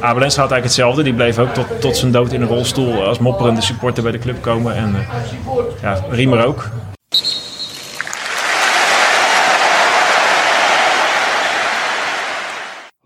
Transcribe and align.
Abel 0.00 0.22
Enstra 0.22 0.42
had 0.42 0.52
eigenlijk 0.52 0.64
hetzelfde. 0.64 1.02
Die 1.02 1.14
bleef 1.14 1.38
ook 1.38 1.54
tot, 1.54 1.80
tot 1.80 1.96
zijn 1.96 2.12
dood 2.12 2.32
in 2.32 2.40
een 2.40 2.48
rolstoel 2.48 3.04
als 3.04 3.18
mopperende 3.18 3.60
supporter 3.60 4.02
bij 4.02 4.12
de 4.12 4.18
club 4.18 4.42
komen. 4.42 4.74
En 4.74 4.94
uh, 4.94 5.08
ja, 5.82 6.04
Riemer 6.10 6.46
ook. 6.46 6.70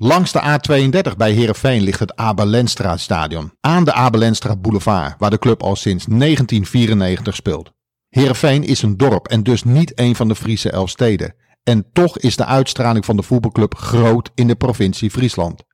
Langs 0.02 0.32
de 0.32 0.40
A32 0.40 1.16
bij 1.16 1.32
Heerenveen 1.32 1.82
ligt 1.82 2.00
het 2.00 2.16
Abelenstra 2.16 2.96
stadion. 2.96 3.52
Aan 3.60 3.84
de 3.84 3.92
Abelenstra 3.92 4.56
boulevard, 4.56 5.14
waar 5.18 5.30
de 5.30 5.38
club 5.38 5.62
al 5.62 5.76
sinds 5.76 6.04
1994 6.04 7.34
speelt. 7.34 7.70
Heerenveen 8.08 8.64
is 8.64 8.82
een 8.82 8.96
dorp 8.96 9.28
en 9.28 9.42
dus 9.42 9.64
niet 9.64 9.92
een 9.94 10.16
van 10.16 10.28
de 10.28 10.34
Friese 10.34 10.70
elf 10.70 10.90
steden. 10.90 11.34
En 11.62 11.86
toch 11.92 12.18
is 12.18 12.36
de 12.36 12.44
uitstraling 12.44 13.04
van 13.04 13.16
de 13.16 13.22
voetbalclub 13.22 13.74
groot 13.74 14.30
in 14.34 14.46
de 14.46 14.54
provincie 14.54 15.10
Friesland. 15.10 15.64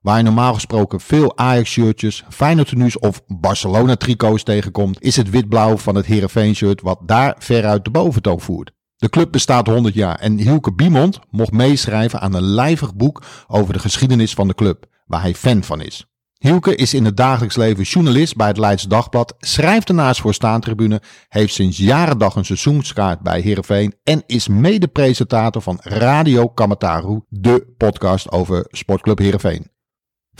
Waar 0.00 0.16
je 0.16 0.22
normaal 0.22 0.54
gesproken 0.54 1.00
veel 1.00 1.38
Ajax-shirtjes, 1.38 2.24
Feyenoord-tenues 2.28 2.98
of 2.98 3.22
Barcelona-tricots 3.26 4.42
tegenkomt, 4.42 5.02
is 5.02 5.16
het 5.16 5.30
wit-blauw 5.30 5.76
van 5.76 5.94
het 5.94 6.06
Heerenveen-shirt 6.06 6.80
wat 6.80 6.98
daar 7.06 7.34
veruit 7.38 7.84
de 7.84 7.90
boventoon 7.90 8.40
voert. 8.40 8.72
De 8.96 9.08
club 9.08 9.32
bestaat 9.32 9.66
100 9.66 9.94
jaar 9.94 10.14
en 10.18 10.38
Hielke 10.38 10.72
Biemond 10.72 11.18
mocht 11.30 11.52
meeschrijven 11.52 12.20
aan 12.20 12.34
een 12.34 12.42
lijvig 12.42 12.94
boek 12.94 13.22
over 13.46 13.72
de 13.72 13.78
geschiedenis 13.78 14.34
van 14.34 14.48
de 14.48 14.54
club, 14.54 14.86
waar 15.06 15.20
hij 15.20 15.34
fan 15.34 15.62
van 15.62 15.80
is. 15.80 16.06
Hielke 16.38 16.74
is 16.74 16.94
in 16.94 17.04
het 17.04 17.16
dagelijks 17.16 17.56
leven 17.56 17.84
journalist 17.84 18.36
bij 18.36 18.46
het 18.48 18.58
Leids 18.58 18.82
Dagblad, 18.82 19.34
schrijft 19.38 19.86
daarnaast 19.86 20.20
voor 20.20 20.34
Staantribune, 20.34 21.02
heeft 21.28 21.54
sinds 21.54 21.78
jaren 21.78 22.18
dag 22.18 22.34
een 22.34 22.44
seizoenskaart 22.44 23.20
bij 23.20 23.40
Heerenveen 23.40 23.94
en 24.02 24.22
is 24.26 24.48
mede-presentator 24.48 25.62
van 25.62 25.78
Radio 25.82 26.48
Kamataru, 26.48 27.20
de 27.28 27.74
podcast 27.76 28.30
over 28.30 28.66
Sportclub 28.70 29.18
Heerenveen. 29.18 29.78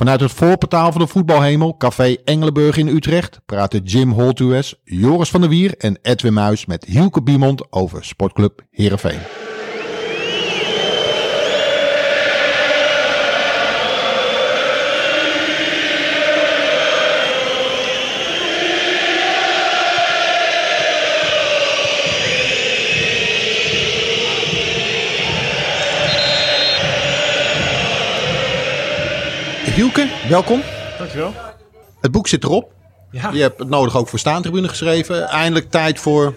Vanuit 0.01 0.21
het 0.21 0.33
voorportaal 0.33 0.93
van 0.93 1.01
de 1.01 1.07
voetbalhemel, 1.07 1.77
Café 1.77 2.17
Engelenburg 2.25 2.77
in 2.77 2.89
Utrecht, 2.89 3.41
praten 3.47 3.83
Jim 3.83 4.11
Holtues, 4.11 4.75
Joris 4.85 5.31
van 5.31 5.41
der 5.41 5.51
Wier 5.51 5.75
en 5.79 5.99
Edwin 6.03 6.33
Muis 6.33 6.67
met 6.67 6.85
Hielke 6.85 7.23
Biemond 7.23 7.73
over 7.73 8.05
Sportclub 8.05 8.61
Heerenveen. 8.71 9.19
Hielke, 29.81 30.09
welkom. 30.29 30.63
Dankjewel. 30.99 31.33
Het 32.01 32.11
boek 32.11 32.29
zit 32.29 32.45
erop. 32.45 32.73
Ja. 33.11 33.31
Je 33.33 33.41
hebt 33.41 33.59
het 33.59 33.69
nodig 33.69 33.97
ook 33.97 34.09
voor 34.09 34.19
staantribune 34.19 34.69
geschreven. 34.69 35.29
Eindelijk 35.29 35.71
tijd 35.71 36.01
voor 36.01 36.35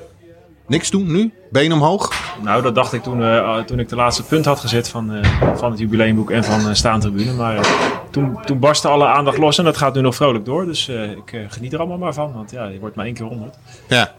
niks 0.67 0.89
doen 0.89 1.11
nu. 1.11 1.33
Been 1.51 1.73
omhoog. 1.73 2.11
Nou, 2.41 2.61
dat 2.61 2.75
dacht 2.75 2.93
ik 2.93 3.03
toen, 3.03 3.19
uh, 3.19 3.59
toen 3.59 3.79
ik 3.79 3.89
de 3.89 3.95
laatste 3.95 4.23
punt 4.23 4.45
had 4.45 4.59
gezet 4.59 4.89
van, 4.89 5.15
uh, 5.15 5.25
van 5.55 5.71
het 5.71 5.79
jubileumboek 5.79 6.31
en 6.31 6.43
van 6.43 6.59
uh, 6.67 6.73
staantribune. 6.73 7.33
Maar 7.33 7.67
toen, 8.11 8.37
toen 8.45 8.59
barstte 8.59 8.87
alle 8.87 9.05
aandacht 9.05 9.37
los 9.37 9.57
en 9.57 9.63
dat 9.63 9.77
gaat 9.77 9.93
nu 9.93 10.01
nog 10.01 10.15
vrolijk 10.15 10.45
door. 10.45 10.65
Dus 10.65 10.89
ik 10.89 11.45
geniet 11.47 11.73
er 11.73 11.79
allemaal 11.79 11.97
maar 11.97 12.13
van, 12.13 12.33
want 12.33 12.51
ja, 12.51 12.65
je 12.65 12.79
wordt 12.79 12.95
maar 12.95 13.05
één 13.05 13.13
keer 13.13 13.25
honderd. 13.25 13.55
Ja. 13.87 14.13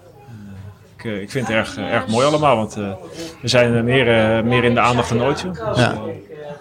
Ik, 0.97 1.05
ik 1.05 1.30
vind 1.30 1.47
het 1.47 1.56
erg, 1.56 1.77
erg 1.77 2.06
mooi 2.06 2.27
allemaal, 2.27 2.56
want 2.56 2.75
we 2.75 3.48
zijn 3.48 3.84
meer, 3.84 4.45
meer 4.45 4.64
in 4.64 4.75
de 4.75 4.80
aandacht 4.80 5.08
dan 5.08 5.22
ooit. 5.22 5.42
Dus, 5.42 5.78
ja. 5.78 5.95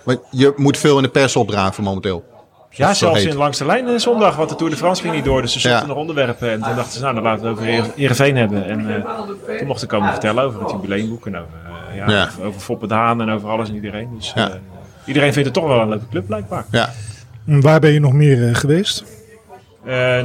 Maar 0.04 0.18
je 0.32 0.54
moet 0.56 0.78
veel 0.78 0.98
in 0.98 1.04
de 1.04 1.10
pers 1.10 1.36
opdraven 1.36 1.84
momenteel. 1.84 2.32
Ja, 2.76 2.94
zelfs 2.94 3.24
in 3.24 3.36
langs 3.36 3.58
de 3.58 3.66
lijn 3.66 3.88
uh, 3.88 3.98
zondag, 3.98 4.36
want 4.36 4.50
de 4.50 4.56
Tour 4.56 4.72
de 4.72 4.78
France 4.78 5.02
ging 5.02 5.14
niet 5.14 5.26
door. 5.26 5.42
Dus 5.42 5.52
ze 5.52 5.60
zochten 5.60 5.82
ja. 5.82 5.88
nog 5.88 5.98
onderwerpen. 5.98 6.52
En 6.52 6.62
toen 6.62 6.76
dachten 6.76 6.94
ze, 6.94 7.02
nou, 7.02 7.14
dan 7.14 7.24
laten 7.24 7.42
we 7.44 7.50
het 7.50 7.60
over 7.60 7.94
Heerenveen 7.96 8.38
hebben. 8.38 8.66
En 8.66 8.80
uh, 8.90 9.58
toen 9.58 9.68
mochten 9.68 9.88
komen 9.88 10.12
vertellen 10.12 10.44
over 10.44 10.62
het 10.62 10.72
jubileumboek. 10.72 11.26
En 11.26 11.36
over, 11.36 11.50
uh, 11.90 11.96
ja, 11.98 12.10
ja. 12.10 12.24
over, 12.26 12.44
over 12.44 12.62
Foppe 12.62 12.88
de 12.88 12.94
Haan 12.94 13.22
en 13.22 13.30
over 13.30 13.50
alles 13.50 13.70
en 13.70 13.76
iedereen. 13.76 14.10
Dus 14.16 14.32
ja. 14.36 14.52
iedereen 15.06 15.34
vindt 15.34 15.48
het 15.48 15.58
toch 15.58 15.68
wel 15.68 15.82
een 15.82 15.90
leuke 15.90 16.08
club, 16.10 16.26
blijkbaar. 16.26 16.66
Ja. 16.72 16.90
Waar 17.46 17.80
ben 17.80 17.92
je 17.92 18.00
nog 18.00 18.14
meer 18.14 18.56
geweest? 18.56 19.04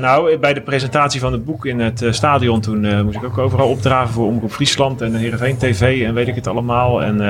nou, 0.01 0.39
bij 0.39 0.55
de 0.55 0.61
presentatie 0.61 1.21
van 1.21 1.33
het 1.33 1.45
boek 1.45 1.67
in 1.67 1.81
het 1.81 2.05
stadion, 2.11 2.61
toen 2.61 3.05
moest 3.05 3.17
ik 3.17 3.25
ook 3.25 3.39
overal 3.39 3.69
opdragen 3.69 4.13
voor 4.13 4.27
Omroep 4.27 4.53
Friesland 4.53 5.01
en 5.01 5.13
de 5.13 5.19
Heerenveen 5.19 5.57
TV 5.57 6.03
en 6.05 6.15
weet 6.15 6.29
ik 6.29 6.35
het 6.35 6.47
allemaal. 6.47 7.03
En 7.03 7.21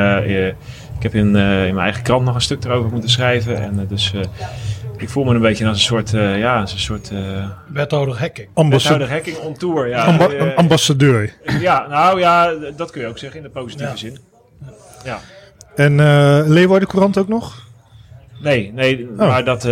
ik 0.97 1.03
heb 1.03 1.15
in, 1.15 1.27
in 1.27 1.33
mijn 1.75 1.79
eigen 1.79 2.03
krant 2.03 2.25
nog 2.25 2.35
een 2.35 2.41
stuk 2.41 2.65
erover 2.65 2.91
moeten 2.91 3.11
schrijven. 3.11 3.63
En 3.63 3.87
dus 3.89 4.13
ik 4.99 5.09
voel 5.09 5.25
me 5.25 5.35
een 5.35 5.41
beetje 5.41 5.67
als 5.67 5.77
een 5.77 5.83
soort, 5.83 6.13
uh, 6.13 6.39
ja, 6.39 6.61
als 6.61 6.73
een 6.73 6.79
soort... 6.79 7.11
Uh, 7.11 7.49
wethouder 7.67 8.19
hacking. 8.19 8.49
Wethouder 8.55 9.11
hacking 9.11 9.37
on 9.37 9.55
tour, 9.55 9.89
ja. 9.89 10.05
Amba 10.05 10.31
uh, 10.31 10.57
ambassadeur. 10.57 11.33
Ja, 11.61 11.87
nou 11.87 12.21
ja, 12.21 12.53
dat 12.77 12.91
kun 12.91 13.01
je 13.01 13.07
ook 13.07 13.19
zeggen 13.19 13.39
in 13.39 13.45
de 13.45 13.51
positieve 13.51 13.91
ja. 13.91 13.97
zin. 13.97 14.19
Ja. 15.05 15.21
En 15.75 15.93
uh, 15.93 16.41
Leeuwarden 16.47 16.89
Courant 16.89 17.19
ook 17.19 17.29
nog? 17.29 17.67
Nee, 18.41 18.73
nee 18.73 19.09
oh. 19.11 19.17
maar 19.17 19.45
dat, 19.45 19.63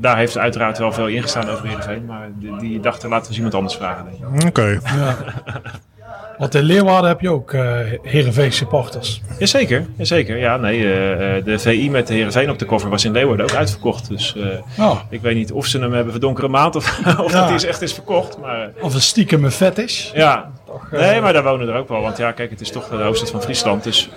daar 0.00 0.16
heeft 0.16 0.38
uiteraard 0.38 0.78
wel 0.78 0.92
veel 0.92 1.08
ingestaan 1.08 1.48
over 1.48 1.66
Heerenveen. 1.66 2.04
Maar 2.04 2.28
die, 2.38 2.58
die 2.58 2.80
dachten, 2.80 3.08
laten 3.08 3.22
we 3.22 3.28
eens 3.28 3.36
iemand 3.36 3.54
anders 3.54 3.76
vragen. 3.76 4.06
Oké. 4.34 4.46
Okay. 4.46 4.80
Ja. 4.96 5.16
Want 6.38 6.54
in 6.54 6.62
Leeuwarden 6.62 7.08
heb 7.08 7.20
je 7.20 7.30
ook 7.30 7.52
uh, 7.52 7.78
Heerenveen 8.02 8.52
supporters. 8.52 9.22
Jazeker, 9.38 9.86
jazeker. 9.96 10.36
Ja, 10.36 10.56
nee, 10.56 10.78
uh, 10.78 11.44
de 11.44 11.58
VI 11.58 11.90
met 11.90 12.06
de 12.06 12.14
Heerenveen 12.14 12.50
op 12.50 12.58
de 12.58 12.64
koffer 12.64 12.90
was 12.90 13.04
in 13.04 13.12
Leeuwarden 13.12 13.46
ook 13.46 13.54
uitverkocht. 13.54 14.08
Dus 14.08 14.34
uh, 14.36 14.46
oh. 14.78 15.00
ik 15.10 15.20
weet 15.20 15.34
niet 15.34 15.52
of 15.52 15.66
ze 15.66 15.78
hem 15.78 15.92
hebben 15.92 16.12
verdonkere 16.12 16.48
maand 16.48 16.76
of, 16.76 16.98
of 17.24 17.32
ja. 17.32 17.48
dat 17.48 17.62
hij 17.62 17.68
echt 17.68 17.82
is 17.82 17.92
verkocht. 17.92 18.38
Maar, 18.38 18.70
of 18.80 18.94
een 18.94 19.00
stiekem 19.00 19.50
vet 19.50 19.78
is. 19.78 20.10
Ja, 20.14 20.50
Toch, 20.66 20.90
nee, 20.90 21.20
maar 21.20 21.32
daar 21.32 21.42
wonen 21.42 21.68
er 21.68 21.74
ook 21.74 21.88
wel. 21.88 22.00
Want 22.00 22.16
ja, 22.16 22.32
kijk, 22.32 22.50
het 22.50 22.60
is 22.60 22.70
toch 22.70 22.88
de 22.88 22.96
hoofdstad 22.96 23.30
van 23.30 23.42
Friesland. 23.42 23.84
Dus 23.84 24.08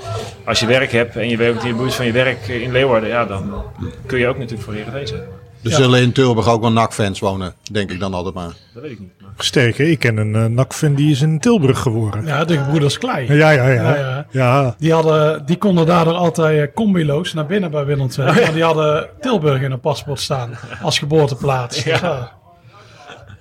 als 0.46 0.59
je 0.59 0.66
werk 0.66 0.91
hebt 0.91 1.16
en 1.16 1.30
je 1.30 1.38
werkt 1.38 1.63
in 1.63 1.72
de 1.72 1.78
buurt 1.78 1.96
van 1.96 2.06
je 2.06 2.12
werk 2.12 2.47
in 2.47 2.72
Leeuwarden, 2.72 3.09
ja, 3.09 3.25
dan 3.25 3.63
kun 4.06 4.19
je 4.19 4.28
ook 4.28 4.38
natuurlijk 4.38 4.63
voor 4.63 4.74
Heerenveen 4.74 5.07
zijn. 5.07 5.22
Er 5.64 5.72
zullen 5.72 6.02
in 6.02 6.12
Tilburg 6.12 6.47
ook 6.47 6.62
wel 6.62 6.72
NAC-fans 6.72 7.20
wonen, 7.20 7.53
denk 7.72 7.92
ik 7.92 8.00
dan 8.00 8.14
altijd 8.14 8.36
maar. 8.36 8.53
Dat 8.74 8.84
weet 8.84 8.92
ik 8.92 9.00
niet. 9.00 9.12
Maar... 9.22 9.30
Sterker, 9.38 9.90
ik 9.90 10.00
ken 10.00 10.18
een 10.18 10.34
uh, 10.34 10.46
NAC-fan 10.46 10.96
die 10.96 11.12
is 11.12 11.22
in 11.22 11.40
Tilburg 11.40 11.80
geworden. 11.80 12.25
Ja, 12.25 12.46
de 12.46 12.58
gebroeders 12.58 12.97
Klei. 12.97 13.34
Ja, 13.34 13.50
ja, 13.50 13.68
ja. 13.68 13.72
ja, 13.72 13.96
ja. 13.96 14.25
ja. 14.31 14.75
Die, 14.78 14.94
hadden, 14.94 15.46
die 15.46 15.58
konden 15.58 15.86
daardoor 15.86 16.14
altijd 16.14 16.74
combiloos 16.74 17.34
naar 17.34 17.46
binnen 17.46 17.72
bij 17.72 17.86
Willem 17.86 18.09
II. 18.18 18.25
Maar 18.28 18.53
die 18.53 18.64
hadden 18.64 19.09
Tilburg 19.22 19.62
in 19.62 19.72
een 19.72 19.80
paspoort 19.80 20.19
staan 20.19 20.58
als 20.81 21.00
geboorteplaats. 21.00 21.84
Ja. 21.84 22.38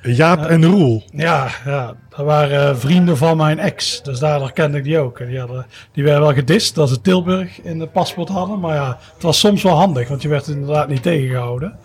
Jaap 0.02 0.44
en 0.44 0.64
Roel. 0.64 1.02
Ja, 1.12 1.48
ja, 1.64 1.94
dat 2.16 2.26
waren 2.26 2.78
vrienden 2.78 3.16
van 3.16 3.36
mijn 3.36 3.58
ex. 3.58 4.02
Dus 4.02 4.18
daardoor 4.18 4.52
kende 4.52 4.78
ik 4.78 4.84
die 4.84 4.98
ook. 4.98 5.18
En 5.18 5.28
die, 5.28 5.38
hadden, 5.38 5.66
die 5.92 6.04
werden 6.04 6.22
wel 6.22 6.34
gedist 6.34 6.74
dat 6.74 6.88
ze 6.88 7.00
Tilburg 7.00 7.60
in 7.62 7.80
het 7.80 7.92
paspoort 7.92 8.28
hadden. 8.28 8.60
Maar 8.60 8.74
ja, 8.74 8.98
het 9.14 9.22
was 9.22 9.38
soms 9.38 9.62
wel 9.62 9.76
handig, 9.76 10.08
want 10.08 10.22
je 10.22 10.28
werd 10.28 10.48
inderdaad 10.48 10.88
niet 10.88 11.02
tegengehouden. 11.02 11.78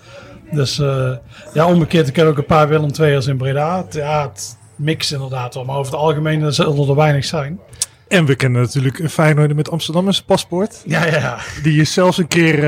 Dus 0.53 0.80
uh, 0.80 1.12
ja, 1.53 1.68
omgekeerd, 1.68 2.08
ik 2.08 2.14
ken 2.14 2.28
ook 2.28 2.38
een 2.38 2.46
paar 2.46 2.68
Willem 2.68 2.90
II'ers 3.00 3.28
in 3.28 3.38
Breda. 3.38 3.86
Ja, 3.90 4.30
het 4.30 4.58
mix 4.75 5.12
inderdaad 5.12 5.53
wel, 5.53 5.66
maar 5.66 5.78
over 5.78 5.91
het 5.91 6.02
algemeen 6.02 6.53
zullen 6.53 6.90
er 6.90 6.96
weinig 6.96 7.25
zijn. 7.25 7.59
En 8.08 8.25
we 8.25 8.36
kennen 8.36 8.62
natuurlijk 8.62 9.00
een 9.00 9.09
Feyenoord 9.09 9.56
met 9.56 9.69
Amsterdam 9.69 10.08
als 10.08 10.22
paspoort. 10.22 10.81
Ja, 10.86 11.06
ja, 11.06 11.18
ja. 11.18 11.38
Die 11.63 11.81
is 11.81 11.94
zelfs 11.94 12.18
een 12.18 12.28
keer, 12.28 12.58
uh, 12.58 12.63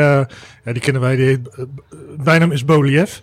ja, 0.63 0.71
die 0.71 0.79
kennen 0.79 1.01
wij, 1.01 1.15
die 1.15 1.25
heet, 1.25 1.39
uh, 1.59 1.65
bijnaam 2.17 2.51
is 2.51 2.65
Boliev. 2.65 3.17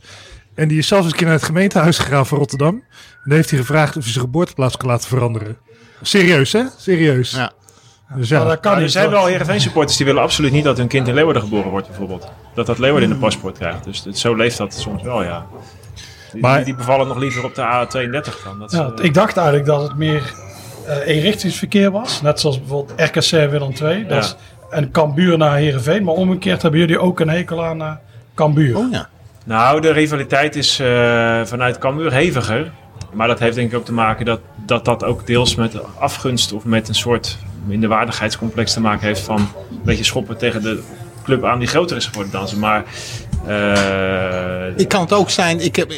En 0.54 0.68
die 0.68 0.78
is 0.78 0.86
zelfs 0.86 1.06
een 1.06 1.12
keer 1.12 1.26
naar 1.26 1.34
het 1.34 1.44
gemeentehuis 1.44 1.98
gegaan 1.98 2.26
van 2.26 2.38
Rotterdam. 2.38 2.74
En 2.74 3.20
dan 3.24 3.36
heeft 3.36 3.50
hij 3.50 3.58
gevraagd 3.58 3.96
of 3.96 4.02
hij 4.02 4.12
zijn 4.12 4.24
geboorteplaats 4.24 4.76
kan 4.76 4.88
laten 4.88 5.08
veranderen. 5.08 5.56
Serieus, 6.02 6.52
hè? 6.52 6.62
Serieus. 6.78 7.30
Ja. 7.30 7.52
Dus 8.16 8.28
ja. 8.28 8.44
dat 8.44 8.60
kan 8.60 8.78
er 8.78 8.90
zijn 8.90 9.10
wel 9.10 9.26
Heerenveen 9.26 9.60
supporters 9.60 9.96
die 9.96 10.06
willen 10.06 10.22
absoluut 10.22 10.52
niet 10.52 10.64
dat 10.64 10.76
hun 10.76 10.86
kind 10.86 11.08
in 11.08 11.14
Leeuwarden 11.14 11.42
geboren 11.42 11.70
wordt 11.70 11.86
bijvoorbeeld. 11.86 12.30
Dat 12.54 12.66
dat 12.66 12.78
Leeuwarden 12.78 13.08
in 13.08 13.14
de 13.14 13.20
paspoort 13.20 13.58
krijgt. 13.58 13.84
Dus 13.84 14.04
het, 14.04 14.18
zo 14.18 14.34
leeft 14.34 14.56
dat 14.56 14.74
soms 14.74 15.02
wel, 15.02 15.22
ja. 15.22 15.46
Die, 16.32 16.40
maar, 16.40 16.64
die 16.64 16.74
bevallen 16.74 17.08
nog 17.08 17.18
liever 17.18 17.44
op 17.44 17.54
de 17.54 17.62
A32 17.62 18.44
dan. 18.44 18.58
Dat 18.58 18.72
ja, 18.72 18.92
ik 19.02 19.14
dacht 19.14 19.36
eigenlijk 19.36 19.66
dat 19.66 19.82
het 19.82 19.96
meer 19.96 20.32
uh, 20.86 21.06
eenrichtingsverkeer 21.06 21.90
was. 21.90 22.22
Net 22.22 22.40
zoals 22.40 22.58
bijvoorbeeld 22.58 23.00
RKC 23.00 23.50
Willem 23.50 23.72
II. 23.82 24.06
Dat 24.06 24.24
is 24.24 24.36
een 24.70 24.90
Cambuur 24.90 25.38
naar 25.38 25.56
Heerenveen. 25.56 26.04
Maar 26.04 26.14
omgekeerd 26.14 26.62
hebben 26.62 26.80
jullie 26.80 26.98
ook 26.98 27.20
een 27.20 27.28
hekel 27.28 27.64
aan 27.64 27.80
uh, 27.80 27.92
Cambuur. 28.34 28.76
Oh 28.76 28.90
ja. 28.90 29.08
Nou, 29.44 29.80
de 29.80 29.92
rivaliteit 29.92 30.56
is 30.56 30.76
vanuit 31.44 31.78
Cambuur 31.78 32.12
heviger. 32.12 32.70
Maar 33.12 33.28
dat 33.28 33.38
heeft 33.38 33.56
denk 33.56 33.72
ik 33.72 33.78
ook 33.78 33.84
te 33.84 33.92
maken 33.92 34.24
dat 34.24 34.40
dat, 34.66 34.84
dat 34.84 35.04
ook 35.04 35.26
deels 35.26 35.54
met 35.54 35.98
afgunst 35.98 36.52
of 36.52 36.64
met 36.64 36.88
een 36.88 36.94
soort 36.94 37.38
minderwaardigheidscomplex 37.66 38.72
te 38.72 38.80
maken 38.80 39.06
heeft 39.06 39.20
van 39.20 39.38
een 39.38 39.80
beetje 39.84 40.04
schoppen 40.04 40.36
tegen 40.38 40.62
de 40.62 40.82
club 41.24 41.44
aan 41.44 41.58
die 41.58 41.68
groter 41.68 41.96
is 41.96 42.06
geworden 42.06 42.32
dan 42.32 42.48
ze. 42.48 42.58
Maar 42.58 42.84
uh, 43.48 44.78
ik 44.78 44.88
kan 44.88 45.00
het 45.00 45.12
ook 45.12 45.30
zijn. 45.30 45.60
Ik 45.60 45.76
heb. 45.76 45.92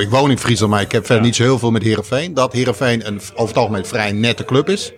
Ik 0.00 0.10
woon 0.10 0.30
in 0.30 0.38
Friesland, 0.38 0.72
maar 0.72 0.80
ik 0.80 0.92
heb 0.92 1.00
verder 1.06 1.22
ja. 1.22 1.28
niet 1.28 1.36
zo 1.36 1.42
heel 1.42 1.58
veel 1.58 1.70
met 1.70 1.82
Herenveen. 1.82 2.34
Dat 2.34 2.52
Herenveen 2.52 3.06
een 3.06 3.20
over 3.34 3.48
het 3.48 3.56
algemeen 3.56 3.86
vrij 3.86 4.12
nette 4.12 4.44
club 4.44 4.68
is. 4.68 4.92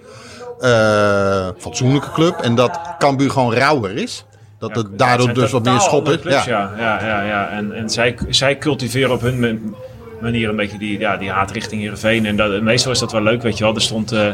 Uh, 0.61 1.49
fatsoenlijke 1.59 2.11
club. 2.11 2.35
En 2.41 2.55
dat 2.55 2.81
Cambuur 2.99 3.31
gewoon 3.31 3.55
rauwer 3.55 3.97
is. 3.97 4.25
Dat 4.59 4.71
Ja, 4.75 4.77
het 4.77 4.99
daardoor 4.99 5.33
dus 5.35 5.51
wat 5.51 5.63
meer 5.65 5.73
totaal 5.73 5.81
schop 5.89 5.99
andere 5.99 6.17
is. 6.17 6.23
clubs, 6.23 6.45
Ja. 6.45 6.73
ja. 6.79 6.99
ja, 7.01 7.07
ja, 7.07 7.23
ja. 7.23 7.49
En, 7.51 7.73
en 7.73 7.91
zij, 7.91 8.19
zij 8.29 8.59
cultiveren 8.59 9.11
op 9.11 9.21
hun 9.21 9.41
ma- 9.41 9.77
manier 10.21 10.49
een 10.49 10.57
beetje 10.57 10.79
die, 10.79 10.99
ja, 10.99 11.17
die 11.17 11.31
haat 11.31 11.51
richting 11.51 11.81
Heerenveen. 11.81 12.27
En 12.27 12.37
dat, 12.37 12.63
meestal 12.63 12.93
is 12.93 12.99
dat 12.99 13.13
wel 13.13 13.23
leuk, 13.23 13.43
weet 13.43 13.59
je 13.59 13.65
wel. 13.65 13.75
Er 13.75 13.81
stond 13.81 14.13
eh, 14.13 14.27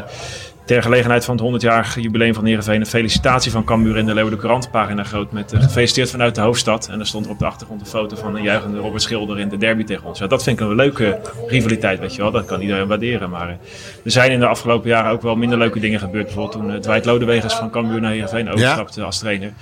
ter 0.65 0.81
gelegenheid 0.81 1.25
van 1.25 1.37
het 1.37 1.63
100-jarig 1.63 1.95
jubileum 2.01 2.33
van 2.33 2.45
Heerenveen... 2.45 2.79
een 2.79 2.85
felicitatie 2.85 3.51
van 3.51 3.63
Cambuur 3.63 3.97
in 3.97 4.05
de 4.05 4.13
Leeuwen 4.13 4.33
de 4.33 4.39
Courant 4.39 4.71
pagina 4.71 5.03
groot... 5.03 5.31
met 5.31 5.53
eh, 5.53 5.61
gefeliciteerd 5.61 6.09
vanuit 6.11 6.35
de 6.35 6.41
hoofdstad. 6.41 6.87
En 6.87 6.99
er 6.99 7.07
stond 7.07 7.25
er 7.25 7.31
op 7.31 7.39
de 7.39 7.45
achtergrond 7.45 7.81
een 7.81 7.87
foto 7.87 8.15
van 8.15 8.35
een 8.35 8.43
juichende 8.43 8.77
Robert 8.77 9.01
Schilder 9.01 9.39
in 9.39 9.49
de 9.49 9.57
derby 9.57 9.83
tegen 9.83 10.05
ons. 10.05 10.19
Ja, 10.19 10.27
dat 10.27 10.43
vind 10.43 10.59
ik 10.59 10.67
een 10.67 10.75
leuke 10.75 11.19
rivaliteit, 11.47 11.99
weet 11.99 12.15
je 12.15 12.21
wel. 12.21 12.31
Dat 12.31 12.45
kan 12.45 12.61
iedereen 12.61 12.87
waarderen. 12.87 13.29
Maar 13.29 13.49
eh, 13.49 13.55
er 14.03 14.11
zijn 14.11 14.31
in 14.31 14.39
de 14.39 14.47
afgelopen 14.47 14.89
jaren 14.89 15.11
ook 15.11 15.21
wel 15.21 15.35
minder 15.35 15.57
leuke 15.57 15.79
dingen 15.79 15.99
gebeurd. 15.99 16.25
Bijvoorbeeld 16.25 16.61
toen 16.61 16.73
uh, 16.73 16.79
Dwight 16.79 17.05
Lodewegers 17.05 17.53
van 17.53 17.69
Cambuur 17.69 18.01
naar 18.01 18.11
Heerenveen 18.11 18.49
overstapte 18.49 19.03
als 19.03 19.19
trainer. 19.19 19.53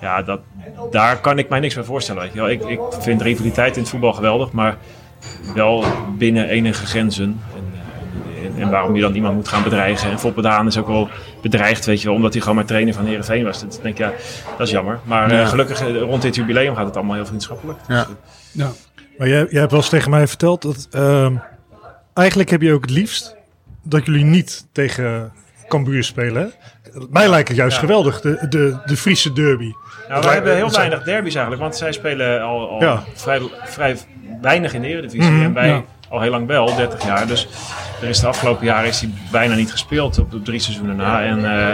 Ja, 0.00 0.22
dat, 0.22 0.40
daar 0.90 1.20
kan 1.20 1.38
ik 1.38 1.48
mij 1.48 1.60
niks 1.60 1.74
bij 1.74 1.84
voorstellen. 1.84 2.22
Weet 2.22 2.32
je 2.32 2.38
wel. 2.38 2.50
Ik, 2.50 2.64
ik 2.64 2.80
vind 3.00 3.22
rivaliteit 3.22 3.76
in 3.76 3.82
het 3.82 3.90
voetbal 3.90 4.12
geweldig, 4.12 4.52
maar 4.52 4.76
wel 5.54 5.84
binnen 6.18 6.48
enige 6.48 6.86
grenzen. 6.86 7.40
En, 8.58 8.70
waarom 8.70 8.94
je 8.94 9.00
dan 9.00 9.14
iemand 9.14 9.34
moet 9.34 9.48
gaan 9.48 9.62
bedreigen. 9.62 10.10
En 10.10 10.18
Foppe 10.18 10.42
Daan 10.42 10.66
is 10.66 10.78
ook 10.78 10.86
wel 10.86 11.08
bedreigd, 11.42 11.84
weet 11.84 12.00
je 12.00 12.06
wel, 12.06 12.16
omdat 12.16 12.32
hij 12.32 12.40
gewoon 12.40 12.56
maar 12.56 12.66
trainer 12.66 12.94
van 12.94 13.06
Heerenveen 13.06 13.44
was. 13.44 13.60
Dat 13.60 13.78
denk 13.82 13.98
ik, 13.98 14.00
ja, 14.00 14.12
dat 14.58 14.66
is 14.66 14.72
jammer. 14.72 14.98
Maar 15.04 15.32
ja. 15.32 15.40
uh, 15.40 15.48
gelukkig 15.48 15.98
rond 15.98 16.22
dit 16.22 16.34
jubileum 16.34 16.74
gaat 16.74 16.86
het 16.86 16.96
allemaal 16.96 17.14
heel 17.14 17.26
vriendschappelijk. 17.26 17.78
Ja. 17.88 18.06
ja. 18.52 18.70
Maar 19.18 19.28
jij, 19.28 19.46
jij 19.50 19.60
hebt 19.60 19.70
wel 19.70 19.80
eens 19.80 19.88
tegen 19.88 20.10
mij 20.10 20.26
verteld 20.26 20.62
dat 20.62 20.88
uh, 20.96 21.30
eigenlijk 22.14 22.50
heb 22.50 22.62
je 22.62 22.72
ook 22.72 22.82
het 22.82 22.90
liefst 22.90 23.36
dat 23.82 24.06
jullie 24.06 24.24
niet 24.24 24.66
tegen 24.72 25.32
Cambuur 25.68 26.04
spelen. 26.04 26.42
Hè? 26.42 26.48
Mij 27.10 27.28
lijkt 27.28 27.48
het 27.48 27.56
juist 27.56 27.74
ja. 27.74 27.80
geweldig, 27.80 28.20
de, 28.20 28.46
de, 28.48 28.76
de 28.86 28.96
Friese 28.96 29.32
derby. 29.32 29.72
Nou, 30.08 30.22
wij 30.22 30.34
hebben 30.34 30.56
heel 30.56 30.70
weinig 30.70 31.02
derbies 31.02 31.34
eigenlijk, 31.34 31.62
want 31.62 31.76
zij 31.76 31.92
spelen 31.92 32.42
al, 32.42 32.68
al 32.68 32.80
ja. 32.80 33.02
vrij, 33.14 33.40
vrij 33.64 33.96
weinig 34.40 34.74
in 34.74 34.82
de 34.82 34.88
Eredivisie. 34.88 35.30
Mm 35.30 35.36
-hmm. 35.36 35.44
En 35.44 35.52
wij 35.52 35.68
ja. 35.68 35.84
Al 36.12 36.20
heel 36.20 36.30
lang 36.30 36.46
wel, 36.46 36.76
30 36.76 37.04
jaar. 37.04 37.26
Dus 37.26 37.48
er 38.00 38.08
is 38.08 38.20
de 38.20 38.26
afgelopen 38.26 38.66
jaren 38.66 38.88
is 38.88 39.00
die 39.00 39.14
bijna 39.30 39.54
niet 39.54 39.70
gespeeld 39.70 40.18
op, 40.18 40.34
op 40.34 40.44
drie 40.44 40.60
seizoenen 40.60 40.96
na. 40.96 41.24
En 41.24 41.38
uh, 41.38 41.72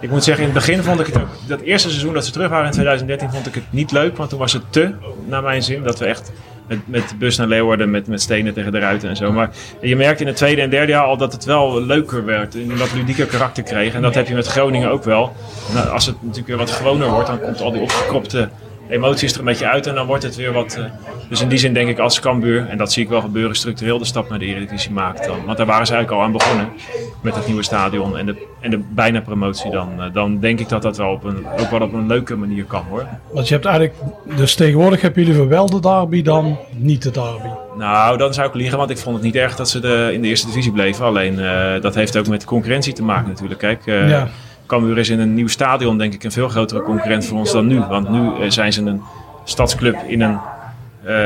ik 0.00 0.10
moet 0.10 0.24
zeggen, 0.24 0.44
in 0.44 0.50
het 0.50 0.58
begin 0.58 0.82
vond 0.82 1.00
ik 1.00 1.06
het 1.06 1.16
ook, 1.16 1.28
dat 1.46 1.60
eerste 1.60 1.88
seizoen 1.88 2.12
dat 2.14 2.24
ze 2.24 2.32
terug 2.32 2.48
waren 2.48 2.66
in 2.66 2.72
2013, 2.72 3.30
vond 3.30 3.46
ik 3.46 3.54
het 3.54 3.64
niet 3.70 3.92
leuk. 3.92 4.16
Want 4.16 4.30
toen 4.30 4.38
was 4.38 4.52
het 4.52 4.62
te, 4.70 4.94
naar 5.26 5.42
mijn 5.42 5.62
zin, 5.62 5.82
dat 5.82 5.98
we 5.98 6.04
echt 6.04 6.32
met, 6.66 7.08
de 7.08 7.16
bus 7.18 7.36
naar 7.36 7.46
Leeuwarden, 7.46 7.90
met, 7.90 8.06
met 8.06 8.22
stenen 8.22 8.54
tegen 8.54 8.72
de 8.72 8.78
ruiten 8.78 9.08
en 9.08 9.16
zo. 9.16 9.32
Maar 9.32 9.50
je 9.80 9.96
merkt 9.96 10.20
in 10.20 10.26
het 10.26 10.36
tweede 10.36 10.60
en 10.60 10.70
derde 10.70 10.92
jaar 10.92 11.04
al 11.04 11.16
dat 11.16 11.32
het 11.32 11.44
wel 11.44 11.82
leuker 11.82 12.24
werd. 12.24 12.54
En 12.54 12.76
dat 12.76 12.94
ludieke 12.94 13.26
karakter 13.26 13.62
kreeg. 13.62 13.94
En 13.94 14.02
dat 14.02 14.14
heb 14.14 14.28
je 14.28 14.34
met 14.34 14.46
Groningen 14.46 14.90
ook 14.90 15.04
wel. 15.04 15.32
En 15.74 15.90
als 15.90 16.06
het 16.06 16.16
natuurlijk 16.20 16.46
weer 16.46 16.56
wat 16.56 16.70
gewoner 16.70 17.10
wordt, 17.10 17.26
dan 17.26 17.40
komt 17.40 17.60
al 17.60 17.72
die 17.72 17.82
opgekropte 17.82 18.48
emoties 18.88 19.32
er 19.32 19.38
een 19.38 19.44
beetje 19.44 19.66
uit. 19.66 19.86
En 19.86 19.94
dan 19.94 20.06
wordt 20.06 20.22
het 20.22 20.36
weer 20.36 20.52
wat... 20.52 20.76
Uh, 20.78 20.84
dus 21.28 21.40
in 21.40 21.48
die 21.48 21.58
zin 21.58 21.72
denk 21.72 21.88
ik 21.88 21.98
als 21.98 22.20
Cambuur, 22.20 22.66
en 22.68 22.78
dat 22.78 22.92
zie 22.92 23.02
ik 23.02 23.08
wel 23.08 23.20
gebeuren, 23.20 23.56
structureel 23.56 23.98
de 23.98 24.04
stap 24.04 24.28
naar 24.28 24.38
de 24.38 24.44
Eredivisie 24.44 24.90
maakt. 24.90 25.26
Dan, 25.26 25.44
want 25.44 25.56
daar 25.56 25.66
waren 25.66 25.86
ze 25.86 25.92
eigenlijk 25.92 26.22
al 26.22 26.26
aan 26.26 26.32
begonnen. 26.32 26.68
Met 27.22 27.34
het 27.34 27.46
nieuwe 27.46 27.62
stadion 27.62 28.18
en 28.18 28.26
de, 28.26 28.46
en 28.60 28.70
de 28.70 28.80
bijna 28.88 29.20
promotie. 29.20 29.70
Dan, 29.70 29.88
uh, 29.98 30.04
dan 30.12 30.38
denk 30.38 30.60
ik 30.60 30.68
dat 30.68 30.82
dat 30.82 30.96
wel 30.96 31.12
op 31.12 31.24
een, 31.24 31.46
ook 31.60 31.70
wel 31.70 31.80
op 31.80 31.92
een 31.92 32.06
leuke 32.06 32.36
manier 32.36 32.64
kan 32.64 32.84
hoor. 32.88 33.06
Want 33.32 33.48
je 33.48 33.54
hebt 33.54 33.66
eigenlijk... 33.66 33.96
Dus 34.36 34.54
tegenwoordig 34.54 35.00
hebben 35.00 35.24
jullie 35.24 35.42
wel 35.42 35.66
de 35.66 35.80
derby 35.80 36.22
dan 36.22 36.58
niet 36.76 37.02
de 37.02 37.10
derby. 37.10 37.48
Nou, 37.78 38.18
dan 38.18 38.34
zou 38.34 38.48
ik 38.48 38.54
liegen, 38.54 38.78
want 38.78 38.90
ik 38.90 38.98
vond 38.98 39.14
het 39.16 39.24
niet 39.24 39.34
erg 39.34 39.56
dat 39.56 39.68
ze 39.68 39.80
de, 39.80 40.10
in 40.12 40.22
de 40.22 40.28
eerste 40.28 40.46
divisie 40.46 40.72
bleven. 40.72 41.04
Alleen 41.04 41.38
uh, 41.38 41.80
dat 41.80 41.94
heeft 41.94 42.16
ook 42.18 42.28
met 42.28 42.44
concurrentie 42.44 42.92
te 42.92 43.02
maken 43.02 43.28
natuurlijk. 43.28 43.60
Kijk, 43.60 43.86
uh, 43.86 44.10
ja. 44.10 44.28
Cambuur 44.68 44.98
is 44.98 45.08
in 45.08 45.20
een 45.20 45.34
nieuw 45.34 45.48
stadion 45.48 45.98
denk 45.98 46.14
ik 46.14 46.24
een 46.24 46.32
veel 46.32 46.48
grotere 46.48 46.82
concurrent 46.82 47.26
voor 47.26 47.38
ons 47.38 47.52
dan 47.52 47.66
nu. 47.66 47.80
Want 47.80 48.08
nu 48.08 48.20
uh, 48.20 48.50
zijn 48.50 48.72
ze 48.72 48.82
een 48.82 49.02
stadsclub 49.44 49.96
in 50.06 50.20
een 50.20 50.38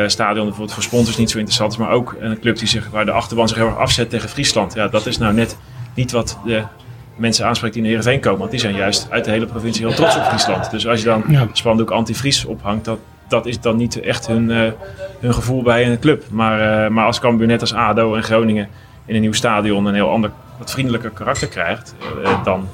stadion 0.07 0.45
bijvoorbeeld 0.45 0.73
voor 0.73 0.83
sponsors 0.83 1.17
niet 1.17 1.31
zo 1.31 1.37
interessant 1.39 1.73
is. 1.73 1.79
Maar 1.79 1.91
ook 1.91 2.17
een 2.21 2.39
club 2.41 2.59
die 2.59 2.69
zich, 2.69 2.91
waar 2.91 3.05
de 3.05 3.11
achterban 3.11 3.49
zich 3.49 3.57
heel 3.57 3.67
erg 3.67 3.77
afzet 3.77 4.11
tegen 4.11 4.29
Friesland. 4.29 4.75
Ja, 4.75 4.89
dat 4.89 5.07
is 5.07 5.19
nou 5.19 5.35
net 5.35 5.57
niet 5.95 6.13
wat 6.13 6.39
de 6.45 6.63
mensen 7.17 7.47
aanspreekt 7.47 7.75
die 7.75 7.83
in 7.83 7.89
Heerenveen 7.89 8.21
komen. 8.21 8.39
Want 8.39 8.51
die 8.51 8.61
zijn 8.61 8.75
juist 8.75 9.07
uit 9.11 9.25
de 9.25 9.31
hele 9.31 9.47
provincie 9.47 9.87
heel 9.87 9.95
trots 9.95 10.17
op 10.17 10.23
Friesland. 10.23 10.71
Dus 10.71 10.87
als 10.87 10.99
je 10.99 11.05
dan 11.05 11.25
ja. 11.29 11.47
spandoek 11.53 11.91
anti-Fries 11.91 12.45
ophangt, 12.45 12.85
dat, 12.85 12.99
dat 13.29 13.47
is 13.47 13.61
dan 13.61 13.77
niet 13.77 14.01
echt 14.01 14.27
hun, 14.27 14.51
uh, 14.51 14.71
hun 15.21 15.35
gevoel 15.35 15.63
bij 15.63 15.87
een 15.87 15.99
club. 15.99 16.25
Maar, 16.31 16.85
uh, 16.85 16.91
maar 16.91 17.07
als 17.07 17.21
Cambuur 17.21 17.47
net 17.47 17.61
als 17.61 17.75
ADO 17.75 18.15
en 18.15 18.23
Groningen 18.23 18.69
in 19.07 19.15
een 19.15 19.21
nieuw 19.21 19.33
stadion 19.33 19.87
een 19.87 19.95
heel 19.95 20.11
ander, 20.11 20.31
wat 20.59 20.71
vriendelijker 20.71 21.11
karakter 21.11 21.49
krijgt, 21.49 21.95
uh, 22.23 22.45
dan 22.45 22.69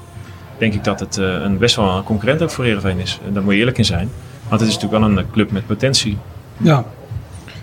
denk 0.58 0.74
ik 0.74 0.84
dat 0.84 1.00
het 1.00 1.16
een 1.16 1.58
best 1.58 1.76
wel 1.76 1.96
een 1.96 2.04
concurrent 2.04 2.42
ook 2.42 2.50
voor 2.50 2.64
Heerenveen 2.64 2.98
is. 2.98 3.20
En 3.26 3.32
daar 3.32 3.42
moet 3.42 3.52
je 3.52 3.58
eerlijk 3.58 3.78
in 3.78 3.84
zijn. 3.84 4.10
Want 4.48 4.60
het 4.60 4.70
is 4.70 4.78
natuurlijk 4.78 5.02
wel 5.02 5.18
een 5.18 5.30
club 5.30 5.50
met 5.50 5.66
potentie. 5.66 6.18
Ja. 6.56 6.84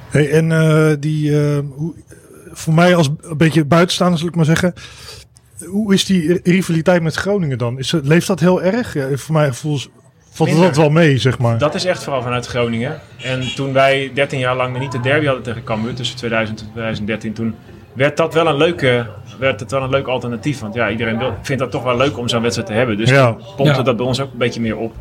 Hey, 0.09 0.31
en 0.31 0.99
die, 0.99 1.35
hoe, 1.75 1.93
voor 2.51 2.73
mij 2.73 2.95
als 2.95 3.09
een 3.21 3.37
beetje 3.37 3.65
buitenstaander, 3.65 4.19
zal 4.19 4.27
ik 4.27 4.35
maar 4.35 4.45
zeggen. 4.45 4.73
Hoe 5.65 5.93
is 5.93 6.05
die 6.05 6.39
rivaliteit 6.43 7.01
met 7.01 7.15
Groningen 7.15 7.57
dan? 7.57 7.79
Is, 7.79 7.91
leeft 8.03 8.27
dat 8.27 8.39
heel 8.39 8.61
erg? 8.61 8.93
Ja, 8.93 9.07
voor 9.17 9.33
mij 9.33 9.53
voelt 9.53 9.89
valt 10.35 10.49
Minder. 10.49 10.67
dat 10.67 10.77
wel 10.77 10.89
mee, 10.89 11.17
zeg 11.17 11.39
maar. 11.39 11.57
Dat 11.57 11.75
is 11.75 11.85
echt 11.85 12.03
vooral 12.03 12.21
vanuit 12.21 12.45
Groningen. 12.45 12.99
En 13.21 13.55
toen 13.55 13.73
wij 13.73 14.11
13 14.13 14.39
jaar 14.39 14.55
lang 14.55 14.79
niet 14.79 14.91
de 14.91 14.99
derby 14.99 15.25
hadden 15.25 15.43
tegen 15.43 15.63
Cambuur, 15.63 15.93
tussen 15.93 16.17
2000 16.17 16.61
en 16.61 16.67
2013, 16.71 17.33
toen 17.33 17.55
werd 17.93 18.17
dat 18.17 18.33
wel 18.33 18.47
een 18.47 18.57
leuke, 18.57 19.07
werd 19.37 19.59
het 19.59 19.71
wel 19.71 19.83
een 19.83 19.89
leuk 19.89 20.07
alternatief. 20.07 20.59
Want 20.59 20.73
ja, 20.73 20.89
iedereen 20.89 21.17
wil, 21.17 21.33
vindt 21.41 21.61
dat 21.61 21.71
toch 21.71 21.83
wel 21.83 21.97
leuk 21.97 22.17
om 22.17 22.27
zo'n 22.27 22.41
wedstrijd 22.41 22.69
te 22.69 22.75
hebben. 22.75 22.97
Dus 22.97 23.09
ja. 23.09 23.31
pompte 23.31 23.63
ja. 23.63 23.81
dat 23.81 23.97
bij 23.97 24.05
ons 24.05 24.21
ook 24.21 24.31
een 24.31 24.37
beetje 24.37 24.61
meer 24.61 24.77
op. 24.77 24.93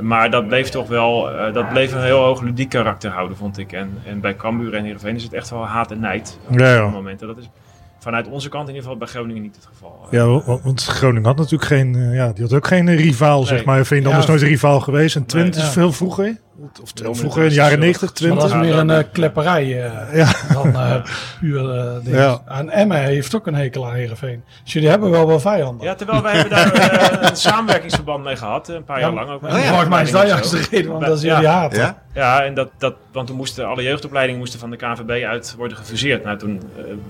Maar 0.00 0.30
dat 0.30 0.48
bleef 0.48 0.68
toch 0.68 0.88
wel, 0.88 1.32
uh, 1.32 1.52
dat 1.52 1.68
bleef 1.68 1.92
een 1.92 2.02
heel 2.02 2.22
hoog 2.24 2.40
ludiek 2.40 2.68
karakter 2.68 3.10
houden, 3.10 3.36
vond 3.36 3.58
ik. 3.58 3.72
En, 3.72 3.98
en 4.04 4.20
bij 4.20 4.36
Cambuur 4.36 4.74
en 4.74 4.84
Heerenveen 4.84 5.14
is 5.14 5.22
het 5.22 5.32
echt 5.32 5.50
wel 5.50 5.66
haat 5.66 5.90
en 5.90 6.00
nijd. 6.00 6.38
Op 6.48 6.58
ja, 6.58 6.74
ja. 6.74 6.88
momenten. 6.88 7.26
Dat 7.26 7.36
is 7.36 7.50
vanuit 7.98 8.28
onze 8.28 8.48
kant 8.48 8.68
in 8.68 8.74
ieder 8.74 8.82
geval 8.82 8.98
bij 8.98 9.08
Groningen 9.08 9.42
niet 9.42 9.56
het 9.56 9.66
geval. 9.66 10.06
Ja, 10.10 10.26
want 10.62 10.84
Groningen 10.84 11.24
had 11.24 11.36
natuurlijk 11.36 11.64
geen, 11.64 11.94
uh, 11.94 12.14
ja, 12.14 12.32
die 12.32 12.42
had 12.42 12.52
ook 12.52 12.66
geen 12.66 12.96
rivaal, 12.96 13.38
nee. 13.38 13.46
zeg 13.46 13.64
maar. 13.64 13.86
Veendam 13.86 14.12
ja. 14.12 14.18
is 14.18 14.26
nooit 14.26 14.42
een 14.42 14.48
rivaal 14.48 14.80
geweest. 14.80 15.16
En 15.16 15.26
Twente 15.26 15.50
nee, 15.50 15.60
ja. 15.60 15.66
is 15.66 15.72
veel 15.72 15.92
vroeger. 15.92 16.36
Of 16.82 17.18
vroeger, 17.18 17.42
in 17.42 17.48
de 17.48 17.54
jaren 17.54 17.78
90, 17.78 18.12
20. 18.12 18.38
Maar 18.38 18.48
dat 18.48 18.62
is 18.62 18.68
meer 18.68 18.78
een 18.78 18.90
uh, 18.90 18.98
klepperij 19.12 19.64
uh, 19.64 20.14
ja. 20.14 20.32
dan 20.52 20.68
uh, 20.68 20.94
puur 21.40 22.00
ja. 22.04 22.42
En 22.46 22.70
Emma 22.70 22.94
heeft 22.94 23.34
ook 23.34 23.46
een 23.46 23.54
hekel 23.54 23.86
aan 23.86 23.94
Heerenveen. 23.94 24.44
Dus 24.64 24.72
jullie 24.72 24.88
hebben 24.88 25.10
wel 25.10 25.26
wel 25.26 25.40
vijanden. 25.40 25.86
Ja, 25.86 25.94
terwijl 25.94 26.22
wij 26.22 26.32
hebben 26.32 26.50
daar 26.50 27.18
een 27.30 27.36
samenwerkingsverband 27.36 28.24
mee 28.24 28.36
gehad. 28.36 28.68
Een 28.68 28.84
paar 28.84 29.00
jaar 29.00 29.12
lang 29.12 29.30
ook. 29.30 29.42
Oh, 29.42 29.62
ja. 29.62 29.84
Mij 29.84 30.02
is 30.02 30.10
dat 30.10 30.26
juist 30.26 30.50
de 30.50 30.66
reden, 30.70 30.90
want 30.90 31.04
dat 31.04 31.16
is 31.16 31.22
jullie 31.22 31.46
haten. 31.46 31.78
Ja, 31.78 32.02
ja 32.14 32.44
en 32.44 32.54
dat, 32.54 32.68
dat, 32.78 32.94
want 33.12 33.26
toen 33.26 33.36
moesten 33.36 33.66
alle 33.66 33.82
jeugdopleidingen 33.82 34.40
moesten 34.40 34.60
van 34.60 34.70
de 34.70 34.76
KNVB 34.76 35.24
uit 35.24 35.54
worden 35.56 35.76
gefuseerd. 35.76 36.24
Nou, 36.24 36.38
toen, 36.38 36.62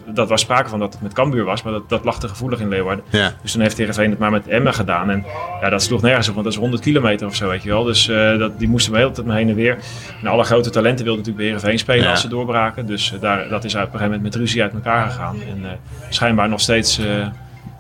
dat 0.06 0.28
was 0.28 0.40
sprake 0.40 0.68
van 0.68 0.78
dat 0.78 0.92
het 0.92 1.02
met 1.02 1.12
Cambuur 1.12 1.44
was, 1.44 1.62
maar 1.62 1.72
dat, 1.72 1.88
dat 1.88 2.04
lag 2.04 2.20
te 2.20 2.28
gevoelig 2.28 2.60
in 2.60 2.68
Leeuwarden. 2.68 3.04
Ja. 3.10 3.32
Dus 3.42 3.52
toen 3.52 3.60
heeft 3.60 3.76
Heerenveen 3.78 4.10
het 4.10 4.18
maar 4.18 4.30
met 4.30 4.48
Emma 4.48 4.72
gedaan. 4.72 5.10
En 5.10 5.24
ja, 5.60 5.68
dat 5.68 5.82
sloeg 5.82 6.02
nergens 6.02 6.28
op, 6.28 6.34
want 6.34 6.44
dat 6.44 6.54
is 6.54 6.60
100 6.60 6.82
kilometer 6.82 7.26
of 7.26 7.34
zo, 7.34 7.48
weet 7.48 7.62
je 7.62 7.68
wel. 7.68 7.84
Dus 7.84 8.06
dat, 8.38 8.58
die 8.58 8.68
moesten 8.68 8.92
we 8.92 8.98
heel 8.98 9.12
tijd 9.12 9.26
mee 9.26 9.37
heen 9.38 9.48
en 9.48 9.54
weer. 9.54 9.78
En 10.22 10.26
alle 10.26 10.44
grote 10.44 10.70
talenten 10.70 11.04
wilden 11.04 11.24
natuurlijk 11.24 11.36
bij 11.36 11.44
Heerenveen 11.46 11.78
spelen 11.78 12.04
ja. 12.04 12.10
als 12.10 12.20
ze 12.20 12.28
doorbraken. 12.28 12.86
Dus 12.86 13.12
uh, 13.12 13.20
daar, 13.20 13.48
dat 13.48 13.64
is 13.64 13.74
op 13.74 13.80
een 13.80 13.86
gegeven 13.86 14.04
moment 14.04 14.22
met 14.22 14.34
ruzie 14.34 14.62
uit 14.62 14.72
elkaar 14.72 15.10
gegaan. 15.10 15.36
En 15.50 15.58
uh, 15.60 15.68
schijnbaar 16.08 16.48
nog 16.48 16.60
steeds 16.60 16.98
uh, 16.98 17.26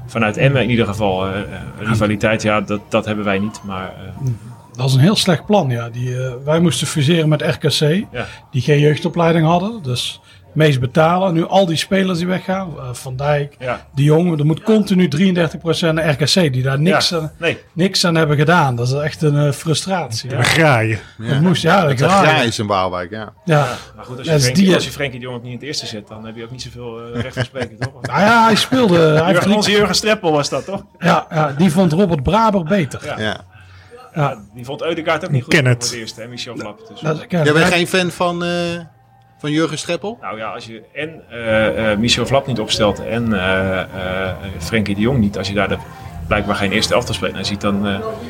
vanuit 0.06 0.36
Emmen 0.36 0.62
in 0.62 0.70
ieder 0.70 0.86
geval 0.86 1.26
rivaliteit. 1.78 2.42
Ja, 2.42 2.60
dat, 2.60 2.80
dat 2.88 3.04
hebben 3.04 3.24
wij 3.24 3.38
niet. 3.38 3.60
Maar, 3.64 3.92
dat 4.76 4.88
is 4.88 4.94
een 4.94 5.00
heel 5.00 5.16
slecht 5.16 5.46
plan, 5.46 5.70
ja. 5.70 5.88
Die, 5.88 6.16
wij 6.44 6.60
moesten 6.60 6.86
fuseren 6.86 7.28
met 7.28 7.42
RKC, 7.42 8.04
ja. 8.12 8.26
die 8.50 8.62
geen 8.62 8.80
jeugdopleiding 8.80 9.46
hadden. 9.46 9.82
Dus 9.82 10.20
meest 10.52 10.80
betalen. 10.80 11.34
Nu 11.34 11.46
al 11.46 11.66
die 11.66 11.76
spelers 11.76 12.18
die 12.18 12.26
weggaan, 12.26 12.74
uh, 12.76 12.88
Van 12.92 13.16
Dijk, 13.16 13.56
ja. 13.58 13.86
de 13.94 14.02
Jong, 14.02 14.38
er 14.38 14.46
moet 14.46 14.62
continu 14.62 15.08
33% 15.16 15.92
naar 15.92 16.10
RKC 16.10 16.52
die 16.52 16.62
daar 16.62 16.80
niks, 16.80 17.08
ja. 17.08 17.16
aan, 17.16 17.32
nee. 17.38 17.58
niks 17.72 18.04
aan 18.04 18.14
hebben 18.14 18.36
gedaan. 18.36 18.76
Dat 18.76 18.86
is 18.86 18.92
echt 18.92 19.22
een 19.22 19.34
uh, 19.34 19.52
frustratie. 19.52 20.30
Ja. 20.30 20.42
graaien. 20.42 20.98
Ja. 21.18 21.28
Dat 21.28 21.40
moest, 21.40 21.62
ja, 21.62 21.86
dat 21.86 21.98
graaien 21.98 22.46
is 22.46 22.58
in 22.58 22.66
Waalwijk, 22.66 23.10
ja. 23.10 23.32
ja. 23.44 23.76
Maar 23.96 24.04
goed, 24.04 24.18
als 24.18 24.26
je, 24.26 24.40
Frenkie, 24.40 24.64
die, 24.64 24.74
als 24.74 24.84
je 24.84 24.90
Frenkie 24.90 25.18
de 25.18 25.24
Jong 25.24 25.36
ook 25.36 25.42
niet 25.42 25.52
in 25.52 25.58
het 25.58 25.66
eerste 25.66 25.86
zet, 25.86 26.08
dan 26.08 26.26
heb 26.26 26.36
je 26.36 26.44
ook 26.44 26.50
niet 26.50 26.62
zoveel 26.62 27.08
uh, 27.08 27.20
recht 27.20 27.34
van 27.34 27.44
spreken, 27.44 27.78
toch? 27.78 28.02
nou 28.02 28.20
ja, 28.20 28.44
hij 28.44 28.54
speelde... 28.54 28.98
hij 28.98 29.32
Jurgen, 29.32 29.52
onze 29.52 29.70
Jurgen 29.70 29.94
Streppel 29.94 30.32
was 30.32 30.48
dat, 30.48 30.64
toch? 30.64 30.84
Ja, 30.98 31.26
ja, 31.30 31.52
die 31.52 31.70
vond 31.70 31.92
Robert 31.92 32.22
Braber 32.22 32.64
beter. 32.64 33.00
Ja. 33.04 33.20
ja. 33.20 33.40
Ja, 34.14 34.38
die 34.54 34.64
vond 34.64 34.82
Eudegaard 34.82 35.24
ook 35.24 35.30
niet 35.30 35.42
goed 35.42 35.52
Ken 35.52 35.64
voor 35.64 35.72
het. 35.72 35.92
eerste, 35.92 36.20
hè, 36.20 36.28
Michel 36.28 36.56
Flap. 36.56 36.88
Dus. 36.88 37.00
Jij 37.28 37.52
bent 37.52 37.64
geen 37.64 37.86
fan 37.86 38.10
van... 38.10 38.44
Van 39.38 39.52
Jurgen 39.52 39.78
Streppel? 39.78 40.18
Nou 40.20 40.38
ja, 40.38 40.50
als 40.50 40.66
je 40.66 40.82
en 40.94 41.22
uh, 41.32 41.90
uh, 41.90 41.96
Michel 41.96 42.26
Vlap 42.26 42.46
niet 42.46 42.60
opstelt 42.60 43.04
en 43.04 43.28
uh, 43.28 43.82
Frenkie 44.58 44.94
de 44.94 45.00
Jong 45.00 45.18
niet, 45.18 45.38
als 45.38 45.48
je 45.48 45.54
daar 45.54 45.68
de, 45.68 45.76
blijkbaar 46.26 46.56
geen 46.56 46.72
eerste 46.72 46.94
elftal 46.94 47.14
speler 47.14 47.44
ziet, 47.44 47.60
dan 47.60 47.86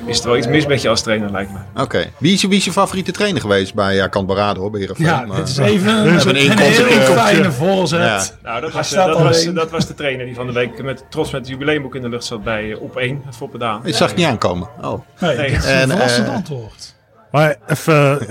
is 0.07 0.17
het 0.17 0.25
wel 0.25 0.37
iets 0.37 0.47
mis 0.47 0.67
met 0.67 0.83
je 0.83 0.89
als 0.89 1.03
trainer, 1.03 1.31
lijkt 1.31 1.53
me. 1.53 1.59
Oké. 1.73 1.83
Okay. 1.83 2.13
Wie, 2.19 2.33
is, 2.33 2.43
wie 2.43 2.57
is 2.57 2.65
je 2.65 2.73
favoriete 2.73 3.13
trainer 3.13 3.41
geweest 3.41 3.75
bij, 3.75 3.95
ja, 3.95 4.07
kan 4.07 4.27
beraden 4.27 4.63
hoor, 4.63 4.71
bij 4.71 4.81
Heerenveen. 4.81 5.07
Ja, 5.07 5.25
maar, 5.27 5.37
dit 5.37 5.49
is 5.49 5.57
even 5.57 5.93
een, 5.99 6.29
een, 6.29 6.29
een, 6.29 6.51
een 6.51 6.59
heel 6.59 7.15
fijne 7.15 7.53
voorzet. 7.53 8.01
Ja. 8.01 8.23
Nou, 8.43 8.61
dat 8.61 8.73
was, 8.73 8.91
dat, 8.91 9.19
was, 9.19 9.45
dat 9.45 9.71
was 9.71 9.87
de 9.87 9.95
trainer 9.95 10.27
die 10.27 10.35
van 10.35 10.47
de 10.47 10.53
week 10.53 10.83
met 10.83 11.05
trots 11.09 11.31
met 11.31 11.41
het 11.41 11.51
jubileumboek 11.51 11.95
in 11.95 12.03
de 12.03 12.09
lucht 12.09 12.25
zat 12.25 12.45
bij 12.45 12.75
Op 12.75 12.97
1, 12.97 13.23
het 13.25 13.37
Foppedaan. 13.37 13.87
Ik 13.87 13.95
zag 13.95 14.15
niet 14.15 14.27
aankomen. 14.27 14.69
Oh. 14.83 15.01
Nee, 15.21 15.37
nee. 15.37 15.51
dat 15.51 15.65
is 15.65 15.71
een 15.71 15.89
verrassend 15.89 16.29
antwoord. 16.29 16.97
Maar 17.33 17.57
even, 17.67 18.21
eh, 18.21 18.27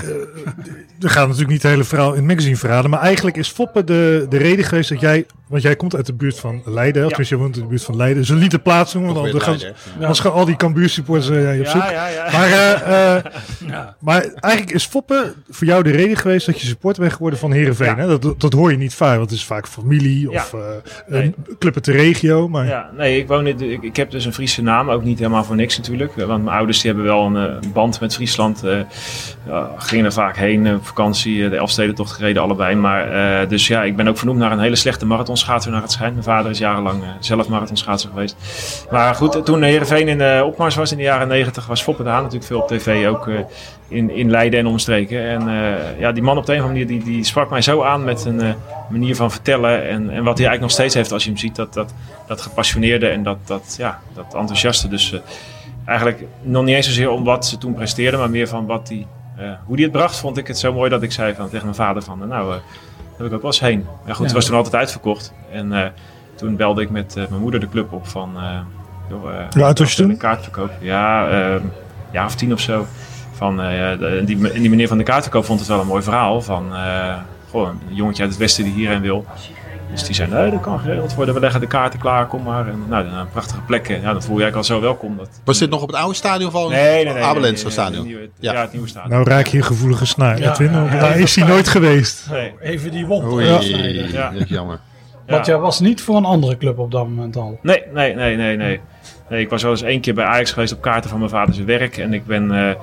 we 1.00 1.10
gaan 1.10 1.24
natuurlijk 1.24 1.52
niet 1.52 1.62
de 1.62 1.68
hele 1.68 1.84
verhaal 1.84 2.10
in 2.10 2.18
het 2.18 2.26
magazine 2.26 2.56
verhalen. 2.56 2.90
Maar 2.90 3.02
eigenlijk 3.02 3.38
is 3.38 3.50
Foppe 3.50 3.84
de, 3.84 4.26
de 4.30 4.38
reden 4.38 4.66
geweest 4.66 4.90
dat 4.90 5.00
jij... 5.00 5.26
Want 5.48 5.62
jij 5.62 5.76
komt 5.76 5.96
uit 5.96 6.06
de 6.06 6.14
buurt 6.14 6.40
van 6.40 6.62
Leiden. 6.66 7.02
Of 7.02 7.08
tenminste, 7.08 7.36
je 7.36 7.42
woont 7.42 7.56
in 7.56 7.62
de 7.62 7.68
buurt 7.68 7.84
van 7.84 7.96
Leiden. 7.96 8.26
Ze 8.26 8.36
lieten 8.36 8.62
plaats 8.62 8.94
doen, 8.94 9.14
want 9.14 9.44
gaan, 9.44 9.60
anders 10.00 10.20
gaan 10.20 10.32
al 10.32 10.46
die 10.46 10.56
Cambuur 10.56 10.90
supporters 10.90 11.30
eh, 11.30 11.56
je 11.56 11.60
op 11.60 11.68
zoek. 11.68 11.82
Ja, 11.82 11.92
ja, 11.92 12.08
ja. 12.08 12.32
Maar, 12.32 12.48
eh, 12.52 13.16
eh, 13.18 13.24
maar 14.00 14.22
eigenlijk 14.34 14.76
is 14.76 14.86
Foppe 14.86 15.34
voor 15.50 15.68
jou 15.68 15.84
de 15.84 15.92
reden 15.92 16.18
geweest 16.18 16.46
dat 16.46 16.62
je 16.62 16.68
supporter 16.68 17.02
bent 17.02 17.14
geworden 17.14 17.40
van 17.40 17.52
Heerenveen. 17.52 17.88
Ja. 17.88 17.96
Hè? 17.96 18.20
Dat, 18.20 18.42
dat 18.42 18.54
hoor 18.54 18.72
je 18.72 18.78
niet 18.78 18.94
vaak, 18.94 19.18
want 19.18 19.30
het 19.30 19.40
is 19.40 19.46
vaak 19.46 19.68
familie 19.68 20.30
Ja. 20.30 20.42
of 20.42 20.54
eh 20.54 20.60
Nee. 21.08 21.24
een 21.24 21.58
club 21.60 21.76
uit 21.76 21.86
de 21.86 21.92
regio. 21.92 22.48
Maar 22.48 22.66
Ja, 22.66 22.90
nee, 22.98 23.20
ik, 23.20 23.28
woon 23.28 23.48
in, 23.48 23.60
ik, 23.72 23.84
ik 23.84 23.96
heb 23.96 24.12
dus 24.12 24.26
een 24.26 24.34
Friese 24.34 24.62
naam, 24.62 24.90
ook 24.90 25.04
niet 25.04 25.18
helemaal 25.18 25.44
voor 25.44 25.56
niks 25.56 25.78
natuurlijk. 25.78 26.18
Eh, 26.18 26.26
Want 26.26 26.44
mijn 26.44 26.56
ouders 26.58 26.82
die 26.82 26.92
hebben 26.92 27.10
wel 27.10 27.26
een 27.26 27.36
eh, 27.36 27.72
band 27.74 28.00
met 28.00 28.14
Friesland. 28.14 28.64
Eh, 29.50 29.64
gingen 29.78 30.06
er 30.06 30.14
vaak 30.14 30.38
heen 30.38 30.68
eh, 30.68 30.74
op 30.74 30.86
vakantie, 30.86 31.44
eh, 31.44 31.50
de 31.50 31.56
Elfstedentocht 31.56 32.12
gereden 32.12 32.42
allebei. 32.42 32.76
Maar, 32.76 33.12
eh, 33.42 33.50
dus 33.50 33.68
ja, 33.68 33.84
ik 33.84 33.96
ben 33.96 34.08
ook 34.08 34.18
vernoemd 34.18 34.40
naar 34.40 34.52
een 34.52 34.60
hele 34.60 34.76
slechte 34.76 35.06
marathonschaatser 35.06 35.72
naar 35.72 35.82
het 35.82 35.92
schijnt. 35.92 36.14
Mijn 36.14 36.26
vader 36.26 36.52
is 36.52 36.58
jarenlang 36.58 37.04
eh, 37.04 37.10
zelf 37.20 37.48
marathonschaatser 37.48 38.10
geweest. 38.10 38.36
Maar 38.92 39.16
goed, 39.16 39.36
eh, 39.36 39.42
toen 39.42 39.62
Heerenveen 39.62 40.08
in 40.08 40.18
de 40.18 40.44
opmars 40.46 40.76
was 40.76 40.92
in 40.92 40.98
de 40.98 41.04
jaren 41.04 41.28
negentig, 41.28 41.68
was 41.68 41.82
Foppe 41.82 42.04
natuurlijk 42.04 42.44
veel 42.44 42.60
op 42.60 42.68
tv, 42.68 43.08
ook 43.08 43.28
eh, 43.28 43.36
in, 43.88 44.10
in 44.10 44.30
Leiden 44.30 44.60
en 44.60 44.66
omstreken. 44.66 45.28
En 45.30 45.48
eh, 45.48 46.00
ja, 46.00 46.12
die 46.12 46.24
man 46.24 46.38
op 46.38 46.46
de 46.46 46.54
een 46.54 46.60
of 46.60 46.68
andere 46.68 46.86
manier, 46.86 47.04
die, 47.04 47.14
die 47.14 47.24
sprak 47.24 47.50
mij 47.50 47.62
zo 47.62 47.84
aan 47.84 48.04
met 48.04 48.26
een 48.26 48.42
eh, 48.42 48.54
manier 48.90 49.16
van 49.16 49.32
vertellen. 49.32 49.88
En, 49.88 50.10
en 50.10 50.24
wat 50.24 50.38
hij 50.38 50.48
eigenlijk 50.48 50.62
nog 50.62 50.72
steeds 50.72 50.94
heeft 50.94 51.12
als 51.12 51.24
je 51.24 51.30
hem 51.30 51.40
ziet, 51.40 51.56
dat, 51.56 51.74
dat, 51.74 51.94
dat 52.28 52.42
gepassioneerde 52.42 53.08
en 53.08 53.24
dat, 53.24 53.38
dat, 53.46 53.76
ja, 53.78 54.00
dat 54.14 54.34
enthousiaste. 54.34 54.88
Dus 54.88 55.14
eh, 55.14 55.20
eigenlijk 55.88 56.24
nog 56.42 56.64
niet 56.64 56.76
eens 56.76 56.86
zozeer 56.86 57.10
om 57.10 57.24
wat 57.24 57.46
ze 57.46 57.58
toen 57.58 57.74
presteerden, 57.74 58.20
maar 58.20 58.30
meer 58.30 58.48
van 58.48 58.66
wat 58.66 58.88
die, 58.88 59.08
eh, 59.38 59.46
hoe 59.66 59.76
die 59.76 59.86
het 59.86 59.94
bracht, 59.94 60.20
vond 60.20 60.38
ik 60.38 60.48
het 60.48 60.58
zo 60.60 60.74
mooi 60.74 60.90
dat 60.90 61.02
ik 61.04 61.12
zei 61.12 61.34
van, 61.36 61.46
tegen 61.50 61.64
mijn 61.64 61.76
vader 61.76 62.02
van, 62.04 62.28
nou, 62.28 62.44
eh, 62.44 62.50
daar 62.50 63.18
wil 63.18 63.26
ik 63.28 63.34
ook 63.34 63.42
wel 63.42 63.52
eens 63.52 63.60
heen. 63.60 63.86
Ja 64.06 64.14
goed, 64.14 64.26
het 64.26 64.34
was 64.36 64.46
toen 64.46 64.56
altijd 64.56 64.76
uitverkocht. 64.76 65.34
En 65.52 65.74
eh, 65.74 65.90
toen 66.36 66.56
belde 66.56 66.82
ik 66.82 66.90
met 66.90 67.16
mijn 67.16 67.42
moeder 67.42 67.60
de 67.60 67.70
club 67.70 67.92
op 67.94 68.08
van, 68.08 68.30
Hoe 69.54 69.64
oud 69.64 69.80
was 69.80 69.94
je 69.94 70.04
toen? 70.04 70.18
kaartverkoop. 70.18 70.72
Ja, 70.80 71.30
eh, 71.30 71.62
ja, 72.12 72.26
of 72.26 72.36
tien 72.36 72.54
of 72.54 72.60
zo. 72.60 72.86
Van, 73.34 73.58
de- 73.58 74.22
die, 74.26 74.52
en 74.52 74.62
die 74.62 74.70
meneer 74.70 74.88
van 74.88 74.98
de 74.98 75.04
kaartverkoop 75.04 75.46
vond 75.46 75.60
het 75.60 75.68
wel 75.70 75.80
een 75.80 75.88
mooi 75.88 76.04
verhaal. 76.04 76.42
Van, 76.42 76.66
goh, 77.50 77.68
een 77.90 77.96
jongetje 77.96 78.22
uit 78.22 78.32
het 78.32 78.40
westen 78.42 78.64
die 78.64 78.74
hierheen 78.74 79.02
wil. 79.02 79.26
Dus 79.92 80.04
die 80.04 80.16
zei, 80.16 80.32
nee, 80.32 80.52
dat 80.52 80.62
kan 80.62 80.80
geregeld 80.80 81.16
worden. 81.16 81.34
We 81.34 81.40
leggen 81.40 81.60
de 81.60 81.68
kaarten 81.68 82.00
klaar, 82.00 82.28
kom 82.28 82.44
maar. 82.44 82.68
En, 82.68 82.84
nou, 82.88 83.06
een 83.06 83.30
prachtige 83.30 83.62
plek. 83.62 83.88
Ja, 83.88 84.14
dat 84.14 84.26
voel 84.26 84.38
je 84.38 84.44
eigenlijk 84.44 84.56
al 84.56 84.64
zo 84.64 84.82
welkom. 84.82 85.18
Dat... 85.18 85.30
Was 85.44 85.58
dit 85.58 85.70
nog 85.70 85.82
op 85.82 85.88
het 85.88 85.98
oude 85.98 86.16
stadion 86.16 86.52
van 86.52 86.70
Nee, 86.70 86.82
nee, 86.94 87.04
nee. 87.04 87.14
nee, 87.14 87.24
Abelenstra 87.24 87.70
nee, 87.70 87.78
nee, 87.78 88.04
stadion? 88.04 88.30
Ja. 88.40 88.54
ja. 88.54 88.62
het 88.62 88.72
nieuwe 88.72 88.88
stadion. 88.88 89.12
nou 89.12 89.30
raak 89.30 89.48
je 89.48 89.62
gevoelige 89.62 90.06
snaar, 90.06 90.40
Ja, 90.40 90.52
Edwin. 90.52 90.72
ja, 90.72 91.00
daar 91.00 91.20
is 91.20 91.36
hij 91.36 91.48
nooit 91.48 91.68
geweest. 91.68 92.28
Nee. 92.32 92.54
Even 92.62 92.92
die 92.92 93.06
wond. 93.06 93.24
Oei, 93.32 93.46
Ja. 93.46 93.60
Ja. 94.12 94.32
dat 94.32 94.42
is 94.42 94.50
jammer. 94.50 94.80
Ja. 95.26 95.34
Want 95.34 95.46
jij 95.46 95.58
was 95.58 95.80
niet 95.80 96.02
voor 96.02 96.16
een 96.16 96.26
andere 96.26 96.58
club 96.58 96.80
op 96.80 96.92
dat 96.92 97.08
moment 97.08 97.36
al. 97.36 97.60
Nee, 97.62 97.84
nee, 97.94 98.16
nee, 98.16 98.36
nee, 98.36 98.58
nee. 98.58 98.80
Nee, 99.30 99.42
ik 99.42 99.50
was 99.50 99.62
wel 99.62 99.72
eens 99.72 99.82
één 99.82 100.02
keer 100.02 100.14
bij 100.14 100.26
Ajax 100.26 100.52
geweest 100.52 100.74
op 100.74 100.82
kaarten 100.82 101.10
van 101.10 101.20
mijn 101.20 101.32
vaders 101.32 101.58
werk. 101.58 101.98
En 101.98 102.14
ik 102.14 102.26
ben, 102.26 102.52
eh, 102.52 102.76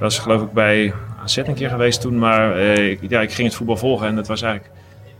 was 0.00 0.18
geloof 0.18 0.42
ik 0.42 0.52
bij 0.52 0.92
AZ 1.22 1.36
een 1.36 1.54
keer 1.54 1.68
geweest 1.68 2.00
toen. 2.00 2.18
Maar 2.18 2.56
eh, 2.56 2.90
ik, 2.90 3.00
ja, 3.08 3.20
ik 3.20 3.32
ging 3.32 3.46
het 3.48 3.56
voetbal 3.56 3.76
volgen 3.76 4.06
en 4.06 4.16
het 4.16 4.26
was 4.26 4.42
eigenlijk... 4.42 4.74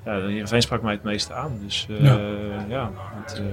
Ja, 0.05 0.21
Heerenveen 0.21 0.63
sprak 0.63 0.83
mij 0.83 0.93
het 0.93 1.03
meeste 1.03 1.33
aan. 1.33 1.59
Dus 1.65 1.87
eh, 1.91 2.05
Ja. 2.05 2.19
ja, 2.69 2.91
het, 3.25 3.35
eh, 3.39 3.45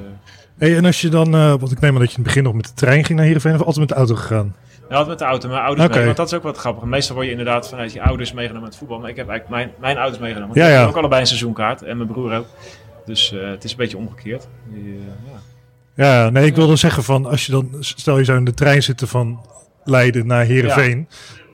Hey, 0.58 0.78
en 0.78 0.86
als 0.86 1.02
je 1.02 1.10
dan, 1.10 1.36
eh, 1.36 1.50
want 1.50 1.72
ik 1.72 1.80
neem 1.80 1.94
aan 1.94 2.00
dat 2.00 2.12
je 2.12 2.18
in 2.18 2.24
het 2.24 2.34
begin 2.34 2.44
nog 2.44 2.54
met 2.54 2.66
de 2.66 2.74
trein 2.74 3.04
ging 3.04 3.18
naar 3.18 3.25
Heerenveen 3.28 3.54
of 3.54 3.60
altijd 3.60 3.78
met 3.78 3.88
de 3.90 3.96
auto 3.96 4.16
gegaan? 4.16 4.56
Ja, 4.90 4.96
altijd 4.96 5.08
met 5.08 5.20
de 5.20 5.25
auto. 5.25 5.48
Mijn 5.50 5.62
ouders 5.62 5.90
mee, 5.96 6.06
want 6.06 6.18
dat 6.18 6.28
is 6.28 6.34
ook 6.34 6.44
wat 6.44 6.58
grappig. 6.58 6.84
Meestal 6.84 7.16
word 7.16 7.28
je 7.28 7.32
inderdaad 7.32 7.70
vanuit 7.70 7.94
je 7.94 8.02
ouders 8.02 8.34
meegenomen 8.34 8.68
met 8.68 8.78
voetbal. 8.78 9.00
Maar 9.00 9.10
ik 9.10 9.16
heb 9.16 9.30
eigenlijk 9.30 9.60
mijn, 9.60 9.80
mijn 9.80 9.98
ouders 9.98 10.20
meegenomen. 10.22 10.56
Want 10.56 10.60
Ja, 10.60 10.72
ja. 10.72 10.78
hebben 10.78 10.94
ook 10.94 11.00
allebei 11.00 11.22
een 11.22 11.28
seizoenkaart. 11.28 11.84
En 11.84 11.98
mijn 11.98 12.10
broer 12.10 12.36
ook. 12.38 12.46
Dus 13.06 13.34
het 13.36 13.64
is 13.64 13.72
een 13.72 13.78
beetje 13.78 13.98
omgekeerd. 13.98 14.48
Ja. 14.74 15.40
Ja, 15.96 16.30
nee, 16.30 16.46
ik 16.46 16.56
wilde 16.56 16.75
zeggen 16.75 17.04
van 17.04 17.25
als 17.25 17.46
je 17.46 17.52
dan, 17.52 17.70
stel 17.80 18.18
je 18.18 18.24
zou 18.24 18.38
in 18.38 18.46
de 18.46 18.54
trein 18.54 18.84
zitten 18.84 19.08
van 19.08 19.46
Leiden 19.84 20.28
naar 20.28 20.46
Heerenveen. 20.46 21.08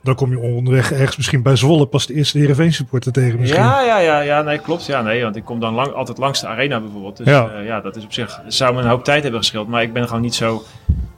Dan 0.03 0.15
kom 0.15 0.31
je 0.31 0.39
onderweg 0.39 0.91
ergens 0.91 1.17
misschien 1.17 1.41
bij 1.41 1.55
Zwolle 1.55 1.85
pas 1.85 2.05
de 2.05 2.13
eerste 2.13 2.37
Heerenveen 2.37 2.73
supporter 2.73 3.11
tegen 3.11 3.39
misschien. 3.39 3.61
Ja, 3.63 3.81
ja, 3.81 3.97
ja, 3.99 4.19
ja, 4.21 4.41
nee, 4.41 4.57
klopt. 4.59 4.85
Ja, 4.85 5.01
nee, 5.01 5.23
want 5.23 5.35
ik 5.35 5.43
kom 5.45 5.59
dan 5.59 5.73
lang, 5.73 5.93
altijd 5.93 6.17
langs 6.17 6.41
de 6.41 6.47
arena 6.47 6.79
bijvoorbeeld. 6.79 7.17
Dus 7.17 7.27
Ja. 7.27 7.49
ja. 7.53 7.59
ja, 7.59 7.81
dat 7.81 7.95
is 7.95 8.03
op 8.03 8.13
zich, 8.13 8.41
zou 8.47 8.73
me 8.73 8.81
een 8.81 8.87
hoop 8.87 9.03
tijd 9.03 9.21
hebben 9.21 9.39
gescheeld. 9.39 9.67
Maar 9.67 9.81
ik 9.81 9.93
ben 9.93 10.07
gewoon 10.07 10.21
niet 10.21 10.35
zo, 10.35 10.63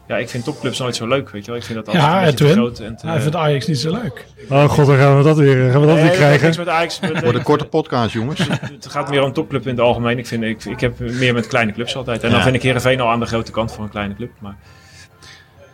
ja, 0.07 0.17
ik 0.17 0.29
vind 0.29 0.43
topclubs 0.43 0.79
nooit 0.79 0.95
zo 0.95 1.07
leuk, 1.07 1.29
weet 1.29 1.41
je 1.45 1.51
wel. 1.51 1.59
Ik 1.59 1.65
vind 1.65 1.77
dat 1.77 1.87
altijd 1.87 2.03
Ja, 2.05 2.19
een 2.19 2.25
beetje 2.25 2.45
te 2.45 2.51
groot. 2.51 2.79
En 2.79 2.95
te, 2.97 3.07
Hij 3.07 3.21
vindt 3.21 3.35
Ajax 3.35 3.67
niet 3.67 3.79
zo 3.79 3.91
leuk. 3.91 4.25
Oh 4.49 4.63
god, 4.69 4.85
dan 4.85 4.97
gaan 4.97 5.17
we 5.17 5.23
dat 5.23 5.37
weer, 5.37 5.71
gaan 5.71 5.81
we 5.81 5.87
dat 5.87 5.95
Nee, 5.95 6.03
weer 6.03 6.03
heeft 6.03 6.19
niks 6.19 6.39
krijgen. 6.39 6.59
met 6.59 6.67
Ajax. 6.73 6.99
met- 6.99 7.19
Voor 7.23 7.33
de 7.33 7.41
korte 7.43 7.65
podcast, 7.65 8.13
jongens. 8.13 8.39
Het 8.73 8.87
gaat 8.89 9.09
meer 9.09 9.23
om 9.23 9.33
topclub 9.33 9.63
in 9.63 9.69
het 9.69 9.79
algemeen. 9.79 10.17
Ik, 10.17 10.27
vind, 10.27 10.43
ik, 10.43 10.65
ik 10.65 10.79
heb 10.79 10.99
meer 10.99 11.33
met 11.33 11.47
kleine 11.47 11.71
clubs 11.71 11.95
altijd. 11.95 12.23
En 12.23 12.31
dan 12.31 12.41
vind 12.41 12.55
ik 12.55 12.61
Heerenveen 12.61 13.01
al 13.01 13.09
aan 13.09 13.19
de 13.19 13.25
grote 13.25 13.51
kant 13.51 13.71
voor 13.73 13.83
een 13.83 13.89
kleine 13.89 14.15
club. 14.15 14.29
Maar 14.39 14.55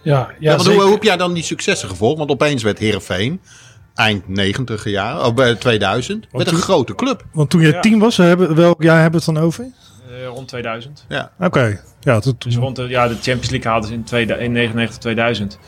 Ja, 0.02 0.14
ja, 0.20 0.28
Ja, 0.40 0.50
want 0.50 0.62
zeker. 0.62 0.74
hoe, 0.76 0.84
hoe 0.84 0.94
heb 0.94 1.04
jij 1.04 1.18
dan 1.18 1.34
die 1.34 1.44
successen 1.44 1.90
gevolgd? 1.90 2.18
Want 2.18 2.30
opeens 2.30 2.64
werd 2.64 2.80
Heerenveen, 2.80 3.42
eind 3.96 4.28
90 4.28 4.84
jaar, 4.86 5.26
of 5.26 5.34
bij 5.34 5.56
2000, 5.56 6.28
met 6.32 6.48
een 6.52 6.56
grote 6.58 6.96
club. 6.96 7.24
Want 7.32 7.50
toen 7.50 7.62
je 7.62 7.68
Ja. 7.72 7.80
tien 7.80 8.00
was, 8.00 8.18
hebben, 8.18 8.56
welk 8.56 8.84
jaar 8.84 9.02
hebben 9.02 9.20
we 9.20 9.26
het 9.26 9.36
dan 9.36 9.44
over? 9.46 9.66
eh, 10.10 10.26
rond 10.28 10.48
2000. 10.48 11.06
Ja. 11.10 11.32
Oké, 11.40 11.82
ja, 12.00 12.20
Dus 12.38 12.56
rond 12.56 12.76
de, 12.76 12.88
ja, 12.88 13.08
de 13.08 13.14
Champions 13.14 13.50
League 13.50 13.72
haalden 13.72 13.90
ze 13.90 13.96
in, 13.96 14.04
1999, 14.10 14.98
2000. 14.98 15.60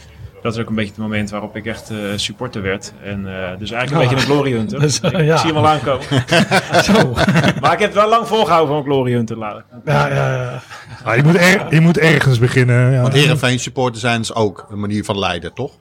Dat 0.42 0.54
is 0.56 0.60
ook 0.62 0.70
een 0.70 0.76
beetje 0.76 0.92
het 0.92 1.00
moment 1.02 1.30
waarop 1.30 1.56
ik 1.56 1.66
echt 1.66 1.90
eh, 1.90 1.98
supporter 2.16 2.62
werd. 2.62 2.94
En 3.04 3.28
eh, 3.28 3.58
dus 3.60 3.72
eigenlijk 3.72 3.92
een 3.92 3.98
Ah. 3.98 4.00
beetje 4.00 4.16
een 4.16 4.36
glory 4.36 4.52
hunter. 4.52 4.80
Dus, 4.86 5.00
ik, 5.00 5.12
ja. 5.12 5.34
ik 5.34 5.38
zie 5.40 5.48
hem 5.48 5.58
al 5.58 5.68
aankomen. 5.68 6.06
Zo. 6.84 7.14
maar 7.62 7.74
ik 7.74 7.80
heb 7.80 7.90
het 7.90 7.94
wel 7.94 8.10
lang 8.10 8.28
volgehouden 8.28 8.68
van 8.70 8.78
een 8.78 8.92
glory 8.92 9.14
hunter. 9.14 9.38
later. 9.38 9.64
Ja, 9.86 10.08
ja, 10.08 10.16
ja. 10.42 10.62
Ah, 11.04 11.16
je, 11.16 11.24
moet 11.24 11.36
er, 11.38 11.66
je 11.74 11.82
moet 11.82 11.98
ergens 11.98 12.40
beginnen. 12.40 12.92
Ja. 12.92 13.02
Want 13.02 13.14
Heerenveen 13.14 13.60
supporter 13.60 14.00
zijn 14.02 14.22
is 14.22 14.34
ook 14.34 14.68
een 14.72 14.80
manier 14.80 15.04
van 15.04 15.20
leiden, 15.20 15.54
toch? 15.54 15.72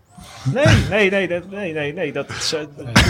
Nee, 0.42 0.64
nee, 0.90 1.10
nee, 1.10 1.28
dat, 1.28 1.50
nee, 1.50 1.72
nee, 1.72 1.92
nee. 1.94 2.12
Dat 2.12 2.28
is, 2.28 2.54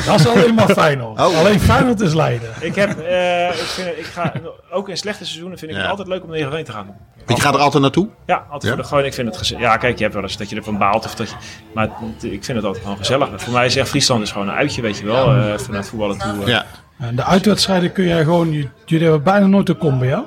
Dat 0.07 0.21
is 0.21 0.27
alleen 0.29 0.55
maar 0.55 0.69
Feyenoord. 0.69 1.21
Oh. 1.21 1.39
Alleen 1.39 1.61
Feyenoord 1.61 2.01
is 2.01 2.15
Leiden. 2.15 2.49
ik 2.61 2.75
heb, 2.75 2.99
eh, 3.01 3.49
ik 3.49 3.55
vind, 3.55 3.89
het- 3.89 3.99
ik 3.99 4.05
ga, 4.05 4.33
ook 4.71 4.89
in 4.89 4.97
slechte 4.97 5.25
seizoenen 5.25 5.59
vind 5.59 5.71
ik 5.71 5.77
Ja. 5.77 5.83
het 5.83 5.91
altijd 5.91 6.09
leuk 6.09 6.23
om 6.23 6.29
naar 6.29 6.37
Heerenveen 6.37 6.65
te 6.65 6.73
gaan. 6.73 6.97
Want 7.27 7.39
je 7.39 7.45
gaat 7.45 7.55
er 7.55 7.61
altijd 7.61 7.83
naartoe? 7.83 8.09
Ja, 8.27 8.35
altijd 8.51 8.63
Ja? 8.63 8.69
voor 8.69 8.79
de, 8.83 8.85
gewoon, 8.89 9.05
ik 9.05 9.15
vind 9.15 9.29
het 9.29 9.37
gezellig. 9.37 9.63
Ja, 9.63 9.77
kijk, 9.77 9.97
je 9.97 10.03
hebt 10.03 10.15
wel 10.15 10.23
eens 10.23 10.37
dat 10.37 10.51
je 10.51 10.57
ervan 10.57 10.79
baalt. 10.79 11.05
Of 11.05 11.15
dat 11.15 11.29
je, 11.29 11.35
maar 11.75 11.85
het- 11.85 12.25
ik 12.33 12.45
vind 12.45 12.57
het 12.57 12.65
altijd 12.67 12.83
gewoon 12.83 12.99
gezellig. 12.99 13.29
Voor 13.37 13.53
mij 13.53 13.67
is 13.67 13.77
echt 13.77 13.89
Friesland 13.89 14.23
is 14.23 14.33
gewoon 14.33 14.49
een 14.49 14.55
uitje, 14.55 14.83
weet 14.83 14.99
je 14.99 15.05
wel. 15.07 15.35
eh, 15.37 15.59
vanuit 15.59 15.89
voetballen 15.89 16.19
toe. 16.19 16.41
eh. 16.43 16.47
Ja. 16.47 16.65
En 16.99 17.17
de 17.17 17.25
uitwedstrijden 17.25 17.93
kun 17.93 18.05
jij 18.05 18.23
gewoon... 18.25 18.53
Jullie 18.85 19.05
hebben 19.07 19.23
bijna 19.23 19.47
nooit 19.47 19.69
een 19.69 19.77
combi, 19.79 20.07
ja? 20.07 20.25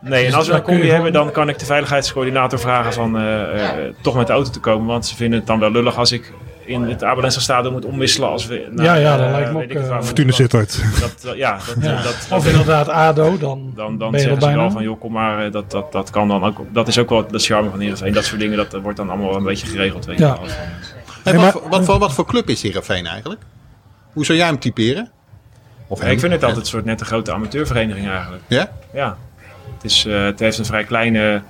Nee, 0.00 0.18
en 0.20 0.26
Dus 0.26 0.34
als 0.34 0.46
we 0.48 0.54
een 0.54 0.62
combi 0.62 0.88
hebben, 0.90 1.12
dan 1.12 1.30
kan 1.32 1.48
ik 1.48 1.58
de 1.58 1.64
veiligheidscoördinator 1.64 2.58
vragen 2.58 2.92
van 2.92 3.16
eh, 3.18 3.64
eh, 3.86 3.94
toch 4.00 4.14
met 4.14 4.26
de 4.26 4.32
auto 4.32 4.50
te 4.50 4.60
komen. 4.60 4.86
Want 4.86 5.06
ze 5.06 5.16
vinden 5.16 5.38
het 5.38 5.46
dan 5.48 5.58
wel 5.58 5.70
lullig 5.70 5.96
als 5.98 6.12
ik 6.12 6.32
in 6.64 6.82
het 6.82 7.04
Abelensra 7.04 7.40
stadion 7.40 7.72
moet 7.72 7.84
omwisselen 7.84 8.28
als 8.28 8.46
we... 8.46 8.68
naar, 8.70 8.84
Ja, 8.84 8.94
ja, 8.94 9.16
dat 9.16 9.26
eh, 9.26 9.32
lijkt 9.32 9.52
me 9.52 9.62
ook, 9.64 9.70
eh, 9.70 9.82
Fortuna 9.82 10.02
moeten. 10.06 10.34
Sittard. 10.34 10.82
Dat, 11.00 11.14
dat- 11.22 11.36
ja, 11.36 11.58
dat, 11.66 11.76
Ja. 11.84 12.02
dat, 12.02 12.26
Of 12.38 12.46
inderdaad 12.46 12.88
ADO, 12.88 13.38
dan, 13.38 13.72
dan, 13.74 13.98
dan 13.98 14.10
ben 14.10 14.20
je 14.20 14.26
zeggen 14.26 14.42
ze 14.50 14.56
wel 14.56 14.70
van, 14.70 14.82
joh, 14.82 15.00
kom 15.00 15.12
maar, 15.12 15.44
eh, 15.46 15.52
dat, 15.52 15.70
dat, 15.70 15.92
dat 15.92 16.10
kan 16.10 16.28
dan 16.28 16.44
ook. 16.44 16.58
Dat 16.72 16.88
is 16.88 16.98
ook 16.98 17.08
wel 17.08 17.26
de 17.26 17.38
charme 17.38 17.70
van 17.70 17.80
Heerenveen. 17.80 18.12
Dat 18.12 18.24
soort 18.24 18.40
dingen, 18.40 18.56
dat 18.56 18.72
wordt 18.82 18.96
dan 18.96 19.10
allemaal 19.10 19.36
een 19.36 19.44
beetje 19.44 19.66
geregeld, 19.66 20.04
weet 20.04 20.18
Ja. 20.18 20.28
je 20.28 20.40
wel. 20.40 20.50
Hey, 21.22 21.32
wat, 21.32 21.42
maar- 21.42 21.52
voor- 21.52 21.68
wat, 21.68 21.84
voor, 21.84 21.98
wat 21.98 22.12
voor 22.12 22.26
club 22.26 22.48
is 22.48 22.62
Heerenveen 22.62 23.06
eigenlijk? 23.06 23.40
Hoe 24.12 24.24
zou 24.24 24.38
jij 24.38 24.46
hem 24.46 24.58
typeren? 24.58 25.10
Of 25.86 25.98
Ja, 25.98 26.04
hem? 26.04 26.12
ik 26.12 26.20
vind 26.20 26.32
het 26.32 26.42
altijd 26.42 26.60
een 26.62 26.68
soort 26.68 26.84
net 26.84 27.00
een 27.00 27.06
grote 27.06 27.32
amateurvereniging 27.32 28.08
eigenlijk. 28.08 28.42
Ja? 28.46 28.70
Ja, 28.92 29.16
het, 29.74 29.84
is, 29.84 30.04
eh, 30.06 30.24
het 30.24 30.38
heeft 30.38 30.58
een 30.58 30.64
vrij 30.64 30.84
kleine, 30.84 31.42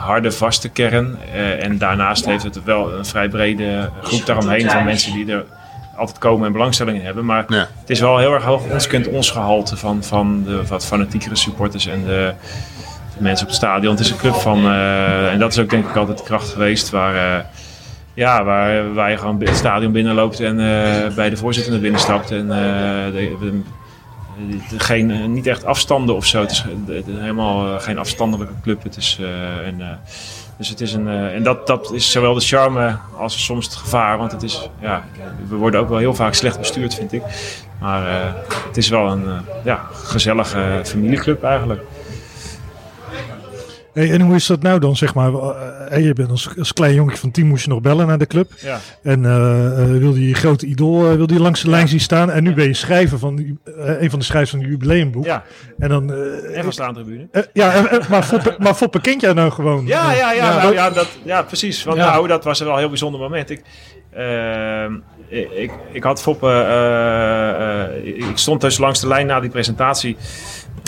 harde, 0.00 0.32
vaste 0.32 0.68
kern. 0.68 1.16
eh, 1.34 1.64
en 1.64 1.78
daarnaast 1.78 2.24
heeft 2.24 2.42
het 2.44 2.64
wel 2.64 2.92
een 2.92 3.04
vrij 3.04 3.28
brede 3.28 3.90
groep 4.02 4.26
daaromheen 4.26 4.70
van 4.70 4.84
mensen 4.84 5.12
die 5.12 5.32
er 5.32 5.44
altijd 5.96 6.18
komen 6.18 6.46
en 6.46 6.52
belangstelling 6.52 6.98
in 6.98 7.04
hebben. 7.04 7.24
Maar 7.24 7.44
Ja. 7.48 7.66
het 7.80 7.90
is 7.90 8.00
wel 8.00 8.18
heel 8.18 8.32
erg 8.32 8.44
hoog 8.44 8.62
ons 8.70 8.86
kunt 8.86 9.08
ons 9.08 9.30
gehalte 9.30 9.76
van, 9.76 10.02
van 10.04 10.42
de 10.44 10.66
wat 10.66 10.86
fanatiekere 10.86 11.36
supporters 11.36 11.86
en 11.86 12.04
de, 12.04 12.32
de 13.16 13.22
mensen 13.22 13.42
op 13.46 13.52
het 13.52 13.60
stadion. 13.62 13.90
Het 13.92 14.00
is 14.00 14.10
een 14.10 14.16
club 14.16 14.34
van, 14.34 14.64
eh, 14.66 15.32
en 15.32 15.38
dat 15.38 15.52
is 15.52 15.58
ook 15.58 15.70
denk 15.70 15.88
ik 15.88 15.96
altijd 15.96 16.18
de 16.18 16.24
kracht 16.24 16.48
geweest, 16.48 16.90
waar, 16.90 17.14
eh, 17.38 17.44
ja, 18.14 18.44
waar, 18.44 18.94
waar 18.94 19.10
je 19.10 19.16
gewoon 19.16 19.40
het 19.40 19.56
stadion 19.56 19.92
binnenloopt 19.92 20.40
en 20.40 20.60
eh, 20.60 21.14
bij 21.14 21.30
de 21.30 21.36
voorzitter 21.36 21.72
naar 21.72 21.80
binnen 21.80 22.00
stapt. 22.00 22.30
En 22.30 22.50
eh, 22.52 23.12
de- 23.12 23.62
geen, 24.76 25.10
eh, 25.10 25.24
niet 25.24 25.46
echt 25.46 25.64
afstanden 25.64 26.14
of 26.16 26.26
zo. 26.26 26.40
Het 26.40 26.50
is 26.50 26.64
helemaal 27.06 27.66
eh, 27.66 27.80
geen 27.80 27.98
afstandelijke 27.98 28.54
club. 28.62 28.82
Het 28.82 28.96
is, 28.96 29.18
eh, 29.20 29.68
eh, 29.68 29.86
dus 30.56 30.68
het 30.68 30.80
is 30.80 30.92
een, 30.92 31.08
en 31.08 31.42
dat, 31.42 31.66
dat 31.66 31.92
is 31.92 32.10
zowel 32.10 32.34
de 32.34 32.40
charme 32.40 32.96
als 33.16 33.44
soms 33.44 33.64
het 33.64 33.74
gevaar. 33.74 34.18
Want 34.18 34.32
het 34.32 34.42
is, 34.42 34.68
ja, 34.80 35.04
we 35.48 35.56
worden 35.56 35.80
ook 35.80 35.88
wel 35.88 35.98
heel 35.98 36.14
vaak 36.14 36.34
slecht 36.34 36.58
bestuurd, 36.58 36.94
vind 36.94 37.12
ik. 37.12 37.22
Maar 37.80 38.34
het 38.66 38.76
is 38.76 38.88
wel 38.88 39.10
een 39.10 39.24
ja, 39.64 39.88
gezellige 39.92 40.80
familieclub 40.84 41.42
eigenlijk. 41.42 41.82
Hey, 43.92 44.10
en 44.10 44.20
hoe 44.20 44.34
is 44.34 44.46
dat 44.46 44.62
nou 44.62 44.78
dan, 44.78 44.96
zeg 44.96 45.14
maar? 45.14 45.34
Eh, 45.34 46.04
je 46.04 46.12
bent 46.12 46.30
als, 46.30 46.48
als 46.58 46.72
klein 46.72 46.94
jongetje 46.94 47.18
van 47.18 47.30
tien 47.30 47.46
moest 47.46 47.64
je 47.64 47.70
nog 47.70 47.80
bellen 47.80 48.06
naar 48.06 48.18
de 48.18 48.26
club. 48.26 48.52
Ja. 48.60 48.78
En 49.02 49.24
eh, 49.24 49.82
eh, 49.82 49.88
wilde 49.98 50.28
je 50.28 50.34
grote 50.34 50.66
idool 50.66 51.10
uh, 51.10 51.16
wilde 51.16 51.34
je 51.34 51.40
langs 51.40 51.62
de 51.62 51.70
lijn 51.70 51.88
zien 51.88 52.00
staan. 52.00 52.30
En 52.30 52.42
nu 52.42 52.54
ben 52.54 52.66
je 52.66 52.74
schrijver 52.74 53.18
van 53.18 53.38
uh, 53.38 53.54
een 54.00 54.10
van 54.10 54.18
de 54.18 54.24
schrijvers 54.24 54.50
van 54.50 54.60
het 54.60 54.68
jubileumboek. 54.68 55.24
Ja. 55.24 55.44
En 55.78 55.88
dan... 55.88 56.14
en 56.54 56.62
van 56.62 56.72
staantribune. 56.72 57.28
ja, 57.52 57.88
maar, 58.08 58.22
Foppe, 58.22 58.56
maar 58.58 58.74
Foppe 58.74 59.00
kent 59.00 59.20
jij 59.20 59.32
nou 59.32 59.50
gewoon? 59.50 59.86
Ja, 59.86 60.12
ja, 60.12 60.32
ja, 60.32 60.32
ja, 60.32 60.62
nou, 60.62 60.74
ja, 60.74 60.90
dat, 60.90 61.08
ja 61.24 61.42
precies. 61.42 61.84
Want 61.84 61.98
nou, 61.98 62.28
dat 62.28 62.44
was 62.44 62.58
wel 62.60 62.72
een 62.72 62.78
heel 62.78 62.88
bijzonder 62.88 63.20
moment. 63.20 63.50
Ik, 63.50 63.62
ehm, 64.12 64.92
ik, 65.30 65.70
ik, 65.92 66.02
had 66.02 66.22
Foppe... 66.22 66.46
eh, 66.46 67.84
eh, 67.84 68.06
ik 68.06 68.36
stond 68.36 68.60
dus 68.60 68.78
langs 68.78 69.00
de 69.00 69.06
lijn 69.06 69.26
na 69.26 69.40
die 69.40 69.50
presentatie 69.50 70.16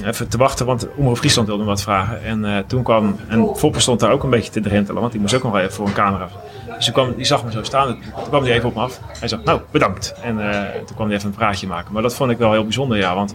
even 0.04 0.28
te 0.28 0.38
wachten, 0.38 0.66
want 0.66 0.88
Omroep 0.96 1.18
Friesland 1.18 1.48
wilde 1.48 1.62
me 1.62 1.68
wat 1.68 1.82
vragen. 1.82 2.24
En 2.24 2.44
eh, 2.44 2.58
toen 2.66 2.82
kwam... 2.82 3.16
En 3.28 3.56
Foppe 3.56 3.80
stond 3.80 4.00
daar 4.00 4.10
ook 4.10 4.22
een 4.22 4.30
beetje 4.30 4.50
te 4.50 4.60
drentelen, 4.60 5.00
want 5.00 5.12
die 5.12 5.20
moest 5.20 5.34
ook 5.34 5.42
nog 5.42 5.52
wel 5.52 5.60
even 5.60 5.74
voor 5.74 5.86
een 5.86 5.92
camera. 5.92 6.28
Dus 6.76 6.84
toen 6.84 6.94
kwam, 6.94 7.14
die 7.16 7.24
zag 7.24 7.44
me 7.44 7.50
zo 7.50 7.62
staan. 7.62 7.86
Toen 8.14 8.28
kwam 8.28 8.42
hij 8.42 8.52
even 8.52 8.68
op 8.68 8.74
me 8.74 8.80
af. 8.80 9.00
Hij 9.18 9.28
zei, 9.28 9.40
nou, 9.44 9.60
bedankt. 9.70 10.14
En 10.22 10.50
eh, 10.50 10.74
toen 10.86 10.94
kwam 10.94 11.06
hij 11.06 11.16
even 11.16 11.28
een 11.28 11.34
praatje 11.34 11.66
maken. 11.66 11.92
Maar 11.92 12.02
dat 12.02 12.14
vond 12.14 12.30
ik 12.30 12.38
wel 12.38 12.52
heel 12.52 12.64
bijzonder, 12.64 12.98
ja. 12.98 13.14
Want 13.14 13.34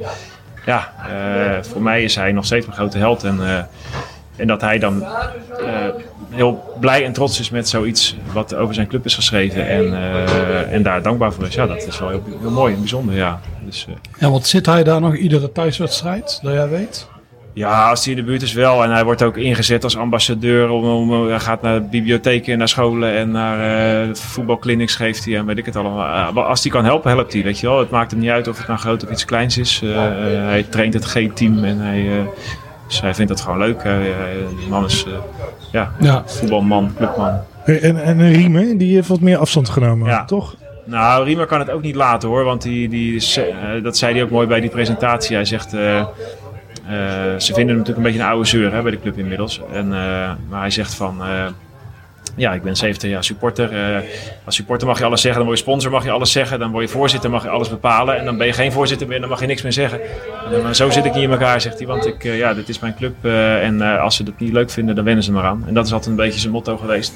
ja, 0.66 0.94
eh, 1.10 1.64
voor 1.64 1.82
mij 1.82 2.04
is 2.04 2.16
hij 2.16 2.32
nog 2.32 2.46
steeds 2.46 2.66
mijn 2.66 2.78
grote 2.78 2.98
held. 2.98 3.24
En, 3.24 3.68
en 4.38 4.48
dat 4.48 4.62
hij 4.62 4.80
dan 4.80 5.04
eh, 5.04 5.10
heel 6.30 6.76
blij 6.80 7.06
en 7.06 7.14
trots 7.14 7.40
is 7.40 7.50
met 7.50 7.70
zoiets 7.70 8.16
wat 8.34 8.56
over 8.56 8.74
zijn 8.74 8.88
club 8.88 9.06
is 9.06 9.16
geschreven. 9.16 9.68
En, 9.68 9.94
eh, 9.94 10.74
en 10.74 10.84
daar 10.84 11.02
dankbaar 11.02 11.34
voor 11.34 11.46
is. 11.46 11.54
Ja, 11.54 11.68
dat 11.68 11.88
is 11.88 12.00
wel 12.00 12.10
heel, 12.10 12.24
heel 12.40 12.52
mooi 12.52 12.74
en 12.74 12.80
bijzonder, 12.80 13.16
ja. 13.16 13.40
Dus, 13.66 13.86
eh, 13.90 14.24
En 14.24 14.32
wat 14.32 14.48
zit 14.48 14.66
hij 14.66 14.84
daar 14.84 15.02
nog 15.02 15.16
iedere 15.16 15.52
thuiswedstrijd, 15.52 16.40
dat 16.44 16.54
jij 16.54 16.70
weet? 16.70 17.08
ja, 17.54 17.90
als 17.90 18.06
hij 18.06 18.14
in 18.14 18.20
de 18.20 18.26
buurt 18.26 18.42
is 18.42 18.54
wel. 18.54 18.84
En 18.84 18.92
hij 18.92 19.04
wordt 19.04 19.24
ook 19.24 19.38
ingezet 19.38 19.84
als 19.84 19.98
ambassadeur. 19.98 20.70
Om, 20.70 20.84
om, 20.84 21.28
hij 21.28 21.40
gaat 21.40 21.62
naar 21.62 21.86
bibliotheken, 21.86 22.58
naar 22.58 22.68
scholen 22.68 23.14
en 23.14 23.32
naar 23.32 23.60
eh 24.08 24.16
voetbalclinics 24.16 24.96
geeft 24.96 25.26
hij. 25.26 25.38
En 25.38 25.46
weet 25.46 25.58
ik 25.58 25.66
het 25.66 25.76
allemaal. 25.76 26.44
Als 26.44 26.64
hij 26.64 26.72
kan 26.72 26.86
helpen, 26.86 27.12
helpt 27.12 27.34
hij. 27.34 27.44
Weet 27.44 27.60
je 27.60 27.68
wel. 27.68 27.80
Het 27.80 27.90
maakt 27.90 28.12
hem 28.12 28.20
niet 28.20 28.30
uit 28.30 28.48
of 28.48 28.58
het 28.58 28.68
nou 28.68 28.80
groot 28.80 29.04
of 29.04 29.12
iets 29.12 29.26
kleins 29.26 29.58
is. 29.58 29.82
Hij 29.84 30.66
traint 30.70 30.94
het 30.94 31.06
G-team 31.06 31.64
en 31.64 31.80
hij, 31.80 32.28
dus 32.88 33.02
hij 33.02 33.14
vindt 33.14 33.32
dat 33.32 33.42
gewoon 33.42 33.58
leuk. 33.58 33.84
Hij- 33.84 34.14
die 34.60 34.68
man 34.70 34.86
is 34.86 35.04
eh, 35.08 35.12
ja, 35.72 35.92
Ja. 36.00 36.24
voetbalman, 36.26 36.94
clubman. 36.98 37.40
En, 37.66 38.04
en 38.04 38.32
Riemen, 38.34 38.78
die 38.78 38.96
heeft 38.96 39.08
wat 39.08 39.20
meer 39.20 39.38
afstand 39.38 39.70
genomen, 39.70 40.08
Ja. 40.08 40.26
toch? 40.26 40.56
Nou, 40.86 41.26
Riemer 41.26 41.46
kan 41.46 41.60
het 41.60 41.70
ook 41.70 41.82
niet 41.82 41.96
laten 41.96 42.30
hoor. 42.30 42.44
Want 42.44 42.62
die, 42.62 42.90
die, 42.90 43.24
eh, 43.36 43.84
dat 43.84 43.98
zei 43.98 44.14
hij 44.14 44.24
ook 44.24 44.30
mooi 44.30 44.48
bij 44.48 44.60
die 44.60 44.70
presentatie. 44.70 45.36
Hij 45.36 45.46
zegt. 45.46 45.74
eh, 45.74 46.00
eh, 46.00 46.06
ze 47.38 47.54
vinden 47.54 47.68
hem 47.68 47.78
natuurlijk 47.78 47.98
een 47.98 48.04
beetje 48.04 48.20
een 48.20 48.26
oude 48.30 48.46
zeur 48.48 48.74
hè, 48.74 48.82
bij 48.82 48.92
de 48.92 49.00
club 49.00 49.18
inmiddels. 49.18 49.62
En, 49.74 49.94
eh, 49.94 50.32
maar 50.50 50.60
hij 50.60 50.70
zegt 50.70 50.94
van. 50.96 51.22
eh, 51.22 51.46
ja, 52.38 52.54
ik 52.54 52.62
ben 52.64 52.76
70 52.76 53.10
jaar 53.10 53.24
supporter. 53.24 53.72
Eh, 53.74 53.98
als 54.46 54.56
supporter 54.56 54.88
mag 54.88 54.98
je 55.00 55.06
alles 55.06 55.22
zeggen. 55.22 55.40
Dan 55.40 55.48
word 55.48 55.60
je 55.60 55.66
sponsor, 55.66 55.92
mag 55.92 56.04
je 56.04 56.12
alles 56.12 56.32
zeggen. 56.32 56.60
Dan 56.60 56.72
word 56.72 56.84
je 56.86 56.90
voorzitter, 56.92 57.30
mag 57.30 57.44
je 57.44 57.50
alles 57.50 57.70
bepalen. 57.70 58.18
En 58.18 58.26
dan 58.26 58.38
ben 58.38 58.48
je 58.48 58.54
geen 58.54 58.72
voorzitter 58.72 59.08
meer, 59.08 59.20
dan 59.20 59.30
mag 59.30 59.40
je 59.40 59.46
niks 59.48 59.62
meer 59.62 59.74
zeggen. 59.74 60.00
En, 60.52 60.62
dan, 60.62 60.76
zo 60.76 60.90
zit 60.90 61.06
ik 61.06 61.14
niet 61.14 61.24
in 61.24 61.32
elkaar, 61.32 61.62
zegt 61.62 61.78
hij. 61.78 61.88
Want 61.88 62.08
ik, 62.08 62.24
eh, 62.24 62.38
ja, 62.38 62.54
dit 62.54 62.70
is 62.70 62.80
mijn 62.80 62.96
club. 62.96 63.14
eh, 63.22 63.64
en 63.66 63.82
eh, 63.82 64.02
als 64.02 64.16
ze 64.16 64.24
dat 64.24 64.34
niet 64.40 64.54
leuk 64.54 64.70
vinden, 64.70 64.96
dan 64.96 65.04
wennen 65.06 65.24
ze 65.24 65.32
maar 65.32 65.44
aan. 65.44 65.64
En 65.68 65.74
dat 65.74 65.86
is 65.86 65.92
altijd 65.92 66.10
een 66.12 66.16
beetje 66.24 66.40
zijn 66.40 66.52
motto 66.52 66.78
geweest. 66.78 67.14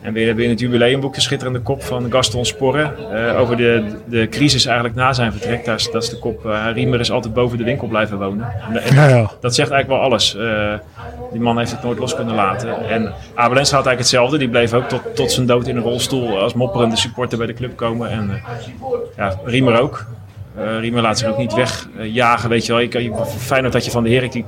En 0.00 0.12
we 0.12 0.20
hebben 0.20 0.44
in 0.44 0.50
het 0.50 0.60
jubileumboek 0.60 1.14
de 1.14 1.20
schitterende 1.20 1.60
kop 1.60 1.82
van 1.82 2.12
Gaston 2.12 2.44
Sporre. 2.44 2.92
eh, 3.12 3.40
over 3.40 3.56
de, 3.56 3.84
de 4.06 4.28
crisis 4.28 4.64
eigenlijk 4.66 4.96
na 4.96 5.12
zijn 5.12 5.32
vertrek. 5.32 5.64
Daar 5.64 5.74
is, 5.74 5.90
dat 5.90 6.02
is 6.02 6.08
de 6.10 6.18
kop. 6.18 6.46
eh, 6.46 6.66
Riemer 6.74 7.00
is 7.00 7.10
altijd 7.10 7.34
boven 7.34 7.58
de 7.58 7.64
winkel 7.64 7.86
blijven 7.88 8.18
wonen. 8.18 8.52
En, 8.72 8.82
en 8.82 8.94
Ja, 8.94 9.08
ja. 9.08 9.30
dat 9.40 9.54
zegt 9.54 9.70
eigenlijk 9.70 10.00
wel 10.00 10.10
alles. 10.10 10.36
Eh, 10.36 10.72
die 11.32 11.40
man 11.40 11.58
heeft 11.58 11.70
het 11.70 11.82
nooit 11.82 11.98
los 11.98 12.14
kunnen 12.14 12.34
laten. 12.34 12.88
En 12.88 13.12
Abel 13.34 13.54
Lenstra 13.54 13.76
had 13.76 13.86
eigenlijk 13.86 13.98
hetzelfde. 13.98 14.38
Die 14.44 14.52
bleef 14.52 14.72
ook 14.72 14.88
tot, 14.88 15.02
tot 15.14 15.32
zijn 15.32 15.46
dood 15.46 15.66
in 15.66 15.76
een 15.76 15.82
rolstoel 15.82 16.38
als 16.38 16.54
mopperende 16.54 16.96
supporter 16.96 17.38
bij 17.38 17.46
de 17.46 17.54
club 17.54 17.76
komen. 17.76 18.10
En 18.10 18.30
eh, 18.30 18.42
ja, 19.16 19.38
Riemer 19.44 19.80
ook. 19.80 20.06
Eh 20.56 20.78
Riemer 20.78 21.02
laat 21.02 21.18
zich 21.18 21.28
ook 21.28 21.38
niet 21.38 21.54
wegjagen, 21.54 22.48
weet 22.48 22.66
je 22.66 22.72
wel. 22.72 22.80
Ik, 22.80 22.94
ik, 22.94 23.12
had 23.72 23.84
je 23.84 23.90
van 23.90 24.02
de 24.02 24.10
Herik, 24.10 24.32
die, 24.32 24.44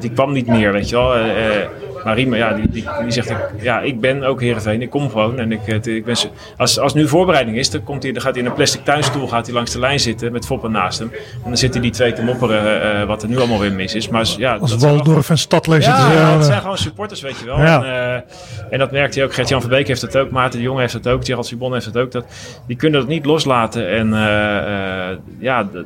die 0.00 0.10
kwam 0.10 0.32
niet 0.32 0.46
meer, 0.46 0.72
weet 0.72 0.88
je 0.88 0.96
wel. 0.96 1.14
Eh, 1.14 1.60
eh, 1.60 1.68
maar 2.04 2.14
Riemer, 2.14 2.38
ja, 2.38 2.52
die, 2.52 2.68
die, 2.70 2.84
die 3.02 3.10
zegt, 3.12 3.30
ik, 3.30 3.36
ja, 3.60 3.80
ik 3.80 4.00
ben 4.00 4.22
ook 4.22 4.40
Heerenveen, 4.40 4.82
ik 4.82 4.90
kom 4.90 5.10
gewoon. 5.10 5.38
En 5.38 5.52
ik, 5.52 5.60
het- 5.64 5.86
ik 5.86 6.04
ben, 6.04 6.16
als, 6.56 6.78
als 6.78 6.94
nu 6.94 7.08
voorbereiding 7.08 7.56
is, 7.58 7.70
dan, 7.70 7.82
komt 7.84 8.02
hij, 8.02 8.12
dan 8.12 8.22
gaat 8.22 8.32
hij 8.34 8.42
in 8.42 8.48
een 8.48 8.54
plastic 8.54 8.84
tuinstoel 8.84 9.28
gaat 9.28 9.46
hij 9.46 9.54
langs 9.54 9.70
de 9.72 9.78
lijn 9.78 10.00
zitten 10.00 10.32
met 10.32 10.46
Foppen 10.46 10.70
naast 10.72 10.98
hem. 10.98 11.10
En 11.12 11.40
dan 11.48 11.56
zitten 11.56 11.82
die 11.82 11.90
twee 11.90 12.12
te 12.12 12.22
mopperen 12.22 12.82
eh, 13.00 13.06
wat 13.06 13.22
er 13.22 13.28
nu 13.28 13.38
allemaal 13.38 13.58
weer 13.58 13.72
mis 13.72 13.94
is. 13.94 14.08
Maar 14.08 14.26
ja, 14.38 14.54
Als 14.56 14.70
dat 14.70 14.80
Waldorf 14.82 15.30
en 15.30 15.38
Stadler 15.38 15.82
zitten 15.82 16.04
ja, 16.04 16.12
ja, 16.12 16.30
het 16.32 16.40
eh, 16.40 16.46
zijn 16.46 16.60
gewoon 16.60 16.78
supporters, 16.78 17.20
weet 17.20 17.38
je 17.38 17.44
wel. 17.44 17.58
Ja. 17.58 17.84
En, 17.84 18.14
eh, 18.14 18.72
en 18.72 18.78
dat 18.78 18.90
merkt 18.90 19.14
hij 19.14 19.24
ook. 19.24 19.34
Gert-Jan 19.34 19.60
Verbeek 19.60 19.86
heeft 19.88 20.00
het 20.02 20.16
ook. 20.16 20.30
Maarten 20.30 20.58
de 20.58 20.64
Jong 20.64 20.78
heeft 20.78 20.92
het 20.92 21.08
ook. 21.08 21.24
Gerald 21.24 21.46
Sibon 21.46 21.72
heeft 21.72 21.84
het 21.86 21.96
ook. 21.96 22.12
Dat, 22.12 22.24
die 22.66 22.76
kunnen 22.76 23.00
dat 23.00 23.08
niet 23.08 23.24
loslaten. 23.24 23.88
En 23.90 24.14
eh, 24.14 25.10
eh, 25.10 25.16
ja, 25.38 25.68
dat, 25.72 25.84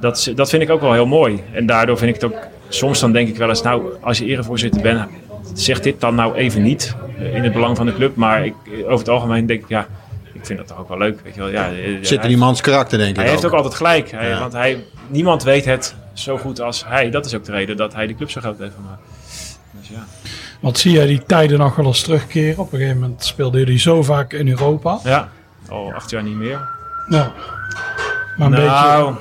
dat, 0.00 0.32
dat 0.34 0.50
vind 0.50 0.62
ik 0.62 0.70
ook 0.70 0.80
wel 0.80 0.92
heel 0.92 1.06
mooi. 1.06 1.42
En 1.52 1.66
daardoor 1.66 1.98
vind 1.98 2.14
ik 2.16 2.20
het 2.22 2.32
ook... 2.32 2.38
Soms 2.68 3.00
dan 3.00 3.12
denk 3.12 3.28
ik 3.28 3.36
wel 3.36 3.48
eens, 3.48 3.62
nou, 3.62 3.82
als 4.00 4.18
je 4.18 4.24
erevoorzitter 4.24 4.82
bent... 4.82 5.00
Zeg 5.54 5.80
dit 5.80 6.00
dan 6.00 6.14
nou 6.14 6.34
even 6.34 6.62
niet 6.62 6.94
eh, 7.18 7.34
in 7.34 7.42
het 7.44 7.52
belang 7.52 7.76
van 7.76 7.86
de 7.86 7.94
club. 7.94 8.16
Maar 8.16 8.44
ik, 8.44 8.54
over 8.82 8.98
het 8.98 9.08
algemeen 9.08 9.46
denk 9.46 9.62
ik, 9.62 9.68
ja... 9.68 9.86
Ik 10.32 10.46
vind 10.46 10.58
dat 10.58 10.68
toch 10.68 10.78
ook 10.78 10.88
wel 10.88 10.98
leuk, 10.98 11.20
weet 11.24 11.34
je 11.34 11.40
wel. 11.40 11.48
Ja, 11.48 11.70
eh, 11.70 11.96
Zit 12.00 12.22
in 12.22 12.28
die 12.28 12.36
mans 12.36 12.60
karakter, 12.60 12.98
denk 12.98 13.10
ik. 13.10 13.16
hij 13.16 13.28
heeft 13.30 13.44
ook 13.44 13.52
altijd 13.52 13.74
gelijk. 13.74 14.10
Hij, 14.10 14.28
Ja. 14.28 14.38
Want 14.38 14.52
hij, 14.52 14.84
niemand 15.06 15.42
weet 15.42 15.64
het 15.64 15.94
zo 16.12 16.38
goed 16.38 16.60
als 16.60 16.84
hij. 16.86 17.10
Dat 17.10 17.26
is 17.26 17.34
ook 17.34 17.44
de 17.44 17.52
reden 17.52 17.76
dat 17.76 17.94
hij 17.94 18.06
de 18.06 18.14
club 18.14 18.30
zo 18.30 18.40
groot 18.40 18.58
heeft 18.58 18.74
gemaakt. 18.74 19.00
Dus 19.70 19.88
ja. 19.88 20.04
Want 20.60 20.78
zie 20.78 20.92
jij 20.92 21.06
die 21.06 21.22
tijden 21.26 21.58
nog 21.58 21.76
wel 21.76 21.86
eens 21.86 22.02
terugkeren? 22.02 22.58
Op 22.58 22.72
een 22.72 22.78
gegeven 22.78 23.00
moment 23.00 23.24
speelde 23.24 23.58
jullie 23.58 23.78
zo 23.78 24.02
vaak 24.02 24.32
in 24.32 24.48
Europa. 24.48 25.00
ja, 25.04 25.28
al 25.68 25.92
acht 25.92 26.10
jaar 26.10 26.22
niet 26.22 26.36
meer. 26.36 26.68
Ja. 27.08 27.32
Maar 28.36 28.46
een 28.46 28.54
beetje... 28.54 28.68
nou, 28.68 29.14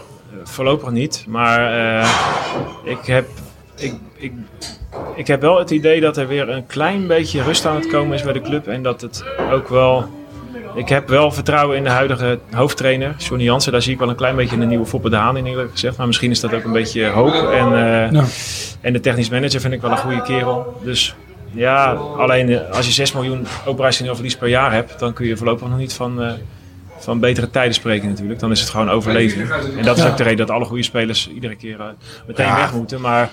voorlopig 0.44 0.90
niet. 0.90 1.26
Maar 1.28 1.74
eh, 2.00 2.10
ik, 2.84 3.06
heb, 3.06 3.28
ik, 3.76 3.94
ik, 4.16 4.34
ik 5.16 5.28
heb 5.28 5.42
wel 5.42 5.60
het 5.60 5.70
idee 5.72 6.02
dat 6.02 6.18
er 6.18 6.28
weer 6.28 6.50
een 6.50 6.66
klein 6.66 7.08
beetje 7.08 7.44
rust 7.44 7.66
aan 7.66 7.76
het 7.76 7.88
komen 7.88 8.14
is 8.14 8.24
bij 8.24 8.34
de 8.34 8.42
club. 8.42 8.68
En 8.68 8.84
dat 8.84 9.02
het 9.02 9.24
ook 9.52 9.68
wel... 9.70 10.06
Ik 10.76 10.90
heb 10.90 11.10
wel 11.10 11.32
vertrouwen 11.32 11.78
in 11.78 11.84
de 11.84 11.90
huidige 11.90 12.40
hoofdtrainer, 12.52 13.16
Johnny 13.18 13.44
Jansen. 13.44 13.72
Daar 13.72 13.82
zie 13.82 13.94
ik 13.94 14.00
wel 14.00 14.10
een 14.10 14.16
klein 14.16 14.36
beetje 14.36 14.56
een 14.58 14.68
nieuwe 14.68 14.86
Foppe 14.86 15.10
de 15.10 15.16
Haan 15.16 15.38
in 15.38 15.46
eerlijk 15.46 15.72
gezegd. 15.72 15.98
Maar 15.98 16.08
misschien 16.08 16.32
is 16.32 16.40
dat 16.40 16.54
ook 16.54 16.64
een 16.64 16.72
beetje 16.72 17.06
hoop. 17.08 17.34
En, 17.34 17.66
eh, 17.74 18.12
Ja. 18.12 18.24
en 18.82 18.94
de 18.94 19.00
technisch 19.00 19.30
manager 19.30 19.62
vind 19.62 19.74
ik 19.74 19.82
wel 19.82 19.92
een 19.92 19.98
goede 19.98 20.22
kerel. 20.22 20.80
Dus 20.84 21.16
ja, 21.52 21.92
alleen 22.18 22.50
eh, 22.50 22.70
als 22.76 22.86
je 22.86 22.92
6 22.92 23.14
miljoen 23.14 23.48
operationeel 23.66 24.14
verlies 24.16 24.36
per 24.38 24.48
jaar 24.48 24.74
hebt, 24.74 25.00
dan 25.00 25.14
kun 25.14 25.26
je 25.28 25.38
voorlopig 25.38 25.68
nog 25.68 25.78
niet 25.78 25.94
van, 25.94 26.22
eh, 26.24 26.32
van 26.98 27.20
betere 27.20 27.50
tijden 27.50 27.74
spreken 27.74 28.08
natuurlijk. 28.10 28.40
Dan 28.40 28.52
is 28.52 28.60
het 28.60 28.70
gewoon 28.70 28.90
overleven. 28.90 29.42
En 29.78 29.84
dat 29.84 29.98
is 29.98 30.06
ook 30.06 30.18
de 30.18 30.24
reden 30.24 30.46
dat 30.48 30.56
alle 30.56 30.66
goede 30.66 30.84
spelers 30.84 31.30
iedere 31.34 31.56
keer 31.56 31.78
meteen 32.28 32.46
Ja. 32.46 32.56
weg 32.56 32.74
moeten. 32.74 33.02
Maar 33.02 33.30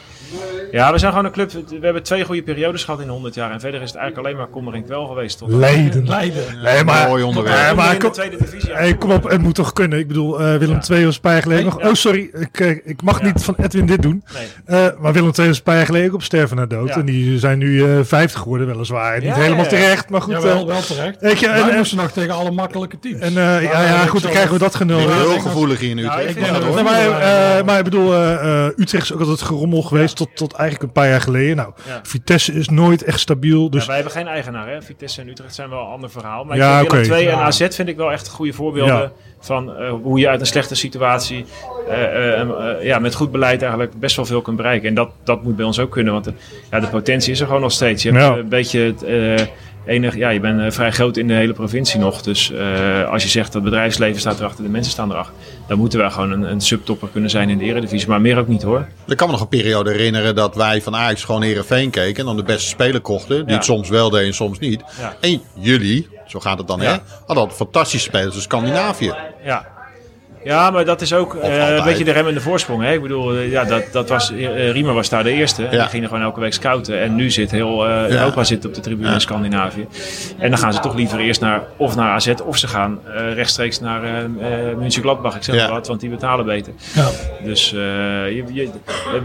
ja, 0.73 0.93
we 0.93 0.99
zijn 0.99 1.11
gewoon 1.11 1.27
een 1.27 1.33
club. 1.33 1.51
We 1.53 1.79
hebben 1.81 2.03
twee 2.03 2.25
goede 2.25 2.43
periodes 2.43 2.85
gehad 2.85 3.01
in 3.01 3.09
100 3.09 3.35
jaar. 3.35 3.51
En 3.51 3.61
verder 3.61 3.83
is 3.83 3.89
het 3.89 3.99
eigenlijk 3.99 4.27
alleen 4.27 4.39
maar 4.39 4.51
kommer 4.53 4.75
en 4.75 4.85
kwel 4.85 5.07
geweest. 5.07 5.39
Tot 5.39 5.49
Leiden. 5.51 6.09
Leiden. 6.09 6.43
Nee, 6.63 6.85
maar, 6.85 7.09
Mooi 7.09 7.23
onderwerp. 7.23 7.65
Nee, 7.67 7.75
maar 7.75 7.87
in 7.87 7.99
de 7.99 8.05
kom, 8.05 8.13
tweede 8.13 8.37
divisie. 8.37 8.73
hey, 8.73 8.95
kom 8.97 9.11
op, 9.11 9.29
het 9.31 9.41
moet 9.43 9.55
toch 9.55 9.73
kunnen. 9.73 9.99
Ik 9.99 10.09
bedoel, 10.09 10.41
eh, 10.41 10.57
Willem 10.57 10.81
II 10.91 11.05
was 11.05 11.15
een 11.15 11.21
paar 11.21 11.33
jaar 11.33 11.43
geleden 11.43 11.65
nog... 11.65 11.81
Ja. 11.83 11.89
Oh, 11.89 11.95
sorry, 11.95 12.31
ik, 12.33 12.61
eh, 12.61 12.71
ik 12.71 13.03
mag 13.03 13.19
Ja. 13.21 13.27
niet 13.27 13.45
van 13.45 13.55
Edwin 13.59 13.87
dit 13.87 14.03
doen. 14.03 14.25
Nee. 14.35 14.47
Eh, 14.81 14.87
maar 14.99 15.13
Willem 15.13 15.31
II 15.39 15.47
was 15.49 15.57
een 15.57 15.63
paar 15.63 15.77
jaar 15.77 15.87
geleden 15.87 16.09
ook 16.09 16.15
op 16.15 16.23
sterven 16.23 16.57
naar 16.57 16.69
dood. 16.69 16.89
Ja. 16.89 16.95
En 16.95 17.05
die 17.05 17.39
zijn 17.39 17.59
nu 17.59 17.85
eh 17.85 17.99
50 18.03 18.41
geworden, 18.41 18.67
weliswaar. 18.67 19.21
Niet 19.21 19.35
helemaal 19.35 19.57
ja, 19.57 19.63
ja. 19.63 19.69
terecht, 19.69 20.09
maar 20.09 20.23
goed. 20.23 20.35
Eh, 20.35 20.41
wel 20.41 20.81
terecht. 20.81 21.21
weet 21.21 21.39
je, 21.39 21.49
en, 21.49 21.71
en, 21.71 21.77
moesten 21.77 21.97
nog 21.97 22.11
tegen 22.11 22.35
alle 22.35 22.51
makkelijke 22.51 22.99
teams. 22.99 23.21
en, 23.21 23.29
eh, 23.29 23.63
ja, 23.63 23.83
ja, 23.83 24.07
goed, 24.07 24.23
dan 24.23 24.31
krijgen 24.31 24.53
we 24.53 24.59
dat 24.59 24.75
genul. 24.75 25.01
Ik 25.01 25.09
heel 25.09 25.39
gevoelig 25.41 25.79
hier 25.81 25.95
nu. 25.95 26.05
Ik 26.05 26.13
ik 26.13 26.21
vind 26.21 26.35
denk 26.35 26.47
dat 26.47 26.63
dat 26.63 26.75
Nee, 26.75 26.83
hoor. 26.85 27.11
maar, 27.13 27.57
eh, 27.59 27.65
maar 27.65 27.79
ik 27.79 27.85
bedoel, 27.85 28.15
eh, 28.15 28.65
eh, 28.67 28.73
Utrecht 28.77 29.05
is 29.05 29.13
ook 29.13 29.21
altijd 29.21 29.43
gerommel 29.43 29.83
geweest 29.83 30.17
tot, 30.27 30.37
tot 30.37 30.53
eigenlijk 30.53 30.83
een 30.89 30.93
paar 31.03 31.09
jaar 31.09 31.21
geleden. 31.21 31.57
Nou, 31.57 31.73
Ja. 31.87 32.01
Vitesse 32.03 32.53
is 32.53 32.69
nooit 32.69 33.03
echt 33.05 33.21
stabiel. 33.21 33.71
Dus 33.71 33.81
Ja, 33.81 33.87
wij 33.87 33.97
hebben 33.97 34.13
geen 34.15 34.27
eigenaar, 34.27 34.69
hè? 34.69 34.83
Vitesse 34.83 35.21
en 35.21 35.29
Utrecht 35.29 35.55
zijn 35.55 35.69
wel 35.71 35.81
een 35.81 35.87
ander 35.93 36.11
verhaal. 36.11 36.45
Maar 36.45 36.57
Ja, 36.57 36.81
ik 36.81 36.91
vind 36.91 37.07
Willem 37.07 37.07
oké. 37.07 37.23
2 37.25 37.29
en. 37.29 37.39
AZ 37.69 37.75
vind 37.77 37.89
ik 37.89 37.97
wel 37.97 38.13
echt 38.13 38.29
goede 38.29 38.53
voorbeelden 38.53 38.95
Ja. 38.95 39.13
van 39.41 39.77
eh, 39.77 39.91
hoe 40.03 40.19
je 40.19 40.29
uit 40.29 40.41
een 40.41 40.47
slechte 40.47 40.75
situatie 40.75 41.45
eh, 41.89 42.41
eh, 42.41 42.83
ja, 42.83 42.99
met 42.99 43.15
goed 43.15 43.31
beleid 43.33 43.61
eigenlijk 43.63 43.99
best 44.01 44.17
wel 44.17 44.25
veel 44.25 44.43
kunt 44.43 44.57
bereiken. 44.57 44.89
En 44.89 44.95
dat, 44.95 45.11
dat 45.25 45.43
moet 45.43 45.57
bij 45.57 45.65
ons 45.65 45.79
ook 45.79 45.91
kunnen, 45.91 46.13
want 46.13 46.25
de, 46.25 46.33
ja, 46.71 46.81
de 46.81 46.87
potentie 46.87 47.33
is 47.33 47.41
er 47.41 47.47
gewoon 47.47 47.61
nog 47.61 47.73
steeds. 47.73 48.03
Je 48.03 48.11
hebt 48.13 48.23
Ja. 48.25 48.37
een 48.37 48.49
beetje 48.49 48.81
het 48.81 49.03
eh, 49.03 49.47
enig, 49.87 50.17
ja, 50.17 50.29
je 50.29 50.41
bent 50.41 50.61
eh, 50.61 50.71
vrij 50.71 50.91
groot 50.93 51.17
in 51.17 51.29
de 51.29 51.35
hele 51.35 51.53
provincie 51.53 52.01
nog. 52.01 52.23
Dus 52.23 52.51
eh, 52.53 53.09
als 53.11 53.23
je 53.23 53.29
zegt 53.29 53.53
dat 53.53 53.55
het 53.63 53.65
bedrijfsleven 53.71 54.21
staat 54.21 54.39
erachter, 54.39 54.65
de 54.65 54.71
mensen 54.71 54.93
staan 54.93 55.11
erachter, 55.11 55.35
dan 55.69 55.79
moeten 55.79 55.99
wij 55.99 56.11
gewoon 56.11 56.31
een, 56.31 56.43
een 56.43 56.61
subtopper 56.61 57.09
kunnen 57.13 57.31
zijn 57.31 57.49
in 57.51 57.59
de 57.59 57.65
Eredivisie. 57.65 58.09
Maar 58.09 58.21
meer 58.21 58.39
ook 58.39 58.49
niet 58.49 58.63
hoor. 58.63 58.87
Ik 59.07 59.17
kan 59.17 59.27
me 59.27 59.33
nog 59.33 59.43
een 59.43 59.49
periode 59.49 59.91
herinneren 59.91 60.35
dat 60.35 60.55
wij 60.55 60.83
van 60.83 60.97
Ajax 60.97 61.25
gewoon 61.25 61.43
Herenveen 61.43 61.91
keken. 61.91 62.21
En 62.21 62.25
dan 62.27 62.37
de 62.37 62.43
beste 62.43 62.69
speler 62.69 63.01
kochten. 63.01 63.37
Die 63.37 63.47
Ja. 63.49 63.55
het 63.55 63.65
soms 63.65 63.89
wel 63.89 64.11
deden 64.11 64.27
en 64.27 64.35
soms 64.35 64.59
niet. 64.59 64.83
Ja. 65.01 65.17
En 65.21 65.41
jullie, 65.55 66.09
zo 66.27 66.41
gaat 66.41 66.59
het 66.59 66.67
dan 66.67 66.81
hè, 66.81 66.97
hadden 67.27 67.51
fantastische 67.51 68.09
spelers 68.09 68.35
in 68.35 68.41
Scandinavië. 68.43 69.15
Ja. 69.45 69.73
Ja, 70.45 70.71
maar 70.71 70.85
dat 70.85 71.01
is 71.01 71.13
ook 71.15 71.35
eh, 71.35 71.77
een 71.77 71.85
beetje 71.85 72.05
de 72.05 72.11
rem 72.11 72.27
en 72.29 72.35
de 72.35 72.41
voorsprong. 72.41 72.83
Hè? 72.83 72.93
Ik 72.93 73.03
bedoel, 73.03 73.35
eh, 73.35 73.51
ja, 73.51 73.65
dat, 73.65 73.83
dat 73.93 74.09
was, 74.09 74.33
eh, 74.33 74.71
Riemer 74.71 74.95
was 74.95 75.09
daar 75.09 75.23
de 75.23 75.31
eerste. 75.31 75.65
En 75.67 75.73
Ja. 75.77 75.81
die 75.81 75.89
ging 75.91 76.03
er 76.03 76.09
gewoon 76.09 76.25
elke 76.25 76.41
week 76.41 76.53
scouten. 76.53 77.01
En 77.01 77.15
nu 77.15 77.31
zit 77.31 77.51
heel 77.51 77.87
Europa 77.89 78.45
zit 78.45 78.65
op 78.65 78.75
de 78.75 78.81
tribune 78.81 79.13
in 79.13 79.21
Scandinavië. 79.21 79.87
En 80.39 80.51
dan 80.51 80.59
gaan 80.59 80.73
ze 80.73 80.81
toch 80.81 80.95
liever 80.95 81.19
eerst 81.19 81.41
naar, 81.41 81.63
of 81.77 81.97
naar 81.97 82.11
AZ 82.11 82.33
of 82.45 82.57
ze 82.57 82.69
gaan 82.69 82.99
eh, 83.15 83.35
rechtstreeks 83.35 83.81
naar 83.81 84.03
eh 84.05 84.19
eh, 84.25 84.77
München-Gladbach. 84.77 85.37
Ik 85.37 85.43
zeg 85.43 85.55
Ja. 85.55 85.63
maar 85.65 85.73
wat, 85.73 85.87
want 85.87 86.01
die 86.01 86.11
betalen 86.11 86.45
beter. 86.45 86.73
Ja. 86.95 87.07
Dus 87.45 87.73
eh, 87.73 87.79
je, 87.79 88.45
je- 88.53 88.71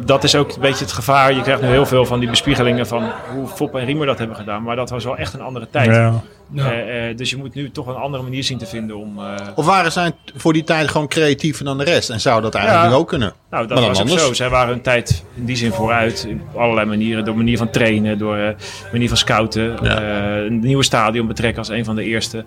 dat 0.05 0.23
is 0.23 0.36
ook 0.36 0.51
een 0.55 0.62
beetje 0.62 0.84
het 0.84 0.93
gevaar. 0.93 1.34
Je 1.34 1.41
krijgt 1.41 1.62
nu 1.62 1.67
heel 1.67 1.86
veel 1.86 2.05
van 2.05 2.19
die 2.19 2.29
bespiegelingen 2.29 2.88
van 2.88 3.12
hoe 3.34 3.47
Fop 3.47 3.75
en 3.75 3.86
Riemer 3.86 4.05
dat 4.05 4.17
hebben 4.17 4.36
gedaan. 4.36 4.63
Maar 4.63 4.75
dat 4.75 4.89
was 4.89 5.03
wel 5.03 5.17
echt 5.17 5.34
een 5.34 5.41
andere 5.41 5.67
tijd. 5.71 6.12
Ja. 6.52 6.72
Eh, 6.72 7.10
eh, 7.10 7.18
dus 7.18 7.30
je 7.30 7.38
moet 7.38 7.54
nu 7.56 7.72
toch 7.72 7.88
een 7.88 7.96
andere 7.96 8.24
manier 8.24 8.44
zien 8.44 8.58
te 8.58 8.66
vinden 8.66 8.98
om... 8.98 9.20
eh, 9.20 9.34
Of 9.56 9.66
waren 9.66 9.92
zij 9.92 10.12
voor 10.36 10.54
die 10.54 10.64
tijd 10.64 10.88
gewoon 10.88 11.08
creatiever 11.08 11.66
dan 11.66 11.78
de 11.78 11.84
rest? 11.84 12.10
En 12.10 12.20
zou 12.20 12.42
dat 12.42 12.56
eigenlijk 12.56 12.86
Ja. 12.86 12.92
nu 12.92 12.98
ook 12.98 13.08
kunnen? 13.08 13.34
Nou, 13.50 13.68
dat 13.68 13.78
Maar 13.78 13.78
dan 13.80 13.88
was 13.88 14.00
ook 14.02 14.08
anders. 14.08 14.26
zo. 14.28 14.34
Zij 14.34 14.50
waren 14.50 14.74
hun 14.74 14.82
tijd 14.82 15.24
in 15.36 15.46
die 15.46 15.56
zin 15.56 15.72
vooruit. 15.72 16.28
Op 16.54 16.60
allerlei 16.60 16.88
manieren. 16.88 17.26
Door 17.26 17.36
manier 17.38 17.58
van 17.58 17.70
trainen, 17.70 18.18
door 18.18 18.56
manier 18.92 19.08
van 19.08 19.18
scouten. 19.18 19.78
Ja. 19.82 20.02
eh, 20.02 20.44
een 20.46 20.60
nieuwe 20.60 20.84
stadion 20.84 21.28
betrekken 21.28 21.58
als 21.60 21.70
een 21.70 21.86
van 21.86 21.96
de 21.96 22.04
eerste. 22.04 22.44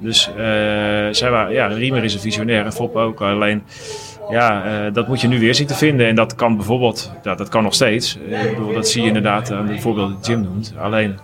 Dus 0.00 0.28
eh, 0.28 0.34
zij 1.10 1.30
waren, 1.30 1.52
ja, 1.52 1.66
Riemer 1.66 2.04
is 2.04 2.14
een 2.14 2.20
visionair 2.20 2.64
en 2.64 2.72
Fop 2.72 2.96
ook. 2.96 3.20
Alleen, 3.20 3.62
ja, 4.30 4.64
eh, 4.64 4.92
dat 4.92 5.08
moet 5.08 5.20
je 5.20 5.28
nu 5.28 5.38
weer 5.40 5.54
zien 5.54 5.66
te 5.66 5.74
vinden. 5.74 6.06
En 6.06 6.14
dat 6.14 6.34
kan 6.34 6.56
bijvoorbeeld, 6.56 7.12
ja, 7.22 7.34
dat 7.34 7.48
kan 7.48 7.62
nog 7.62 7.74
steeds. 7.74 8.16
Ik 8.28 8.54
bedoel, 8.54 8.72
dat 8.74 8.88
zie 8.88 9.00
je 9.02 9.06
inderdaad 9.08 9.52
aan 9.52 9.66
de 9.66 9.80
voorbeelden 9.80 10.16
die 10.20 10.30
Jim 10.30 10.42
noemt. 10.42 10.74
Alleen, 10.80 11.18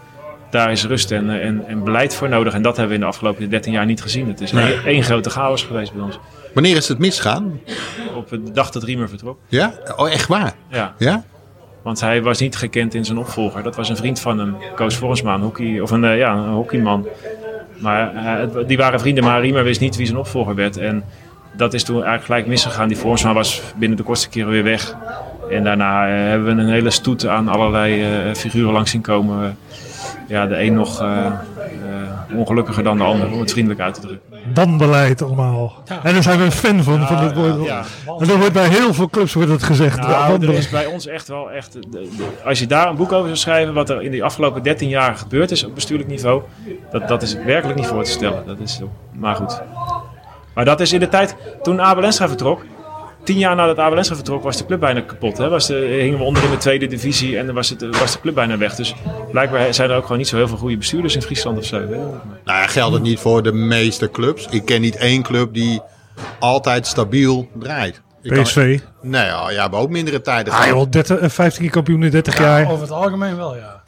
daar 0.53 0.73
is 0.73 0.87
rust 0.87 1.11
en, 1.11 1.31
eh, 1.31 1.47
en, 1.47 1.65
en 1.67 1.85
beleid 1.85 2.15
voor 2.15 2.29
nodig. 2.29 2.55
En 2.55 2.63
dat 2.63 2.77
hebben 2.77 2.89
we 2.89 2.95
in 2.95 3.01
de 3.01 3.13
afgelopen 3.13 3.51
13 3.51 3.73
jaar 3.73 3.87
niet 3.87 4.03
gezien. 4.03 4.29
Het 4.29 4.41
is 4.41 4.53
Nee. 4.53 4.73
één, 4.75 4.85
één 4.85 5.03
grote 5.03 5.31
chaos 5.31 5.63
geweest 5.63 5.93
bij 5.93 6.03
ons. 6.03 6.19
Wanneer 6.55 6.77
is 6.77 6.89
het 6.89 6.99
misgaan? 6.99 7.61
Op 8.15 8.29
de 8.29 8.53
dag 8.53 8.71
dat 8.71 8.83
Riemer 8.83 9.09
vertrok. 9.09 9.39
Ja? 9.49 9.73
Oh, 9.97 10.11
echt 10.11 10.29
waar? 10.29 10.53
Ja. 10.71 10.95
Ja? 10.99 11.25
Want 11.83 12.01
hij 12.01 12.23
was 12.23 12.41
niet 12.41 12.57
gekend 12.57 12.95
in 12.95 13.05
zijn 13.05 13.19
opvolger. 13.19 13.63
Dat 13.63 13.77
was 13.77 13.89
een 13.89 13.97
vriend 13.97 14.21
van 14.21 14.39
hem, 14.39 14.57
Koos 14.75 14.97
Vormsma, 14.97 15.35
een, 15.35 15.41
hockey, 15.41 15.81
of 15.81 15.91
een, 15.91 16.05
eh, 16.05 16.19
ja, 16.19 16.33
een 16.35 16.53
hockeyman. 16.53 17.07
Maar 17.79 18.15
eh, 18.15 18.67
die 18.67 18.77
waren 18.77 19.01
vrienden, 19.01 19.25
maar 19.25 19.41
Riemer 19.41 19.65
wist 19.65 19.81
niet 19.81 19.97
wie 19.97 20.07
zijn 20.07 20.19
opvolger 20.19 20.55
werd. 20.55 20.77
En 20.77 21.05
dat 21.57 21.75
is 21.75 21.83
toen 21.85 21.95
eigenlijk 21.95 22.25
gelijk 22.25 22.47
misgegaan. 22.47 22.89
Die 22.89 22.97
Vormsma 22.97 23.33
was 23.33 23.63
binnen 23.77 23.97
de 23.97 24.03
kortste 24.05 24.29
keren 24.29 24.51
weer 24.51 24.63
weg. 24.65 24.97
En 25.51 25.65
daarna 25.65 26.07
hebben 26.07 26.57
we 26.57 26.63
een 26.63 26.69
hele 26.69 26.91
stoet 26.91 27.27
aan 27.27 27.49
allerlei 27.49 28.05
figuren 28.35 28.73
langs 28.73 28.91
zien 28.91 29.01
komen. 29.01 29.57
Ja, 30.33 30.47
de 30.47 30.63
een 30.63 30.75
nog 30.75 31.01
eh, 31.01 31.27
eh, 31.27 31.33
ongelukkiger 32.37 32.83
dan 32.83 32.97
de 32.97 33.05
ander, 33.05 33.31
om 33.33 33.41
het 33.41 33.51
vriendelijk 33.53 33.81
uit 33.81 33.95
te 33.95 34.01
drukken. 34.01 34.29
Wanbeleid 34.55 35.23
allemaal. 35.23 35.73
Ja. 35.85 36.01
En 36.03 36.13
daar 36.13 36.23
zijn 36.23 36.39
we 36.39 36.45
een 36.45 36.53
fan 36.53 36.83
van, 36.83 37.07
van 37.07 37.21
dit 37.29 37.35
woord. 37.35 37.65
ja. 37.65 37.83
En 38.19 38.27
dat 38.27 38.37
wordt 38.37 38.53
bij 38.53 38.69
heel 38.69 38.95
veel 38.95 39.09
clubs 39.09 39.35
wordt 39.35 39.51
het 39.51 39.63
gezegd. 39.63 40.01
Nou, 40.01 40.43
er 40.47 40.53
is 40.53 40.69
bij 40.69 40.87
ons 40.87 41.07
echt 41.07 41.29
wel 41.29 41.51
echt. 41.51 41.73
de- 41.73 41.81
de- 41.91 42.09
als 42.45 42.59
je 42.59 42.67
daar 42.67 42.89
een 42.89 42.97
boek 42.97 43.13
over 43.13 43.27
zou 43.27 43.37
schrijven, 43.37 43.75
wat 43.75 43.91
er 43.91 44.03
in 44.03 44.11
die 44.11 44.25
afgelopen 44.25 44.63
13 44.63 44.89
jaar 44.89 45.15
gebeurd 45.17 45.51
is 45.51 45.65
op 45.65 45.75
bestuurlijk 45.75 46.09
niveau, 46.09 46.43
dat, 46.91 47.09
dat 47.09 47.23
is 47.23 47.35
werkelijk 47.35 47.79
niet 47.79 47.89
voor 47.89 48.05
te 48.05 48.11
stellen. 48.11 48.47
Dat 48.47 48.59
is, 48.59 48.81
maar 49.13 49.35
goed. 49.35 49.63
Maar 50.55 50.65
dat 50.65 50.81
is 50.81 50.93
in 50.93 51.01
de 51.01 51.09
tijd 51.09 51.37
toen 51.63 51.81
Abel 51.81 52.05
Enstra 52.05 52.29
vertrok. 52.29 52.65
Tien 53.25 53.39
jaar 53.39 53.57
nadat 53.57 53.93
Enstra 53.97 54.15
vertrok, 54.15 54.43
was 54.43 54.57
de 54.57 54.67
club 54.67 54.81
bijna 54.81 55.01
kapot. 55.01 55.39
Hè? 55.39 55.49
Was 55.49 55.67
de, 55.67 55.75
hingen 55.75 56.19
we 56.19 56.25
onder 56.25 56.45
in 56.45 56.51
de 56.51 56.57
tweede 56.57 56.87
divisie 56.87 57.39
en 57.39 57.47
dan 57.47 57.55
was, 57.55 57.69
het, 57.69 57.99
was 57.99 58.13
de 58.13 58.21
club 58.21 58.35
bijna 58.35 58.59
weg. 58.59 58.75
Dus 58.75 58.95
blijkbaar 59.31 59.75
zijn 59.75 59.91
er 59.91 59.97
ook 59.97 60.03
gewoon 60.03 60.19
niet 60.19 60.29
zo 60.29 60.37
heel 60.37 60.49
veel 60.49 60.57
goede 60.57 60.77
bestuurders 60.77 61.15
in 61.15 61.23
Friesland 61.23 61.59
of 61.59 61.65
zo. 61.65 61.77
Hè? 61.77 61.87
Nou 61.87 62.19
ja, 62.45 62.67
geldt 62.67 62.95
het 62.95 63.03
niet 63.03 63.19
voor 63.19 63.43
de 63.43 63.53
meeste 63.53 64.11
clubs. 64.11 64.47
Ik 64.51 64.65
ken 64.65 64.81
niet 64.81 64.97
één 64.97 65.23
club 65.23 65.55
die 65.55 65.81
altijd 66.39 66.87
stabiel 66.87 67.49
draait. 67.55 68.03
Ik 68.23 68.31
kan- 68.33 68.43
PSV. 68.43 68.79
Nee, 69.03 69.25
ja, 69.25 69.51
ja, 69.51 69.69
maar 69.69 69.81
ook 69.81 69.91
mindere 69.91 70.21
tijden. 70.21 70.53
Ah 70.53 70.67
joh, 70.67 70.91
30, 70.91 71.19
eh, 71.19 71.29
15 71.29 71.63
keer 71.63 71.71
kampioen 71.71 72.03
in 72.05 72.11
30 72.11 72.39
jaar. 72.39 72.71
Over 72.71 72.81
het 72.83 72.91
algemeen 72.91 73.37
wel, 73.37 73.57
ja. 73.57 73.83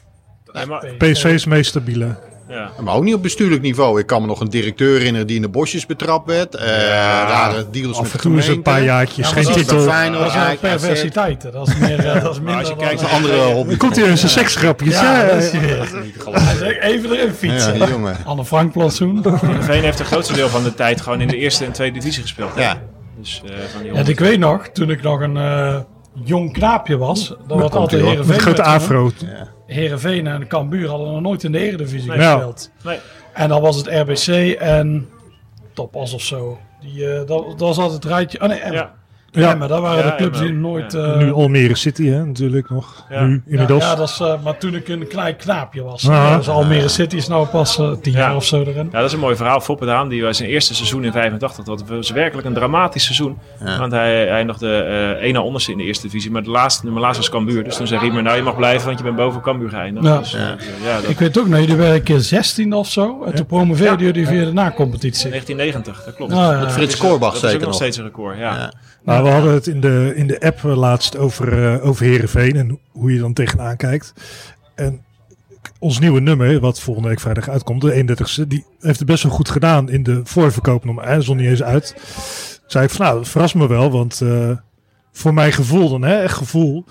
Nee, 0.53 0.65
maar, 0.65 0.85
PSV 0.97 1.25
is 1.25 1.41
het 1.41 1.45
meest 1.45 1.69
stabiele. 1.69 2.15
Ja. 2.49 2.69
Maar 2.81 2.95
ook 2.95 3.03
niet 3.03 3.13
op 3.13 3.21
bestuurlijk 3.21 3.61
niveau. 3.61 3.99
Ik 3.99 4.05
kan 4.07 4.21
me 4.21 4.27
nog 4.27 4.39
een 4.39 4.49
directeur 4.49 4.97
herinneren 4.97 5.27
die 5.27 5.35
in 5.35 5.41
de 5.41 5.49
bosjes 5.49 5.85
betrapt 5.85 6.27
werd. 6.27 6.55
Eh, 6.55 6.65
rare 6.67 7.65
deals 7.71 7.97
Af 7.97 8.03
met 8.03 8.11
en 8.13 8.19
toe 8.19 8.37
is 8.37 8.47
het 8.47 8.55
een 8.55 8.61
paar 8.61 8.83
jaartjes, 8.83 9.27
Ja, 9.29 9.33
geen 9.33 9.47
is 9.47 9.53
titel. 9.55 9.79
Feyenoord. 9.81 10.23
Dat 10.23 10.31
zijn 10.31 10.43
Ajax, 10.43 10.59
perversiteiten. 10.59 11.51
Dat 11.51 11.67
is 11.67 11.77
meer, 11.77 12.05
eh, 12.05 12.23
dat 12.23 12.31
is 12.31 12.37
minder 12.47 12.55
als 12.57 12.67
je 12.67 12.75
dan, 12.75 12.83
kijkt 12.85 13.01
eh, 13.01 13.13
Andere 13.13 13.41
hobby. 13.53 13.77
Komt 13.77 13.95
hier 13.95 14.07
in 14.07 14.17
zijn 14.17 14.31
seksgrapjes. 14.31 14.93
Ja, 14.93 15.25
dat 15.25 15.43
is 15.43 15.51
weer. 15.51 16.79
Even 16.81 17.11
erin 17.11 17.25
Ja, 17.27 17.33
fietsen. 17.33 17.73
die 17.73 17.87
jongen. 17.87 18.17
Anne 18.25 18.45
Frank 18.45 18.71
plantsoen. 18.71 19.23
Veen 19.59 19.83
heeft 19.83 19.97
het 19.99 20.07
grootste 20.07 20.33
deel 20.33 20.49
van 20.49 20.63
de 20.63 20.73
tijd 20.73 21.01
gewoon 21.01 21.21
in 21.21 21.27
de 21.27 21.37
eerste 21.37 21.65
en 21.65 21.71
tweede 21.71 21.99
divisie 21.99 22.21
gespeeld. 22.21 22.55
hè? 22.55 22.61
Ja. 22.61 22.81
Dus, 23.19 23.41
eh, 23.45 23.51
van 23.73 23.81
die 23.81 23.93
Ja, 23.93 24.03
ik 24.07 24.19
weet 24.19 24.39
nog, 24.39 24.67
toen 24.67 24.89
ik 24.89 25.01
nog 25.01 25.19
een 25.21 25.37
jong 26.23 26.53
knaapje 26.53 26.97
was, 26.97 27.27
dat 27.47 27.59
wordt 27.59 27.75
altijd. 27.75 28.01
Heerenveen. 28.01 28.27
Met 28.27 28.41
grote 28.41 28.61
werd 28.61 28.83
gewonnen. 28.83 29.53
Afro. 29.67 29.73
Heerenveen 29.81 30.27
en 30.27 30.47
Cambuur 30.47 30.89
hadden 30.89 31.11
nog 31.11 31.21
nooit 31.21 31.43
in 31.43 31.51
de 31.51 31.59
Eredivisie 31.59 32.09
Nee. 32.09 32.19
gespeeld. 32.19 32.71
Nee. 32.83 32.99
En 33.33 33.49
dan 33.49 33.61
was 33.61 33.75
het 33.75 33.87
RBC 33.87 34.51
en 34.59 35.09
Topos 35.73 36.13
of 36.13 36.21
zo. 36.21 36.59
Die, 36.81 37.09
eh, 37.13 37.17
dat, 37.17 37.27
dat 37.27 37.59
was 37.59 37.77
altijd 37.77 38.03
het 38.03 38.11
rijtje. 38.11 38.41
Oh 38.41 38.47
nee. 38.47 38.71
Ja. 38.71 38.93
Ja. 39.35 39.51
Emmen, 39.51 39.67
dat 39.67 39.81
waren 39.81 40.03
Ja, 40.05 40.09
de 40.09 40.15
clubs 40.15 40.39
die 40.39 40.47
Emmen. 40.47 40.61
nooit... 40.61 40.91
Ja. 40.91 40.99
eh, 40.99 41.17
Nu 41.17 41.31
Almere 41.31 41.75
City, 41.75 42.07
hè, 42.07 42.25
natuurlijk 42.25 42.69
nog. 42.69 43.05
Ja. 43.09 43.23
Nu, 43.25 43.41
inmiddels. 43.47 43.83
ja, 43.83 43.95
dat 43.95 44.09
is, 44.09 44.19
eh, 44.19 44.33
maar 44.43 44.57
toen 44.57 44.75
ik 44.75 44.87
een 44.87 45.07
klein 45.07 45.35
knaapje 45.35 45.83
was. 45.83 46.09
Ah. 46.09 46.37
Dus 46.37 46.49
Almere 46.49 46.87
City 46.87 47.15
is 47.15 47.27
nou 47.27 47.47
pas 47.47 47.77
eh, 47.79 47.91
tien 48.01 48.13
Ja. 48.13 48.19
jaar 48.19 48.35
of 48.35 48.45
zo 48.45 48.59
erin. 48.61 48.89
Ja, 48.91 48.97
dat 48.99 49.05
is 49.07 49.13
een 49.13 49.19
mooi 49.19 49.35
verhaal. 49.35 49.61
Foppe 49.61 49.85
Daan, 49.85 50.07
die 50.09 50.23
was 50.23 50.37
zijn 50.37 50.49
eerste 50.49 50.75
seizoen 50.75 51.03
in 51.03 51.11
85. 51.11 51.65
Dat 51.65 51.83
was 51.87 52.11
werkelijk 52.11 52.47
een 52.47 52.53
dramatisch 52.53 53.03
seizoen. 53.03 53.37
Ja. 53.65 53.79
Want 53.79 53.91
hij 53.91 54.29
eindigde 54.29 54.77
eh 54.77 55.09
één 55.09 55.33
na 55.33 55.41
onderste 55.41 55.71
in 55.71 55.77
de 55.77 55.83
eerste 55.83 56.05
divisie. 56.07 56.31
Maar 56.31 56.43
de 56.43 56.49
laatste, 56.49 56.83
nummer 56.85 57.01
laatst 57.01 57.17
was 57.17 57.29
Cambuur. 57.29 57.63
Dus 57.63 57.75
toen 57.75 57.87
zei 57.87 57.99
Riemer, 57.99 58.23
nou 58.23 58.35
je 58.37 58.43
mag 58.43 58.55
blijven, 58.55 58.85
want 58.85 58.97
je 58.97 59.03
bent 59.03 59.15
boven 59.15 59.41
Cambuur 59.41 59.69
geëindigd. 59.69 60.05
Ja. 60.05 60.17
Dus, 60.17 60.31
Ja. 60.31 60.55
ja, 60.83 61.01
dat, 61.01 61.09
Ik 61.09 61.19
weet 61.19 61.39
ook 61.39 61.47
nog, 61.47 61.59
jullie 61.59 61.75
werden 61.75 61.95
een 61.95 62.03
keer 62.03 62.19
16 62.19 62.73
of 62.73 62.87
zo. 62.89 63.23
En 63.23 63.35
toen 63.35 63.45
promoveerden 63.45 64.05
jullie 64.05 64.27
via 64.27 64.45
de 64.45 64.53
na-competitie. 64.53 65.29
1990, 65.29 66.03
dat 66.05 66.15
klopt. 66.15 66.31
Ah, 66.31 66.37
ja. 66.37 66.49
Met 66.59 66.71
Frits 66.71 66.95
Dat 66.95 67.03
is- 67.03 67.09
Korbach 67.09 67.33
Dat 67.33 67.37
is 67.37 67.43
ook 67.43 67.49
zeker 67.49 67.59
nog 67.59 67.67
nog. 67.67 67.75
steeds 67.75 67.97
een 67.97 68.03
record, 68.03 68.37
ja. 68.37 68.71
Nou, 69.05 69.23
we 69.23 69.29
hadden 69.29 69.53
het 69.53 69.67
in 69.67 69.81
de, 69.81 70.13
in 70.15 70.27
de 70.27 70.39
app 70.39 70.65
eh, 70.65 70.77
laatst 70.77 71.17
over, 71.17 71.73
eh 71.73 71.85
over 71.85 72.05
Heerenveen 72.05 72.55
en 72.55 72.79
hoe 72.91 73.13
je 73.13 73.19
dan 73.19 73.33
tegenaan 73.33 73.77
kijkt. 73.77 74.13
En 74.75 75.03
ons 75.79 75.99
nieuwe 75.99 76.19
nummer, 76.19 76.59
wat 76.59 76.79
volgende 76.79 77.09
week 77.09 77.19
vrijdag 77.19 77.49
uitkomt, 77.49 77.81
de 77.81 78.03
31ste, 78.03 78.47
die 78.47 78.65
heeft 78.79 78.99
het 78.99 79.07
best 79.07 79.23
wel 79.23 79.31
goed 79.31 79.49
gedaan 79.49 79.89
in 79.89 80.03
de 80.03 80.21
voorverkoop. 80.23 80.85
nog 80.85 80.95
maar, 80.95 81.05
Hij 81.05 81.21
stond 81.21 81.39
niet 81.39 81.49
eens 81.49 81.63
uit. 81.63 81.95
Zei 82.67 82.85
ik 82.85 82.91
van 82.91 83.05
nou, 83.05 83.17
dat 83.17 83.29
verrast 83.29 83.55
me 83.55 83.67
wel, 83.67 83.91
want 83.91 84.21
eh, 84.21 84.51
voor 85.11 85.33
mijn 85.33 85.51
gevoel 85.51 85.89
dan, 85.89 86.01
hè, 86.01 86.21
echt 86.21 86.35
gevoel, 86.35 86.85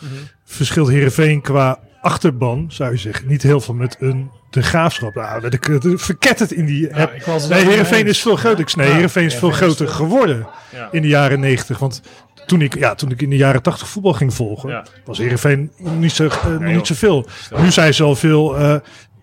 verschilt 0.45 0.89
Heerenveen 0.89 1.41
qua 1.41 1.79
achterban, 2.05 2.65
zou 2.69 2.91
je 2.91 2.97
zeggen, 2.99 3.27
niet 3.29 3.43
heel 3.43 3.61
veel 3.61 3.75
met 3.75 3.97
een 3.99 4.31
de 4.51 4.63
graafschap. 4.63 5.15
Nou, 5.15 5.45
het 5.45 5.59
verket 6.03 6.39
het 6.39 6.53
in 6.53 6.65
die 6.67 6.81
Ja, 6.81 6.97
het 6.97 7.11
nee, 7.27 7.35
eens. 7.35 8.09
is 8.17 8.23
veel 8.23 8.37
groter. 8.37 8.61
Ik- 8.61 8.77
Nee, 8.77 8.87
Ja, 8.87 8.93
Heerenveen 8.93 9.25
is 9.25 9.35
veel 9.35 9.51
groter 9.51 9.89
geworden 9.89 10.47
in 10.91 11.03
de 11.03 11.09
jaren 11.09 11.41
90. 11.41 11.79
Want 11.79 12.03
toen 12.47 12.61
ik, 12.61 12.79
ja, 12.79 12.95
toen 12.95 13.11
ik 13.11 13.23
in 13.23 13.31
de 13.31 13.37
jaren 13.37 13.63
80 13.63 13.89
voetbal 13.89 14.13
ging 14.13 14.35
volgen, 14.35 14.71
Ja. 14.71 14.85
was 15.05 15.19
Heerenveen 15.19 15.73
nog 15.79 15.97
niet, 15.99 16.13
zo, 16.13 16.27
eh, 16.27 16.59
niet 16.59 16.87
zoveel. 16.87 17.27
Nu 17.57 17.71
zijn 17.71 17.95
ze 17.95 18.03
al 18.03 18.17
veel, 18.17 18.57
eh, 18.59 18.77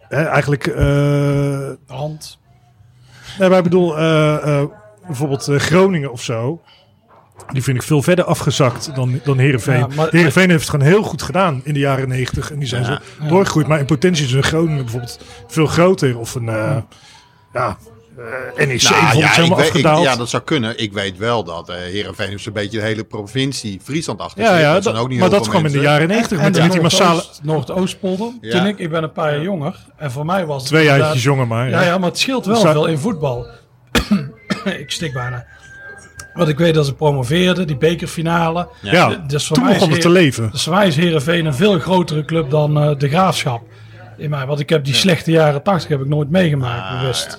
eigenlijk, 0.09 0.67
eh, 0.67 0.75
De 0.75 1.77
hand. 1.87 2.39
nee, 3.39 3.49
maar 3.49 3.57
ik 3.57 3.63
bedoel, 3.63 3.93
bijvoorbeeld 5.07 5.43
Groningen 5.55 6.11
of 6.11 6.21
zo. 6.21 6.61
Die 7.53 7.63
vind 7.63 7.77
ik 7.77 7.83
veel 7.83 8.01
verder 8.01 8.25
afgezakt 8.25 8.95
dan, 8.95 9.19
dan 9.23 9.37
Heerenveen. 9.37 9.77
Ja, 9.77 9.87
maar- 9.95 10.07
Heerenveen 10.11 10.49
heeft 10.49 10.61
het 10.61 10.69
gewoon 10.69 10.85
heel 10.85 11.03
goed 11.03 11.21
gedaan 11.21 11.61
in 11.63 11.73
de 11.73 11.79
jaren 11.79 12.07
90. 12.09 12.51
En 12.51 12.59
die 12.59 12.67
zijn 12.67 12.83
Ja. 12.83 13.01
zo 13.21 13.27
doorgegroeid. 13.27 13.67
Maar 13.67 13.79
in 13.79 13.85
potentie 13.85 14.25
is 14.25 14.31
een 14.31 14.43
Groningen 14.43 14.81
bijvoorbeeld 14.83 15.19
veel 15.47 15.65
groter. 15.67 16.17
Of 16.17 16.35
een, 16.35 16.49
eh, 16.49 16.77
ja, 17.53 17.77
eh, 18.57 18.65
NEC 18.67 18.81
Nou, 18.89 19.17
ja, 19.17 19.27
helemaal 19.27 19.57
weet, 19.57 19.67
ik- 19.67 19.71
afgedaald. 19.73 20.03
ja, 20.03 20.15
dat 20.15 20.29
zou 20.29 20.43
kunnen. 20.43 20.79
Ik 20.79 20.93
weet 20.93 21.17
wel 21.17 21.43
dat 21.43 21.69
eh 21.69 21.75
Heerenveen 21.75 22.29
heeft 22.29 22.43
zo'n 22.43 22.53
beetje 22.53 22.77
de 22.77 22.83
hele 22.83 23.03
provincie 23.03 23.79
Friesland 23.83 24.19
achter 24.19 24.43
Ja, 24.43 24.51
zich. 24.51 24.61
ja, 24.61 24.73
dat 24.73 24.83
zijn 24.83 24.95
ook 24.95 25.09
niet 25.09 25.19
maar 25.19 25.29
dat 25.29 25.47
kwam 25.49 25.65
in 25.65 25.71
de 25.71 25.79
jaren 25.79 26.07
90 26.07 26.37
En 26.39 26.51
met, 26.51 26.71
die 26.71 26.81
massale... 26.81 27.09
Noordoost- 27.13 27.39
Noordoostpolder. 27.43 28.31
Ja. 28.41 28.57
Toen 28.57 28.67
ik, 28.67 28.79
ik 28.79 28.89
ben 28.89 29.03
een 29.03 29.11
paar 29.11 29.31
jaar 29.33 29.41
jonger. 29.43 29.75
En 29.97 30.11
voor 30.11 30.25
mij 30.25 30.45
was 30.45 30.61
het 30.61 30.71
Twee 30.71 30.83
jaartjes 30.85 31.23
jonger 31.23 31.47
maar. 31.47 31.69
Ja, 31.69 31.81
ja, 31.83 31.97
maar 31.97 32.09
het 32.09 32.19
scheelt 32.19 32.45
wel 32.45 32.55
Zou- 32.55 32.73
veel 32.73 32.85
in 32.85 32.97
voetbal. 32.97 33.45
ik 34.79 34.91
stik 34.91 35.13
bijna. 35.13 35.45
Want 36.33 36.49
ik 36.49 36.57
weet 36.57 36.73
dat 36.73 36.85
ze 36.85 36.93
promoveerden, 36.93 37.67
die 37.67 37.77
bekerfinale. 37.77 38.67
Ja, 38.81 39.23
Dus 39.27 39.47
toen 39.47 39.63
mij 39.63 39.73
begon 39.73 39.91
het 39.91 40.01
te 40.01 40.09
leven. 40.09 40.49
Dus 40.51 40.63
voor 40.63 40.73
mij 40.73 40.87
is 40.87 40.95
Heerenveen 40.95 41.45
een 41.45 41.53
veel 41.53 41.79
grotere 41.79 42.25
club 42.25 42.49
dan 42.49 42.81
eh, 42.81 42.97
de 42.97 43.09
Graafschap. 43.09 43.61
In 44.17 44.29
mij, 44.29 44.45
want 44.45 44.59
ik 44.59 44.69
heb 44.69 44.85
die 44.85 44.93
slechte 44.93 45.31
jaren 45.31 45.63
80 45.63 45.89
heb 45.89 46.01
ik 46.01 46.07
nooit 46.07 46.29
meegemaakt, 46.29 46.89
Ah, 46.93 46.99
bewust. 46.99 47.37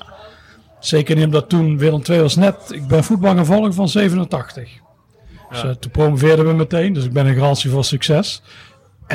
Zeker 0.81 1.17
niet 1.17 1.25
omdat 1.25 1.49
toen 1.49 1.79
Willem 1.79 2.03
II 2.11 2.21
was 2.21 2.37
net... 2.37 2.55
Ik 2.69 2.87
ben 2.87 3.05
voetbal 3.05 3.35
gaan 3.35 3.47
volgen 3.47 3.75
van 3.75 3.89
87. 3.89 4.69
Dus, 5.51 5.63
eh, 5.63 5.71
toen 5.71 5.91
promoveerden 5.91 6.47
we 6.47 6.53
meteen, 6.53 6.93
dus 6.93 7.05
ik 7.05 7.13
ben 7.13 7.27
een 7.27 7.35
garantie 7.35 7.71
voor 7.71 7.85
succes. 7.85 8.43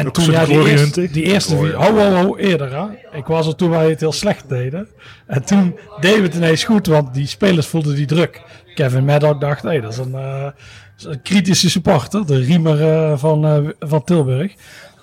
Ook 0.06 0.14
toen 0.14 0.32
ja, 0.32 0.46
die, 0.46 0.70
eerste, 0.70 1.12
die 1.12 1.24
eerste 1.24 1.56
Glory. 1.56 1.74
ho, 1.74 1.98
ho, 1.98 2.12
ho, 2.12 2.36
eerder. 2.36 2.76
Hè? 2.76 3.18
Ik 3.18 3.26
was 3.26 3.48
er 3.48 3.56
toen 3.56 3.70
wij 3.70 3.90
het 3.90 4.00
heel 4.00 4.12
slecht 4.12 4.50
deden. 4.50 4.88
En 5.28 5.44
toen 5.44 5.78
deden 6.00 6.20
we 6.20 6.26
het 6.26 6.36
ineens 6.36 6.64
goed, 6.64 6.88
want 6.88 7.14
die 7.14 7.28
spelers 7.28 7.68
voelden 7.68 7.96
die 7.96 8.06
druk. 8.06 8.42
Kevin 8.76 9.06
Maddock 9.06 9.42
dacht, 9.42 9.64
hé, 9.64 9.82
dat 9.82 9.92
is 9.92 9.98
een, 9.98 10.16
eh, 10.16 10.44
dat 10.44 10.54
is 10.98 11.04
een 11.04 11.22
kritische 11.22 11.70
supporter. 11.70 12.26
De 12.26 12.40
riemer 12.40 12.82
eh, 12.82 13.18
van, 13.18 13.46
eh, 13.46 13.58
van 13.80 14.04
Tilburg. 14.04 14.54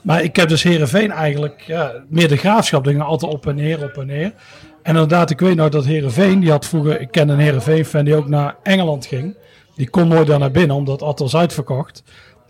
Maar 0.02 0.22
ik 0.22 0.36
heb 0.36 0.48
dus 0.48 0.62
Herenveen 0.62 1.10
eigenlijk, 1.10 1.60
ja, 1.60 1.92
meer 2.08 2.28
de 2.28 2.36
graafschap 2.36 2.84
dingen 2.84 3.04
altijd 3.04 3.32
op 3.32 3.46
en 3.46 3.54
neer, 3.54 3.82
op 3.82 3.98
en 3.98 4.06
neer. 4.06 4.32
En 4.82 4.92
inderdaad, 4.92 5.30
ik 5.30 5.40
weet 5.40 5.56
nou 5.56 5.70
dat 5.70 5.84
Herenveen, 5.84 6.40
die 6.40 6.50
had 6.50 6.66
vroeger, 6.66 7.00
ik 7.00 7.10
ken 7.10 7.28
een 7.28 7.38
Herenveen-fan 7.38 8.04
die 8.04 8.16
ook 8.16 8.28
naar 8.28 8.56
Engeland 8.62 9.06
ging. 9.06 9.36
Die 9.76 9.90
kon 9.90 10.08
nooit 10.08 10.26
daar 10.26 10.38
naar 10.38 10.50
binnen, 10.50 10.76
omdat 10.76 11.00
het 11.00 11.18
was 11.18 11.36
uitverkocht. 11.36 12.02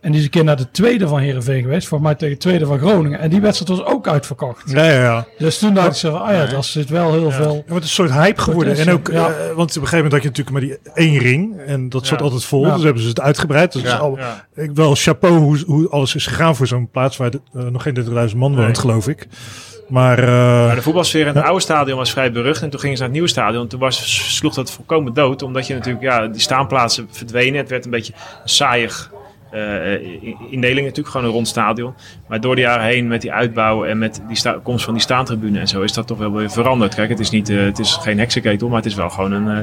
En 0.04 0.10
die 0.10 0.18
is 0.20 0.24
een 0.24 0.30
keer 0.30 0.44
naar 0.44 0.56
de 0.56 0.70
tweede 0.70 1.08
van 1.08 1.18
Herenveen 1.18 1.62
geweest, 1.62 1.88
volgens 1.88 2.08
mij 2.10 2.18
tegen 2.18 2.34
de 2.34 2.40
tweede 2.40 2.66
van 2.66 2.78
Groningen. 2.78 3.18
En 3.20 3.30
die 3.30 3.40
wedstrijd 3.40 3.80
was 3.80 3.92
ook 3.94 4.08
uitverkocht. 4.08 4.70
Ja, 4.70 4.84
ja, 4.84 5.00
ja. 5.02 5.26
Dus 5.38 5.58
toen 5.58 5.74
dacht 5.74 6.00
van, 6.00 6.22
ah 6.22 6.32
ja, 6.32 6.46
daar 6.46 6.64
zit 6.64 6.88
wel 6.88 7.12
heel 7.12 7.30
veel. 7.30 7.64
Ja, 7.68 7.74
het 7.74 7.82
is 7.84 7.88
een 7.88 7.94
soort 7.94 8.12
hype 8.12 8.40
geworden. 8.40 8.76
En 8.76 8.90
ook, 8.90 9.08
Ja. 9.10 9.16
eh, 9.28 9.46
want 9.54 9.70
op 9.76 9.82
een 9.82 9.88
gegeven 9.88 9.96
moment 9.96 10.12
had 10.12 10.22
je 10.22 10.28
natuurlijk 10.28 10.50
maar 10.50 10.60
die 10.60 10.78
één 10.94 11.18
ring. 11.18 11.60
En 11.66 11.88
dat 11.88 12.06
zat 12.06 12.18
Ja. 12.18 12.24
altijd 12.24 12.44
vol. 12.44 12.66
Ja. 12.66 12.74
Dus 12.74 12.82
hebben 12.84 13.02
ze 13.02 13.08
het 13.08 13.20
uitgebreid. 13.20 13.72
Dus 13.72 13.82
is 13.82 13.98
al, 13.98 14.16
Ja. 14.18 14.46
ik 14.54 14.70
wel 14.74 14.94
chapeau 14.94 15.36
hoe, 15.38 15.62
hoe 15.66 15.88
alles 15.88 16.14
is 16.14 16.26
gegaan 16.26 16.56
voor 16.56 16.66
zo'n 16.66 16.88
plaats 16.90 17.16
waar 17.16 17.30
de- 17.30 17.40
eh, 17.54 17.62
nog 17.64 17.82
geen 17.82 17.94
30.000 17.94 18.40
man 18.40 18.54
woont, 18.54 18.66
Nee. 18.66 18.74
geloof 18.76 19.08
ik. 19.08 19.26
Maar, 19.88 20.18
eh, 20.18 20.66
Maar 20.66 20.74
de 20.74 20.82
voetbalsfeer 20.82 21.26
in 21.26 21.34
het 21.36 21.44
oude 21.44 21.60
stadion 21.60 21.98
was 21.98 22.10
vrij 22.10 22.32
berucht. 22.32 22.62
En 22.62 22.70
toen 22.70 22.80
gingen 22.80 22.96
ze 22.96 23.02
naar 23.02 23.10
het 23.10 23.18
nieuwe 23.20 23.32
stadion. 23.34 23.66
Toen 23.68 23.80
was, 23.80 24.34
sloeg 24.36 24.54
dat 24.54 24.70
volkomen 24.70 25.14
dood. 25.14 25.42
Omdat 25.42 25.66
je 25.66 25.74
natuurlijk, 25.74 26.04
ja, 26.04 26.26
die 26.26 26.40
staanplaatsen 26.40 27.08
verdwenen. 27.10 27.58
Het 27.60 27.68
werd 27.68 27.84
een 27.84 27.90
beetje 27.90 28.12
saaiig 28.44 29.12
eh, 29.54 29.92
in- 30.22 30.36
indeling 30.50 30.80
natuurlijk. 30.86 31.08
Gewoon 31.08 31.26
een 31.26 31.32
rond 31.32 31.48
stadion. 31.48 31.94
Maar 32.28 32.40
door 32.40 32.54
de 32.54 32.60
jaren 32.60 32.84
heen 32.84 33.08
met 33.08 33.20
die 33.20 33.32
uitbouw 33.32 33.84
en 33.84 33.98
met 33.98 34.22
die 34.28 34.36
sta- 34.36 34.58
komst 34.62 34.84
van 34.84 34.94
die 34.94 35.02
staantribune 35.02 35.58
en 35.60 35.68
zo 35.68 35.82
is 35.82 35.92
dat 35.92 36.06
toch 36.06 36.18
wel 36.18 36.32
weer 36.32 36.50
veranderd. 36.50 36.94
Kijk, 36.94 37.08
het 37.08 37.20
is, 37.20 37.30
niet, 37.30 37.48
eh, 37.48 37.58
het 37.64 37.78
is 37.78 37.92
geen 38.00 38.18
heksenketel, 38.18 38.68
maar 38.68 38.76
het 38.76 38.86
is 38.86 38.94
wel 38.94 39.10
gewoon 39.10 39.32
een, 39.32 39.48
eh, 39.48 39.56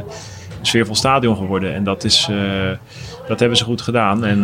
een 0.59 0.65
sfeervol 0.67 0.95
stadion 0.95 1.35
geworden. 1.35 1.73
En 1.73 1.83
dat 1.83 2.03
is... 2.03 2.27
eh, 2.31 2.37
dat 3.27 3.39
hebben 3.39 3.57
ze 3.57 3.63
goed 3.63 3.81
gedaan. 3.81 4.25
En 4.25 4.39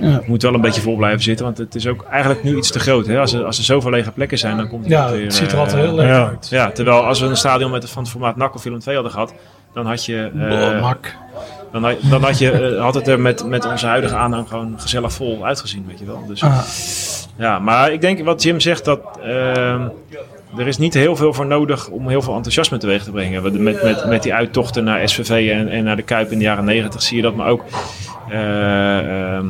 Ja. 0.00 0.06
het 0.08 0.26
moet 0.26 0.42
wel 0.42 0.54
een 0.54 0.60
beetje 0.60 0.80
vol 0.80 0.96
blijven 0.96 1.22
zitten. 1.22 1.44
Want 1.44 1.58
het 1.58 1.74
is 1.74 1.86
ook 1.86 2.04
eigenlijk 2.10 2.42
nu 2.42 2.56
iets 2.56 2.70
te 2.70 2.78
groot. 2.80 3.06
Hè? 3.06 3.18
Als, 3.20 3.32
er, 3.32 3.44
als 3.44 3.58
er 3.58 3.64
zoveel 3.64 3.90
lege 3.90 4.10
plekken 4.12 4.38
zijn, 4.38 4.56
dan 4.56 4.68
komt 4.68 4.82
het 4.84 4.92
Ja, 4.92 5.10
weer, 5.10 5.22
het 5.22 5.34
ziet 5.34 5.46
er 5.46 5.52
eh, 5.54 5.58
altijd 5.60 5.82
heel 5.82 5.94
leuk 5.94 6.06
ja. 6.06 6.26
uit. 6.28 6.48
ja, 6.50 6.70
terwijl 6.70 7.04
als 7.06 7.20
we 7.20 7.26
een 7.26 7.36
stadion 7.36 7.70
met 7.70 7.90
van 7.90 8.02
het 8.02 8.10
formaat 8.12 8.36
NAC 8.36 8.54
of 8.54 8.62
Willem 8.62 8.80
II 8.86 8.94
hadden 8.94 9.12
gehad, 9.12 9.34
dan 9.72 9.86
had 9.86 10.04
je, 10.04 10.30
eh, 10.38 10.80
mak. 10.80 11.16
Dan, 11.72 11.84
had- 11.84 11.96
dan 12.10 12.22
had, 12.22 12.38
je, 12.38 12.50
eh, 12.50 12.82
had 12.82 12.94
het 12.94 13.08
er 13.08 13.20
met, 13.20 13.46
met 13.46 13.66
onze 13.66 13.86
huidige 13.86 14.14
aanhang 14.16 14.48
gewoon 14.48 14.74
gezellig 14.78 15.12
vol 15.12 15.44
uitgezien, 15.46 15.84
weet 15.88 15.98
je 15.98 16.04
wel. 16.06 16.24
Dus, 16.26 16.42
Ah, 16.42 16.58
ja, 17.36 17.58
maar 17.58 17.92
ik 17.92 18.00
denk 18.00 18.24
wat 18.24 18.42
Jim 18.42 18.60
zegt, 18.60 18.84
dat 18.84 19.00
ehm, 19.24 19.88
er 20.56 20.66
is 20.66 20.78
niet 20.78 20.94
heel 20.94 21.16
veel 21.16 21.32
voor 21.34 21.46
nodig 21.46 21.88
om 21.88 22.08
heel 22.08 22.22
veel 22.22 22.34
enthousiasme 22.34 22.78
teweeg 22.78 23.04
te 23.04 23.10
brengen. 23.10 23.42
Met, 23.62 23.82
met, 23.82 24.04
met 24.06 24.22
die 24.22 24.34
uittochten 24.34 24.84
naar 24.84 25.08
SVV 25.08 25.50
en, 25.50 25.68
en 25.68 25.84
naar 25.84 25.96
de 25.96 26.02
Kuip 26.02 26.30
in 26.32 26.38
de 26.38 26.44
jaren 26.44 26.64
negentig 26.64 27.02
zie 27.02 27.16
je 27.16 27.22
dat, 27.22 27.34
maar 27.34 27.48
ook... 27.48 27.64
eh, 28.30 29.34
ehm, 29.36 29.46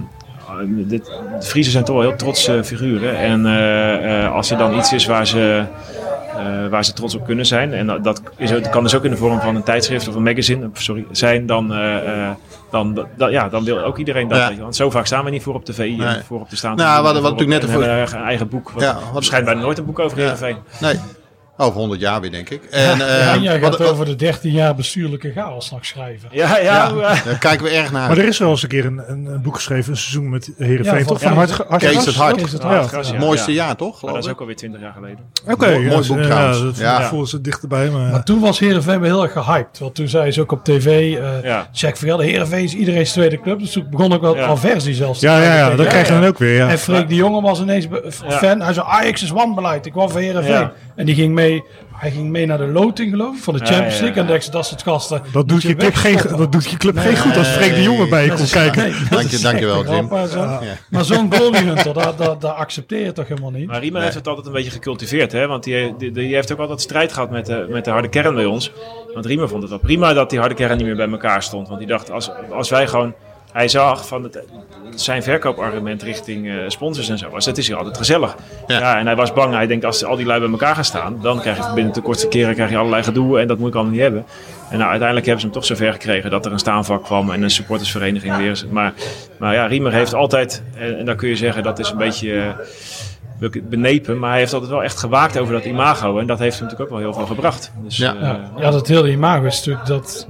de 0.89 1.01
Friesen 1.43 1.73
zijn 1.73 1.85
toch 1.85 1.97
wel 1.97 2.05
heel 2.09 2.17
trotse 2.17 2.65
figuren. 2.65 3.17
En 3.19 3.47
eh, 3.47 4.33
als 4.35 4.51
er 4.51 4.59
dan 4.59 4.77
iets 4.79 4.93
is 4.93 5.07
waar 5.07 5.27
ze, 5.27 5.65
eh, 6.41 6.69
waar 6.71 6.85
ze 6.85 6.93
trots 6.93 7.15
op 7.15 7.25
kunnen 7.25 7.47
zijn. 7.47 7.73
En 7.75 7.87
dat- 7.87 8.05
dat 8.05 8.23
is, 8.37 8.53
kan 8.71 8.83
dus 8.83 8.95
ook 8.95 9.05
in 9.05 9.11
de 9.11 9.17
vorm 9.17 9.41
van 9.41 9.57
een 9.57 9.63
tijdschrift 9.63 10.09
of 10.09 10.15
een 10.15 10.23
magazine 10.23 10.71
sorry, 10.73 11.07
zijn. 11.11 11.47
Dan, 11.47 11.73
eh, 11.75 12.25
eh, 12.27 12.31
dan, 12.71 13.07
dat- 13.17 13.31
ja, 13.31 13.49
dan 13.49 13.65
wil 13.65 13.79
ook 13.83 13.99
iedereen 13.99 14.29
dat. 14.29 14.39
Ja. 14.39 14.55
Want 14.57 14.77
zo 14.77 14.91
vaak 14.91 15.07
staan 15.07 15.25
we 15.25 15.31
niet 15.31 15.43
voor 15.43 15.55
op 15.55 15.65
tv 15.65 15.79
en 15.79 15.97
Nee. 15.97 16.23
voor 16.27 16.41
op 16.41 16.51
de 16.51 16.57
staan. 16.57 16.77
Nou, 16.77 16.99
we 16.99 17.05
hadden- 17.05 17.23
natuurlijk 17.23 17.63
net 17.63 17.63
een 18.13 18.23
eigen 18.23 18.49
boek. 18.49 18.71
Wat, 18.71 18.83
Ja, 18.83 18.99
wat- 19.13 19.57
nooit 19.57 19.79
een 19.79 19.85
boek 19.85 19.99
over. 19.99 20.19
Heerenveen. 20.19 20.57
Nee, 20.81 20.95
over 21.61 21.79
100 21.81 22.01
jaar 22.01 22.21
weer, 22.21 22.31
denk 22.31 22.51
ik. 22.51 22.63
En, 22.71 22.81
eh, 22.93 22.99
ja, 22.99 23.33
en 23.35 23.43
jij 23.43 23.61
wat- 23.61 23.71
gaat 23.71 23.79
wat- 23.79 23.89
over 23.91 24.05
de 24.05 24.17
13 24.17 24.53
jaar 24.53 24.75
bestuurlijke 24.75 25.33
chaos 25.33 25.65
straks 25.67 25.89
schrijven. 25.89 26.29
Ja, 26.33 26.57
ja. 26.59 26.63
ja, 26.63 26.93
ja. 27.01 27.23
daar 27.25 27.39
kijken 27.39 27.65
we 27.67 27.71
erg 27.73 27.93
naar. 27.93 28.09
maar 28.09 28.19
er 28.19 28.25
is 28.25 28.39
wel 28.39 28.51
eens 28.51 28.63
een 28.63 28.69
keer 28.69 28.85
een, 28.85 29.03
een, 29.07 29.27
een 29.27 29.43
boek 29.43 29.55
geschreven, 29.55 29.91
een 29.91 29.97
seizoen 29.99 30.31
met 30.31 30.51
Heerenveen, 30.59 30.99
Ja, 30.99 31.05
toch? 31.05 31.21
van- 31.21 31.29
Van 31.29 31.37
Hart, 31.37 31.51
Hart, 31.69 31.83
Kees 31.83 32.05
het 32.07 32.15
Hart. 32.15 32.37
Kees 32.37 32.53
het 32.53 32.63
Ja. 32.63 32.69
Hart. 32.69 32.87
Gras, 32.89 33.07
Het 33.07 33.17
ja, 33.17 33.25
mooiste 33.25 33.53
ja. 33.53 33.65
jaar, 33.65 33.77
toch? 33.77 34.03
Maar 34.03 34.13
dat 34.15 34.25
is 34.25 34.31
ook 34.31 34.41
alweer 34.41 34.57
twintig 34.57 34.81
jaar 34.81 34.93
geleden. 34.93 35.19
Oké, 35.47 35.71
Mooi- 35.71 35.85
ja, 35.85 35.95
mooi 35.95 36.07
boek 36.07 36.23
trouwens. 36.23 36.63
dat 36.63 36.77
Ja. 36.79 37.03
voelen 37.09 37.29
ze 37.29 37.41
dichterbij. 37.41 37.89
Maar, 37.91 38.11
Maar 38.11 38.25
toen 38.25 38.41
was 38.41 38.59
Heerenveen 38.59 39.01
wel 39.01 39.11
heel 39.11 39.23
erg 39.23 39.33
gehyped. 39.33 39.79
Want 39.79 39.95
toen 39.95 40.09
zei 40.09 40.31
ze 40.31 40.41
ook 40.41 40.53
op 40.53 40.65
tv, 40.65 40.87
eh 41.17 41.43
Ja. 41.43 41.69
check 41.73 41.97
Vergelder, 41.97 42.27
Heerenveen 42.27 42.65
is 42.65 42.75
iedereen's 42.75 43.13
tweede 43.13 43.41
club. 43.41 43.59
Dus 43.59 43.71
toen 43.73 43.87
begon 43.91 44.13
ook 44.13 44.21
wel 44.21 44.37
Ja. 44.37 44.47
aversie 44.47 44.95
zelfs. 44.95 45.19
te 45.19 45.27
ja, 45.27 45.43
ja, 45.43 45.57
ja, 45.57 45.77
dat 45.77 45.87
krijg 45.87 46.07
je 46.07 46.13
dan 46.13 46.25
ook 46.25 46.39
weer. 46.39 46.55
Ja. 46.57 46.69
En 46.69 46.79
Freek 46.79 47.09
de 47.09 47.15
Jonge 47.15 47.41
was 47.41 47.61
ineens 47.61 47.87
fan. 48.09 48.61
Hij 48.61 48.73
zei, 48.73 48.87
Ajax 48.89 49.23
is 49.23 49.31
wanbeleid. 49.31 49.87
Ik 49.87 49.95
wou 49.95 50.11
voor 50.11 50.21
Heerenveen. 50.21 50.69
En 50.97 51.07
die 51.07 51.15
ging 51.15 51.35
mee, 51.35 51.50
hij 51.93 52.11
ging 52.11 52.29
mee 52.31 52.47
naar 52.47 52.59
de 52.59 52.67
loting 52.67 53.11
geloof 53.11 53.37
ik, 53.37 53.43
van 53.43 53.55
de 53.55 53.65
Champions 53.65 53.93
ja, 53.95 53.99
ja. 53.99 54.05
League. 54.05 54.23
En 54.23 54.29
dacht 54.29 54.45
ze, 54.45 54.51
dat 54.51 54.67
soort 54.67 54.83
gasten. 54.83 55.23
Dat 55.33 55.49
doet, 55.49 55.63
je 55.63 55.75
club 55.77 55.95
geen, 55.95 56.17
dat 56.37 56.53
doet 56.53 56.71
je 56.71 56.77
club 56.77 56.95
Nee, 56.95 57.05
geen 57.05 57.17
goed 57.17 57.37
als 57.37 57.49
Freek 57.49 57.75
de 57.75 57.83
Jonge 57.83 58.09
bij 58.09 58.25
je 58.25 58.33
komt 58.33 58.51
kijken. 58.51 58.83
nee, 58.83 58.93
Dank 59.11 59.29
je- 59.29 59.37
is 59.37 59.43
dank 59.43 59.59
je 59.59 59.67
echt 59.67 59.75
wel, 59.85 59.95
een 59.95 59.97
Jim. 59.97 60.79
Maar 60.89 61.05
zo'n 61.05 61.33
glory 61.33 61.59
hunter, 61.65 61.95
dat, 61.95 62.19
dat, 62.19 62.41
dat 62.41 62.55
accepteer 62.55 63.05
je 63.05 63.13
toch 63.13 63.29
helemaal 63.29 63.51
niet? 63.51 63.67
Maar 63.67 63.81
Riemer 63.81 64.03
heeft 64.03 64.15
het 64.15 64.29
altijd 64.29 64.47
een 64.47 64.53
beetje 64.53 64.71
gecultiveerd. 64.71 65.33
Hè? 65.33 65.47
Want 65.47 65.65
die, 65.65 65.97
die, 65.99 66.11
die 66.13 66.35
heeft 66.35 66.53
ook 66.53 66.59
altijd 66.59 66.81
strijd 66.81 67.13
gehad 67.13 67.31
met 67.31 67.47
de, 67.47 67.67
met 67.71 67.85
de 67.85 67.91
harde 67.91 68.09
kern 68.09 68.35
bij 68.35 68.45
ons. 68.45 68.73
Want 69.15 69.27
Riemer 69.27 69.49
vond 69.49 69.61
het 69.61 69.71
wel 69.71 69.81
prima 69.81 70.13
dat 70.13 70.31
die 70.31 70.39
harde 70.39 70.55
kern 70.55 70.77
niet 70.77 70.87
meer 70.87 70.97
bij 70.97 71.11
elkaar 71.11 71.43
stond. 71.43 71.67
Want 71.67 71.79
die 71.79 71.89
dacht, 71.89 72.11
als, 72.11 72.31
als 72.53 72.69
wij 72.71 72.87
gewoon... 72.89 73.15
Hij 73.53 73.69
zag 73.69 74.07
van 74.07 74.23
het, 74.23 74.43
zijn 74.95 75.23
verkoopargument 75.23 76.03
richting 76.03 76.49
eh, 76.49 76.55
sponsors 76.67 77.09
en 77.09 77.19
zo 77.19 77.31
was. 77.31 77.47
Het 77.47 77.59
is 77.59 77.67
hier 77.67 77.77
altijd 77.77 77.97
gezellig. 77.97 78.37
Ja. 78.67 78.79
Ja. 78.79 78.99
en 78.99 79.07
hij 79.07 79.17
was 79.17 79.33
bang. 79.33 79.55
Hij 79.55 79.67
denkt, 79.67 79.85
als 79.85 80.05
al 80.05 80.17
die 80.17 80.27
lui 80.27 80.41
bij 80.41 80.51
elkaar 80.51 80.75
gaan 80.75 80.85
staan... 80.85 81.19
dan 81.23 81.41
krijg 81.41 81.57
je 81.57 81.73
binnen 81.75 81.93
de 81.93 82.01
kortste 82.01 82.29
keren 82.29 82.55
krijg 82.55 82.71
je 82.71 82.77
allerlei 82.77 83.03
gedoe. 83.03 83.41
En 83.41 83.47
dat 83.47 83.59
moet 83.59 83.69
ik 83.69 83.75
allemaal 83.75 83.93
niet 83.93 84.03
hebben. 84.03 84.25
En 84.71 84.79
nou, 84.79 84.89
uiteindelijk 84.91 85.27
hebben 85.27 85.41
ze 85.45 85.51
hem 85.51 85.57
toch 85.61 85.65
zover 85.65 85.93
gekregen... 85.93 86.31
dat 86.31 86.47
er 86.47 86.53
een 86.53 86.59
staanvak 86.59 87.05
kwam 87.05 87.31
en 87.31 87.43
een 87.43 87.51
supportersvereniging 87.51 88.37
weer. 88.37 88.65
Maar, 88.71 88.93
maar 89.39 89.55
ja, 89.55 89.67
Riemer 89.67 89.93
heeft 89.93 90.15
altijd... 90.15 90.63
En, 90.77 90.99
en 90.99 91.05
dan 91.05 91.17
kun 91.17 91.29
je 91.29 91.37
zeggen, 91.37 91.63
dat 91.63 91.79
is 91.79 91.91
een 91.91 91.97
beetje... 91.99 92.33
eh, 92.37 93.63
benepen, 93.63 94.19
maar 94.19 94.31
hij 94.31 94.39
heeft 94.39 94.53
altijd 94.53 94.71
wel 94.71 94.83
echt 94.83 94.99
gewaakt 94.99 95.39
over 95.39 95.53
dat 95.55 95.65
imago. 95.65 96.19
En 96.19 96.27
dat 96.27 96.39
heeft 96.39 96.59
hem 96.59 96.65
natuurlijk 96.69 96.91
ook 96.93 96.99
wel 97.01 97.07
heel 97.11 97.19
veel 97.19 97.35
gebracht. 97.35 97.73
Dus, 97.85 97.97
Ja. 97.97 98.15
eh, 98.17 98.35
ja, 98.63 98.71
dat 98.71 98.89
hele 98.89 99.11
imago 99.11 99.45
is 99.45 99.57
natuurlijk 99.57 99.87
dat, 99.87 100.27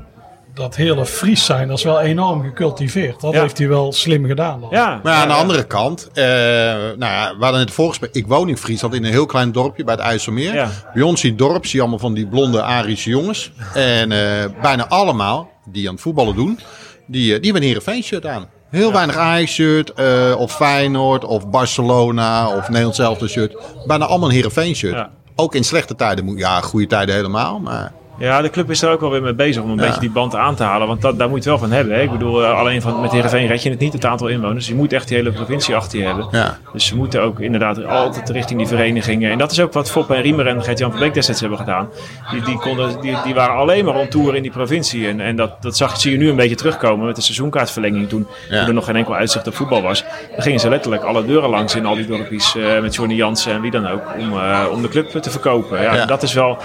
dat 0.60 0.76
hele 0.76 1.06
Fries 1.06 1.44
zijn, 1.44 1.68
dat 1.68 1.78
is 1.78 1.84
wel 1.84 2.00
enorm 2.00 2.42
gecultiveerd. 2.42 3.20
Dat 3.20 3.32
Ja. 3.32 3.40
heeft 3.40 3.58
hij 3.58 3.68
wel 3.68 3.92
slim 3.92 4.26
gedaan 4.26 4.60
dan. 4.60 4.68
ja, 4.72 5.00
Maar 5.02 5.14
aan 5.14 5.28
de 5.28 5.34
andere 5.34 5.64
kant, 5.64 6.08
eh, 6.14 6.24
nou 6.24 6.98
ja, 6.98 7.34
we 7.38 7.42
hadden 7.44 7.60
het 7.60 7.70
voorgesprek. 7.70 8.14
Ik 8.14 8.26
woon 8.26 8.48
in 8.48 8.56
Friesland 8.56 8.94
in 8.94 9.04
een 9.04 9.10
heel 9.10 9.26
klein 9.26 9.52
dorpje 9.52 9.84
bij 9.84 9.94
het 9.94 10.02
IJsselmeer. 10.02 10.54
Ja. 10.54 10.68
Bij 10.94 11.02
ons 11.02 11.22
in 11.24 11.28
het 11.30 11.38
dorp 11.38 11.64
zie 11.66 11.74
je 11.74 11.80
allemaal 11.80 11.98
van 11.98 12.14
die 12.14 12.26
blonde 12.26 12.62
Arische 12.62 13.10
jongens. 13.10 13.52
En 13.74 14.12
eh, 14.12 14.44
bijna 14.62 14.88
allemaal 14.88 15.50
die 15.64 15.86
aan 15.88 15.94
het 15.94 16.02
voetballen 16.02 16.34
doen, 16.34 16.58
die, 17.06 17.22
eh, 17.34 17.40
die 17.40 17.44
hebben 17.44 17.54
een 17.62 17.68
Heerenveen 17.68 18.02
shirt 18.02 18.26
aan. 18.26 18.46
Heel 18.70 18.92
weinig 18.92 19.16
Ajax-shirt, 19.16 19.92
eh, 19.92 20.34
of 20.38 20.54
Feyenoord, 20.56 21.24
of 21.24 21.48
Barcelona, 21.50 22.56
of 22.56 22.66
Nederlands 22.68 22.96
zelfde 22.96 23.28
shirt. 23.28 23.56
Bijna 23.86 24.04
allemaal 24.04 24.28
een 24.28 24.34
Heerenveen 24.34 24.74
shirt. 24.74 24.94
Ja. 24.94 25.10
Ook 25.36 25.54
in 25.54 25.64
slechte 25.64 25.94
tijden, 25.94 26.24
moet- 26.24 26.38
ja, 26.38 26.60
goede 26.60 26.86
tijden 26.86 27.14
helemaal. 27.14 27.58
Maar 27.58 27.92
Ja, 28.20 28.42
de 28.42 28.50
club 28.50 28.70
is 28.70 28.82
er 28.82 28.90
ook 28.90 29.00
wel 29.00 29.10
weer 29.10 29.22
mee 29.22 29.34
bezig 29.34 29.62
om 29.62 29.70
een 29.70 29.76
Ja. 29.76 29.84
beetje 29.84 30.00
die 30.00 30.10
band 30.10 30.34
aan 30.36 30.54
te 30.54 30.62
halen. 30.62 30.86
Want 30.86 31.00
dat, 31.02 31.18
daar 31.18 31.28
moet 31.28 31.44
je 31.44 31.50
het 31.50 31.58
wel 31.60 31.68
van 31.68 31.76
hebben. 31.76 31.94
Hè. 31.94 32.00
Ik 32.02 32.10
bedoel, 32.10 32.44
eh, 32.44 32.58
alleen 32.58 32.82
van, 32.82 33.00
met 33.00 33.12
Heerenveen 33.12 33.46
red 33.46 33.62
je 33.62 33.70
het 33.70 33.78
niet, 33.78 33.92
het 33.92 34.04
aantal 34.04 34.26
inwoners. 34.28 34.66
Je 34.68 34.74
moet 34.74 34.92
echt 34.92 35.08
die 35.08 35.16
hele 35.16 35.32
provincie 35.32 35.76
achter 35.76 35.98
je 35.98 36.04
hebben. 36.04 36.28
ja, 36.30 36.58
Dus 36.72 36.86
ze 36.86 36.96
moeten 36.96 37.22
ook 37.22 37.40
inderdaad 37.40 37.84
altijd 37.84 38.28
richting 38.28 38.58
die 38.58 38.68
verenigingen. 38.68 39.30
En 39.30 39.38
dat 39.38 39.50
is 39.52 39.60
ook 39.60 39.72
wat 39.72 39.90
Fop 39.90 40.10
en 40.10 40.22
Riemer 40.22 40.46
en 40.46 40.62
Gert-Jan 40.62 40.90
van 40.90 41.00
Beek 41.00 41.14
destijds 41.14 41.40
hebben 41.40 41.58
gedaan. 41.58 41.88
Die, 42.30 42.42
die, 42.42 42.58
konden, 42.58 43.00
die, 43.00 43.16
die 43.24 43.34
waren 43.34 43.54
alleen 43.56 43.84
maar 43.84 43.94
on 43.94 44.08
tour 44.08 44.36
in 44.36 44.42
die 44.42 44.50
provincie. 44.50 45.08
En, 45.08 45.20
en 45.20 45.36
dat, 45.36 45.62
dat 45.62 45.76
zag, 45.76 46.00
zie 46.00 46.12
je 46.12 46.18
nu 46.18 46.28
een 46.28 46.36
beetje 46.36 46.56
terugkomen 46.56 47.06
met 47.06 47.16
de 47.16 47.22
seizoenkaartverlenging. 47.22 48.08
Toen, 48.08 48.26
Ja. 48.48 48.58
toen 48.58 48.68
er 48.68 48.74
nog 48.74 48.84
geen 48.84 48.96
enkel 48.96 49.14
uitzicht 49.14 49.46
op 49.46 49.54
voetbal 49.54 49.82
was. 49.82 50.04
Dan 50.34 50.42
gingen 50.42 50.60
ze 50.60 50.68
letterlijk 50.68 51.02
alle 51.02 51.24
deuren 51.26 51.50
langs 51.50 51.74
in 51.74 51.86
al 51.86 51.94
die 51.94 52.06
dorpjes. 52.06 52.54
eh, 52.56 52.80
met 52.80 52.94
Johnny 52.94 53.14
Jansen 53.14 53.52
en 53.52 53.60
wie 53.60 53.70
dan 53.70 53.86
ook. 53.88 54.02
Om, 54.18 54.32
eh, 54.32 54.64
om 54.72 54.82
de 54.82 54.88
club 54.88 55.08
te 55.10 55.30
verkopen. 55.30 55.82
Ja, 55.82 55.94
Ja. 55.94 56.06
Dat 56.06 56.22
is 56.22 56.32
wel 56.32 56.58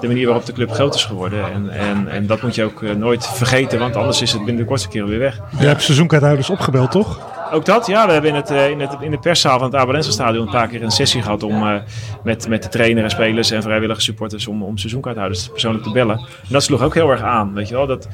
de 0.00 0.06
manier 0.06 0.24
waarop 0.26 0.46
de 0.46 0.52
club 0.52 0.70
groot 0.70 0.94
is 0.94 1.01
geworden. 1.04 1.52
En, 1.52 1.70
en, 1.70 2.08
en 2.08 2.26
dat 2.26 2.42
moet 2.42 2.54
je 2.54 2.64
ook 2.64 2.82
eh, 2.82 2.94
nooit 2.94 3.26
vergeten. 3.26 3.78
Want 3.78 3.96
anders 3.96 4.22
is 4.22 4.32
het 4.32 4.44
binnen 4.44 4.62
de 4.62 4.68
kortste 4.68 4.88
keren 4.88 5.08
weer 5.08 5.18
weg. 5.18 5.40
Je 5.58 5.66
hebt 5.66 5.82
seizoenkaarthouders 5.82 6.50
opgebeld, 6.50 6.90
toch? 6.90 7.20
Ook 7.52 7.64
dat, 7.64 7.86
ja. 7.86 8.06
We 8.06 8.12
hebben 8.12 8.30
in, 8.30 8.36
het, 8.36 8.50
eh, 8.50 8.68
in, 8.70 8.80
het, 8.80 8.96
in 9.00 9.10
de 9.10 9.18
perszaal 9.18 9.58
van 9.58 9.66
het 9.72 9.80
Abelense 9.80 10.12
Stadion 10.12 10.46
een 10.46 10.52
paar 10.52 10.68
keer 10.68 10.82
een 10.82 10.90
sessie 10.90 11.22
gehad 11.22 11.42
om 11.42 11.62
eh, 11.68 11.74
met, 12.24 12.48
met 12.48 12.62
de 12.62 12.68
trainer 12.68 13.04
en 13.04 13.10
spelers 13.10 13.50
en 13.50 13.62
vrijwillige 13.62 14.00
supporters 14.00 14.46
om, 14.46 14.62
om 14.62 14.78
seizoenkaarthouders 14.78 15.48
persoonlijk 15.48 15.84
te 15.84 15.90
bellen. 15.90 16.16
En 16.18 16.48
dat 16.48 16.62
sloeg 16.62 16.82
ook 16.82 16.94
heel 16.94 17.10
erg 17.10 17.22
aan, 17.22 17.54
weet 17.54 17.68
je 17.68 17.74
wel. 17.74 17.86
Dat, 17.86 18.08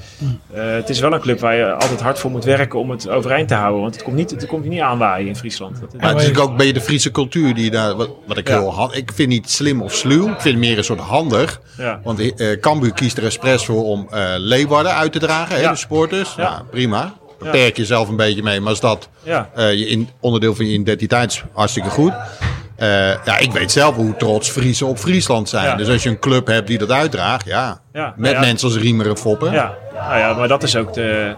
eh, 0.52 0.62
het 0.70 0.88
is 0.88 1.00
wel 1.00 1.12
een 1.12 1.20
club 1.20 1.40
waar 1.40 1.54
je 1.56 1.72
altijd 1.72 2.00
hard 2.00 2.18
voor 2.18 2.30
moet 2.30 2.44
werken 2.44 2.78
om 2.78 2.90
het 2.90 3.08
overeind 3.08 3.48
te 3.48 3.54
houden. 3.54 3.80
Want 3.80 3.94
het 3.94 4.02
komt, 4.04 4.16
niet, 4.16 4.30
het 4.30 4.46
komt 4.46 4.64
niet 4.64 4.80
aanwaaien 4.80 5.26
in 5.28 5.36
Friesland. 5.36 5.80
Dat, 5.80 5.92
Maar 5.92 6.00
het 6.00 6.08
is 6.08 6.14
natuurlijk 6.14 6.40
ook 6.44 6.50
een 6.50 6.56
beetje 6.56 6.72
de 6.72 6.80
Friese 6.80 7.10
cultuur 7.10 7.54
die 7.54 7.70
daar, 7.70 7.96
wat, 7.96 8.10
wat 8.26 8.36
ik 8.36 8.48
Ja. 8.48 8.58
heel 8.58 8.72
hand, 8.74 8.96
ik 8.96 9.12
vind 9.14 9.28
niet 9.28 9.50
slim 9.50 9.82
of 9.82 9.94
sluw, 9.94 10.22
ik 10.28 10.40
vind 10.40 10.54
het 10.54 10.64
meer 10.64 10.78
een 10.78 10.84
soort 10.84 11.00
handig. 11.00 11.60
ja. 11.76 12.00
Want 12.04 12.34
eh 12.34 12.60
Cambuur 12.60 12.92
kiest 12.92 13.16
er 13.18 13.24
expres 13.24 13.64
voor 13.64 13.84
om 13.84 14.06
eh 14.10 14.24
Leeuwarden 14.36 14.94
uit 14.94 15.12
te 15.12 15.18
dragen, 15.18 15.56
hè, 15.60 15.68
de 15.68 15.76
supporters. 15.76 16.34
Ja. 16.36 16.42
Nou, 16.50 16.62
prima. 16.70 17.14
Beperk 17.38 17.76
jezelf 17.76 18.08
een 18.08 18.16
beetje 18.16 18.42
mee, 18.42 18.60
maar 18.60 18.70
als 18.70 18.80
dat 18.80 19.08
eh, 19.24 19.72
je 19.72 19.86
in, 19.86 20.08
onderdeel 20.20 20.54
van 20.54 20.66
je 20.66 20.72
identiteit 20.72 21.30
is, 21.30 21.44
hartstikke 21.52 21.90
goed. 21.90 22.12
Eh, 22.76 22.88
ja, 23.24 23.38
ik 23.38 23.52
weet 23.52 23.72
zelf 23.72 23.94
hoe 23.94 24.16
trots 24.16 24.50
Friesen 24.50 24.86
op 24.86 24.98
Friesland 24.98 25.48
zijn. 25.48 25.64
Ja. 25.64 25.74
Dus 25.74 25.88
als 25.88 26.02
je 26.02 26.08
een 26.08 26.18
club 26.18 26.46
hebt 26.46 26.66
die 26.66 26.78
dat 26.78 26.90
uitdraagt, 26.90 27.46
ja. 27.46 27.80
Ja, 27.92 28.04
Met 28.16 28.32
nou 28.32 28.34
ja, 28.34 28.40
mensen 28.40 28.68
als 28.68 28.78
Riemer 28.78 29.08
en 29.08 29.16
Foppen. 29.18 29.52
Ja, 29.52 29.74
nou 29.94 30.18
ja, 30.18 30.32
maar 30.32 30.48
dat 30.48 30.62
is 30.62 30.76
ook 30.76 30.94
de, 30.94 31.34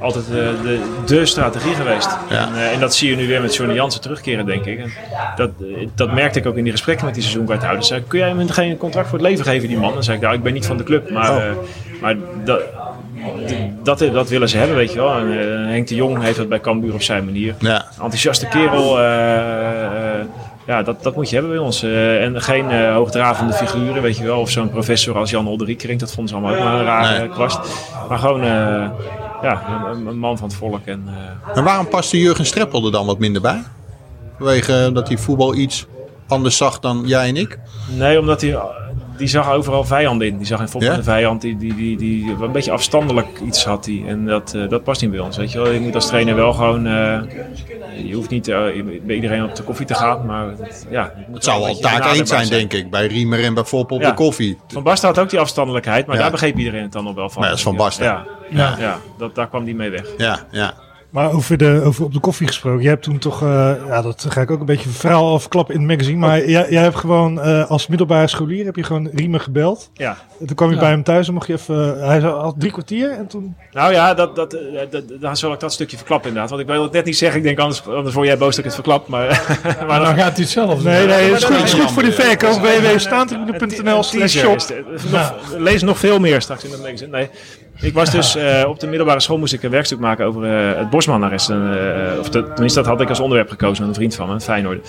altijd 0.00 0.26
de, 0.26 0.54
de, 0.62 0.80
de 1.06 1.26
strategie 1.26 1.74
geweest. 1.74 2.08
Ja. 2.30 2.46
En, 2.46 2.54
eh, 2.54 2.72
en 2.72 2.80
dat 2.80 2.94
zie 2.94 3.10
je 3.10 3.16
nu 3.16 3.26
weer 3.26 3.40
met 3.40 3.54
Johnny 3.54 3.74
Jansen 3.74 4.00
terugkeren, 4.00 4.46
denk 4.46 4.64
ik. 4.64 4.78
En 4.78 4.92
dat, 5.36 5.50
dat 5.94 6.12
merkte 6.12 6.38
ik 6.38 6.46
ook 6.46 6.56
in 6.56 6.62
die 6.62 6.72
gesprekken 6.72 7.04
met 7.04 7.14
die 7.14 7.22
seizoenkaarthouders. 7.22 7.88
Zei, 7.88 8.02
kun 8.06 8.18
jij 8.18 8.28
hem 8.28 8.48
geen 8.48 8.76
contract 8.76 9.08
voor 9.08 9.18
het 9.18 9.26
leven 9.26 9.44
geven, 9.44 9.68
die 9.68 9.78
man? 9.78 9.92
Dan 9.92 10.04
zei 10.04 10.16
ik, 10.16 10.22
nou, 10.22 10.34
ik 10.34 10.42
ben 10.42 10.52
niet 10.52 10.66
van 10.66 10.76
de 10.76 10.84
club. 10.84 11.10
Maar, 11.10 11.30
Oh. 11.30 11.42
maar 12.00 12.16
dat, 12.44 12.60
dat, 13.82 13.98
dat 13.98 14.28
willen 14.28 14.48
ze 14.48 14.56
hebben, 14.58 14.76
weet 14.76 14.92
je 14.92 14.98
wel. 14.98 15.16
En, 15.18 15.38
eh, 15.40 15.70
Henk 15.70 15.86
de 15.88 15.94
Jong 15.94 16.22
heeft 16.22 16.36
dat 16.36 16.48
bij 16.48 16.60
Cambuur 16.60 16.94
op 16.94 17.02
zijn 17.02 17.24
manier. 17.24 17.54
Ja. 17.58 17.84
Enthousiaste 18.02 18.46
kerel. 18.46 18.98
eh, 18.98 20.18
eh, 20.20 20.24
ja, 20.66 20.82
dat, 20.82 21.02
dat 21.02 21.16
moet 21.16 21.28
je 21.28 21.34
hebben 21.36 21.52
bij 21.54 21.62
ons. 21.64 21.82
Eh, 21.82 22.24
en 22.24 22.42
geen 22.42 22.70
eh, 22.70 22.92
hoogdravende 22.94 23.52
figuren, 23.52 24.02
weet 24.02 24.16
je 24.16 24.24
wel. 24.24 24.40
Of 24.40 24.50
zo'n 24.50 24.70
professor 24.70 25.16
als 25.16 25.30
Jan 25.30 25.46
Olderiekerink. 25.48 26.00
Dat 26.00 26.12
vonden 26.12 26.28
ze 26.28 26.34
allemaal 26.40 26.58
ook 26.58 26.64
maar 26.64 26.78
een 26.80 26.84
rare 26.84 27.18
Nee. 27.18 27.28
kwast. 27.28 27.58
Maar 28.08 28.18
gewoon 28.18 28.42
eh, 28.42 28.48
ja, 29.42 29.62
een, 29.92 30.06
een 30.06 30.18
man 30.18 30.38
van 30.38 30.48
het 30.48 30.56
volk. 30.56 30.80
En, 30.86 31.04
eh, 31.06 31.56
En 31.58 31.64
waarom 31.64 31.88
paste 31.88 32.18
Jurgen 32.20 32.46
Streppel 32.46 32.84
er 32.86 32.92
dan 32.92 33.06
wat 33.06 33.18
minder 33.18 33.42
bij? 33.42 33.62
Vanwege 34.38 34.90
dat 34.92 35.08
hij 35.08 35.16
voetbal 35.16 35.54
iets 35.54 35.86
anders 36.28 36.56
zag 36.56 36.78
dan 36.80 37.02
jij 37.06 37.28
en 37.28 37.36
ik? 37.36 37.58
nee, 37.96 38.18
omdat 38.20 38.40
hij... 38.40 38.58
Die 39.18 39.28
zag 39.28 39.50
overal 39.50 39.84
vijanden 39.84 40.26
in. 40.26 40.36
Die 40.36 40.46
zag 40.46 40.60
in 40.60 40.68
Fop 40.68 40.82
Ja? 40.82 40.94
een 40.94 41.04
vijand 41.04 41.40
die, 41.40 41.56
die, 41.56 41.74
die, 41.74 41.96
die 41.96 42.36
een 42.40 42.52
beetje 42.52 42.70
afstandelijk 42.70 43.40
iets 43.46 43.64
had. 43.64 43.84
Die. 43.84 44.06
En 44.06 44.26
dat, 44.26 44.54
eh, 44.54 44.68
dat 44.68 44.84
past 44.84 45.00
niet 45.00 45.10
bij 45.10 45.20
ons. 45.20 45.36
Weet 45.36 45.52
je 45.52 45.58
wel. 45.62 45.70
Je 45.72 45.80
moet 45.80 45.94
als 45.94 46.06
trainer 46.06 46.34
wel 46.34 46.52
gewoon... 46.52 46.86
eh, 46.86 47.18
je 48.04 48.14
hoeft 48.14 48.30
niet 48.30 48.48
eh, 48.48 48.56
bij 49.02 49.14
iedereen 49.14 49.44
op 49.44 49.54
de 49.54 49.62
koffie 49.62 49.86
te 49.86 49.94
gaan. 49.94 50.26
Maar 50.26 50.46
het, 50.48 50.86
ja, 50.90 51.12
Het 51.32 51.44
zou 51.44 51.62
wel 51.62 51.76
taak 51.78 52.14
eens 52.14 52.28
zijn, 52.30 52.48
denk 52.48 52.72
ik. 52.72 52.90
Bij 52.90 53.06
Riemer 53.06 53.44
en 53.44 53.54
bij 53.54 53.64
Foppen 53.64 53.96
op 53.96 54.02
Ja. 54.02 54.08
de 54.08 54.14
koffie. 54.14 54.58
Van 54.68 54.82
Basten 54.82 55.08
had 55.08 55.18
ook 55.18 55.30
die 55.30 55.38
afstandelijkheid, 55.40 56.06
maar 56.06 56.16
Ja. 56.16 56.22
daar 56.22 56.30
begreep 56.30 56.56
iedereen 56.58 56.82
het 56.82 56.92
dan 56.92 57.04
nog 57.04 57.14
wel 57.14 57.30
van. 57.30 57.40
Maar 57.40 57.48
dat 57.50 57.58
is 57.58 57.64
Van 57.64 57.76
Basten. 57.76 58.04
Ja, 58.04 58.24
Ja. 58.50 58.74
ja 58.78 58.98
dat, 59.18 59.34
daar 59.34 59.48
kwam 59.48 59.64
die 59.64 59.74
mee 59.74 59.90
weg. 59.90 60.04
Ja, 60.16 60.38
ja. 60.50 60.74
Maar 61.10 61.32
over, 61.32 61.56
de, 61.56 61.80
over 61.84 62.04
op 62.04 62.12
de 62.12 62.20
koffie 62.20 62.46
gesproken. 62.46 62.80
Jij 62.82 62.90
hebt 62.90 63.02
toen 63.02 63.18
toch, 63.18 63.42
eh, 63.42 63.72
ja, 63.86 64.02
dat 64.02 64.26
ga 64.28 64.40
ik 64.40 64.50
ook 64.50 64.60
een 64.60 64.66
beetje 64.66 64.88
een 64.88 64.94
verhaal 64.94 65.34
afklappen 65.34 65.74
in 65.74 65.80
het 65.80 65.88
magazine. 65.90 66.18
Maar 66.18 66.48
jij, 66.48 66.70
jij 66.70 66.82
hebt 66.82 66.96
gewoon 66.96 67.40
eh, 67.40 67.70
als 67.70 67.86
middelbare 67.86 68.26
scholier 68.26 68.64
heb 68.64 68.76
je 68.76 68.82
gewoon 68.82 69.08
Riemen 69.14 69.40
gebeld. 69.40 69.90
Ja. 69.94 70.16
En 70.40 70.46
toen 70.46 70.56
kwam 70.56 70.68
je 70.68 70.74
Ja. 70.74 70.80
bij 70.80 70.90
hem 70.90 71.02
thuis 71.02 71.28
en 71.28 71.34
mocht 71.34 71.46
je 71.46 71.52
even, 71.52 72.06
hij 72.06 72.20
had 72.20 72.54
drie 72.58 72.72
kwartier 72.72 73.10
en 73.10 73.26
toen... 73.26 73.56
Nou 73.72 73.92
ja, 73.92 74.14
dat, 74.14 74.36
dat, 74.36 74.52
eh, 74.52 74.60
dat, 74.90 75.02
dan 75.20 75.36
zal 75.36 75.52
ik 75.52 75.60
dat 75.60 75.72
stukje 75.72 75.96
verklappen 75.96 76.28
inderdaad. 76.28 76.50
Want 76.50 76.62
ik 76.62 76.68
wil 76.74 76.82
het 76.82 76.92
net 76.92 77.04
niet 77.04 77.18
zeggen. 77.18 77.38
Ik 77.38 77.44
denk 77.44 77.58
anders, 77.58 77.86
anders 77.86 78.14
word 78.14 78.26
jij 78.26 78.38
boos 78.38 78.48
dat 78.50 78.58
ik 78.58 78.64
het 78.64 78.74
verklap. 78.74 79.08
Maar, 79.08 79.26
maar 79.64 79.86
Maar 79.86 79.98
dan 80.00 80.06
gaat 80.14 80.32
hij 80.32 80.42
het 80.42 80.48
zelf. 80.48 80.82
Nee, 80.82 81.06
nee, 81.06 81.30
het 81.30 81.36
is 81.38 81.44
goed, 81.44 81.56
het 81.56 81.64
is 81.64 81.72
goed 81.74 81.90
voor 81.90 82.02
de 82.02 82.12
verkoop. 82.12 82.60
www.staantribune.nl 82.60 84.02
slash 84.02 84.32
teaser 84.32 84.40
shop. 84.40 84.56
is 84.56 84.68
het. 85.02 85.10
Nog- 85.10 85.34
Lees 85.56 85.82
nog 85.82 85.98
veel 85.98 86.18
meer 86.18 86.40
straks 86.42 86.64
in 86.64 86.70
dat 86.70 86.80
magazine. 86.80 87.10
Nee. 87.10 87.28
Ik 87.80 87.94
was 87.94 88.10
dus 88.10 88.36
eh, 88.36 88.64
op 88.68 88.80
de 88.80 88.86
middelbare 88.86 89.20
school 89.20 89.38
moest 89.38 89.52
ik 89.52 89.62
een 89.62 89.70
werkstuk 89.70 89.98
maken 89.98 90.26
over 90.26 90.44
eh, 90.44 90.78
het 90.78 90.90
Bosman-arrest. 90.90 91.50
En, 91.50 91.72
eh, 92.12 92.18
of 92.18 92.28
de- 92.28 92.42
tenminste, 92.52 92.78
dat 92.80 92.88
had 92.88 93.00
ik 93.00 93.08
als 93.08 93.20
onderwerp 93.20 93.48
gekozen 93.50 93.78
met 93.80 93.88
een 93.88 93.94
vriend 94.00 94.14
van 94.14 94.28
me, 94.28 94.40
Feyenoord. 94.40 94.88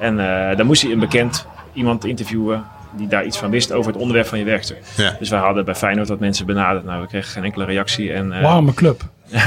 En 0.00 0.18
eh 0.20 0.56
daar 0.56 0.66
moest 0.66 0.82
hij 0.82 0.92
een 0.92 0.98
bekend 0.98 1.46
iemand 1.72 2.04
interviewen 2.04 2.64
die 2.96 3.06
daar 3.08 3.24
iets 3.24 3.38
van 3.38 3.50
wist 3.50 3.72
over 3.72 3.90
het 3.92 4.00
onderwerp 4.00 4.26
van 4.26 4.38
je 4.38 4.44
werkstuk. 4.44 4.82
Ja. 4.96 5.16
Dus 5.18 5.28
wij 5.30 5.38
hadden 5.38 5.64
bij 5.64 5.74
Feyenoord 5.74 6.08
wat 6.08 6.18
mensen 6.20 6.46
benaderd. 6.46 6.84
Nou, 6.84 7.00
we 7.00 7.06
kregen 7.06 7.30
geen 7.30 7.44
enkele 7.44 7.64
reactie. 7.64 8.12
En, 8.12 8.32
eh, 8.32 8.42
Warme 8.42 8.74
club. 8.74 9.02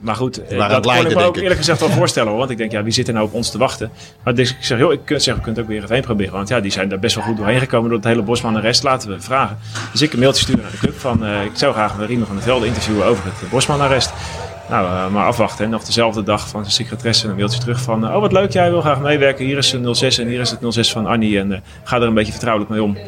maar 0.00 0.14
goed, 0.14 0.42
eh, 0.42 0.48
waren 0.48 0.62
aan 0.62 0.68
dat 0.68 0.82
kon 0.82 0.92
lijden, 0.92 1.10
ik 1.10 1.16
me 1.16 1.24
ook 1.24 1.36
ik. 1.36 1.42
eerlijk 1.42 1.58
gezegd 1.58 1.80
wel 1.80 1.88
voorstellen. 1.88 2.28
Hoor, 2.28 2.38
want 2.38 2.50
ik 2.50 2.56
denk, 2.56 2.72
ja, 2.72 2.82
wie 2.82 2.92
zit 2.92 3.08
er 3.08 3.14
nou 3.14 3.26
op 3.26 3.34
ons 3.34 3.50
te 3.50 3.58
wachten? 3.58 3.90
Maar 4.24 4.34
dus 4.34 4.50
ik 4.50 4.56
zeg, 4.60 4.78
joh, 4.78 4.92
ik 4.92 5.00
kunt 5.04 5.24
we 5.24 5.32
kunnen 5.32 5.50
het 5.50 5.58
ook 5.58 5.68
weer 5.68 5.82
even 5.82 5.94
heen 5.94 6.02
proberen. 6.02 6.32
Want 6.32 6.48
ja, 6.48 6.60
die 6.60 6.70
zijn 6.70 6.88
daar 6.88 6.98
best 6.98 7.14
wel 7.14 7.24
goed 7.24 7.36
doorheen 7.36 7.58
gekomen 7.58 7.88
door 7.88 7.98
het 7.98 8.06
hele 8.06 8.22
Bosman 8.22 8.56
en 8.56 8.60
rest. 8.60 8.82
Laten 8.82 9.10
we 9.10 9.20
vragen. 9.20 9.58
Dus 9.92 10.02
ik 10.02 10.12
een 10.12 10.18
mailtje 10.18 10.42
sturen 10.42 10.62
naar 10.62 10.70
de 10.70 10.78
club 10.78 10.98
van, 10.98 11.24
eh, 11.24 11.44
ik 11.44 11.50
zou 11.54 11.72
graag 11.72 12.06
Riemen 12.06 12.26
van 12.26 12.36
der 12.36 12.44
Velde 12.44 12.66
interviewen 12.66 13.06
over 13.06 13.24
het 13.24 13.50
Bosman 13.50 13.80
arrest. 13.80 14.12
Nou, 14.70 14.86
eh, 14.86 15.08
maar 15.08 15.26
afwachten. 15.26 15.64
En 15.64 15.70
nog 15.70 15.84
dezelfde 15.84 16.22
dag 16.22 16.48
van 16.48 16.60
zijn 16.60 16.72
secretaresse 16.72 17.28
een 17.28 17.36
mailtje 17.36 17.60
terug 17.60 17.80
van... 17.80 18.06
eh, 18.06 18.14
oh, 18.14 18.20
wat 18.20 18.32
leuk, 18.32 18.52
jij 18.52 18.70
wil 18.70 18.80
graag 18.80 19.00
meewerken. 19.00 19.44
Hier 19.44 19.58
is 19.58 19.72
een 19.72 19.94
06 19.94 20.18
en 20.18 20.28
hier 20.28 20.40
is 20.40 20.50
het 20.50 20.60
06 20.68 20.92
van 20.92 21.06
Annie. 21.06 21.38
En 21.38 21.52
eh, 21.52 21.58
ga 21.84 21.96
er 21.96 22.02
een 22.02 22.14
beetje 22.14 22.32
vertrouwelijk 22.32 22.72
mee 22.72 22.82
om. 22.82 22.98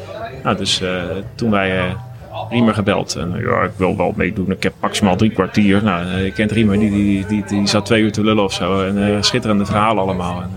Nou, 0.43 0.57
dus 0.57 0.81
eh, 0.81 0.93
toen 1.35 1.51
wij... 1.51 1.95
eh, 2.33 2.39
Riemer 2.49 2.73
gebeld. 2.73 3.15
En 3.15 3.35
eh, 3.35 3.41
ja, 3.41 3.61
ik 3.61 3.71
wil 3.75 3.97
wel 3.97 4.13
meedoen. 4.15 4.51
Ik 4.51 4.63
heb 4.63 4.73
maximaal 4.81 5.15
drie 5.15 5.29
kwartier. 5.31 5.83
Nou, 5.83 6.05
eh, 6.05 6.23
je 6.25 6.31
kent 6.31 6.51
Riemer, 6.51 6.79
die, 6.79 6.91
die, 6.91 7.25
die, 7.25 7.43
die 7.47 7.67
zat 7.67 7.85
twee 7.85 8.01
uur 8.01 8.11
te 8.11 8.23
lullen 8.23 8.43
of 8.43 8.53
zo. 8.53 8.83
En 8.83 9.07
eh, 9.15 9.21
schitterende 9.21 9.65
verhalen 9.65 10.03
allemaal. 10.03 10.41
En, 10.41 10.49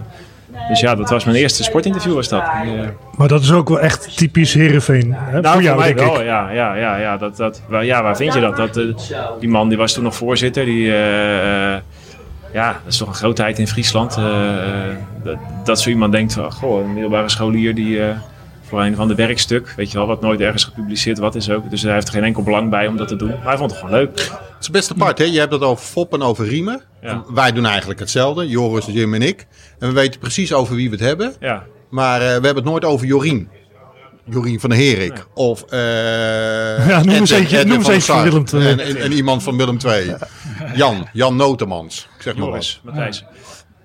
eh, 0.55 0.69
dus 0.69 0.81
ja, 0.81 0.95
dat 0.95 1.11
was 1.11 1.25
mijn 1.25 1.37
eerste 1.37 1.63
sportinterview 1.63 2.15
was 2.15 2.29
dat. 2.29 2.43
Eh, 2.43 2.71
Maar 3.17 3.29
dat 3.29 3.43
is 3.43 3.53
ook 3.53 3.69
wel 3.69 3.81
echt 3.81 4.17
typisch 4.17 4.55
Heerenveen. 4.55 5.15
Hè? 5.17 5.41
nou, 5.41 5.55
voor 5.55 5.63
jou, 5.63 5.79
mij 5.79 5.95
denk 5.95 6.09
wel. 6.09 6.21
ik. 6.21 6.27
Ja, 6.27 6.51
ja, 6.51 6.75
ja, 6.75 6.97
ja, 6.97 7.17
dat, 7.17 7.37
dat, 7.37 7.63
waar, 7.69 7.85
ja, 7.85 8.03
waar 8.03 8.17
vind 8.17 8.35
je 8.35 8.41
dat? 8.41 8.57
dat 8.57 8.77
eh, 8.77 8.85
die 9.41 9.49
man 9.49 9.69
die 9.69 9.79
was 9.79 9.93
toen 9.93 10.05
nog 10.05 10.15
voorzitter. 10.15 10.65
Die, 10.65 10.93
eh, 10.93 11.75
eh, 11.75 11.81
ja, 12.53 12.67
dat 12.85 12.93
is 12.93 12.97
toch 12.99 13.09
een 13.09 13.15
grootheid 13.15 13.59
in 13.59 13.69
Friesland. 13.69 14.17
eh, 14.17 14.25
eh, 14.25 14.95
dat, 15.25 15.37
dat 15.65 15.81
zo 15.81 15.91
iemand 15.91 16.13
denkt 16.13 16.33
van, 16.35 16.53
goh, 16.53 16.81
een 16.85 16.93
middelbare 16.93 17.29
scholier 17.29 17.75
die... 17.75 18.01
voor 18.69 18.83
een 18.83 18.95
van 18.95 19.09
de 19.09 19.15
werkstuk, 19.15 19.73
weet 19.77 19.91
je 19.93 19.99
wel, 19.99 20.07
wat 20.07 20.21
nooit 20.21 20.41
ergens 20.41 20.65
gepubliceerd 20.65 21.19
wat 21.19 21.35
is 21.35 21.51
ook. 21.51 21.71
Dus 21.71 21.83
hij 21.83 21.93
heeft 21.93 22.07
er 22.07 22.13
geen 22.13 22.25
enkel 22.25 22.43
belang 22.43 22.71
bij 22.71 22.87
om 22.87 22.97
dat 22.97 23.09
te 23.09 23.17
doen. 23.17 23.29
Maar 23.29 23.47
hij 23.47 23.57
vond 23.57 23.71
het 23.71 23.81
gewoon 23.81 23.95
leuk. 23.95 24.09
Het 24.11 24.31
is 24.61 24.67
het 24.67 24.73
beste 24.73 24.95
part, 24.95 25.19
hè? 25.19 25.25
Je 25.25 25.39
hebt 25.39 25.53
het 25.53 25.63
over 25.63 25.85
Foppen 25.85 26.21
en 26.21 26.27
over 26.27 26.47
Riemen. 26.47 26.81
Ja. 27.03 27.09
En 27.09 27.25
Wij 27.35 27.53
doen 27.53 27.67
eigenlijk 27.67 28.01
hetzelfde, 28.01 28.47
Joris, 28.49 28.87
Jim 28.87 29.15
en 29.15 29.23
ik. 29.23 29.47
En 29.79 29.89
we 29.89 29.95
weten 29.95 30.21
precies 30.21 30.53
over 30.53 30.75
wie 30.75 30.91
we 30.91 30.97
het 30.97 31.05
hebben. 31.05 31.35
Ja, 31.41 31.65
Maar 31.91 32.15
eh, 32.21 32.27
we 32.27 32.33
hebben 32.33 32.55
het 32.55 32.65
nooit 32.65 32.85
over 32.85 33.07
Jorien. 33.07 33.49
Jorien 34.31 34.61
van 34.61 34.71
der 34.71 34.79
Herik. 34.79 35.27
Of 35.35 35.63
eh 35.63 35.79
Ja, 36.89 37.03
noem 37.05 37.15
eens 37.15 37.31
eentje- 37.31 37.65
noem 37.65 37.83
eens 37.91 38.05
van 38.05 38.17
van. 38.17 38.23
Willem 38.23 38.45
II. 38.55 38.67
En, 38.73 38.81
en, 38.81 38.97
en 38.97 39.13
iemand 39.13 39.43
van 39.43 39.57
Willem 39.57 39.77
II. 39.87 40.15
Jan, 40.75 41.09
Jan 41.13 41.37
Notemans. 41.37 42.09
Ik 42.17 42.23
zeg 42.23 42.35
maar 42.37 42.43
wat. 42.43 42.53
Joris, 42.53 42.81
Matthijs. 42.85 43.25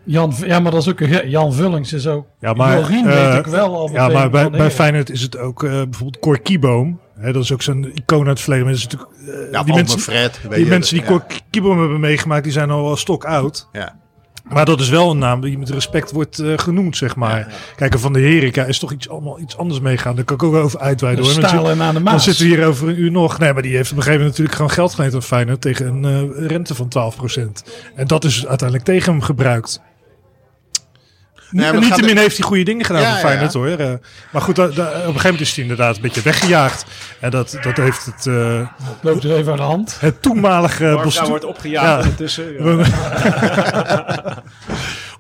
Jan, 0.04 0.34
ja, 0.46 0.60
maar 0.60 0.72
dat 0.72 0.82
is 0.82 0.90
ook 0.90 1.00
een 1.00 1.30
Jan 1.30 1.54
Vullings 1.54 1.94
is 1.94 2.08
ook. 2.08 2.26
Ja, 2.40 2.54
maar, 2.54 2.80
Jorien 2.80 3.08
eh, 3.08 3.30
weet 3.30 3.46
ik 3.46 3.52
wel 3.52 3.76
al. 3.76 3.90
Ja, 3.92 4.08
maar 4.08 4.30
bij, 4.30 4.50
bij. 4.50 4.72
Feyenoord 4.72 5.10
is 5.10 5.22
het 5.22 5.38
ook 5.38 5.64
eh, 5.64 5.70
bijvoorbeeld 5.72 6.20
Cor 6.20 6.40
Kieboom. 6.42 7.00
Hè, 7.20 7.32
dat 7.34 7.44
is 7.44 7.54
ook 7.54 7.62
zo'n 7.62 7.92
icoon 7.96 8.20
uit 8.20 8.28
het 8.28 8.40
verleden. 8.42 8.66
Maar 8.66 8.74
dat 8.76 8.84
is 8.84 8.88
natuurlijk, 8.92 9.12
eh, 9.46 9.52
Ja, 9.52 9.64
die 9.64 9.74
mensen, 9.74 10.00
Fred. 10.00 10.42
weet 10.42 10.52
die 10.56 10.64
je, 10.64 10.70
mensen 10.70 10.96
die 10.96 11.04
ja. 11.06 11.10
Cor 11.12 11.24
Kieboom 11.50 11.80
hebben 11.80 12.00
meegemaakt, 12.00 12.44
die 12.44 12.52
zijn 12.54 12.70
al 12.70 12.84
wel 12.84 12.96
stok 12.96 13.26
oud. 13.26 13.68
Ja. 13.72 14.00
Maar 14.50 14.66
dat 14.66 14.80
is 14.80 14.90
wel 14.90 15.12
een 15.12 15.18
naam 15.18 15.42
die 15.42 15.58
met 15.58 15.70
respect 15.70 16.12
wordt 16.12 16.40
eh, 16.40 16.54
genoemd, 16.58 16.98
zeg 16.98 17.16
maar. 17.16 17.54
Kijk, 17.76 17.94
en 17.94 18.00
Van 18.00 18.14
de 18.14 18.20
Herika 18.20 18.64
is 18.66 18.80
toch 18.80 18.92
iets, 18.92 19.10
allemaal 19.10 19.40
iets 19.40 19.58
anders 19.58 19.80
meegaan. 19.80 20.16
Daar 20.16 20.24
kan 20.24 20.36
ik 20.36 20.44
ook 20.44 20.52
wel 20.52 20.62
over 20.64 20.80
uitweiden. 20.80 21.24
hoor. 21.26 21.34
Want 21.34 21.46
je- 21.46 21.58
Stalen 21.58 21.82
aan 21.82 21.88
de 21.88 21.94
Dan 21.94 22.04
Maas. 22.04 22.24
zitten 22.24 22.46
we 22.48 22.56
hier 22.56 22.66
over 22.66 22.88
een 22.90 23.00
uur 23.00 23.12
nog. 23.12 23.40
Nee, 23.40 23.54
maar 23.54 23.62
die 23.62 23.76
heeft 23.76 23.92
op 23.92 23.98
een 23.98 24.04
gegeven 24.04 24.26
moment 24.26 24.38
natuurlijk 24.38 24.56
gewoon 24.56 24.72
geld 24.72 24.94
geleend 24.94 25.14
aan 25.14 25.24
Feyenoord 25.24 25.62
tegen 25.62 26.04
een 26.04 26.48
rente 26.48 26.76
van 26.76 26.88
12%. 26.88 27.64
En 27.96 28.08
dat 28.08 28.24
is 28.24 28.48
uiteindelijk 28.48 28.88
tegen 28.90 29.12
hem 29.12 29.22
gebruikt. 29.22 29.82
Nee, 31.52 31.66
en 31.66 31.74
het 31.76 31.84
gaat- 31.84 31.90
niettemin 31.98 32.18
heeft 32.18 32.38
hij 32.38 32.46
goede 32.48 32.64
dingen 32.64 32.86
gedaan 32.86 33.02
Ja, 33.02 33.08
voor 33.08 33.18
ja, 33.18 33.26
Feyenoord 33.28 33.54
hoor. 33.54 33.68
Eh, 33.68 33.94
maar 34.32 34.42
goed, 34.42 34.56
da- 34.56 34.68
da- 34.68 34.84
op 34.88 34.94
een 34.94 35.00
gegeven 35.02 35.24
moment 35.24 35.42
is 35.42 35.54
hij 35.56 35.62
inderdaad 35.64 35.96
een 35.96 36.02
beetje 36.02 36.22
weggejaagd. 36.22 36.86
En 37.20 37.30
dat, 37.32 37.58
dat 37.62 37.78
heeft 37.78 38.06
het, 38.06 38.26
eh, 38.28 38.68
Loopt 39.02 39.24
er 39.24 39.36
even 39.36 39.52
aan 39.52 39.58
de 39.58 39.64
hand. 39.64 39.98
het 40.00 40.22
toenmalige 40.22 41.00
bestuur... 41.04 41.28
wordt 41.28 41.46
opgejaagd. 41.46 42.10
Ja. 42.20 42.28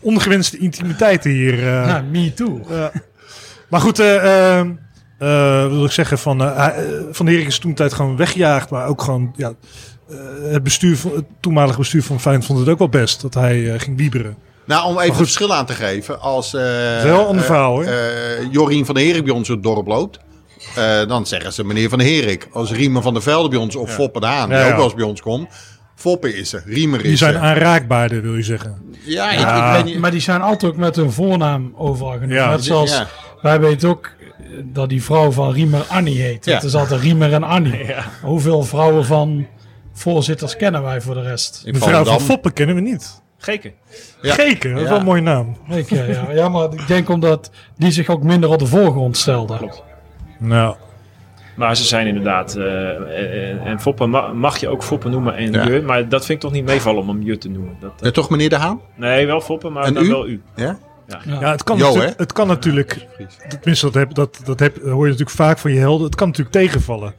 ongewenste 0.01 0.57
intimiteiten 0.57 1.31
hier. 1.31 1.53
eh. 1.53 1.63
Ja, 1.87 2.03
me 2.11 2.33
too. 2.33 2.61
Ja. 2.69 2.91
Maar 3.69 3.79
goed, 3.81 3.99
eh, 3.99 4.15
eh, 4.15 4.59
eh, 4.59 5.61
wat 5.61 5.71
wil 5.71 5.85
ik 5.85 5.91
zeggen, 5.91 6.17
van, 6.17 6.37
van 7.11 7.25
der 7.25 7.33
Herik 7.35 7.47
is 7.47 7.59
toen 7.59 7.73
tijd 7.73 7.93
gewoon 7.93 8.17
weggejaagd. 8.17 8.69
Maar 8.69 8.87
ook 8.87 9.01
gewoon, 9.01 9.33
ja, 9.35 9.53
het, 10.51 10.63
bestuur 10.63 10.97
van, 10.97 11.11
het 11.15 11.25
toenmalige 11.39 11.77
bestuur 11.77 12.03
van 12.03 12.19
Feyenoord 12.19 12.45
vond 12.45 12.59
het 12.59 12.69
ook 12.69 12.77
wel 12.77 12.89
best 12.89 13.21
dat 13.21 13.33
hij 13.33 13.79
ging 13.79 13.97
wieberen. 13.97 14.35
Nou, 14.71 14.85
om 14.87 14.99
even 14.99 15.09
een 15.09 15.15
verschil 15.15 15.53
aan 15.53 15.65
te 15.65 15.73
geven. 15.73 16.21
Als 16.21 16.53
eh 16.53 16.61
Wel 17.03 17.19
een 17.19 17.25
ander 17.25 17.41
eh, 17.41 17.45
verhaal, 17.47 17.83
eh, 17.83 18.51
Jorien 18.51 18.85
van 18.85 18.95
der 18.95 19.03
Herik 19.03 19.23
bij 19.23 19.33
ons 19.33 19.47
het 19.47 19.63
dorp 19.63 19.87
loopt. 19.87 20.19
eh, 20.75 21.07
dan 21.07 21.25
zeggen 21.25 21.53
ze 21.53 21.63
meneer 21.63 21.89
van 21.89 21.97
der 21.97 22.07
Herik. 22.07 22.47
Als 22.51 22.71
Riemen 22.71 23.01
van 23.03 23.13
der 23.13 23.23
Velde 23.23 23.49
bij 23.49 23.57
ons 23.59 23.75
of 23.75 23.93
Foppe 23.93 24.19
de 24.19 24.25
Haan, 24.25 24.49
die 24.49 24.57
Ja, 24.57 24.63
ook 24.63 24.69
ja. 24.69 24.75
wel 24.75 24.85
eens 24.85 24.93
bij 24.93 25.03
ons 25.05 25.21
komt. 25.21 25.49
Foppe 25.95 26.35
is 26.37 26.53
er, 26.53 26.63
Riemer 26.65 26.99
is 26.99 27.05
Die 27.07 27.17
zijn 27.17 27.33
er. 27.35 27.39
aanraakbaarder, 27.41 28.21
wil 28.21 28.35
je 28.35 28.43
zeggen. 28.43 28.77
Ja, 29.03 29.31
ik, 29.31 29.39
Ja. 29.39 29.67
ik 29.69 29.75
weet 29.75 29.93
niet. 29.93 30.01
Maar 30.01 30.11
die 30.11 30.19
zijn 30.19 30.41
altijd 30.41 30.71
ook 30.71 30.77
met 30.77 30.95
hun 30.95 31.11
voornaam 31.11 31.73
overal 31.77 32.11
genoemd. 32.11 32.31
Ja. 32.31 32.49
Net 32.49 32.63
zoals 32.63 32.91
Ja. 32.91 33.07
wij 33.41 33.59
weten 33.59 33.89
ook 33.89 34.09
dat 34.63 34.89
die 34.89 35.03
vrouw 35.03 35.31
van 35.31 35.53
Riemer 35.53 35.83
Annie 35.87 36.21
heet. 36.21 36.45
Ja. 36.45 36.53
Het 36.53 36.63
is 36.63 36.75
altijd 36.75 37.01
Riemer 37.01 37.33
en 37.33 37.43
Annie. 37.43 37.95
Hoeveel 38.21 38.63
vrouwen 38.63 39.05
van 39.05 39.47
voorzitters 39.93 40.55
kennen 40.55 40.83
wij 40.83 41.01
voor 41.01 41.13
de 41.13 41.21
rest? 41.21 41.61
In 41.65 41.73
De 41.73 41.79
vrouw 41.79 42.03
van. 42.05 42.21
Foppen 42.21 42.53
kennen 42.53 42.75
we 42.75 42.81
niet. 42.81 43.21
Geken. 43.41 43.71
Ja. 44.21 44.33
Geken, 44.33 44.69
dat 44.71 44.77
is 44.79 44.83
Ja. 44.83 44.89
wel 44.89 44.99
een 44.99 45.05
mooie 45.05 45.21
naam. 45.21 45.57
Ik, 45.69 45.89
ja, 45.89 46.03
ja. 46.03 46.25
ja, 46.31 46.49
maar 46.49 46.73
ik 46.73 46.87
denk 46.87 47.09
omdat 47.09 47.51
die 47.77 47.91
zich 47.91 48.09
ook 48.09 48.23
minder 48.23 48.49
op 48.49 48.59
de 48.59 48.65
voorgrond 48.67 49.17
stelde. 49.17 49.71
Nou, 50.39 50.75
Maar 51.55 51.75
ze 51.75 51.83
zijn 51.83 52.07
inderdaad. 52.07 52.55
eh, 52.55 53.49
en, 53.49 53.61
en 53.65 53.79
Foppen 53.81 54.09
ma- 54.09 54.33
mag 54.33 54.57
je 54.57 54.67
ook 54.69 54.83
Foppen 54.83 55.11
noemen 55.11 55.35
en 55.35 55.51
Ja. 55.51 55.67
je. 55.67 55.81
Maar 55.81 56.09
dat 56.09 56.25
vind 56.25 56.37
ik 56.43 56.49
toch 56.49 56.51
niet 56.51 56.65
meevallen 56.65 57.01
om 57.01 57.07
hem 57.07 57.23
je 57.23 57.37
te 57.37 57.49
noemen. 57.49 57.77
Dat, 57.79 57.91
Ja, 57.99 58.11
toch 58.11 58.29
meneer 58.29 58.49
de 58.49 58.55
Haan? 58.55 58.81
nee, 58.95 59.25
wel 59.25 59.41
Foppen, 59.41 59.71
maar 59.71 59.83
En 59.83 59.93
dan 59.93 60.05
u? 60.05 60.07
wel 60.07 60.27
u. 60.27 60.41
Ja? 60.55 60.77
Ja, 61.25 61.51
het 61.51 61.63
kan, 61.63 61.77
Jo, 61.77 61.85
natuurlijk, 61.85 62.19
het 62.19 62.33
kan 62.33 62.47
natuurlijk, 62.47 63.07
tenminste 63.59 63.85
dat, 63.85 63.93
heb, 63.93 64.13
dat, 64.13 64.41
dat 64.43 64.59
heb, 64.59 64.81
hoor 64.81 65.03
je 65.05 65.11
natuurlijk 65.11 65.29
vaak 65.37 65.57
van 65.57 65.71
je 65.73 65.79
helden, 65.79 66.05
het 66.05 66.15
kan 66.15 66.27
natuurlijk 66.27 66.55
tegenvallen. 66.55 67.13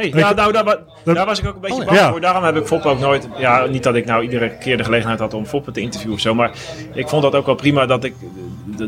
Nee, 0.00 0.14
ja, 0.16 0.32
nou, 0.32 0.52
daar, 0.52 0.76
daar 1.04 1.26
was 1.26 1.38
ik 1.40 1.46
ook 1.46 1.54
een 1.54 1.60
beetje 1.60 1.80
Oh, 1.80 1.86
bang 1.86 1.98
Ja. 1.98 2.10
voor. 2.10 2.20
Daarom 2.20 2.44
heb 2.44 2.56
ik 2.56 2.66
Fop 2.66 2.84
ook 2.84 2.98
nooit... 3.00 3.28
Ja, 3.38 3.66
niet 3.66 3.82
dat 3.82 3.94
ik 3.94 4.04
nou 4.06 4.22
iedere 4.22 4.48
keer 4.48 4.76
de 4.76 4.84
gelegenheid 4.84 5.18
had 5.18 5.34
om 5.34 5.46
Foppen 5.46 5.72
te 5.72 5.80
interviewen 5.80 6.16
of 6.16 6.22
zo. 6.22 6.34
Maar 6.34 6.50
ik 6.94 7.08
vond 7.08 7.22
dat 7.22 7.34
ook 7.34 7.46
wel 7.46 7.54
prima 7.54 7.86
dat 7.86 8.04
ik... 8.04 8.14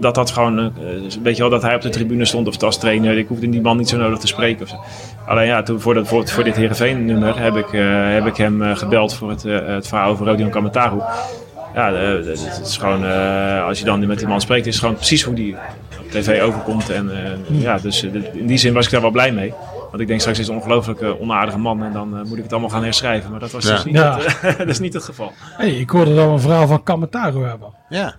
Dat 0.00 0.14
dat 0.14 0.30
gewoon... 0.30 0.58
eh, 0.58 0.64
weet 1.22 1.36
je 1.36 1.42
wel, 1.42 1.50
dat 1.50 1.62
hij 1.62 1.74
op 1.74 1.80
de 1.80 1.88
tribune 1.88 2.24
stond 2.24 2.48
of 2.48 2.62
als 2.62 2.78
trainer. 2.78 3.18
Ik 3.18 3.28
hoefde 3.28 3.48
die 3.48 3.60
man 3.60 3.76
niet 3.76 3.88
zo 3.88 3.96
nodig 3.96 4.18
te 4.18 4.26
spreken 4.26 4.62
of 4.62 4.68
zo. 4.68 4.76
Alleen 5.26 5.46
ja, 5.46 5.62
toen 5.62 5.80
voor, 5.80 5.94
dat, 5.94 6.08
voor, 6.08 6.28
voor 6.28 6.44
dit 6.44 6.56
Heerenveen 6.56 7.04
nummer 7.04 7.38
heb 7.38 7.56
ik, 7.56 7.72
eh, 7.72 7.82
heb 8.12 8.26
ik 8.26 8.36
hem 8.36 8.62
eh, 8.62 8.76
gebeld 8.76 9.14
voor 9.14 9.30
het, 9.30 9.44
eh, 9.44 9.58
het 9.66 9.88
verhaal 9.88 10.10
over 10.10 10.26
Rodion 10.26 10.50
Kamataru. 10.50 11.00
Ja, 11.74 11.92
eh, 11.92 12.08
het 12.26 12.60
is 12.64 12.76
gewoon... 12.76 13.04
eh, 13.04 13.64
als 13.66 13.78
je 13.78 13.84
dan 13.84 14.06
met 14.06 14.18
die 14.18 14.28
man 14.28 14.40
spreekt, 14.40 14.66
is 14.66 14.72
het 14.74 14.80
gewoon 14.82 14.96
precies 14.98 15.22
hoe 15.22 15.34
die 15.34 15.56
op 16.00 16.10
tv 16.10 16.42
overkomt. 16.42 16.90
En 16.90 17.10
eh, 17.10 17.60
ja, 17.62 17.78
dus 17.78 18.02
eh, 18.04 18.10
in 18.32 18.46
die 18.46 18.58
zin 18.58 18.72
was 18.72 18.84
ik 18.84 18.90
daar 18.92 19.00
wel 19.00 19.10
blij 19.10 19.32
mee. 19.32 19.52
Want 19.92 20.04
ik 20.04 20.08
denk 20.08 20.20
straks 20.20 20.38
is 20.38 20.46
het 20.46 20.54
een 20.56 20.62
ongelooflijk 20.62 21.00
eh, 21.00 21.20
onaardige 21.20 21.58
man 21.58 21.82
en 21.84 21.92
dan 21.92 22.16
eh, 22.18 22.24
moet 22.24 22.36
ik 22.36 22.42
het 22.42 22.52
allemaal 22.52 22.70
gaan 22.70 22.82
herschrijven. 22.84 23.30
Maar 23.30 23.40
dat 23.40 23.50
was 23.50 23.64
Ja. 23.64 23.74
dus 23.74 23.84
niet, 23.84 23.94
Ja. 23.94 24.18
het, 24.20 24.58
dat 24.58 24.68
is 24.68 24.78
niet 24.78 24.92
het 24.94 25.04
geval. 25.04 25.32
Hey, 25.56 25.70
ik 25.70 25.90
hoorde 25.90 26.14
dat 26.14 26.24
we 26.26 26.30
een 26.32 26.40
verhaal 26.40 26.66
van 26.66 26.82
Kamataru 26.82 27.44
hebben. 27.44 27.74
Ja. 27.88 28.14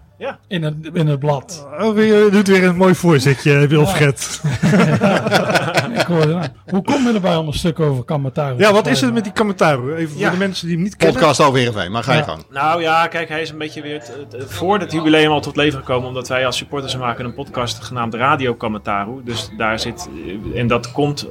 In 0.47 0.63
het, 0.63 0.74
in 0.93 1.07
het 1.07 1.19
blad. 1.19 1.67
Oh, 1.80 1.97
je 1.97 2.28
doet 2.32 2.47
weer 2.47 2.63
een 2.63 2.76
mooi 2.76 2.95
voorzetje, 2.95 3.67
Wilfred. 3.67 4.41
Ik 5.99 6.09
hoorde, 6.09 6.34
nou, 6.34 6.45
hoe 6.69 6.82
kom 6.84 7.07
je 7.07 7.13
erbij 7.13 7.36
om 7.36 7.47
een 7.47 7.53
stuk 7.53 7.80
over 7.80 8.03
Kamataru 8.03 8.57
Ja, 8.57 8.71
wat 8.71 8.88
is 8.88 9.01
het 9.01 9.13
met 9.13 9.24
die 9.24 9.34
Kamataru? 9.34 9.93
Even 9.95 10.17
Ja. 10.17 10.21
voor 10.24 10.32
de 10.32 10.38
mensen 10.38 10.65
die 10.67 10.76
hem 10.76 10.84
niet 10.84 10.95
kennen. 10.95 11.15
Podcast 11.21 11.41
over 11.41 11.57
Heerenveen, 11.59 11.91
maar 11.91 12.03
ga 12.03 12.11
je 12.11 12.17
Ja. 12.17 12.24
gang. 12.24 12.43
Nou 12.51 12.82
ja, 12.82 13.07
kijk, 13.07 13.30
hij 13.30 13.41
is 13.41 13.49
een 13.49 13.57
beetje 13.57 13.82
weer 13.82 14.03
voor 14.47 14.80
het 14.80 14.91
jubileum 14.91 15.32
al 15.32 15.41
tot 15.41 15.55
leven 15.55 15.80
gekomen. 15.80 16.07
Omdat 16.07 16.28
wij 16.28 16.45
als 16.45 16.57
supporters 16.57 16.97
maken 16.97 17.26
een 17.26 17.34
podcast 17.34 17.84
genaamd 17.84 18.13
Radio 18.13 18.53
Kamataru. 18.53 19.21
Dus 19.26 19.49
daar 19.57 19.80
zit, 19.80 20.09
eh, 20.53 20.59
en 20.59 20.67
dat 20.67 20.91
komt, 20.91 21.28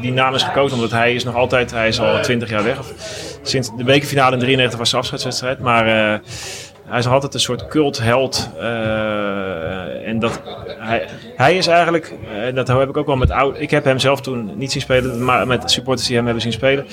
die 0.00 0.12
naam 0.12 0.34
is 0.34 0.42
gekozen 0.42 0.76
omdat 0.76 0.90
hij 0.90 1.14
is 1.14 1.24
nog 1.24 1.34
altijd, 1.34 1.70
hij 1.70 1.88
is 1.88 2.00
al 2.00 2.20
20 2.22 2.50
jaar 2.50 2.64
weg. 2.64 2.78
Of, 2.78 2.92
sinds 3.42 3.76
de 3.76 3.84
bekerfinale 3.84 4.32
in 4.32 4.38
93 4.38 4.78
was 4.78 4.88
zijn 4.88 5.00
afscheidswedstrijd. 5.00 5.58
Maar 5.58 6.12
eh, 6.14 6.18
hij 6.86 6.98
is 6.98 7.06
altijd 7.06 7.34
een 7.34 7.40
soort 7.40 7.66
cultheld. 7.66 8.50
eh, 8.58 10.08
en 10.08 10.18
dat, 10.18 10.40
hij, 10.78 11.08
hij 11.36 11.56
is 11.56 11.66
eigenlijk, 11.66 12.14
en 12.32 12.54
dat 12.54 12.68
heb 12.68 12.88
ik 12.88 12.96
ook 12.96 13.06
wel 13.06 13.16
met 13.16 13.30
oud. 13.30 13.60
Ik 13.60 13.70
heb 13.70 13.84
hem 13.84 13.98
zelf 13.98 14.20
toen 14.20 14.50
niet 14.56 14.72
zien 14.72 14.82
spelen, 14.82 15.24
maar 15.24 15.46
met 15.46 15.70
supporters 15.70 16.06
die 16.06 16.16
hem 16.16 16.24
hebben 16.24 16.42
zien 16.42 16.52
spelen. 16.52 16.86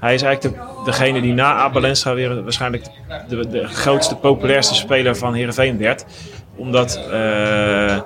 Hij 0.00 0.14
is 0.14 0.22
eigenlijk 0.22 0.56
de, 0.56 0.82
degene 0.84 1.20
die 1.20 1.32
na 1.32 1.54
Abel 1.54 1.80
Lenstra 1.80 2.14
weer 2.14 2.42
waarschijnlijk 2.42 2.84
de, 3.28 3.48
de 3.48 3.66
grootste, 3.66 4.16
populairste 4.16 4.74
speler 4.74 5.16
van 5.16 5.34
Heerenveen 5.34 5.78
werd. 5.78 6.04
Omdat 6.56 7.00
eh, 7.10 7.98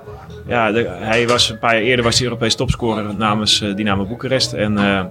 ja, 0.47 0.73
hij 1.01 1.27
was 1.27 1.51
een 1.51 1.59
paar 1.59 1.75
jaar 1.75 1.83
eerder 1.83 2.05
was 2.05 2.15
hij 2.19 2.25
Europees 2.25 2.55
topscorer 2.55 3.15
namens 3.17 3.61
eh, 3.61 3.75
Dynamo 3.75 4.07
Boekarest. 4.07 4.53
En 4.53 4.79
eh, 4.79 5.05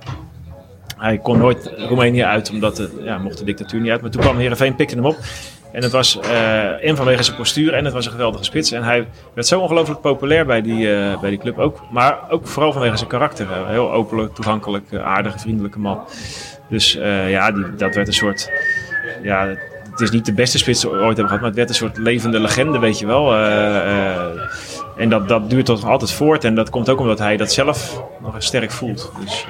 hij 0.97 1.17
kon 1.17 1.37
nooit 1.37 1.73
Roemenië 1.77 2.23
uit, 2.23 2.49
omdat 2.49 2.75
de, 2.75 3.01
ja, 3.03 3.17
mocht 3.17 3.37
de 3.37 3.43
dictatuur 3.43 3.81
niet 3.81 3.91
uit. 3.91 4.01
Maar 4.01 4.11
toen 4.11 4.21
kwam 4.21 4.37
Heerenveen, 4.37 4.75
pikte 4.75 4.95
hem 4.95 5.05
op. 5.05 5.17
En 5.71 5.83
het 5.83 5.91
was 5.91 6.19
eh 6.19 6.87
en 6.87 6.95
vanwege 6.95 7.23
zijn 7.23 7.37
postuur 7.37 7.73
en 7.73 7.85
het 7.85 7.93
was 7.93 8.05
een 8.05 8.11
geweldige 8.11 8.43
spits. 8.43 8.71
En 8.71 8.83
hij 8.83 9.07
werd 9.33 9.47
zo 9.47 9.59
ongelooflijk 9.59 10.01
populair 10.01 10.45
bij 10.45 10.61
die, 10.61 10.95
eh, 10.95 11.19
bij 11.19 11.29
die 11.29 11.39
club 11.39 11.57
ook. 11.57 11.81
Maar 11.91 12.19
ook 12.29 12.47
vooral 12.47 12.71
vanwege 12.71 12.97
zijn 12.97 13.09
karakter. 13.09 13.47
Heel 13.67 13.91
openlijk, 13.91 14.33
toegankelijk, 14.33 14.91
eh, 14.91 15.03
aardige, 15.03 15.39
vriendelijke 15.39 15.79
man. 15.79 15.99
Dus 16.69 16.93
ja, 17.27 17.51
die, 17.51 17.75
dat 17.75 17.95
werd 17.95 18.07
een 18.07 18.13
soort... 18.13 18.51
Ja, 19.23 19.55
het 19.91 20.01
is 20.01 20.11
niet 20.11 20.25
de 20.25 20.33
beste 20.33 20.57
spits 20.57 20.81
die 20.81 20.89
we 20.89 20.95
ooit 20.95 21.05
hebben 21.05 21.25
gehad, 21.25 21.39
maar 21.39 21.49
het 21.49 21.57
werd 21.57 21.69
een 21.69 21.75
soort 21.75 21.97
levende 21.97 22.39
legende, 22.39 22.79
weet 22.79 22.99
je 22.99 23.05
wel. 23.05 23.35
En 24.97 25.09
dat, 25.09 25.27
dat 25.27 25.49
duurt 25.49 25.65
toch 25.65 25.85
altijd 25.85 26.11
voort. 26.11 26.43
En 26.43 26.55
dat 26.55 26.69
komt 26.69 26.89
ook 26.89 26.99
omdat 26.99 27.19
hij 27.19 27.37
dat 27.37 27.51
zelf 27.51 28.01
nog 28.21 28.35
sterk 28.37 28.71
voelt. 28.71 29.11
Dus 29.19 29.45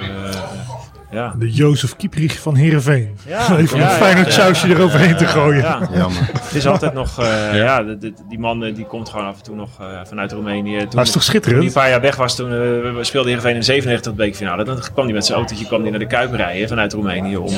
ja. 1.11 1.33
De 1.39 1.51
Jozef 1.51 1.95
Kieprich 1.95 2.39
van 2.39 2.55
Heerenveen. 2.55 3.17
Ja, 3.27 3.39
Even 3.57 3.77
ja, 3.79 3.83
een 3.89 3.95
fijn 3.95 4.17
ja, 4.17 4.23
ja. 4.23 4.29
sausje 4.29 4.67
eroverheen 4.67 5.15
te 5.17 5.25
gooien. 5.25 5.61
Ja, 5.61 5.79
Jammer. 5.93 6.29
het 6.41 6.53
is 6.55 6.67
altijd 6.67 6.93
nog, 6.93 7.19
eh, 7.19 7.55
ja, 7.57 7.83
de- 7.83 7.97
de- 7.97 8.13
die 8.29 8.39
man 8.39 8.63
eh, 8.63 8.75
die 8.75 8.85
komt 8.85 9.09
gewoon 9.09 9.25
af 9.25 9.37
en 9.37 9.43
toe 9.43 9.55
nog 9.55 9.69
eh, 9.79 9.85
vanuit 10.03 10.31
Roemenië. 10.31 10.77
Toen, 10.77 10.89
Dat 10.89 10.89
is 10.89 10.91
toch 10.91 11.05
toen 11.05 11.13
hij 11.13 11.21
schitterend? 11.23 11.63
een 11.65 11.73
paar 11.73 11.89
jaar 11.89 12.01
weg 12.01 12.15
was, 12.15 12.35
toen 12.35 12.49
we 12.49 12.97
speelde 13.01 13.27
Heerenveen 13.27 13.55
in 13.55 13.63
97 13.63 14.11
de 14.11 14.17
bekerfinale. 14.17 14.63
Dan 14.63 14.79
kwam 14.93 15.05
hij 15.05 15.13
met 15.13 15.25
zijn 15.25 15.37
autootje 15.37 15.65
kwam 15.65 15.81
hij 15.81 15.89
naar 15.89 15.99
de 15.99 16.07
Kuip 16.07 16.33
rijden 16.33 16.67
vanuit 16.67 16.93
Roemenië 16.93 17.37
om, 17.37 17.53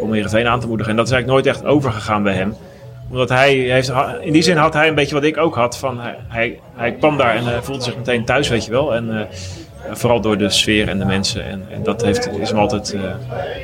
om 0.00 0.12
Heerenveen 0.12 0.46
aan 0.46 0.60
te 0.60 0.66
moedigen. 0.66 0.90
En 0.90 0.96
dat 0.98 1.06
is 1.06 1.12
eigenlijk 1.12 1.44
nooit 1.44 1.56
echt 1.56 1.66
overgegaan 1.66 2.22
bij 2.22 2.34
hem. 2.34 2.54
Omdat 3.10 3.28
hij 3.28 3.54
heeft, 3.54 3.92
in 4.20 4.32
die 4.32 4.42
zin 4.42 4.56
had 4.56 4.74
hij 4.74 4.88
een 4.88 4.94
beetje 4.94 5.14
wat 5.14 5.24
ik 5.24 5.36
ook 5.36 5.54
had. 5.54 5.78
Van 5.78 6.00
hij, 6.00 6.16
hij, 6.28 6.58
hij 6.76 6.92
kwam 6.92 7.16
daar 7.16 7.34
en 7.36 7.64
voelde 7.64 7.82
zich 7.82 7.96
meteen 7.96 8.24
thuis, 8.24 8.48
weet 8.48 8.64
je 8.64 8.70
wel. 8.70 8.94
En 8.94 9.18
eh, 9.20 9.26
vooral 9.92 10.20
door 10.20 10.38
de 10.38 10.50
sfeer 10.50 10.88
en 10.88 10.98
de 10.98 11.04
mensen. 11.04 11.44
En, 11.44 11.62
en 11.70 11.82
dat 11.82 12.02
heeft, 12.02 12.30
is 12.40 12.48
hem 12.48 12.58
altijd, 12.58 12.92
eh, 12.92 13.00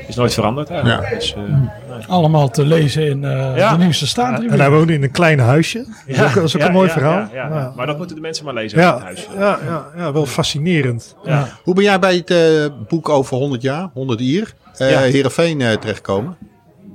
is 0.09 0.15
nooit 0.15 0.35
veranderd 0.35 0.71
eigenlijk. 0.71 1.09
Ja. 1.11 1.15
Dus, 1.15 1.35
eh, 1.35 1.41
nee. 1.43 2.07
Allemaal 2.09 2.49
te 2.51 2.65
lezen 2.67 3.07
in 3.07 3.25
eh, 3.25 3.57
Ja. 3.57 3.73
de 3.73 3.79
nieuwste 3.79 4.07
staantribune. 4.07 4.53
En 4.53 4.61
hij 4.61 4.71
woonde 4.71 4.93
in 4.93 5.03
een 5.03 5.11
klein 5.11 5.39
huisje. 5.39 5.79
Dat 5.79 6.17
is 6.17 6.23
ook, 6.23 6.35
dat 6.35 6.45
is 6.45 6.55
ook 6.55 6.61
Ja, 6.61 6.67
een 6.67 6.73
mooi 6.73 6.87
ja, 6.87 6.93
verhaal. 6.93 7.19
Ja, 7.19 7.29
ja. 7.33 7.49
Ja. 7.49 7.73
Maar 7.77 7.87
dat 7.87 7.97
moeten 7.97 8.17
de 8.17 8.23
mensen 8.23 8.45
maar 8.45 8.55
lezen 8.55 8.79
in 8.79 8.85
het 8.85 8.95
Ja, 8.99 9.05
huis. 9.05 9.29
ja, 9.39 9.59
ja, 9.67 9.87
ja, 9.97 10.13
wel 10.13 10.27
fascinerend. 10.27 11.17
Ja. 11.25 11.49
Hoe 11.63 11.75
ben 11.75 11.85
jij 11.85 11.99
bij 11.99 12.15
het 12.17 12.31
eh, 12.31 12.39
boek 12.89 13.09
over 13.09 13.37
100 13.37 13.63
jaar, 13.63 13.89
100 13.93 14.21
Ier, 14.21 14.55
eh 14.77 14.91
Ja. 14.91 14.99
Heerenveen 15.01 15.61
eh, 15.61 15.73
terechtgekomen? 15.77 16.37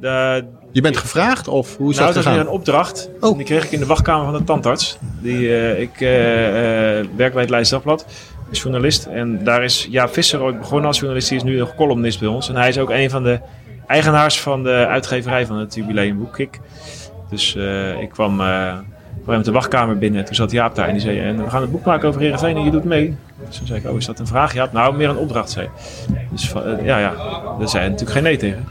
De, 0.01 0.43
Je 0.71 0.82
bent 0.82 0.97
gevraagd 0.97 1.47
of 1.47 1.77
hoe 1.77 1.89
is 1.89 1.95
nou, 1.97 2.13
dat 2.13 2.23
weer 2.23 2.34
gegaan? 2.34 2.47
een 2.47 2.51
opdracht. 2.53 3.09
Oh. 3.19 3.32
En 3.32 3.38
die 3.38 3.45
kreeg 3.45 3.63
ik 3.63 3.71
in 3.71 3.80
de 3.80 3.86
wachtkamer 3.86 4.25
van 4.25 4.34
de 4.34 4.43
tandarts. 4.43 4.97
Die, 5.21 5.55
eh, 5.57 5.82
ik 5.82 6.01
eh, 6.01 6.99
eh, 6.99 7.05
werk 7.15 7.32
bij 7.34 7.41
het 7.41 7.49
Leids 7.49 7.69
Dagblad. 7.69 8.05
Is 8.52 8.62
journalist. 8.62 9.06
En 9.06 9.43
daar 9.43 9.64
is 9.64 9.88
Jaap 9.89 10.14
Visser 10.14 10.41
ooit 10.41 10.60
begonnen 10.60 10.88
als 10.88 10.97
journalist. 10.97 11.30
Die 11.30 11.38
is 11.38 11.43
nu 11.43 11.58
nog 11.58 11.76
columnist 11.76 12.20
bij 12.20 12.28
ons. 12.28 12.50
En 12.50 12.56
hij 12.56 12.70
is 12.70 12.78
ook 12.78 12.89
een 12.89 13.10
van 13.10 13.24
de 13.24 13.39
eigenaars 13.88 14.41
van 14.41 14.64
de 14.64 14.86
uitgeverij 14.88 15.45
van 15.45 15.58
het 15.58 15.76
jubileumboek 15.76 16.34
Kik. 16.34 16.60
Dus 17.30 17.56
eh, 17.56 18.02
ik 18.02 18.10
kwam 18.10 18.41
eh 18.41 18.78
voor 19.24 19.34
hem 19.34 19.43
de 19.43 19.52
wachtkamer 19.52 19.97
binnen. 19.97 20.26
Toen 20.26 20.36
zat 20.36 20.52
Jaap 20.52 20.76
daar 20.76 20.88
en 20.88 20.93
die 20.93 21.02
zei... 21.02 21.20
En 21.20 21.43
we 21.43 21.50
gaan 21.50 21.62
een 21.62 21.72
boek 21.72 21.86
maken 21.86 22.08
over 22.08 22.22
Heerenveen 22.22 22.58
en 22.58 22.64
je 22.64 22.72
doet 22.72 22.84
mee. 22.84 23.16
Dus 23.47 23.58
toen 23.58 23.68
zei 23.68 23.80
ik, 23.80 23.89
oh 23.89 23.97
is 23.97 24.06
dat 24.06 24.20
een 24.20 24.28
vraag? 24.28 24.54
Ja, 24.54 24.70
nou 24.72 24.95
meer 24.95 25.10
een 25.10 25.18
opdracht, 25.18 25.50
zei. 25.50 25.70
Dus 26.32 26.54
eh, 26.54 26.86
ja, 26.86 27.00
ja, 27.00 27.14
daar 27.60 27.70
zei 27.70 27.82
hij 27.84 27.91
natuurlijk 27.91 28.12
geen 28.12 28.24
nee 28.24 28.38
tegen. 28.38 28.66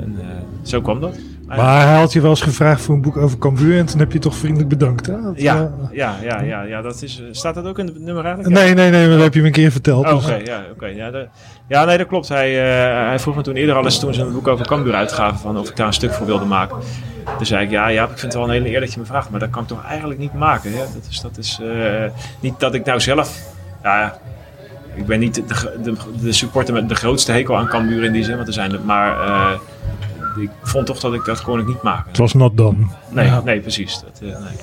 En 0.00 0.16
eh, 0.20 0.26
zo 0.62 0.80
kwam 0.80 1.00
dat. 1.00 1.18
Maar 1.56 1.86
hij 1.86 1.98
had 1.98 2.12
je 2.12 2.20
wel 2.20 2.30
eens 2.30 2.40
gevraagd 2.40 2.80
voor 2.80 2.94
een 2.94 3.00
boek 3.00 3.16
over 3.16 3.38
Cambuur 3.38 3.78
en 3.78 3.86
toen 3.86 3.98
heb 3.98 4.12
je 4.12 4.18
toch 4.18 4.34
vriendelijk 4.36 4.68
bedankt. 4.68 5.06
Hè? 5.06 5.22
Dat, 5.22 5.40
Ja, 5.40 5.56
eh, 5.56 5.96
ja, 5.96 6.16
ja, 6.22 6.40
ja, 6.40 6.62
ja, 6.62 6.82
dat 6.82 7.02
is, 7.02 7.20
eh, 7.20 7.26
staat 7.30 7.54
dat 7.54 7.66
ook 7.66 7.78
in 7.78 7.86
het 7.86 8.00
nummer 8.00 8.24
eigenlijk? 8.24 8.54
nee, 8.54 8.74
nee, 8.74 8.90
nee, 8.90 9.06
maar 9.06 9.14
dat 9.14 9.24
heb 9.24 9.34
je 9.34 9.40
me 9.40 9.46
een 9.46 9.52
keer 9.52 9.70
verteld. 9.70 10.06
Oh, 10.06 10.14
dus- 10.14 10.24
Oké, 10.24 10.34
ja, 10.44 10.62
oké. 10.72 10.86
ja, 10.86 11.26
ja, 11.68 11.84
nee, 11.84 11.98
dat 11.98 12.06
klopt. 12.06 12.28
Hij, 12.28 12.58
eh, 12.58 13.06
hij 13.08 13.18
vroeg 13.18 13.36
me 13.36 13.42
toen 13.42 13.54
eerder 13.54 13.74
al 13.74 13.84
eens 13.84 13.98
toen 13.98 14.14
ze 14.14 14.22
een 14.22 14.32
boek 14.32 14.48
over 14.48 14.66
Cambuur 14.66 14.94
uitgaven 14.94 15.38
van 15.38 15.58
of 15.58 15.68
ik 15.68 15.76
daar 15.76 15.86
een 15.86 15.92
stuk 15.92 16.12
voor 16.12 16.26
wilde 16.26 16.44
maken. 16.44 16.76
Toen 17.36 17.46
zei 17.46 17.64
ik, 17.64 17.70
ja, 17.70 17.88
ja, 17.88 18.02
ik 18.02 18.08
vind 18.08 18.22
het 18.22 18.34
wel 18.34 18.44
een 18.44 18.50
hele 18.50 18.70
eer 18.70 18.80
dat 18.80 18.92
je 18.92 19.00
me 19.00 19.06
vraagt, 19.06 19.30
maar 19.30 19.40
dat 19.40 19.50
kan 19.50 19.62
ik 19.62 19.68
toch 19.68 19.84
eigenlijk 19.84 20.20
niet 20.20 20.34
maken. 20.34 20.72
Hè? 20.72 20.78
Dat 20.78 21.06
is, 21.10 21.20
dat 21.20 21.38
is 21.38 21.60
niet 22.40 22.60
dat 22.60 22.74
ik 22.74 22.84
nou 22.84 23.00
zelf, 23.00 23.38
ja, 23.82 24.18
ik 24.94 25.06
ben 25.06 25.20
niet 25.20 25.34
de, 25.34 25.42
de, 25.82 25.94
de 26.22 26.32
supporter 26.32 26.74
met 26.74 26.88
de 26.88 26.94
grootste 26.94 27.32
hekel 27.32 27.56
aan 27.56 27.68
Cambuur 27.68 28.04
in 28.04 28.12
die 28.12 28.24
zin, 28.24 28.36
want 28.36 28.48
er 28.48 28.54
zijn 28.54 28.72
maar 28.84 29.16
ik 30.36 30.50
vond 30.62 30.86
toch 30.86 31.00
dat 31.00 31.14
ik 31.14 31.24
dat 31.24 31.42
kon 31.42 31.58
ik 31.60 31.66
niet 31.66 31.82
maken. 31.82 32.08
Het 32.08 32.18
was 32.18 32.34
not 32.34 32.56
done. 32.56 32.86
Nee, 33.10 33.26
Ja. 33.26 33.40
nee 33.44 33.60
precies. 33.60 34.00
Dat, 34.00 34.20
eh, 34.22 34.28
nee. 34.28 34.56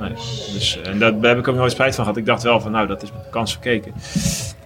Nee. 0.00 0.12
Dus, 0.52 0.80
en 0.84 0.98
dat, 0.98 1.22
daar 1.22 1.30
heb 1.30 1.38
ik 1.38 1.48
ook 1.48 1.54
nooit 1.56 1.72
spijt 1.72 1.94
van 1.94 2.04
gehad. 2.04 2.18
Ik 2.18 2.26
dacht 2.26 2.42
wel 2.42 2.60
van, 2.60 2.70
nou, 2.72 2.86
dat 2.86 3.02
is 3.02 3.12
met 3.12 3.24
de 3.24 3.30
kans 3.30 3.52
verkeken. 3.52 3.92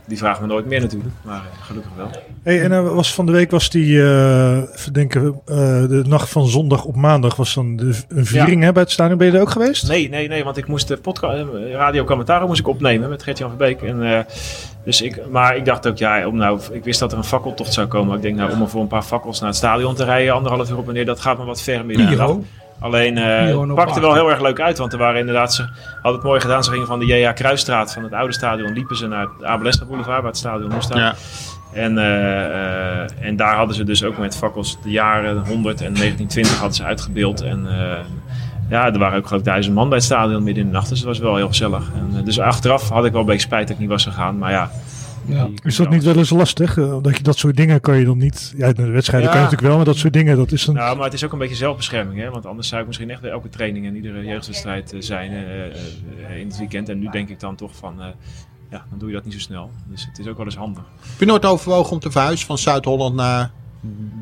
Die 0.07 0.19
vragen 0.19 0.43
me 0.43 0.49
nooit 0.49 0.67
meer 0.67 0.81
natuurlijk, 0.81 1.15
maar 1.25 1.37
eh, 1.37 1.63
gelukkig 1.67 1.91
wel. 1.97 2.11
Hey, 2.43 2.63
en 2.63 2.95
was 2.95 3.15
van 3.15 3.27
de 3.27 3.33
week 3.33 3.51
was 3.51 3.71
die, 3.71 4.03
eh 4.03 4.57
even 4.75 4.93
denken, 4.93 5.41
eh, 5.47 5.57
de 5.89 6.03
nacht 6.07 6.29
van 6.29 6.47
zondag 6.49 6.85
op 6.85 6.97
maandag 6.97 7.37
was 7.37 7.55
dan 7.55 7.77
de, 7.77 7.95
een 8.09 8.27
viering 8.27 8.63
hè, 8.63 8.73
bij 8.73 8.83
het 8.83 8.91
stadion. 8.91 9.19
Ben 9.19 9.27
je 9.27 9.33
er 9.33 9.41
ook 9.41 9.51
geweest? 9.51 9.89
Nee, 9.89 10.09
nee, 10.09 10.29
nee, 10.29 10.45
want 10.45 10.57
ik 10.57 10.67
moest 10.67 10.89
de 10.89 10.97
podcast, 10.97 11.45
radio 11.73 12.05
Commentaar 12.05 12.47
moest 12.47 12.61
ik 12.61 12.69
opnemen 12.69 13.09
met 13.09 13.23
Gert-Jan 13.23 13.49
Verbeek. 13.49 13.83
En, 13.83 14.03
eh, 14.03 14.25
dus 14.85 15.03
ik, 15.03 15.29
maar 15.31 15.57
ik 15.57 15.65
dacht 15.65 15.89
ook, 15.89 15.99
ja, 15.99 16.27
om 16.27 16.37
nou, 16.37 16.61
ik 16.73 16.85
wist 16.85 17.01
dat 17.01 17.13
er 17.13 17.19
een 17.19 17.25
fakkeltocht 17.25 17.73
zou 17.73 17.87
komen. 17.87 18.17
Ik 18.17 18.23
denk, 18.23 18.37
nou, 18.37 18.53
om 18.53 18.61
er 18.61 18.69
voor 18.69 18.81
een 18.81 18.87
paar 18.87 19.03
fakkels 19.03 19.41
naar 19.41 19.49
het 19.49 19.59
stadion 19.59 19.95
te 19.95 20.05
rijden, 20.05 20.35
anderhalf 20.35 20.71
uur 20.71 20.79
op 20.79 20.89
en 20.89 20.95
neer, 20.95 21.05
dat 21.05 21.21
gaat 21.21 21.39
me 21.39 21.45
wat 21.45 21.63
ver 21.63 21.87
de 21.87 21.97
nacht. 21.97 22.39
Alleen 22.83 23.19
eh 23.19 23.45
Piro 23.45 23.63
het 23.67 23.75
pakte 23.75 24.01
wel 24.01 24.15
heel 24.15 24.31
erg 24.31 24.41
leuk 24.41 24.61
uit, 24.61 24.79
want 24.79 24.93
er 24.93 24.99
waren 24.99 25.21
inderdaad, 25.21 25.55
ze 25.55 25.63
hadden 25.95 26.13
het 26.13 26.23
mooi 26.23 26.41
gedaan. 26.41 26.65
Ze 26.65 26.71
gingen 26.71 26.87
van 26.87 26.99
de 26.99 27.07
J.A. 27.07 27.33
Kruisstraat, 27.33 27.93
van 27.93 28.03
het 28.03 28.13
oude 28.13 28.33
stadion, 28.33 28.73
liepen 28.73 28.97
ze 28.97 29.07
naar 29.07 29.29
het 29.37 29.45
Abelestra 29.45 29.87
Boulevard, 29.87 30.17
waar 30.17 30.31
het 30.31 30.37
stadion 30.37 30.83
staat. 30.83 30.99
Ja. 30.99 31.15
En, 31.73 31.99
eh, 31.99 32.45
eh, 32.45 33.11
en 33.21 33.37
daar 33.37 33.57
hadden 33.57 33.77
ze 33.77 33.85
dus 33.85 34.05
ook 34.05 34.19
met 34.19 34.37
fakkels 34.37 34.79
de 34.83 34.91
jaren 34.91 35.47
100 35.47 35.81
en 35.81 35.93
1920 35.93 36.59
hadden 36.59 36.77
ze 36.77 36.85
uitgebeeld. 36.85 37.41
En 37.41 37.67
eh, 37.69 37.99
ja, 38.73 38.93
er 38.93 38.99
waren 38.99 39.19
ook 39.19 39.27
geloof 39.27 39.41
ik 39.41 39.47
duizend 39.47 39.75
man 39.75 39.89
bij 39.89 39.97
het 39.97 40.07
stadion 40.07 40.43
midden 40.43 40.63
in 40.63 40.69
de 40.71 40.75
nacht. 40.77 40.89
Dus 40.89 40.99
het 40.99 41.07
was 41.09 41.19
wel 41.19 41.37
heel 41.37 41.49
gezellig. 41.49 41.91
En, 41.95 42.19
eh, 42.19 42.25
dus 42.25 42.39
achteraf 42.41 42.89
had 42.89 43.05
ik 43.05 43.13
wel 43.13 43.21
een 43.21 43.27
beetje 43.27 43.41
spijt 43.47 43.63
dat 43.67 43.75
ik 43.77 43.79
niet 43.81 43.89
was 43.91 44.05
gegaan. 44.05 44.39
Maar 44.39 44.51
ja, 44.51 44.71
Ja. 45.27 45.49
Is 45.65 45.77
dat 45.77 45.91
niet 45.91 46.03
wel 46.05 46.17
eens 46.17 46.31
lastig? 46.31 46.79
Eh, 46.79 46.97
Dat 47.03 47.17
je 47.17 47.23
dat 47.23 47.39
soort 47.39 47.57
dingen 47.57 47.81
kan 47.81 47.97
je 47.99 48.05
dan 48.05 48.19
niet... 48.19 48.55
Ja, 48.57 48.73
de 48.73 48.87
wedstrijden 48.91 49.29
Ja. 49.29 49.35
kan 49.35 49.45
je 49.45 49.45
natuurlijk 49.45 49.61
wel, 49.69 49.77
maar 49.77 49.85
dat 49.85 49.97
soort 49.97 50.13
dingen, 50.13 50.37
dat 50.37 50.53
is 50.53 50.67
een... 50.67 50.75
Nou, 50.75 50.97
maar 50.97 51.05
het 51.05 51.15
is 51.15 51.25
ook 51.25 51.33
een 51.33 51.39
beetje 51.39 51.55
zelfbescherming. 51.55 52.21
Hè? 52.21 52.31
Want 52.31 52.47
anders 52.47 52.69
zou 52.69 52.81
ik 52.81 52.87
misschien 52.87 53.11
echt 53.11 53.21
bij 53.21 53.31
elke 53.31 53.49
training 53.49 53.87
en 53.87 53.97
iedere 53.97 54.25
jeugdwedstrijd 54.25 54.93
eh, 54.93 55.01
zijn 55.01 55.31
eh, 55.33 55.65
eh, 55.67 56.37
in 56.41 56.47
het 56.47 56.59
weekend. 56.59 56.89
En 56.89 56.99
nu 56.99 57.09
denk 57.11 57.29
ik 57.29 57.41
dan 57.41 57.55
toch 57.57 57.71
van, 57.77 58.01
eh, 58.01 58.07
ja, 58.71 58.85
dan 58.91 58.99
doe 58.99 59.09
je 59.09 59.15
dat 59.15 59.25
niet 59.25 59.33
zo 59.35 59.41
snel. 59.41 59.71
Dus 59.87 60.07
het 60.09 60.19
is 60.19 60.27
ook 60.27 60.37
wel 60.37 60.47
eens 60.47 60.57
handig. 60.57 60.83
Heb 61.11 61.19
je 61.21 61.27
nooit 61.27 61.45
overwogen 61.45 61.93
om 61.93 61.99
te 61.99 62.11
verhuizen 62.11 62.47
van 62.47 62.59
Zuid-Holland 62.59 63.15
naar 63.15 63.51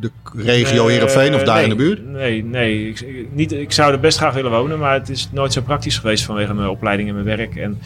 de 0.01 0.11
regio 0.37 0.85
Eh, 0.87 0.91
Heerenveen 0.93 1.35
of 1.35 1.43
daar 1.43 1.55
nee, 1.55 1.63
in 1.65 1.71
de 1.71 1.77
buurt? 1.77 2.07
Nee, 2.07 2.45
nee. 2.45 2.89
Ik, 2.89 3.27
niet, 3.33 3.53
ik 3.53 3.73
zou 3.73 3.93
er 3.93 4.01
best 4.01 4.19
graag 4.19 4.35
willen 4.35 4.51
wonen, 4.51 4.79
maar 4.79 4.93
het 4.95 5.09
is 5.09 5.29
nooit 5.33 5.53
zo 5.53 5.61
praktisch 5.61 5.99
geweest 5.99 6.25
vanwege 6.25 6.55
mijn 6.55 6.69
opleiding 6.69 7.09
en 7.09 7.15
mijn 7.15 7.37
werk. 7.37 7.57
En, 7.57 7.79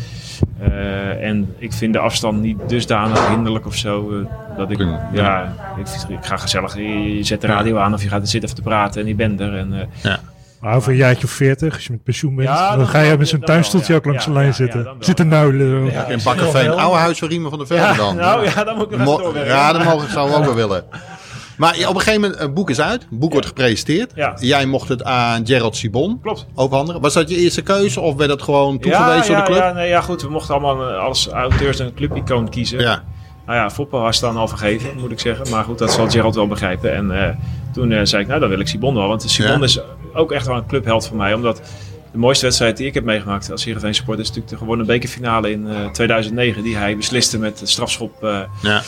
eh, 0.61 1.29
en 1.29 1.55
ik 1.59 1.73
vind 1.73 1.93
de 1.93 1.99
afstand 1.99 2.41
niet 2.41 2.59
dusdanig 2.69 3.29
hinderlijk 3.29 3.67
of 3.67 3.75
zo. 3.77 4.11
eh, 4.11 4.57
dat 4.57 4.71
ik, 4.71 4.87
ja, 5.13 5.55
ik, 5.79 5.87
ik 6.09 6.25
ga 6.25 6.37
gezellig, 6.37 6.77
je 6.77 7.19
zet 7.21 7.41
de 7.41 7.47
radio 7.47 7.77
aan 7.77 7.95
of 7.95 8.03
je 8.03 8.09
gaat 8.09 8.23
er 8.23 8.29
zitten 8.29 8.51
even 8.51 8.63
te 8.63 8.69
praten 8.69 9.01
en 9.01 9.07
je 9.09 9.15
bent 9.15 9.41
er. 9.41 9.55
En, 9.57 9.89
eh, 10.03 10.15
Maar 10.61 10.77
over 10.77 10.91
een 10.91 10.97
jaartje 10.97 11.25
of 11.27 11.31
veertig, 11.31 11.75
als 11.75 11.85
je 11.85 11.93
met 11.93 12.03
pensioen 12.03 12.35
bent, 12.37 12.49
Ja, 12.49 12.69
dan, 12.69 12.79
dan 12.79 12.87
ga 12.89 13.01
je 13.01 13.19
met 13.19 13.29
zo'n 13.29 13.41
tuinstoeltje 13.41 13.93
ja. 13.93 13.99
ook 13.99 14.05
langs 14.05 14.25
Ja, 14.25 14.31
de 14.31 14.35
lijn 14.37 14.47
ja, 14.47 14.53
zitten. 14.53 14.83
ja, 14.83 14.95
zitten 14.99 15.29
nuilen. 15.29 15.85
Ja. 15.85 16.07
In 16.07 16.19
Bakkerveen, 16.25 16.63
veel. 16.63 16.81
oude 16.81 16.99
huis 16.99 17.19
van 17.19 17.29
Riemen 17.29 17.51
van 17.51 17.59
der 17.59 17.67
Velde 17.69 17.83
ja, 17.83 17.95
dan. 17.95 18.17
nou 18.17 18.45
ja, 18.45 18.65
dan 18.65 18.77
moet 18.77 18.91
ik 18.93 18.99
nog 18.99 19.07
Mo- 19.33 19.39
ja, 19.45 19.73
dat 19.73 19.85
mogen, 19.85 20.11
zou 20.11 20.31
ik 20.31 20.37
ook 20.37 20.45
wel 20.45 20.55
willen. 20.55 20.85
Maar 21.57 21.73
op 21.89 21.95
een 21.95 22.01
gegeven 22.01 22.21
moment, 22.21 22.41
een 22.41 22.55
boek 22.55 22.71
is 22.71 22.81
uit. 22.81 23.07
Een 23.11 23.19
boek 23.19 23.33
wordt 23.33 23.47
gepresenteerd. 23.47 24.13
Jij 24.41 24.67
mocht 24.67 24.89
het 24.89 25.05
aan 25.05 25.47
Gerald 25.47 25.77
Sibon 25.77 26.19
Klopt. 26.23 26.47
overhandigen. 26.55 27.01
Was 27.01 27.15
dat 27.15 27.29
je 27.31 27.37
eerste 27.37 27.63
keuze 27.63 28.01
of 28.01 28.17
werd 28.17 28.29
dat 28.31 28.43
gewoon 28.43 28.79
toegewezen 28.79 29.27
door 29.27 29.37
de 29.37 29.43
club? 29.43 29.59
Ja, 29.59 29.73
nee, 29.73 29.89
ja, 29.89 30.01
goed. 30.01 30.23
We 30.23 30.29
mochten 30.31 30.55
allemaal 30.55 30.89
eh, 30.91 30.99
als 31.05 31.29
auteurs 31.29 31.79
een 31.79 31.95
clubicoon 31.95 32.49
kiezen. 32.49 32.81
Ja. 32.81 33.03
Nou 33.47 33.59
ja, 33.59 33.71
Foppe 33.71 33.97
was 33.97 34.21
dan 34.21 34.37
al 34.37 34.49
vergeven, 34.49 34.91
moet 35.01 35.11
ik 35.11 35.21
zeggen. 35.21 35.51
Maar 35.51 35.65
goed, 35.65 35.79
dat 35.79 35.93
zal 35.93 36.11
Gerald 36.11 36.35
wel 36.35 36.47
begrijpen. 36.49 36.95
En 36.95 37.11
eh, 37.29 37.35
toen 37.73 37.93
eh, 37.93 38.01
zei 38.05 38.23
ik, 38.23 38.29
nou 38.29 38.41
dan 38.41 38.49
wil 38.49 38.61
ik 38.61 38.69
Sibon 38.69 38.95
wel. 38.95 39.09
Want 39.09 39.23
Sibon 39.23 39.59
Ja. 39.59 39.63
is 39.65 39.81
ook 40.15 40.33
echt 40.33 40.47
wel 40.47 40.57
een 40.57 40.67
clubheld 40.67 41.07
voor 41.07 41.17
mij. 41.17 41.35
Omdat 41.35 41.63
de 42.13 42.19
mooiste 42.19 42.45
wedstrijd 42.45 42.77
die 42.77 42.87
ik 42.87 42.95
heb 42.95 43.05
meegemaakt 43.05 43.51
als 43.51 43.65
Heerenveen 43.65 43.95
supporter... 43.95 44.23
is 44.23 44.29
natuurlijk 44.29 44.55
de 44.55 44.61
gewonnen 44.61 44.87
bekerfinale 44.87 45.51
in 45.51 45.69
eh, 45.69 45.91
2009. 45.91 46.63
Die 46.63 46.77
hij 46.77 46.97
besliste 46.97 47.39
met 47.39 47.59
de 47.59 47.67
strafschop 47.67 48.13
Ja. 48.63 48.83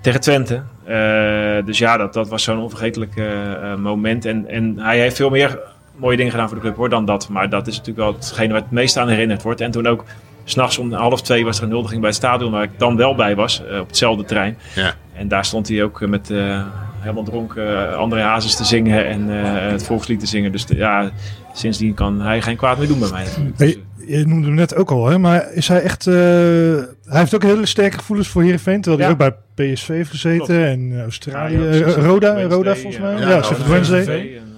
tegen 0.00 0.20
Twente. 0.20 0.62
Eh, 0.84 1.66
dus 1.66 1.78
ja, 1.78 1.96
dat, 1.96 2.12
dat 2.12 2.28
was 2.28 2.42
zo'n 2.42 2.58
onvergetelijk 2.58 3.16
eh, 3.16 3.52
eh, 3.72 3.78
moment. 3.78 4.24
En, 4.24 4.48
en 4.48 4.78
hij 4.78 4.98
heeft 4.98 5.16
veel 5.16 5.30
meer 5.30 5.58
mooie 5.96 6.16
dingen 6.16 6.32
gedaan 6.32 6.48
voor 6.48 6.56
de 6.56 6.62
club 6.62 6.76
hoor, 6.76 6.88
dan 6.88 7.04
dat. 7.04 7.28
Maar 7.28 7.48
dat 7.48 7.66
is 7.66 7.76
natuurlijk 7.76 8.06
wel 8.06 8.14
hetgene 8.14 8.52
waar 8.52 8.62
het 8.62 8.70
meest 8.70 8.96
aan 8.96 9.08
herinnerd 9.08 9.42
wordt. 9.42 9.60
En 9.60 9.70
toen 9.70 9.86
ook, 9.86 10.04
s'nachts 10.44 10.78
om 10.78 10.92
half 10.92 11.22
twee 11.22 11.44
was 11.44 11.58
er 11.58 11.64
een 11.64 11.70
huldiging 11.70 12.00
bij 12.00 12.08
het 12.08 12.18
stadion... 12.18 12.50
waar 12.52 12.62
ik 12.62 12.78
dan 12.78 12.96
wel 12.96 13.14
bij 13.14 13.34
was, 13.36 13.62
op 13.80 13.86
hetzelfde 13.86 14.24
terrein. 14.24 14.58
Ja. 14.74 14.94
En 15.14 15.28
daar 15.28 15.44
stond 15.44 15.68
hij 15.68 15.82
ook 15.82 16.00
met 16.06 16.30
eh, 16.30 16.62
helemaal 16.98 17.24
dronken 17.24 17.70
uh, 17.70 17.94
André 17.94 18.20
Hazes 18.20 18.54
te 18.56 18.64
zingen 18.64 19.06
en 19.06 19.44
eh, 19.44 19.70
het 19.70 19.84
volkslied 19.84 20.20
te 20.20 20.26
zingen. 20.26 20.52
Dus 20.52 20.66
de- 20.66 20.76
ja, 20.76 21.10
sindsdien 21.52 21.94
kan 21.94 22.20
hij 22.20 22.42
geen 22.42 22.56
kwaad 22.56 22.78
meer 22.78 22.88
doen 22.88 22.98
bij 22.98 23.10
mij. 23.10 23.24
Dus, 23.24 23.34
Hey, 23.56 23.82
je 24.18 24.26
noemde 24.26 24.46
hem 24.46 24.54
net 24.56 24.74
ook 24.74 24.90
al, 24.90 25.06
hè? 25.06 25.18
maar 25.18 25.52
is 25.52 25.68
hij 25.68 25.82
echt... 25.82 26.06
eh, 26.06 26.14
hij 26.14 27.18
heeft 27.20 27.34
ook 27.34 27.42
hele 27.42 27.66
sterke 27.66 27.98
gevoelens 27.98 28.28
voor 28.28 28.42
Heerenveen, 28.42 28.80
terwijl 28.80 29.02
hij 29.02 29.10
ook 29.12 29.34
bij 29.54 29.72
PSV 29.72 29.88
heeft 29.88 30.10
gezeten 30.10 30.36
Klopt. 30.46 30.60
en 30.60 30.90
eh, 30.92 31.02
Australië, 31.02 31.58
Ja, 31.58 31.74
ja, 31.74 31.84
eh, 31.84 31.94
Roda, 32.04 32.34
Wednesday, 32.34 32.56
Roda 32.56 32.74
volgens 32.74 32.98
mij. 33.02 33.14
eh, 33.14 33.20
Ja, 33.20 33.28
ja, 33.28 33.42
Sheffield 33.42 33.68
Wednesday. 33.68 34.04
En, 34.36 34.54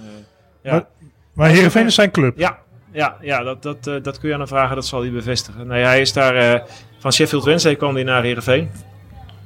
eh, 0.63 0.71
ja. 0.71 0.87
Maar 1.33 1.49
Heerenveen 1.49 1.85
is 1.85 1.95
zijn 1.95 2.11
club. 2.11 2.37
Ja, 2.37 2.57
ja, 2.91 3.15
ja 3.21 3.43
dat, 3.43 3.63
dat, 3.63 3.87
eh, 3.87 3.93
dat 4.03 4.19
kun 4.19 4.27
je 4.27 4.33
aan 4.33 4.39
hem 4.39 4.49
vragen, 4.49 4.75
dat 4.75 4.85
zal 4.85 5.01
hij 5.01 5.11
bevestigen. 5.11 5.67
Nee, 5.67 5.83
hij 5.83 6.01
is 6.01 6.13
daar 6.13 6.35
eh, 6.35 6.61
van 6.99 7.13
Sheffield 7.13 7.43
Wednesday 7.43 7.75
kwam 7.75 7.93
hij 7.93 8.03
naar 8.03 8.23
Heerenveen. 8.23 8.69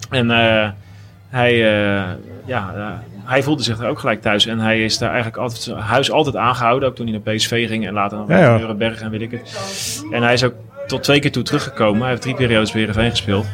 En 0.09 0.31
eh, 0.31 0.69
hij, 1.29 1.51
eh, 1.53 2.09
ja, 2.45 2.73
eh, 2.75 3.18
hij 3.29 3.43
voelde 3.43 3.63
zich 3.63 3.77
daar 3.77 3.89
ook 3.89 3.99
gelijk 3.99 4.21
thuis. 4.21 4.45
En 4.45 4.59
hij 4.59 4.83
is 4.83 4.97
daar 4.97 5.09
eigenlijk 5.09 5.37
altijd 5.37 5.77
huis 5.77 6.11
altijd 6.11 6.35
aangehouden. 6.35 6.89
Ook 6.89 6.95
toen 6.95 7.07
hij 7.07 7.21
naar 7.23 7.35
PSV 7.35 7.67
ging 7.67 7.87
en 7.87 7.93
later 7.93 8.17
naar 8.17 8.39
Ja, 8.39 8.75
en 9.01 9.09
weet 9.09 9.21
ik 9.21 9.31
het. 9.31 10.03
En 10.11 10.23
hij 10.23 10.33
is 10.33 10.43
ook 10.43 10.53
tot 10.87 11.03
twee 11.03 11.19
keer 11.19 11.31
toe 11.31 11.43
teruggekomen. 11.43 12.01
Hij 12.01 12.09
heeft 12.09 12.21
drie 12.21 12.35
periodes 12.35 12.71
bij 12.71 12.79
Heerenveen 12.79 13.09
gespeeld. 13.09 13.45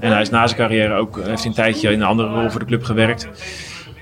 En 0.00 0.12
hij 0.12 0.20
is 0.20 0.30
na 0.30 0.46
zijn 0.46 0.60
carrière 0.60 0.94
ook, 0.94 1.16
heeft 1.16 1.38
hij 1.38 1.46
een 1.46 1.52
tijdje 1.52 1.90
in 1.90 2.00
een 2.00 2.06
andere 2.06 2.28
rol 2.28 2.50
voor 2.50 2.60
de 2.60 2.66
club 2.66 2.84
gewerkt. 2.84 3.28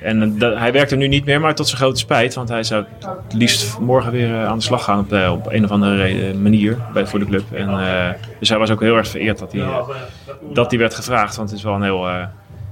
En 0.03 0.23
eh, 0.23 0.29
dat, 0.33 0.59
hij 0.59 0.73
werkt 0.73 0.91
er 0.91 0.97
nu 0.97 1.09
niet 1.09 1.25
meer, 1.25 1.41
maar 1.41 1.55
tot 1.55 1.67
zijn 1.67 1.81
grote 1.81 1.99
spijt. 1.99 2.35
Want 2.35 2.49
hij 2.49 2.63
zou 2.63 2.85
het 3.01 3.33
liefst 3.33 3.79
morgen 3.79 4.13
weer 4.13 4.35
eh, 4.35 4.47
aan 4.47 4.59
de 4.59 4.65
slag 4.65 4.85
gaan 4.85 4.99
op, 4.99 5.09
de, 5.09 5.29
op 5.31 5.53
een 5.53 5.65
of 5.65 5.71
andere 5.71 6.03
eh, 6.03 6.35
manier 6.35 6.77
bij, 6.93 7.07
voor 7.07 7.19
de 7.19 7.27
club. 7.27 7.53
En, 7.53 7.69
eh, 7.69 8.09
dus 8.39 8.49
hij 8.49 8.59
was 8.59 8.71
ook 8.71 8.81
heel 8.81 8.97
erg 8.97 9.09
vereerd 9.09 9.39
dat 9.39 9.53
hij, 9.53 9.61
eh, 9.61 9.89
dat 10.53 10.71
hij 10.71 10.79
werd 10.79 10.95
gevraagd. 10.95 11.37
Want 11.37 11.49
het 11.49 11.59
is 11.59 11.65
wel 11.65 11.75
een 11.75 11.83
heel 11.83 12.09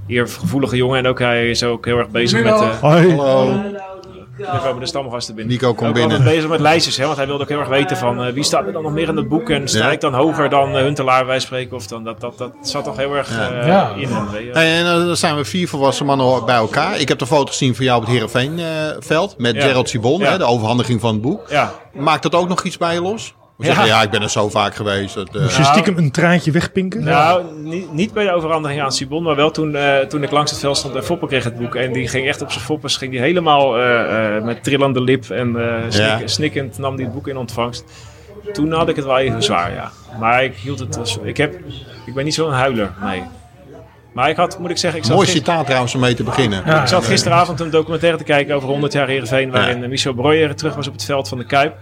eh 0.08 0.14
eergevoelige 0.14 0.76
jongen. 0.76 0.98
En 0.98 1.06
ook 1.06 1.18
hij 1.18 1.50
is 1.50 1.62
ook 1.62 1.84
heel 1.84 1.98
erg 1.98 2.08
bezig 2.08 2.42
met... 2.42 2.52
eh 2.52 2.80
Hoi. 2.80 3.16
Hallo. 3.16 3.60
daar 4.38 4.60
komen 4.64 4.80
de 4.80 4.86
stamgasten 4.86 5.34
binnen. 5.34 5.52
Nico, 5.54 5.74
kom 5.74 5.86
ook 5.88 5.94
binnen. 5.94 6.16
altijd 6.16 6.34
bezig 6.36 6.50
met 6.50 6.60
lijstjes, 6.60 6.96
hè, 6.96 7.04
want 7.04 7.16
hij 7.16 7.26
wilde 7.26 7.42
ook 7.42 7.48
heel 7.48 7.58
erg 7.58 7.68
weten 7.68 7.96
van 7.96 8.24
eh, 8.24 8.32
wie 8.32 8.42
staat 8.44 8.66
er 8.66 8.72
dan 8.72 8.82
nog 8.82 8.92
meer 8.92 9.08
in 9.08 9.16
het 9.16 9.28
boek 9.28 9.50
en 9.50 9.68
sta 9.68 9.78
Ja. 9.86 9.90
ik 9.90 10.00
dan 10.00 10.14
hoger 10.14 10.48
dan 10.48 10.70
uh, 10.70 10.76
Huntelaar 10.76 11.26
wij 11.26 11.40
spreken 11.40 11.76
of 11.76 11.86
dan 11.86 12.04
dat, 12.04 12.20
dat, 12.20 12.38
dat 12.38 12.52
zat 12.62 12.84
toch 12.84 12.96
heel 12.96 13.14
erg 13.16 13.30
Ja. 13.36 13.66
Ja. 13.66 13.92
in 13.96 14.08
hem. 14.08 14.30
weet 14.30 14.44
je. 14.44 14.50
Hey, 14.52 14.78
en 14.78 14.84
dan 15.06 15.16
zijn 15.16 15.36
we 15.36 15.44
vier 15.44 15.68
volwassen 15.68 16.06
mannen 16.06 16.44
bij 16.44 16.54
elkaar. 16.56 16.98
Ik 17.00 17.08
heb 17.08 17.18
de 17.18 17.26
foto 17.26 17.46
gezien 17.46 17.74
van 17.74 17.84
jou 17.84 17.96
op 18.00 18.04
het 18.06 18.12
Heerenveen-veld. 18.14 19.34
met 19.38 19.54
Ja. 19.54 19.62
Gerald 19.62 19.88
Sibon, 19.88 20.20
Ja. 20.20 20.30
hè, 20.30 20.38
de 20.38 20.44
overhandiging 20.44 21.00
van 21.00 21.12
het 21.12 21.22
boek. 21.22 21.40
Ja, 21.48 21.72
Maakt 21.92 22.22
dat 22.22 22.34
ook 22.34 22.48
nog 22.48 22.62
iets 22.62 22.76
bij 22.78 22.94
je 22.94 23.02
los? 23.02 23.34
Ja. 23.64 23.74
zeggen, 23.74 23.86
ja, 23.94 24.02
ik 24.02 24.10
ben 24.10 24.22
er 24.22 24.30
zo 24.30 24.48
vaak 24.48 24.74
geweest. 24.74 25.14
Dat, 25.14 25.34
eh, 25.34 25.42
Moest 25.42 25.56
je 25.56 25.64
stiekem 25.64 25.96
een 25.98 26.10
traantje 26.10 26.50
wegpinken? 26.50 27.04
Nou, 27.04 27.42
niet, 27.62 27.92
niet 27.92 28.12
bij 28.12 28.24
de 28.24 28.32
overhandiging 28.32 28.82
aan 28.82 28.92
Sibon, 28.92 29.22
maar 29.22 29.36
wel 29.36 29.50
toen, 29.50 29.74
eh, 29.76 29.98
toen 29.98 30.22
ik 30.22 30.30
langs 30.30 30.50
het 30.50 30.60
veld 30.60 30.76
stond 30.76 30.94
en 30.94 31.04
Foppen 31.04 31.28
kreeg 31.28 31.44
het 31.44 31.56
boek. 31.56 31.74
En 31.74 31.92
die 31.92 32.08
ging 32.08 32.26
echt 32.28 32.42
op 32.42 32.50
zijn 32.52 32.64
foppers, 32.64 32.96
ging 32.96 33.10
die 33.10 33.20
helemaal 33.20 33.78
eh, 33.78 34.36
eh, 34.36 34.44
met 34.44 34.62
trillende 34.64 35.00
lip 35.00 35.30
en 35.30 35.56
eh, 35.56 35.74
snik- 35.88 36.06
Ja. 36.20 36.26
snikkend 36.26 36.78
nam 36.78 36.96
die 36.96 37.04
het 37.04 37.14
boek 37.14 37.28
in 37.28 37.36
ontvangst. 37.36 37.84
Toen 38.52 38.72
had 38.72 38.88
ik 38.88 38.96
het 38.96 39.04
wel 39.04 39.18
even 39.18 39.42
zwaar, 39.42 39.72
ja. 39.72 39.90
Maar 40.20 40.44
ik 40.44 40.54
hield 40.56 40.78
het, 40.78 40.98
als- 40.98 41.18
ik, 41.22 41.36
heb, 41.36 41.54
ik 42.06 42.14
ben 42.14 42.24
niet 42.24 42.34
zo'n 42.34 42.52
huiler, 42.52 42.92
nee. 43.02 43.22
Maar 44.12 44.28
ik 44.30 44.36
had, 44.36 44.58
moet 44.58 44.70
ik 44.70 44.76
zeggen, 44.76 45.00
ik 45.00 45.06
Mooi 45.08 45.20
gister- 45.26 45.36
citaat 45.44 45.64
trouwens 45.66 45.94
om 45.94 46.00
mee 46.00 46.14
te 46.14 46.22
beginnen. 46.22 46.62
Ja. 46.66 46.80
ik 46.82 46.88
zat 46.88 47.04
gisteravond 47.04 47.60
een 47.60 47.70
documentaire 47.70 48.18
te 48.18 48.24
kijken 48.24 48.54
over 48.54 48.68
100 48.68 48.92
jaar 48.92 49.08
Heerenveen, 49.08 49.50
waarin 49.50 49.80
Ja. 49.82 49.88
Michel 49.88 50.12
Breuer 50.14 50.54
terug 50.54 50.74
was 50.74 50.86
op 50.86 50.92
het 50.92 51.04
veld 51.04 51.28
van 51.28 51.38
de 51.38 51.44
Kuip. 51.44 51.76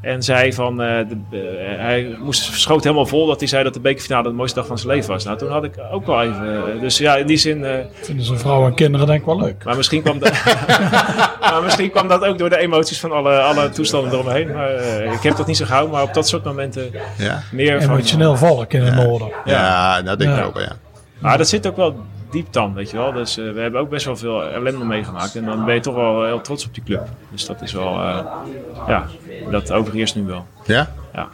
En 0.00 0.22
zei 0.22 0.52
van, 0.52 0.82
eh, 0.82 0.98
de, 1.08 1.16
eh, 1.38 1.78
hij 1.84 2.16
moest, 2.20 2.42
schoot 2.60 2.82
helemaal 2.84 3.06
vol 3.06 3.26
dat 3.26 3.38
hij 3.38 3.48
zei 3.48 3.64
dat 3.64 3.74
de 3.74 3.80
bekerfinale 3.80 4.28
de 4.28 4.34
mooiste 4.34 4.58
dag 4.58 4.66
van 4.66 4.78
zijn 4.78 4.94
leven 4.94 5.10
was. 5.10 5.24
Nou, 5.24 5.38
toen 5.38 5.50
had 5.50 5.64
ik 5.64 5.74
ook 5.92 6.06
wel 6.06 6.22
even, 6.22 6.74
eh, 6.74 6.80
dus 6.80 6.98
ja, 6.98 7.16
in 7.16 7.26
die 7.26 7.36
zin, 7.36 7.64
eh, 7.64 7.74
Vinden 8.00 8.24
ze 8.24 8.36
vrouwen 8.36 8.68
en 8.68 8.74
kinderen 8.74 9.06
denk 9.06 9.20
ik 9.20 9.26
wel 9.26 9.40
leuk. 9.40 9.64
maar 9.64 9.76
misschien 9.76 10.02
kwam, 10.02 10.18
dat, 10.18 10.32
maar 11.40 11.60
misschien 11.64 11.90
kwam 11.90 12.08
dat 12.08 12.24
ook 12.24 12.38
door 12.38 12.48
de 12.50 12.58
emoties 12.58 13.00
van 13.00 13.12
alle, 13.12 13.38
alle 13.40 13.68
toestanden 13.70 14.12
eromheen. 14.12 14.52
Maar 14.52 14.74
eh, 14.74 15.12
ik 15.12 15.22
heb 15.22 15.36
dat 15.36 15.46
niet 15.46 15.56
zo 15.56 15.64
gauw, 15.64 15.88
maar 15.88 16.02
op 16.02 16.14
dat 16.14 16.28
soort 16.28 16.44
momenten 16.44 16.90
Ja, 17.18 17.42
meer 17.52 17.82
van... 17.82 17.90
Emotioneel 17.92 18.36
volk 18.36 18.72
in 18.72 18.82
het 18.82 18.94
noorden. 18.94 19.28
ja. 19.44 20.02
dat 20.02 20.18
denk 20.18 20.30
ik 20.30 20.36
Ja. 20.38 20.44
ook 20.44 20.54
wel, 20.54 20.62
ja. 20.62 20.76
Maar 21.18 21.38
dat 21.38 21.48
zit 21.48 21.66
ook 21.66 21.76
wel 21.76 21.96
diep 22.30 22.52
dan, 22.52 22.74
weet 22.74 22.90
je 22.90 22.96
wel. 22.96 23.12
Dus 23.12 23.38
eh, 23.38 23.52
we 23.52 23.60
hebben 23.60 23.80
ook 23.80 23.90
best 23.90 24.04
wel 24.04 24.16
veel 24.16 24.42
ellende 24.44 24.84
meegemaakt. 24.84 25.36
En 25.36 25.44
dan 25.44 25.64
ben 25.64 25.74
je 25.74 25.80
toch 25.80 25.94
wel 25.94 26.24
heel 26.24 26.40
trots 26.40 26.66
op 26.66 26.74
die 26.74 26.82
club. 26.82 27.08
Dus 27.30 27.46
dat 27.46 27.62
is 27.62 27.72
wel, 27.72 27.92
eh, 28.00 28.18
ja, 28.88 29.06
dat 29.50 29.72
overheerst 29.72 30.14
nu 30.14 30.22
wel. 30.24 30.46
Ja? 30.64 30.90
Ja, 31.14 31.28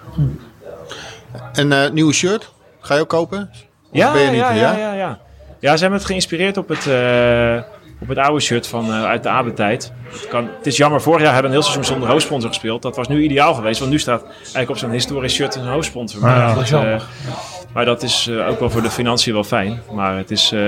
En 1.53 1.73
eh 1.73 1.91
nieuwe 1.91 2.13
shirt? 2.13 2.53
Ga 2.81 2.95
je 2.95 3.01
ook 3.01 3.09
kopen? 3.09 3.51
Of 3.53 3.59
ja, 3.91 4.13
ben 4.13 4.23
je 4.23 4.31
niet, 4.31 4.39
ja, 4.39 4.53
ja? 4.53 4.93
ja, 4.95 5.19
ja, 5.61 5.75
ze 5.75 5.81
hebben 5.81 5.99
het 5.99 6.09
geïnspireerd 6.09 6.57
op 6.57 6.69
het, 6.69 6.87
eh, 6.87 7.63
op 8.01 8.09
het 8.09 8.19
oude 8.19 8.41
shirt 8.41 8.67
van, 8.67 8.85
eh, 8.93 9.05
uit 9.05 9.23
de 9.23 9.29
AB-tijd. 9.29 9.93
Het, 10.11 10.29
kan- 10.29 10.49
het 10.57 10.67
is 10.67 10.77
jammer, 10.77 11.01
vorig 11.01 11.23
jaar 11.23 11.33
hebben 11.33 11.51
we 11.51 11.57
een 11.57 11.63
heel 11.63 11.73
seizoen 11.73 11.93
zonder 11.95 12.11
hoofdsponsor 12.13 12.49
gespeeld. 12.49 12.83
Dat 12.83 12.97
was 12.97 13.09
nu 13.09 13.23
ideaal 13.23 13.55
geweest, 13.55 13.79
want 13.79 13.91
nu 13.91 13.99
staat 13.99 14.23
eigenlijk 14.25 14.71
op 14.71 14.77
zo'n 14.77 14.91
historisch 14.91 15.35
shirt 15.35 15.55
een 15.55 15.67
hoofdsponsor. 15.67 16.21
Maar, 16.21 16.39
ja, 16.39 16.55
dat, 16.55 16.63
is 16.63 16.71
eh, 16.73 16.81
jammer. 16.81 17.03
Maar 17.75 17.85
dat 17.85 18.03
is 18.03 18.27
eh, 18.31 18.49
ook 18.49 18.59
wel 18.59 18.71
voor 18.71 18.83
de 18.83 18.91
financiën 18.91 19.33
wel 19.33 19.45
fijn. 19.45 19.81
Maar 19.95 20.17
het 20.17 20.31
is, 20.31 20.53
eh, 20.53 20.61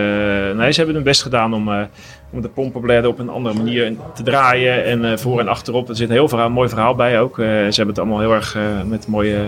nee, 0.57 0.71
ze 0.71 0.77
hebben 0.77 0.95
hun 0.95 1.05
best 1.05 1.23
gedaan 1.23 1.55
om, 1.55 1.69
eh, 1.73 1.83
om 2.31 2.41
de 2.41 2.49
pompenbladen 2.49 3.11
op 3.11 3.19
een 3.19 3.29
andere 3.29 3.55
manier 3.57 3.93
te 4.15 4.23
draaien. 4.23 4.85
En 4.85 5.05
eh, 5.05 5.17
voor 5.17 5.41
en 5.41 5.49
achterop. 5.49 5.89
Er 5.89 5.97
zit 5.97 6.09
een 6.09 6.15
heel 6.15 6.29
verhaal, 6.29 6.51
mooi 6.51 6.69
verhaal 6.69 6.95
bij 6.95 7.21
ook. 7.21 7.39
Eh, 7.39 7.45
ze 7.47 7.51
hebben 7.53 7.87
het 7.87 7.99
allemaal 7.99 8.21
heel 8.21 8.35
erg 8.35 8.55
eh, 8.57 8.63
met, 8.85 9.07
mooie, 9.07 9.45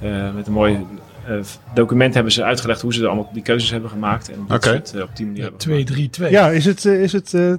eh, 0.00 0.10
met 0.34 0.46
een 0.46 0.52
mooi 0.52 0.86
document 1.74 2.14
hebben 2.14 2.32
ze 2.32 2.44
uitgelegd 2.44 2.80
hoe 2.80 2.94
ze 2.94 3.06
allemaal 3.06 3.30
die 3.32 3.42
keuzes 3.42 3.70
hebben 3.70 3.90
gemaakt. 3.90 4.30
En 4.30 4.44
dat 4.48 4.56
Oké. 4.56 4.68
ze 4.68 4.96
het 4.96 5.02
op 5.02 5.16
die 5.16 5.26
manier 5.26 5.42
hebben 5.42 6.10
2-3-2. 6.20 6.30
Ja, 6.30 6.48
is 6.50 6.64
het, 6.64 6.84
is 6.84 7.12
het 7.12 7.34
eh, 7.34 7.52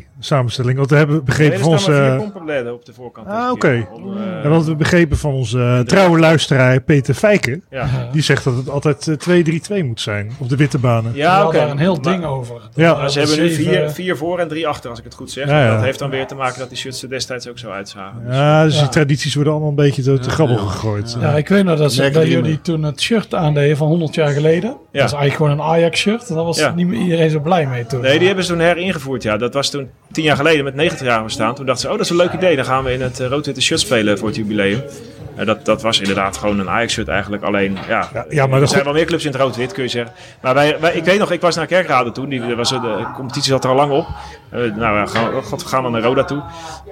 2-3-2 0.00 0.06
samenstelling? 0.24 0.76
Want 0.76 0.90
we 0.90 0.96
hebben 0.96 1.24
begrepen 1.24 1.54
er 1.54 1.60
van 1.60 1.72
onze... 1.72 2.14
pompenbladen 2.18 2.72
op 2.74 2.84
de 2.84 2.92
voorkant. 2.92 3.26
Ah, 3.28 3.50
oké. 3.50 3.68
keer. 3.68 3.86
Om, 3.92 4.16
eh, 4.16 4.42
Ja, 4.42 4.48
want 4.48 4.64
we 4.66 4.74
begrepen 4.76 5.16
van 5.18 5.32
onze 5.32 5.58
eh, 5.58 5.78
trouwe 5.80 6.18
luisteraar 6.18 6.80
Peter 6.80 7.14
Fijken. 7.14 7.62
ja. 7.70 7.88
Die 8.12 8.22
zegt 8.22 8.44
dat 8.44 8.56
het 8.56 8.68
altijd 8.68 9.08
eh, 9.08 9.80
2-3-2 9.82 9.84
moet 9.84 10.00
zijn 10.00 10.32
op 10.38 10.48
de 10.48 10.56
witte 10.56 10.78
banen. 10.78 11.12
Ja, 11.14 11.46
oké. 11.46 11.56
daar 11.56 11.70
een 11.70 11.78
heel 11.78 11.94
Maar- 11.94 12.12
ding 12.12 12.24
over. 12.24 12.60
Ja. 12.74 13.08
Ze 13.08 13.18
hebben 13.18 13.38
nu 13.38 13.50
vier, 13.50 13.90
vier 13.90 14.16
voor 14.16 14.38
en 14.38 14.48
drie 14.48 14.66
achter, 14.68 14.90
als 14.90 14.98
ik 14.98 15.04
het 15.04 15.14
goed 15.14 15.30
zeg. 15.30 15.48
Ja, 15.48 15.64
ja. 15.64 15.74
Dat 15.74 15.84
heeft 15.84 15.98
dan 15.98 16.10
weer 16.10 16.26
te 16.26 16.34
maken 16.34 16.58
dat 16.58 16.68
die 16.68 16.78
shirts 16.78 17.02
er 17.02 17.08
destijds 17.08 17.48
ook 17.48 17.58
zo 17.58 17.70
uitzagen. 17.70 18.22
Dus- 18.26 18.36
Ja, 18.36 18.64
dus 18.64 18.78
die 18.78 18.88
tradities 18.88 19.34
worden 19.34 19.52
allemaal 19.52 19.70
een 19.70 19.76
beetje 19.76 20.02
te, 20.02 20.18
te 20.18 20.30
grabbel 20.30 20.56
gegooid. 20.56 21.16
Ja, 21.20 21.36
ik 21.36 21.48
weet 21.48 21.64
nog 21.64 21.78
dat 21.78 21.92
ze 21.92 22.10
jullie 22.28 22.60
toen 22.60 22.82
het 22.82 23.00
shirt 23.00 23.34
aandeden 23.34 23.76
van 23.76 23.88
100 23.88 24.14
jaar 24.14 24.28
geleden. 24.30 24.68
Dat 24.70 24.78
is 24.92 24.98
eigenlijk 25.00 25.34
gewoon 25.34 25.50
een 25.50 25.60
Ajax-shirt. 25.62 26.28
En 26.28 26.34
daar 26.34 26.44
was 26.44 26.58
Ja. 26.58 26.74
niet 26.74 26.86
meer 26.86 27.00
iedereen 27.00 27.30
zo 27.30 27.40
blij 27.40 27.66
mee 27.66 27.86
toen. 27.86 28.00
Nee, 28.00 28.18
die 28.18 28.26
hebben 28.26 28.44
ze 28.44 28.50
toen 28.52 28.60
heringevoerd. 28.60 29.22
Ja, 29.22 29.36
dat 29.36 29.54
was 29.54 29.70
toen 29.70 29.88
tien 30.12 30.24
jaar 30.24 30.36
geleden 30.36 30.64
met 30.64 30.74
90 30.74 31.06
jaar 31.06 31.24
bestaan. 31.24 31.54
Toen 31.54 31.66
dachten 31.66 31.82
ze, 31.84 31.90
oh, 31.90 31.96
dat 31.96 32.04
is 32.04 32.10
een 32.10 32.16
leuk 32.16 32.32
idee. 32.32 32.56
Dan 32.56 32.64
gaan 32.64 32.84
we 32.84 32.92
in 32.92 33.00
het 33.00 33.20
eh, 33.20 33.26
rood-witte 33.26 33.60
shirt 33.60 33.80
spelen 33.80 34.18
voor 34.18 34.28
het 34.28 34.36
jubileum. 34.36 34.82
Eh, 35.40 35.46
dat, 35.46 35.64
dat 35.64 35.82
was 35.82 36.00
inderdaad 36.00 36.36
gewoon 36.36 36.58
een 36.58 36.70
Ajax-shirt 36.70 37.08
eigenlijk. 37.08 37.42
Alleen, 37.42 37.78
ja, 37.88 38.08
Ja, 38.14 38.24
ja, 38.28 38.44
maar 38.46 38.54
er 38.54 38.60
dat 38.60 38.70
zijn 38.70 38.84
wel 38.84 38.92
meer 38.92 39.04
clubs 39.04 39.24
in 39.24 39.32
het 39.32 39.40
rood-wit, 39.40 39.72
kun 39.72 39.82
je 39.82 39.88
zeggen. 39.88 40.12
Maar 40.42 40.54
wij, 40.54 40.76
wij, 40.80 40.92
ik 40.92 41.04
weet 41.04 41.18
nog, 41.18 41.30
ik 41.30 41.40
was 41.40 41.56
naar 41.56 41.66
Kerkrade 41.66 42.12
toen. 42.12 42.28
Die, 42.28 42.54
was, 42.54 42.68
de 42.68 43.06
competitie 43.14 43.50
zat 43.52 43.64
er 43.64 43.70
al 43.70 43.76
lang 43.76 43.92
op. 43.92 44.06
Eh, 44.50 44.60
nou 44.60 44.96
ja, 44.96 45.06
gaan, 45.06 45.34
we- 45.34 45.42
god, 45.42 45.62
we 45.62 45.68
gaan 45.68 45.82
dan 45.82 45.92
naar 45.92 46.02
Roda 46.02 46.24
toe. 46.24 46.42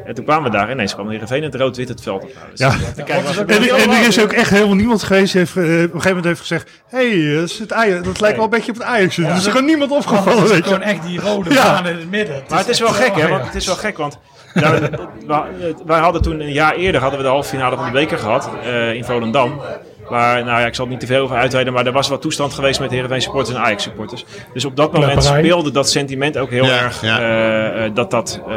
En 0.06 0.14
toen 0.14 0.24
kwamen 0.24 0.50
we 0.50 0.56
daar. 0.56 0.70
Ineens 0.70 0.94
kwam 0.94 1.08
Heerenveen 1.10 1.36
in 1.42 1.42
het 1.50 1.54
rood-wit 1.54 1.88
het 1.88 2.02
veld 2.02 2.22
op. 2.22 2.30
Nou, 2.34 2.46
dus 2.50 2.58
Ja. 2.60 2.74
En, 3.06 3.90
er 3.90 4.06
is 4.06 4.20
ook 4.22 4.32
echt 4.32 4.50
helemaal 4.50 4.74
niemand 4.74 5.02
geweest 5.02 5.32
die 5.32 5.40
heeft, 5.40 5.56
eh, 5.56 5.62
op 5.62 5.68
een 5.70 5.76
gegeven 5.78 6.06
moment 6.08 6.24
heeft 6.24 6.40
gezegd... 6.40 6.70
Hé, 6.88 7.22
hey, 7.24 7.34
dat, 7.40 7.48
is 7.50 7.58
het 7.58 7.72
Ajax- 7.72 8.04
dat 8.06 8.20
lijkt 8.20 8.36
wel 8.36 8.44
een 8.44 8.50
beetje 8.50 8.70
op 8.72 8.78
het 8.78 8.86
Ajax. 8.86 9.16
Dus 9.16 9.26
er 9.26 9.36
is 9.36 9.46
gewoon 9.46 9.64
niemand 9.64 9.90
opgevallen, 9.90 10.34
het 10.42 10.44
is 10.44 10.50
weet 10.50 10.64
je. 10.64 10.72
gewoon 10.72 10.82
echt 10.88 11.02
die 11.02 11.20
rode 11.20 11.50
Ja. 11.52 11.62
baan 11.64 11.86
in 11.86 11.96
het 11.96 12.10
midden. 12.10 12.42
Maar 12.48 12.58
het 12.58 12.68
is 12.68 12.80
wel 12.80 12.92
gek, 12.92 13.14
hè? 13.16 13.34
Het 13.38 13.54
is 13.54 13.66
wel 13.66 13.74
gek, 13.76 13.96
want 13.98 14.18
we- 14.54 15.74
wij 15.86 15.98
hadden 15.98 16.22
toen 16.22 16.40
een 16.40 16.52
jaar 16.52 16.74
eerder 16.74 17.00
hadden 17.00 17.18
we 17.18 17.24
de 17.24 17.30
halve 17.32 17.48
finale 17.48 17.76
van 17.76 17.84
de 17.84 17.90
beker 17.92 18.18
gehad 18.18 18.50
eh, 18.64 18.92
in 18.94 19.04
Volendam. 19.04 19.60
Waar, 20.08 20.44
nou 20.44 20.60
ja, 20.60 20.66
ik 20.66 20.74
zal 20.74 20.84
er 20.84 20.90
niet 20.90 21.00
te 21.00 21.06
veel 21.06 21.22
over 21.22 21.36
uitweiden, 21.36 21.72
maar 21.72 21.86
er 21.86 21.92
was 21.92 22.08
wat 22.08 22.20
toestand 22.20 22.54
geweest 22.54 22.80
met 22.80 22.90
Heerenveen 22.90 23.22
supporters 23.22 23.56
en 23.56 23.62
Ajax 23.62 23.82
supporters. 23.82 24.24
Dus 24.52 24.64
op 24.64 24.76
dat 24.76 24.92
moment 24.92 25.24
speelde 25.24 25.70
dat 25.70 25.90
sentiment 25.90 26.38
ook 26.38 26.50
heel 26.50 26.64
Ja, 26.64 26.82
erg 26.82 27.02
ja. 27.02 27.18
eh, 27.18 27.84
eh, 27.84 27.94
dat, 27.94 28.10
dat, 28.10 28.40
eh, 28.48 28.54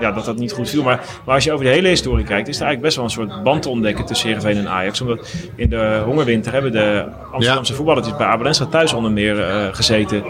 ja, 0.00 0.12
dat 0.12 0.24
dat 0.24 0.36
niet 0.36 0.52
goed 0.52 0.70
viel. 0.70 0.82
Maar, 0.82 1.00
maar 1.24 1.34
als 1.34 1.44
je 1.44 1.52
over 1.52 1.64
de 1.64 1.70
hele 1.70 1.88
historie 1.88 2.24
kijkt, 2.24 2.48
is 2.48 2.60
er 2.60 2.66
eigenlijk 2.66 2.82
best 2.82 2.96
wel 2.96 3.04
een 3.04 3.28
soort 3.28 3.42
band 3.42 3.62
te 3.62 3.68
ontdekken 3.68 4.04
tussen 4.04 4.26
Heerenveen 4.26 4.56
en 4.56 4.68
Ajax. 4.68 5.00
Omdat 5.00 5.28
in 5.56 5.70
de 5.70 6.02
hongerwinter 6.04 6.52
hebben 6.52 6.72
de 6.72 7.04
Amsterdamse 7.32 7.74
voetballertjes 7.74 8.16
bij 8.16 8.26
Abelensta 8.26 8.66
thuis 8.66 8.92
onder 8.92 9.10
meer 9.10 9.40
eh, 9.40 9.66
gezeten, 9.72 10.24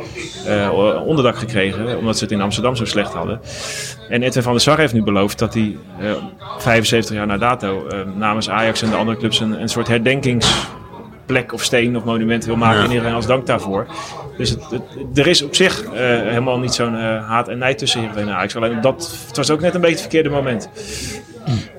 eh, 0.47 1.03
onderdak 1.07 1.37
gekregen, 1.37 1.99
omdat 1.99 2.17
ze 2.17 2.25
het 2.25 2.33
in 2.33 2.41
Amsterdam 2.41 2.77
zo 2.77 2.85
slecht 2.85 3.13
hadden. 3.13 3.41
En 4.09 4.23
Edwin 4.23 4.43
van 4.43 4.53
der 4.53 4.61
Sar 4.61 4.79
heeft 4.79 4.93
nu 4.93 5.03
beloofd 5.03 5.39
dat 5.39 5.55
hij 5.55 5.77
eh, 6.01 6.11
75 6.59 7.17
jaar 7.17 7.27
na 7.27 7.39
dato 7.39 7.87
namens 8.15 8.51
Ajax 8.51 8.83
en 8.83 8.91
de 8.91 8.97
andere 8.97 9.19
clubs 9.19 9.41
een, 9.41 9.61
een 9.61 9.69
soort 9.69 9.89
herdenkingsplek 10.55 11.53
of 11.53 11.63
steen 11.63 11.97
of 11.97 12.05
monument 12.05 12.45
wil 12.45 12.57
maken 12.57 12.79
Ja. 12.79 12.85
in 12.85 12.91
iedereen 12.91 13.15
als 13.15 13.27
dank 13.27 13.47
daarvoor. 13.47 13.87
Dus 14.37 14.51
het, 14.51 14.61
het- 14.71 15.19
er 15.19 15.27
is 15.27 15.43
op 15.43 15.55
zich 15.55 15.85
eh, 15.85 15.91
helemaal 16.07 16.59
niet 16.59 16.75
zo'n 16.75 16.95
eh, 16.97 17.29
haat 17.29 17.49
en 17.49 17.59
nijd 17.59 17.79
tussen 17.79 18.01
Heerenveen 18.01 18.29
en 18.29 18.35
Ajax. 18.35 18.57
Alleen 18.57 18.81
dat, 18.81 19.19
het 19.27 19.37
was 19.37 19.51
ook 19.51 19.61
net 19.61 19.75
een 19.75 19.81
beetje 19.81 19.93
het 19.95 20.01
verkeerde 20.13 20.29
moment. 20.31 20.69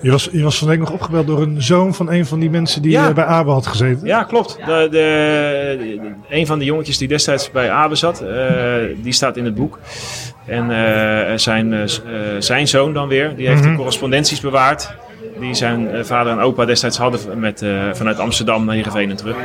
Je 0.01 0.11
was, 0.11 0.29
je 0.31 0.43
was 0.43 0.57
van 0.57 0.67
week 0.67 0.79
nog 0.79 0.91
opgebeld 0.91 1.27
door 1.27 1.41
een 1.41 1.61
zoon 1.61 1.93
van 1.93 2.11
een 2.11 2.25
van 2.25 2.39
die 2.39 2.49
mensen 2.49 2.81
die 2.81 2.91
Ja. 2.91 3.07
eh, 3.07 3.13
bij 3.13 3.23
Abe 3.25 3.51
had 3.51 3.67
gezeten. 3.67 4.07
Ja, 4.07 4.23
klopt. 4.23 4.57
De, 4.65 4.87
de, 4.91 4.97
de- 5.79 6.11
een 6.29 6.45
van 6.47 6.59
de 6.59 6.65
jongetjes 6.65 6.97
die 6.97 7.07
destijds 7.07 7.51
bij 7.51 7.69
Abe 7.71 7.95
zat, 7.95 8.21
eh, 8.21 8.73
die 8.97 9.13
staat 9.13 9.37
in 9.37 9.45
het 9.45 9.55
boek. 9.55 9.79
En 10.45 10.71
eh, 10.71 11.37
zijn, 11.37 11.89
zijn 12.39 12.67
zoon 12.67 12.93
dan 12.93 13.07
weer, 13.07 13.35
die 13.35 13.47
heeft 13.47 13.63
de 13.63 13.73
correspondenties 13.75 14.39
bewaard. 14.39 14.93
Die 15.39 15.53
zijn 15.53 15.89
eh, 15.89 16.03
vader 16.03 16.31
en 16.31 16.39
opa 16.39 16.65
destijds 16.65 16.97
hadden 16.97 17.39
met, 17.39 17.61
eh, 17.61 17.69
vanuit 17.93 18.19
Amsterdam 18.19 18.65
naar 18.65 18.75
Heerenveen 18.75 19.09
en 19.09 19.15
terug. 19.15 19.35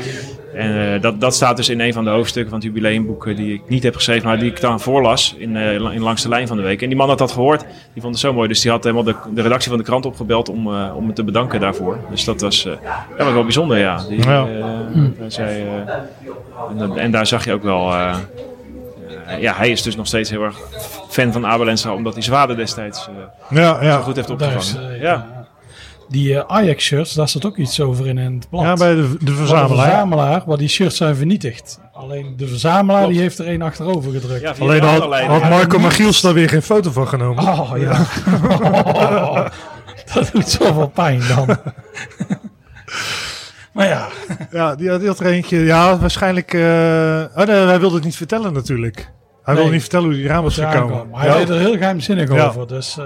En 0.54 0.94
eh, 0.94 1.00
dat, 1.00 1.20
dat 1.20 1.34
staat 1.34 1.56
dus 1.56 1.68
in 1.68 1.80
een 1.80 1.92
van 1.92 2.04
de 2.04 2.10
hoofdstukken 2.10 2.50
van 2.50 2.58
het 2.60 2.68
jubileumboek 2.68 3.36
die 3.36 3.54
ik 3.54 3.62
niet 3.68 3.82
heb 3.82 3.94
geschreven, 3.94 4.26
maar 4.28 4.38
die 4.38 4.50
ik 4.50 4.60
dan 4.60 4.80
voorlas 4.80 5.34
in, 5.38 5.56
eh, 5.56 5.80
la- 5.80 5.90
in 5.90 6.00
Langs 6.02 6.22
de 6.22 6.28
Lijn 6.28 6.46
van 6.46 6.56
de 6.56 6.62
Week. 6.62 6.82
En 6.82 6.88
die 6.88 6.96
man 6.96 7.08
had 7.08 7.18
dat 7.18 7.32
gehoord, 7.32 7.60
die 7.92 8.02
vond 8.02 8.14
het 8.14 8.22
zo 8.24 8.32
mooi. 8.32 8.48
Dus 8.48 8.60
die 8.60 8.70
had 8.70 8.82
helemaal 8.84 9.04
de, 9.04 9.14
de 9.34 9.42
redactie 9.42 9.68
van 9.70 9.78
de 9.78 9.84
krant 9.84 10.06
opgebeld 10.06 10.48
om, 10.48 10.74
eh, 10.74 10.96
om 10.96 11.06
me 11.06 11.12
te 11.12 11.24
bedanken 11.24 11.60
daarvoor. 11.60 11.98
Dus 12.10 12.24
dat 12.24 12.40
was, 12.40 12.64
eh, 12.66 12.72
dat 13.16 13.24
was 13.24 13.32
wel 13.32 13.42
bijzonder, 13.42 13.78
ja. 13.78 14.04
Die, 14.08 14.22
Ja. 14.26 14.46
eh, 14.46 15.38
eh, 15.38 16.80
en, 16.80 16.96
en 16.96 17.10
daar 17.10 17.26
zag 17.26 17.44
je 17.44 17.52
ook 17.52 17.62
wel... 17.62 17.92
ja, 19.40 19.54
hij 19.54 19.70
is 19.70 19.82
dus 19.82 19.96
nog 19.96 20.06
steeds 20.06 20.30
heel 20.30 20.42
erg 20.42 20.56
fan 21.08 21.32
van 21.32 21.46
Abelensa, 21.46 21.92
omdat 21.94 22.12
hij 22.12 22.22
zijn 22.22 22.36
vader 22.36 22.56
destijds 22.56 23.08
eh, 23.08 23.56
Ja, 23.58 23.78
zo 23.78 23.84
ja. 23.84 23.96
goed 24.00 24.16
heeft 24.16 24.28
is, 24.28 24.34
opgevangen. 24.34 24.98
ja. 25.00 25.39
Die 26.10 26.34
eh, 26.38 26.44
Ajax-shirts, 26.56 27.12
daar 27.14 27.28
staat 27.28 27.44
ook 27.44 27.56
iets 27.56 27.80
over 27.80 28.06
in, 28.06 28.18
in 28.18 28.34
het 28.34 28.48
blad. 28.50 28.62
ja, 28.62 28.74
bij 28.74 28.94
de, 28.94 29.00
de 29.02 29.08
Van 29.08 29.18
de 29.26 29.32
verzamelaar. 29.34 29.86
verzamelaar, 29.86 30.42
waar 30.46 30.56
die 30.56 30.68
shirts 30.68 30.96
zijn 30.96 31.16
vernietigd. 31.16 31.80
Alleen 31.92 32.34
de 32.36 32.46
verzamelaar 32.46 32.98
Klopt. 33.00 33.14
die 33.14 33.22
heeft 33.22 33.38
er 33.38 33.46
één 33.46 33.62
achterover 33.62 34.12
gedrukt. 34.12 34.40
Ja, 34.40 34.54
Alleen 34.58 34.82
had, 34.82 35.02
had 35.02 35.40
ja, 35.40 35.48
Marco 35.48 35.78
Magiels 35.78 36.20
daar 36.20 36.34
weer 36.34 36.48
geen 36.48 36.62
foto 36.62 36.90
van 36.90 37.08
genomen. 37.08 37.44
Oh 37.48 37.72
ja. 37.76 38.04
dat 40.14 40.30
doet 40.32 40.48
zoveel 40.48 40.88
pijn 40.88 41.22
dan. 41.28 41.46
maar 43.72 43.86
ja, 43.86 44.08
Ja, 44.50 44.74
die 44.74 44.88
had, 44.90 44.98
die 45.00 45.08
had 45.08 45.20
er 45.20 45.26
eentje. 45.26 45.58
Ja, 45.58 45.98
waarschijnlijk. 45.98 46.54
eh 46.54 46.60
oh 47.34 47.46
nee, 47.46 47.56
hij 47.56 47.80
wilde 47.80 47.94
het 47.94 48.04
niet 48.04 48.16
vertellen 48.16 48.52
natuurlijk. 48.52 49.10
Hij 49.42 49.54
wilde 49.54 49.60
Nee. 49.62 49.70
niet 49.70 49.80
vertellen 49.80 50.06
hoe 50.06 50.14
hij 50.14 50.24
eraan 50.24 50.42
was 50.42 50.54
gekomen. 50.58 51.08
maar 51.10 51.20
hij 51.26 51.38
deed 51.38 51.48
er 51.48 51.58
heel 51.58 51.76
geheimzinnig 51.76 52.32
Ja. 52.34 52.46
over. 52.46 52.66
Dus 52.68 52.98
eh, 52.98 53.04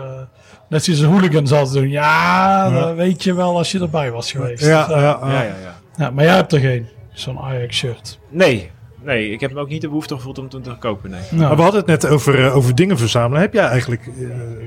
net 0.69 0.85
zoals 0.85 1.01
de 1.01 1.07
hooligans 1.07 1.53
altijd 1.53 1.73
doen. 1.75 1.89
Ja, 1.91 2.71
dat 2.71 2.95
weet 2.95 3.23
je 3.23 3.35
wel 3.35 3.57
als 3.57 3.73
je 3.73 3.81
erbij 3.81 4.11
was 4.11 4.33
geweest. 4.33 4.65
Ja, 4.67 4.87
Dus, 4.87 4.95
ja, 4.97 5.19
eh, 5.21 5.29
ja. 5.31 5.43
Ja, 5.43 5.75
ja, 5.97 6.11
maar 6.11 6.25
jij 6.25 6.35
hebt 6.35 6.53
er 6.53 6.61
geen. 6.61 6.87
Zo'n 7.13 7.39
Ajax-shirt. 7.39 8.19
Nee, 8.31 8.71
nee, 9.03 9.31
ik 9.31 9.41
heb 9.41 9.51
hem 9.51 9.59
ook 9.59 9.69
niet 9.69 9.81
de 9.81 9.89
behoefte 9.89 10.15
gevoeld 10.15 10.39
om 10.39 10.49
toen 10.49 10.63
te 10.63 10.77
kopen. 10.79 11.11
Nee. 11.11 11.21
Maar 11.31 11.41
Nou, 11.41 11.57
we 11.57 11.63
hadden 11.63 11.81
het 11.81 11.89
net 11.89 12.07
over, 12.07 12.45
eh, 12.45 12.57
over 12.57 12.75
dingen 12.75 12.99
verzamelen. 12.99 13.41
Heb 13.41 13.53
jij 13.53 13.65
eigenlijk 13.67 14.07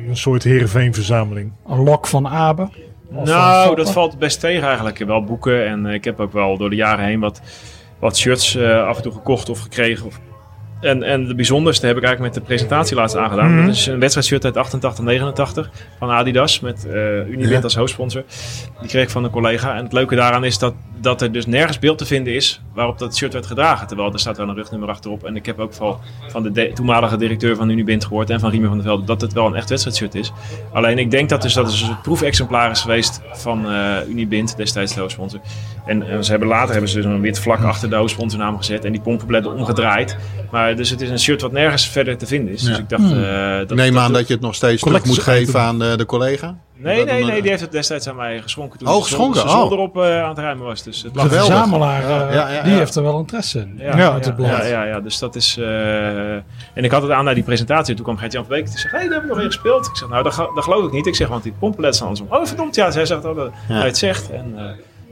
een 0.07 0.18
soort 0.18 0.43
Heerenveen-verzameling? 0.43 1.51
een 1.68 1.84
lok 1.84 2.07
van 2.07 2.28
Abe. 2.28 2.70
Nou, 3.09 3.76
dat 3.76 3.91
valt 3.91 4.20
best 4.20 4.39
tegen 4.39 4.68
eigenlijk. 4.68 4.97
Wel 4.97 5.24
boeken 5.24 5.68
en 5.68 5.86
ik 5.86 6.03
heb 6.03 6.20
ook 6.20 6.34
wel 6.34 6.57
door 6.57 6.70
de 6.70 6.76
jaren 6.76 7.05
heen 7.05 7.20
wat, 7.20 7.41
wat 7.99 8.18
shirts 8.18 8.55
eh, 8.55 8.88
af 8.88 8.97
en 8.97 9.03
toe 9.03 9.11
gekocht 9.11 9.49
of 9.49 9.59
gekregen. 9.59 10.05
Of, 10.05 10.20
en, 10.82 11.03
en 11.03 11.25
de 11.25 11.36
bijzonderste 11.36 11.86
heb 11.88 11.97
ik 11.97 12.03
eigenlijk 12.03 12.34
met 12.34 12.43
de 12.43 12.47
presentatie 12.49 12.95
laatst 12.95 13.15
aangedaan. 13.15 13.55
Mhm. 13.55 13.65
Dat 13.65 13.75
is 13.75 13.86
een 13.86 13.99
wedstrijdshirt 13.99 14.45
uit 14.45 14.57
88, 14.57 15.03
89 15.05 15.69
van 15.99 16.09
Adidas 16.09 16.59
met 16.59 16.88
Ja. 17.38 17.59
als 17.61 17.75
hoofdsponsor. 17.75 18.23
Die 18.80 18.89
kreeg 18.89 19.03
ik 19.03 19.09
van 19.09 19.23
een 19.23 19.30
collega. 19.30 19.75
En 19.78 19.84
het 19.84 19.93
leuke 19.93 20.15
daaraan 20.15 20.43
is 20.43 20.57
dat, 20.57 20.73
dat 20.99 21.21
er 21.21 21.32
dus 21.32 21.45
nergens 21.45 21.80
beeld 21.80 21.97
te 21.97 22.05
vinden 22.05 22.34
is 22.34 22.61
waarop 22.73 22.97
dat 22.99 23.15
shirt 23.17 23.34
werd 23.34 23.45
gedragen. 23.45 23.88
Terwijl 23.88 24.13
er 24.13 24.19
staat 24.19 24.38
wel 24.38 24.49
een 24.49 24.55
rugnummer 24.55 24.89
achterop. 24.89 25.23
En 25.23 25.36
ik 25.36 25.45
heb 25.45 25.59
ook 25.59 25.73
van, 25.73 25.97
van 26.28 26.43
de 26.43 26.51
de- 26.51 26.71
toenmalige 26.73 27.17
directeur 27.17 27.55
van 27.55 27.69
Unibint 27.69 28.05
gehoord 28.05 28.30
en 28.30 28.39
van 28.39 28.49
Riemer 28.49 28.67
van 28.67 28.78
der 28.78 28.86
Velde 28.88 29.03
dat 29.05 29.21
het 29.21 29.34
wel 29.34 29.45
een 29.45 29.55
echt 29.55 29.69
wedstrijdshirt 29.69 30.15
is. 30.15 30.32
Alleen 30.73 30.97
ik 30.97 31.11
denk 31.11 31.30
dat 31.30 31.41
dus 31.41 31.53
dat 31.53 31.63
het 31.63 31.73
dus 31.80 31.88
een 31.88 32.01
proefexemplaar 32.01 32.71
is 32.71 32.82
geweest 32.82 33.21
van 33.34 33.71
eh 33.71 34.09
Unibint, 34.09 34.57
destijds 34.57 34.93
de 34.93 34.99
hoofdsponsor. 34.99 35.39
En, 35.88 36.09
en 36.09 36.23
ze 36.23 36.29
hebben 36.31 36.47
later 36.49 36.71
hebben 36.71 36.89
ze 36.89 36.95
dus 36.95 37.05
een 37.05 37.21
wit 37.21 37.39
vlak 37.39 37.63
achter 37.63 37.89
de 37.89 37.95
hoofdsponsornaam 37.95 38.57
gezet 38.57 38.85
en 38.85 38.91
die 38.91 39.01
pompenbledden 39.01 39.53
omgedraaid. 39.53 40.17
Maar 40.51 40.75
dus 40.75 40.89
het 40.89 41.01
is 41.01 41.09
een 41.09 41.19
shirt 41.19 41.41
wat 41.41 41.51
nergens 41.51 41.88
verder 41.89 42.17
te 42.17 42.25
vinden 42.25 42.53
is. 42.53 42.63
Dus 42.63 42.77
ik 42.77 42.89
dacht... 42.89 43.11
eh, 43.11 43.59
Ik 43.59 43.73
neem 43.73 43.97
aan 43.97 44.13
dat 44.13 44.27
je 44.27 44.33
het 44.33 44.41
nog 44.43 44.55
steeds 44.55 44.81
terug 44.81 45.05
moet 45.05 45.19
geven 45.19 45.59
aan 45.61 45.79
de, 45.79 45.93
de 45.97 46.05
collega. 46.05 46.55
Nee, 46.79 46.97
Dat 46.97 47.05
nee, 47.05 47.23
nee, 47.23 47.35
eh, 47.35 47.41
die 47.41 47.49
heeft 47.49 47.61
het 47.61 47.71
destijds 47.71 48.07
aan 48.09 48.15
mij 48.15 48.41
geschonken 48.41 48.79
toen 48.79 48.88
Oh, 48.88 48.95
de 48.97 49.01
geschonken, 49.03 49.43
oh. 49.49 49.71
erop 49.71 49.97
eh, 49.97 50.21
aan 50.23 50.29
het 50.29 50.38
ruimen 50.38 50.65
was. 50.65 50.83
Dus 50.83 51.01
het 51.03 51.15
lag 51.15 51.27
verzamelaar, 51.27 52.01
eh, 52.01 52.33
Ja, 52.35 52.49
ja, 52.49 52.61
die 52.63 52.73
heeft 52.73 52.95
er 52.95 53.03
wel 53.03 53.19
interesse 53.19 53.59
in. 53.59 53.73
Ja, 53.77 53.97
Ja, 53.97 54.11
uit 54.11 54.25
het 54.25 54.35
blad. 54.35 54.49
Ja, 54.49 54.63
ja, 54.65 54.83
ja, 54.83 54.99
dus 54.99 55.19
dat 55.19 55.35
is. 55.35 55.57
eh, 55.57 56.31
En 56.33 56.43
ik 56.83 56.91
had 56.91 57.01
het 57.01 57.11
aan 57.11 57.25
naar 57.25 57.33
die 57.35 57.43
presentatie. 57.43 57.95
Toen 57.95 58.03
kwam 58.03 58.17
Gert-Jan 58.17 58.45
van 58.45 58.55
Beek. 58.55 58.65
Die 58.69 58.77
zegt: 58.77 58.91
Hé, 58.91 58.97
hey, 58.99 59.07
daar 59.07 59.17
hebben 59.19 59.21
we 59.29 59.35
nog 59.35 59.38
weer 59.45 59.53
gespeeld. 59.53 59.85
Ik 59.88 59.95
zeg: 59.95 60.09
Nou, 60.09 60.23
dat, 60.23 60.35
dat 60.55 60.63
geloof 60.63 60.85
ik 60.85 60.91
niet. 60.91 61.05
Ik 61.05 61.15
zeg: 61.15 61.27
Want 61.27 61.43
die 61.43 61.53
pompenled 61.59 61.95
staan 61.95 62.07
andersom. 62.07 62.38
Oh, 62.38 62.45
verdomd, 62.45 62.75
ja. 62.75 62.91
Zij 62.91 63.05
zegt 63.05 63.21
dat 63.21 63.35
dat 63.35 63.51
hij 63.67 63.85
het 63.85 63.97
zegt. 63.97 64.31
En 64.31 64.53
uh, 64.55 64.61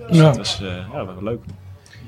dus 0.08 0.18
Ja. 0.18 0.24
dat 0.24 0.38
was 0.38 0.60
uh, 0.62 0.68
ja, 0.94 0.98
dat 0.98 1.06
was 1.06 1.24
leuk. 1.24 1.40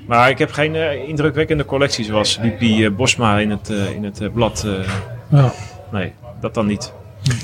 Maar 0.06 0.30
ik 0.30 0.38
heb 0.38 0.52
geen 0.52 0.74
uh, 0.74 1.08
indrukwekkende 1.08 1.64
collectie 1.64 2.04
zoals 2.04 2.38
Lipi 2.42 2.84
uh, 2.84 2.90
Bosma 2.96 3.38
in 3.38 3.50
het, 3.50 3.70
uh, 3.70 3.90
in 3.90 4.04
het 4.04 4.20
uh, 4.20 4.28
blad. 4.32 4.66
Ja. 5.30 5.52
Nee, 5.92 6.12
dat 6.40 6.54
dan 6.54 6.66
niet. 6.66 6.92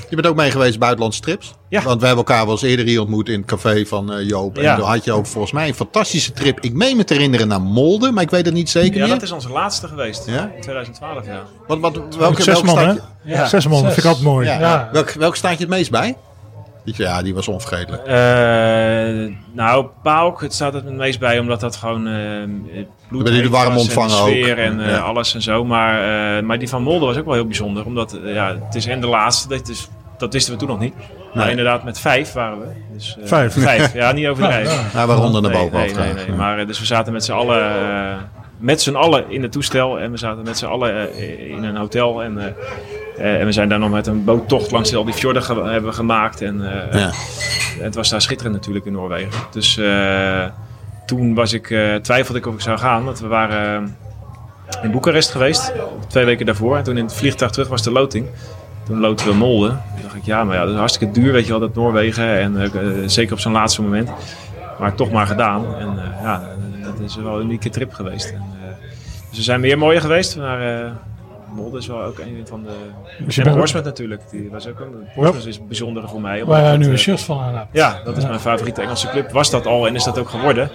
Je 0.08 0.14
bent 0.16 0.26
ook 0.26 0.36
mee 0.36 0.50
geweest 0.50 0.78
buitenlandse 0.78 1.20
trips. 1.20 1.54
Ja. 1.68 1.82
Want 1.82 2.00
we 2.00 2.06
hebben 2.06 2.24
elkaar 2.26 2.42
wel 2.44 2.52
eens 2.54 2.62
eerder 2.62 2.86
hier 2.86 3.00
ontmoet 3.00 3.28
in 3.28 3.38
het 3.40 3.46
café 3.48 3.84
van 3.86 4.12
uh, 4.18 4.28
Joop. 4.28 4.56
En 4.56 4.62
Ja. 4.62 4.76
toen 4.76 4.84
had 4.84 5.04
je 5.04 5.12
ook 5.12 5.26
volgens 5.26 5.52
mij 5.52 5.68
een 5.68 5.74
fantastische 5.74 6.32
trip. 6.32 6.60
Ik 6.60 6.72
meen 6.72 6.96
me 6.96 7.04
te 7.04 7.14
herinneren 7.14 7.48
naar 7.48 7.60
Molde, 7.60 8.10
maar 8.10 8.22
ik 8.22 8.30
weet 8.30 8.44
het 8.44 8.54
niet 8.54 8.70
zeker 8.70 8.96
Ja, 8.96 9.04
meer. 9.04 9.14
dat 9.14 9.22
is 9.22 9.30
onze 9.32 9.50
laatste 9.50 9.88
geweest. 9.88 10.26
Ja? 10.26 10.50
In 10.54 10.60
2012, 10.60 11.26
ja. 11.26 11.42
Wat, 11.66 11.78
wat, 11.78 12.00
welke, 12.18 12.42
Zes 12.42 12.54
welke 12.62 12.66
man, 12.66 12.78
hè? 12.88 12.94
Ja. 13.22 13.46
Zes 13.46 13.66
man, 13.68 13.84
vind 13.84 13.96
ik 13.96 14.04
altijd 14.04 14.24
mooi. 14.24 14.46
Ja. 14.46 14.58
Ja. 14.58 14.88
Welk, 14.92 15.10
welk 15.10 15.36
staat 15.36 15.52
je 15.52 15.58
het 15.58 15.68
meest 15.68 15.90
bij? 15.90 16.16
Die- 16.84 16.94
Ja, 16.96 17.22
die 17.22 17.34
was 17.34 17.48
onvergetelijk. 17.48 18.02
Uh, 18.06 19.34
nou, 19.52 19.86
Pauk, 20.02 20.40
het 20.40 20.54
staat 20.54 20.72
het 20.74 20.92
meest 20.92 21.18
bij, 21.18 21.38
omdat 21.38 21.60
dat 21.60 21.76
gewoon 21.76 22.08
uh, 22.08 22.14
bloed 23.08 23.26
die 23.26 23.42
de 23.42 23.48
warm 23.48 23.76
ontvangen 23.76 24.10
en 24.18 24.24
de 24.24 24.30
sfeer 24.30 24.52
ook? 24.52 24.58
en 24.58 24.80
uh, 24.80 24.88
Ja. 24.88 24.98
alles 24.98 25.34
en 25.34 25.42
zo. 25.42 25.64
Maar, 25.64 26.36
uh, 26.36 26.42
maar 26.42 26.58
die 26.58 26.68
van 26.68 26.82
Molde 26.82 27.06
was 27.06 27.16
ook 27.16 27.24
wel 27.24 27.34
heel 27.34 27.46
bijzonder, 27.46 27.84
omdat 27.84 28.14
uh, 28.24 28.34
ja, 28.34 28.56
het 28.64 28.74
is 28.74 28.86
en 28.86 29.00
de 29.00 29.06
laatste, 29.06 29.48
dat, 29.48 29.68
is, 29.68 29.88
dat 30.18 30.32
wisten 30.32 30.52
we 30.52 30.58
toen 30.58 30.68
nog 30.68 30.78
niet. 30.80 30.94
Maar 31.34 31.42
Nee. 31.42 31.50
inderdaad, 31.50 31.84
met 31.84 31.98
vijf 31.98 32.32
waren 32.32 32.60
we. 32.60 32.66
Dus, 32.92 33.16
uh, 33.20 33.26
Vijf? 33.26 33.52
Vijf, 33.52 33.94
ja, 33.94 34.12
niet 34.12 34.26
overdrijven. 34.26 34.72
Ja, 34.76 34.80
ja. 34.92 35.00
Ja, 35.00 35.06
we 35.06 35.12
ronden 35.14 35.42
naar 35.42 35.50
Nee, 35.50 35.60
boven 35.70 35.78
nee, 35.78 35.94
nee, 36.14 36.14
nee. 36.26 36.36
Maar 36.36 36.66
dus 36.66 36.78
we 36.78 36.86
zaten 36.86 37.12
met 37.12 37.24
z'n 37.24 37.32
allen, 37.32 37.82
uh, 37.82 38.14
met 38.58 38.82
z'n 38.82 38.94
allen 38.94 39.24
in 39.30 39.42
het 39.42 39.52
toestel 39.52 39.98
en 40.00 40.10
we 40.10 40.16
zaten 40.16 40.44
met 40.44 40.58
z'n 40.58 40.66
allen 40.66 41.08
uh, 41.18 41.50
in 41.50 41.64
een 41.64 41.76
hotel 41.76 42.22
en, 42.22 42.32
uh, 42.36 42.44
uh, 43.18 43.40
en 43.40 43.46
we 43.46 43.52
zijn 43.52 43.68
daar 43.68 43.78
nog 43.78 43.90
met 43.90 44.06
een 44.06 44.24
boottocht 44.24 44.70
langs 44.70 44.94
al 44.94 45.04
die 45.04 45.14
fjorden 45.14 45.42
ge 45.42 45.62
hebben 45.62 45.94
gemaakt 45.94 46.40
en 46.42 46.60
uh, 46.60 47.00
Ja. 47.00 47.10
het 47.82 47.94
was 47.94 48.08
daar 48.10 48.22
schitterend 48.22 48.54
natuurlijk 48.54 48.84
in 48.84 48.92
Noorwegen. 48.92 49.40
Dus 49.50 49.76
uh, 49.76 50.44
toen 51.06 51.34
was 51.34 51.52
ik, 51.52 51.70
eh, 51.70 51.94
twijfelde 51.94 52.38
ik 52.38 52.46
of 52.46 52.54
ik 52.54 52.60
zou 52.60 52.78
gaan. 52.78 53.04
Want 53.04 53.20
we 53.20 53.26
waren 53.26 53.94
eh, 54.66 54.84
in 54.84 54.90
Boekarest 54.90 55.30
geweest, 55.30 55.72
twee 56.08 56.24
weken 56.24 56.46
daarvoor. 56.46 56.76
En 56.76 56.82
toen 56.82 56.96
in 56.96 57.04
het 57.04 57.14
vliegtuig 57.14 57.50
terug 57.50 57.68
was 57.68 57.82
de 57.82 57.90
loting. 57.90 58.26
Toen 58.84 59.00
loten 59.00 59.26
we 59.26 59.34
Molde. 59.34 59.68
Toen 59.68 60.02
dacht 60.02 60.14
ik, 60.14 60.24
ja, 60.24 60.44
maar 60.44 60.54
ja, 60.56 60.62
dat 60.62 60.72
is 60.72 60.78
hartstikke 60.78 61.20
duur, 61.20 61.32
weet 61.32 61.44
je 61.44 61.50
wel, 61.50 61.60
dat 61.60 61.74
Noorwegen. 61.74 62.38
En 62.38 62.60
eh, 62.60 62.64
eh, 62.74 63.02
zeker 63.06 63.32
op 63.32 63.38
zo'n 63.40 63.52
laatste 63.52 63.82
moment. 63.82 64.10
Maar 64.78 64.94
toch 64.94 65.10
maar 65.10 65.26
gedaan. 65.26 65.74
En 65.78 65.88
eh, 65.88 66.22
ja, 66.22 66.42
dat 66.82 67.00
is 67.00 67.16
wel 67.16 67.36
een 67.38 67.44
unieke 67.44 67.70
trip 67.70 67.92
geweest. 67.92 68.30
En, 68.30 68.42
eh, 68.62 68.68
dus 69.28 69.38
er 69.38 69.44
zijn 69.44 69.60
meer 69.60 69.78
mooie 69.78 70.00
geweest. 70.00 70.36
Maar 70.36 70.84
eh, 70.84 70.90
Molde 71.54 71.78
is 71.78 71.86
wel 71.86 72.02
ook 72.02 72.18
een 72.18 72.46
van 72.46 72.62
de... 72.62 72.72
Dus 73.24 73.38
En 73.38 73.84
natuurlijk. 73.84 74.22
Die 74.30 74.50
was 74.50 74.66
ook 74.66 74.80
een, 74.80 75.08
Portsmouth 75.14 75.46
is 75.46 75.58
een 75.58 75.66
bijzondere 75.66 76.08
voor 76.08 76.20
mij. 76.20 76.44
Waar 76.44 76.62
jij 76.62 76.76
nu 76.76 76.88
een 76.88 76.98
shirt 76.98 77.20
van 77.20 77.40
aan 77.40 77.56
hebt. 77.56 77.68
ja, 77.72 78.00
dat 78.04 78.16
is 78.16 78.26
mijn 78.26 78.40
favoriete 78.40 78.82
Engelse 78.82 79.08
club. 79.08 79.30
Was 79.30 79.50
dat 79.50 79.66
al 79.66 79.86
en 79.86 79.94
is 79.94 80.04
dat 80.04 80.18
ook 80.18 80.28
geworden. 80.28 80.70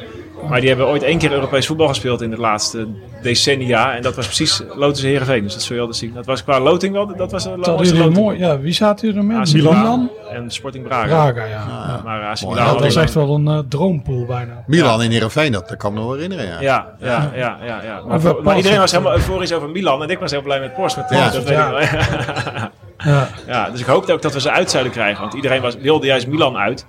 Maar 0.50 0.60
die 0.60 0.70
hebben 0.70 0.88
ooit 0.88 1.04
één 1.04 1.18
keer 1.18 1.32
Europees 1.32 1.66
voetbal 1.68 1.88
gespeeld 1.88 2.22
in 2.22 2.30
de 2.30 2.38
laatste 2.38 2.88
decennia. 3.22 3.96
En 3.96 4.02
dat 4.02 4.16
was 4.16 4.26
precies 4.26 4.62
Lotus 4.76 5.02
Heerenveen. 5.02 5.44
Dus 5.44 5.54
dat 5.54 5.62
zul 5.62 5.76
je 5.76 5.82
altijd 5.82 6.00
zien. 6.00 6.14
Dat 6.14 6.26
was 6.26 6.44
qua 6.44 6.60
loting 6.60 6.94
wel, 6.94 7.16
dat 7.16 7.32
was 7.32 7.46
een 7.46 7.60
jullie 7.60 7.94
loting. 7.94 8.14
mooi, 8.16 8.38
ja, 8.40 8.60
wie 8.60 8.74
zaten 8.74 9.16
er 9.16 9.24
mee? 9.26 9.38
AC 9.38 9.54
Milan? 9.54 9.78
Milan 9.78 10.10
en 10.32 10.52
Sporting 10.52 10.84
Braga. 10.88 11.06
Braga, 11.08 11.46
ja. 11.46 12.02
Maar 12.04 12.22
AC. 12.24 12.40
Milan 12.42 12.56
Ja, 12.56 12.74
dat 12.74 12.84
ik- 12.84 12.96
echt 12.96 13.14
wel 13.14 13.36
een 13.36 13.48
eh, 13.48 13.60
droompool 13.70 14.26
bijna. 14.26 14.64
Milan 14.68 15.02
in 15.04 15.12
Heerenveen, 15.12 15.52
dat, 15.52 15.70
dat 15.70 15.78
kan 15.78 15.90
ik 15.92 15.98
me 15.98 16.04
nog 16.04 16.14
herinneren. 16.14 16.46
Ja. 16.46 16.58
Ja, 16.62 16.88
ja, 17.02 17.32
ja, 17.36 17.58
ja. 17.66 17.82
ja. 17.84 18.02
Maar, 18.08 18.16
Of, 18.16 18.22
voor- 18.22 18.44
maar 18.44 18.58
iedereen 18.58 18.80
was 18.80 18.92
helemaal 18.92 19.14
euforisch 19.14 19.54
over 19.54 19.70
Milan. 19.70 20.04
En 20.04 20.10
ik 20.10 20.20
was 20.20 20.32
heel 20.32 20.42
blij 20.42 20.60
met 20.60 20.74
Portsmouth. 20.74 21.10
Ja. 21.10 21.30
dat 21.30 21.44
weet 21.44 21.48
Ja. 21.58 21.80
ik 21.80 21.90
wel. 21.90 22.68
Ja. 23.04 23.28
Ja, 23.48 23.70
dus 23.70 23.80
ik 23.80 23.86
hoopte 23.86 24.14
ook 24.14 24.22
dat 24.22 24.34
we 24.34 24.42
ze 24.42 24.52
uit 24.52 24.72
zouden 24.72 24.92
krijgen. 24.92 25.22
Want 25.22 25.34
iedereen 25.34 25.62
was, 25.62 25.76
wilde 25.76 26.06
juist 26.06 26.28
Milan 26.28 26.58
uit. 26.58 26.86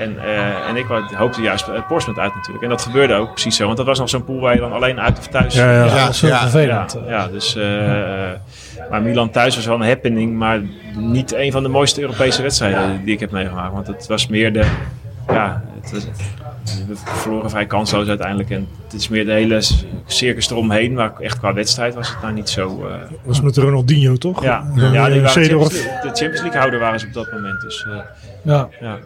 En, 0.00 0.18
eh, 0.24 0.68
en 0.68 0.76
ik 0.76 0.86
wou- 0.86 1.14
hoopte 1.14 1.42
juist 1.42 1.68
eh, 1.68 1.80
Portsmouth 1.88 2.18
uit 2.20 2.34
natuurlijk. 2.34 2.64
En 2.64 2.70
dat 2.70 2.82
gebeurde 2.82 3.14
ook 3.14 3.30
precies 3.32 3.56
zo. 3.56 3.64
Want 3.64 3.76
dat 3.76 3.86
was 3.86 3.98
nog 3.98 4.08
zo'n 4.08 4.24
pool 4.24 4.40
waar 4.40 4.54
je 4.54 4.60
dan 4.60 4.72
alleen 4.72 5.00
uit 5.00 5.18
of 5.18 5.26
thuis... 5.26 5.54
Ja, 5.54 5.72
ja. 5.72 5.84
Ja, 5.84 6.10
heel 6.12 6.28
ja. 6.28 6.40
vervelend. 6.40 6.96
Ja, 7.06 7.10
ja, 7.12 7.28
dus, 7.28 7.56
eh, 7.56 8.30
eh, 8.30 8.38
maar 8.90 9.02
Milan 9.02 9.30
thuis 9.30 9.54
was 9.56 9.66
wel 9.66 9.74
een 9.80 9.86
happening, 9.88 10.36
maar 10.38 10.60
niet 10.96 11.34
een 11.34 11.52
van 11.52 11.62
de 11.62 11.68
mooiste 11.68 12.00
Europese 12.00 12.42
wedstrijden 12.42 13.04
die 13.04 13.14
ik 13.14 13.20
heb 13.20 13.30
meegemaakt. 13.30 13.72
Want 13.72 13.86
het 13.86 14.06
was 14.06 14.26
meer 14.26 14.52
de, 14.52 14.64
ja, 15.28 15.62
het 15.80 15.92
was, 15.92 16.06
we 16.88 16.94
verloren 17.04 17.50
vrij 17.50 17.66
kansloos 17.66 18.08
uiteindelijk. 18.08 18.50
En 18.50 18.68
het 18.84 18.92
is 18.92 19.08
meer 19.08 19.24
de 19.24 19.32
hele 19.32 19.60
circus 20.06 20.50
eromheen, 20.50 20.92
maar 20.94 21.12
echt 21.20 21.38
qua 21.38 21.52
wedstrijd 21.54 21.94
was 21.94 22.08
het 22.08 22.22
nou 22.22 22.32
niet 22.34 22.48
zo... 22.48 22.86
eh, 22.88 22.94
was 23.24 23.40
met 23.40 23.56
Ronaldinho, 23.56 24.14
toch? 24.16 24.42
ja, 24.42 24.64
ja, 24.76 25.08
die 25.08 25.20
waren 25.20 25.28
Seedorf. 25.30 25.62
Champions 25.62 25.72
League- 25.84 26.00
de 26.02 26.06
Champions 26.16 26.40
League 26.40 26.58
houder 26.58 26.80
waren 26.80 27.00
ze 27.00 27.06
op 27.06 27.12
dat 27.12 27.32
moment. 27.32 27.60
Dus, 27.60 27.86
Ja. 28.42 28.68
ja. 28.80 28.98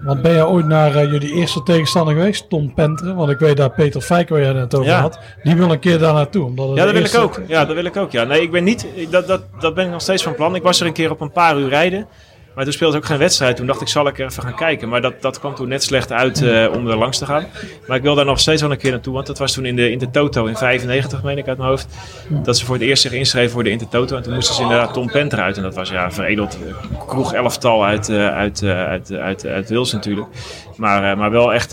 Want 0.00 0.22
ben 0.22 0.32
jij 0.32 0.44
ooit 0.44 0.66
naar 0.66 0.94
eh, 0.94 1.10
jullie 1.10 1.32
eerste 1.32 1.62
tegenstander 1.62 2.14
geweest, 2.14 2.48
Tom 2.48 2.74
Penteren? 2.74 3.16
Want 3.16 3.30
ik 3.30 3.38
weet 3.38 3.56
dat 3.56 3.74
Peter 3.74 4.00
Fijk, 4.00 4.28
waar 4.28 4.40
jij 4.40 4.52
het 4.52 4.74
over 4.74 4.88
Ja. 4.90 5.00
had, 5.00 5.18
die 5.42 5.56
wil 5.56 5.70
een 5.72 5.78
keer 5.78 5.98
daar 5.98 6.14
naartoe. 6.14 6.44
Omdat 6.44 6.68
het 6.68 6.76
Ja, 6.78 6.84
dat 6.84 6.94
wil 6.94 7.04
ik 7.04 7.14
ook. 7.14 7.40
Ja, 7.46 7.64
dat 7.64 7.74
wil 7.74 7.84
ik 7.84 7.96
ook. 7.96 8.12
Ja. 8.12 8.24
Nee, 8.24 8.42
ik 8.42 8.50
ben 8.50 8.64
niet. 8.64 8.86
Dat, 9.10 9.26
dat, 9.26 9.42
dat 9.60 9.74
ben 9.74 9.84
ik 9.84 9.90
nog 9.90 10.00
steeds 10.00 10.22
van 10.22 10.34
plan. 10.34 10.54
Ik 10.54 10.62
was 10.62 10.80
er 10.80 10.86
een 10.86 10.92
keer 10.92 11.10
op 11.10 11.20
een 11.20 11.32
paar 11.32 11.58
uur 11.58 11.68
rijden. 11.68 12.06
Maar 12.54 12.64
toen 12.64 12.72
speelde 12.72 12.96
ook 12.96 13.04
geen 13.04 13.18
wedstrijd. 13.18 13.56
Toen 13.56 13.66
dacht 13.66 13.80
ik, 13.80 13.88
zal 13.88 14.06
ik 14.06 14.18
even 14.18 14.42
gaan 14.42 14.54
kijken. 14.54 14.88
Maar 14.88 15.00
dat, 15.00 15.14
dat 15.20 15.38
kwam 15.38 15.54
toen 15.54 15.68
net 15.68 15.82
slecht 15.82 16.12
uit 16.12 16.42
eh, 16.42 16.68
om 16.72 16.88
er 16.88 16.96
langs 16.96 17.18
te 17.18 17.26
gaan. 17.26 17.46
Maar 17.86 17.96
ik 17.96 18.02
wil 18.02 18.14
daar 18.14 18.24
nog 18.24 18.40
steeds 18.40 18.62
wel 18.62 18.70
een 18.70 18.78
keer 18.78 18.90
naartoe. 18.90 19.14
Want 19.14 19.26
dat 19.26 19.38
was 19.38 19.52
toen 19.52 19.64
in 19.64 19.76
de 19.76 19.90
Intertoto 19.90 20.46
in 20.46 20.56
95, 20.56 21.22
meen 21.22 21.38
ik 21.38 21.48
uit 21.48 21.58
mijn 21.58 21.70
hoofd. 21.70 21.86
Dat 22.28 22.58
ze 22.58 22.64
voor 22.64 22.74
het 22.74 22.84
eerst 22.84 23.02
zich 23.02 23.12
inschreven 23.12 23.50
voor 23.50 23.64
de 23.64 23.70
Intertoto. 23.70 24.16
En 24.16 24.22
toen 24.22 24.34
moesten 24.34 24.54
ze 24.54 24.62
inderdaad 24.62 24.92
Tom 24.92 25.06
Penter 25.06 25.40
uit. 25.40 25.56
En 25.56 25.62
dat 25.62 25.74
was 25.74 25.90
ja, 25.90 26.10
veredeld 26.10 26.58
eh, 26.66 27.06
kroeg 27.06 27.32
elftal 27.32 27.84
uit, 27.84 28.08
eh, 28.08 28.28
uit, 28.28 28.62
uit, 28.64 29.12
uit, 29.12 29.46
uit 29.46 29.68
Wils 29.68 29.92
natuurlijk. 29.92 30.28
Maar, 30.76 31.16
maar 31.16 31.30
wel 31.30 31.54
echt 31.54 31.70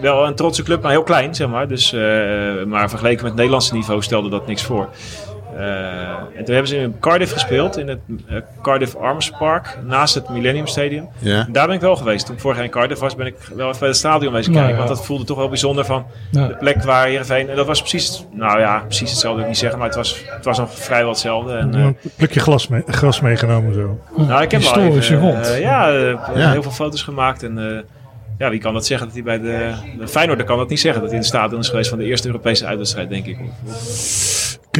wel 0.00 0.26
een 0.26 0.34
trotse 0.34 0.62
club, 0.62 0.82
maar 0.82 0.90
heel 0.90 1.02
klein, 1.02 1.34
zeg 1.34 1.48
maar. 1.48 1.68
Dus, 1.68 1.92
maar 2.66 2.88
vergeleken 2.88 3.22
met 3.22 3.26
het 3.26 3.34
Nederlandse 3.34 3.74
niveau 3.74 4.02
stelde 4.02 4.28
dat 4.28 4.46
niks 4.46 4.62
voor. 4.62 4.88
Eh, 5.58 6.08
en 6.36 6.44
toen 6.44 6.54
hebben 6.54 6.68
ze 6.68 6.76
in 6.76 6.96
Cardiff 7.00 7.32
gespeeld, 7.32 7.76
in 7.78 7.88
het 7.88 7.98
eh, 8.28 8.36
Cardiff 8.62 8.94
Arms 8.94 9.30
Park, 9.30 9.78
naast 9.86 10.14
het 10.14 10.28
Millennium 10.28 10.66
Stadium. 10.66 11.08
Ja. 11.18 11.46
Daar 11.52 11.66
ben 11.66 11.74
ik 11.74 11.80
wel 11.80 11.96
geweest. 11.96 12.26
Toen 12.26 12.34
ik 12.34 12.40
vorig 12.40 12.56
jaar 12.56 12.66
in 12.66 12.70
Cardiff 12.72 13.00
was, 13.00 13.14
ben 13.14 13.26
ik 13.26 13.34
wel 13.54 13.66
even 13.68 13.78
bij 13.78 13.88
het 13.88 13.96
stadion 13.96 14.32
wezen 14.32 14.52
Nou, 14.52 14.64
kijken. 14.64 14.82
ja. 14.82 14.86
Want 14.88 14.96
dat 14.98 15.06
voelde 15.06 15.24
toch 15.24 15.36
wel 15.36 15.48
bijzonder 15.48 15.84
van 15.84 16.06
Ja. 16.30 16.46
de 16.46 16.54
plek 16.56 16.82
waar 16.82 17.06
Heerenveen... 17.06 17.48
En 17.50 17.56
dat 17.56 17.66
was 17.66 17.80
precies, 17.80 18.24
nou 18.32 18.60
ja, 18.60 18.78
precies 18.86 19.10
hetzelfde 19.10 19.34
wil 19.34 19.42
ik 19.44 19.48
niet 19.48 19.58
zeggen, 19.58 19.78
maar 19.78 19.88
het 19.88 19.96
was, 19.96 20.24
het 20.26 20.44
was 20.44 20.58
nog 20.58 20.74
vrijwel 20.78 21.08
hetzelfde. 21.10 21.52
En, 21.56 21.74
eh, 21.74 21.80
Een 21.84 21.96
plukje 22.16 22.40
glas, 22.40 22.68
mee, 22.68 22.82
gras 22.86 23.20
meegenomen 23.20 23.74
zo. 23.74 23.98
nou, 24.16 24.42
ik 24.42 24.50
heb 24.50 24.60
wel 24.62 24.72
Historische 24.74 25.16
even, 25.16 25.42
eh, 25.42 25.60
ja, 25.60 25.88
Ja. 26.34 26.50
heel 26.50 26.62
veel 26.62 26.70
foto's 26.72 27.02
gemaakt. 27.02 27.42
En 27.42 27.58
eh, 27.58 27.78
ja, 28.38 28.50
wie 28.50 28.60
kan 28.60 28.72
dat 28.74 28.86
zeggen 28.86 29.06
dat 29.06 29.14
hij 29.14 29.24
bij 29.24 29.38
de... 29.40 29.72
de 29.98 30.08
Feyenoord 30.08 30.44
kan 30.44 30.58
dat 30.58 30.68
niet 30.68 30.80
zeggen, 30.80 31.00
dat 31.00 31.10
hij 31.10 31.18
in 31.20 31.24
het 31.26 31.34
stadion 31.34 31.60
is 31.60 31.68
geweest 31.68 31.88
van 31.88 31.98
de 31.98 32.04
eerste 32.04 32.26
Europese 32.26 32.66
uitwedstrijd, 32.66 33.08
denk 33.08 33.26
ik. 33.26 33.38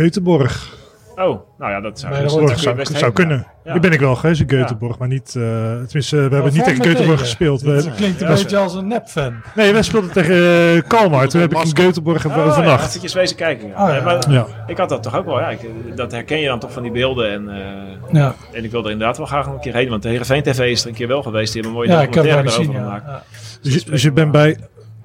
Göteborg. 0.01 0.76
Oh, 1.16 1.40
nou 1.59 1.72
ja, 1.72 1.80
dat 1.80 1.99
zou, 2.01 2.12
dat 2.22 2.30
zou, 2.61 2.76
best 2.76 2.90
zou 2.92 3.05
heen. 3.05 3.12
kunnen. 3.12 3.46
Ja. 3.64 3.70
Daar 3.72 3.80
ben 3.80 3.92
ik 3.92 4.01
wel 4.01 4.14
geweest 4.14 4.40
in 4.40 4.46
Göteborg, 4.46 4.99
maar 4.99 5.09
niet... 5.09 5.34
eh, 5.36 5.42
tenminste, 5.86 6.16
we 6.16 6.34
hebben 6.34 6.53
niet 6.53 6.64
tegen 6.64 6.84
Göteborg 6.84 6.96
tegen. 6.96 7.18
gespeeld. 7.18 7.61
We, 7.61 7.72
Dat 7.74 7.94
klinkt 7.94 8.20
een 8.20 8.28
Ja, 8.28 8.34
beetje 8.34 8.57
als 8.57 8.74
een 8.74 8.86
nep-fan. 8.86 9.34
nee, 9.55 9.72
wij 9.72 9.82
speelden 9.82 10.11
tegen 10.12 10.34
uh, 10.76 10.82
Kalmar. 10.86 11.28
Toen 11.28 11.40
heb 11.40 11.53
ik 11.55 11.59
in 11.62 11.70
Göteborg 11.92 12.26
Oh, 12.26 12.34
ja, 12.36 12.44
overnacht. 12.44 12.86
eventjes 12.88 13.14
wezen 13.14 13.36
kijken. 13.36 13.68
Ja. 13.68 13.88
Oh, 13.88 13.94
ja. 13.94 14.03
Maar 14.03 14.30
Ja. 14.30 14.46
Ik 14.66 14.76
had 14.78 14.88
dat 14.88 15.03
toch 15.03 15.16
ook 15.16 15.24
wel. 15.24 15.40
Ja, 15.40 15.49
ik, 15.51 15.61
dat 15.96 16.12
herken 16.12 16.38
je 16.40 16.46
dan 16.46 16.59
toch 16.59 16.72
van 16.72 16.82
die 16.82 16.92
beelden. 16.92 17.30
En, 17.32 17.49
eh, 17.49 18.12
Ja, 18.12 18.34
en 18.53 18.64
ik 18.64 18.70
wil 18.70 18.84
er 18.84 18.90
inderdaad 18.90 19.16
wel 19.16 19.26
graag 19.26 19.44
nog 19.46 19.55
een 19.55 19.61
keer 19.61 19.74
heen. 19.74 19.88
Want 19.88 20.03
de 20.03 20.09
Heerenveen 20.09 20.42
TV 20.42 20.59
is 20.70 20.82
er 20.82 20.88
een 20.88 20.94
keer 20.94 21.09
wel 21.09 21.22
geweest. 21.22 21.53
Die 21.53 21.62
hebben 21.62 21.80
een 21.80 21.86
mooie 21.86 21.99
ja 22.01 22.07
ik 22.07 22.14
heb 22.14 22.24
documentaire 22.24 22.72
Ja. 22.72 22.78
gemaakt. 22.78 23.07
Ja. 23.07 23.22
Dus, 23.62 23.74
je- 23.74 23.90
dus 23.90 24.03
je 24.03 24.12
bent 24.12 24.32
bij... 24.32 24.59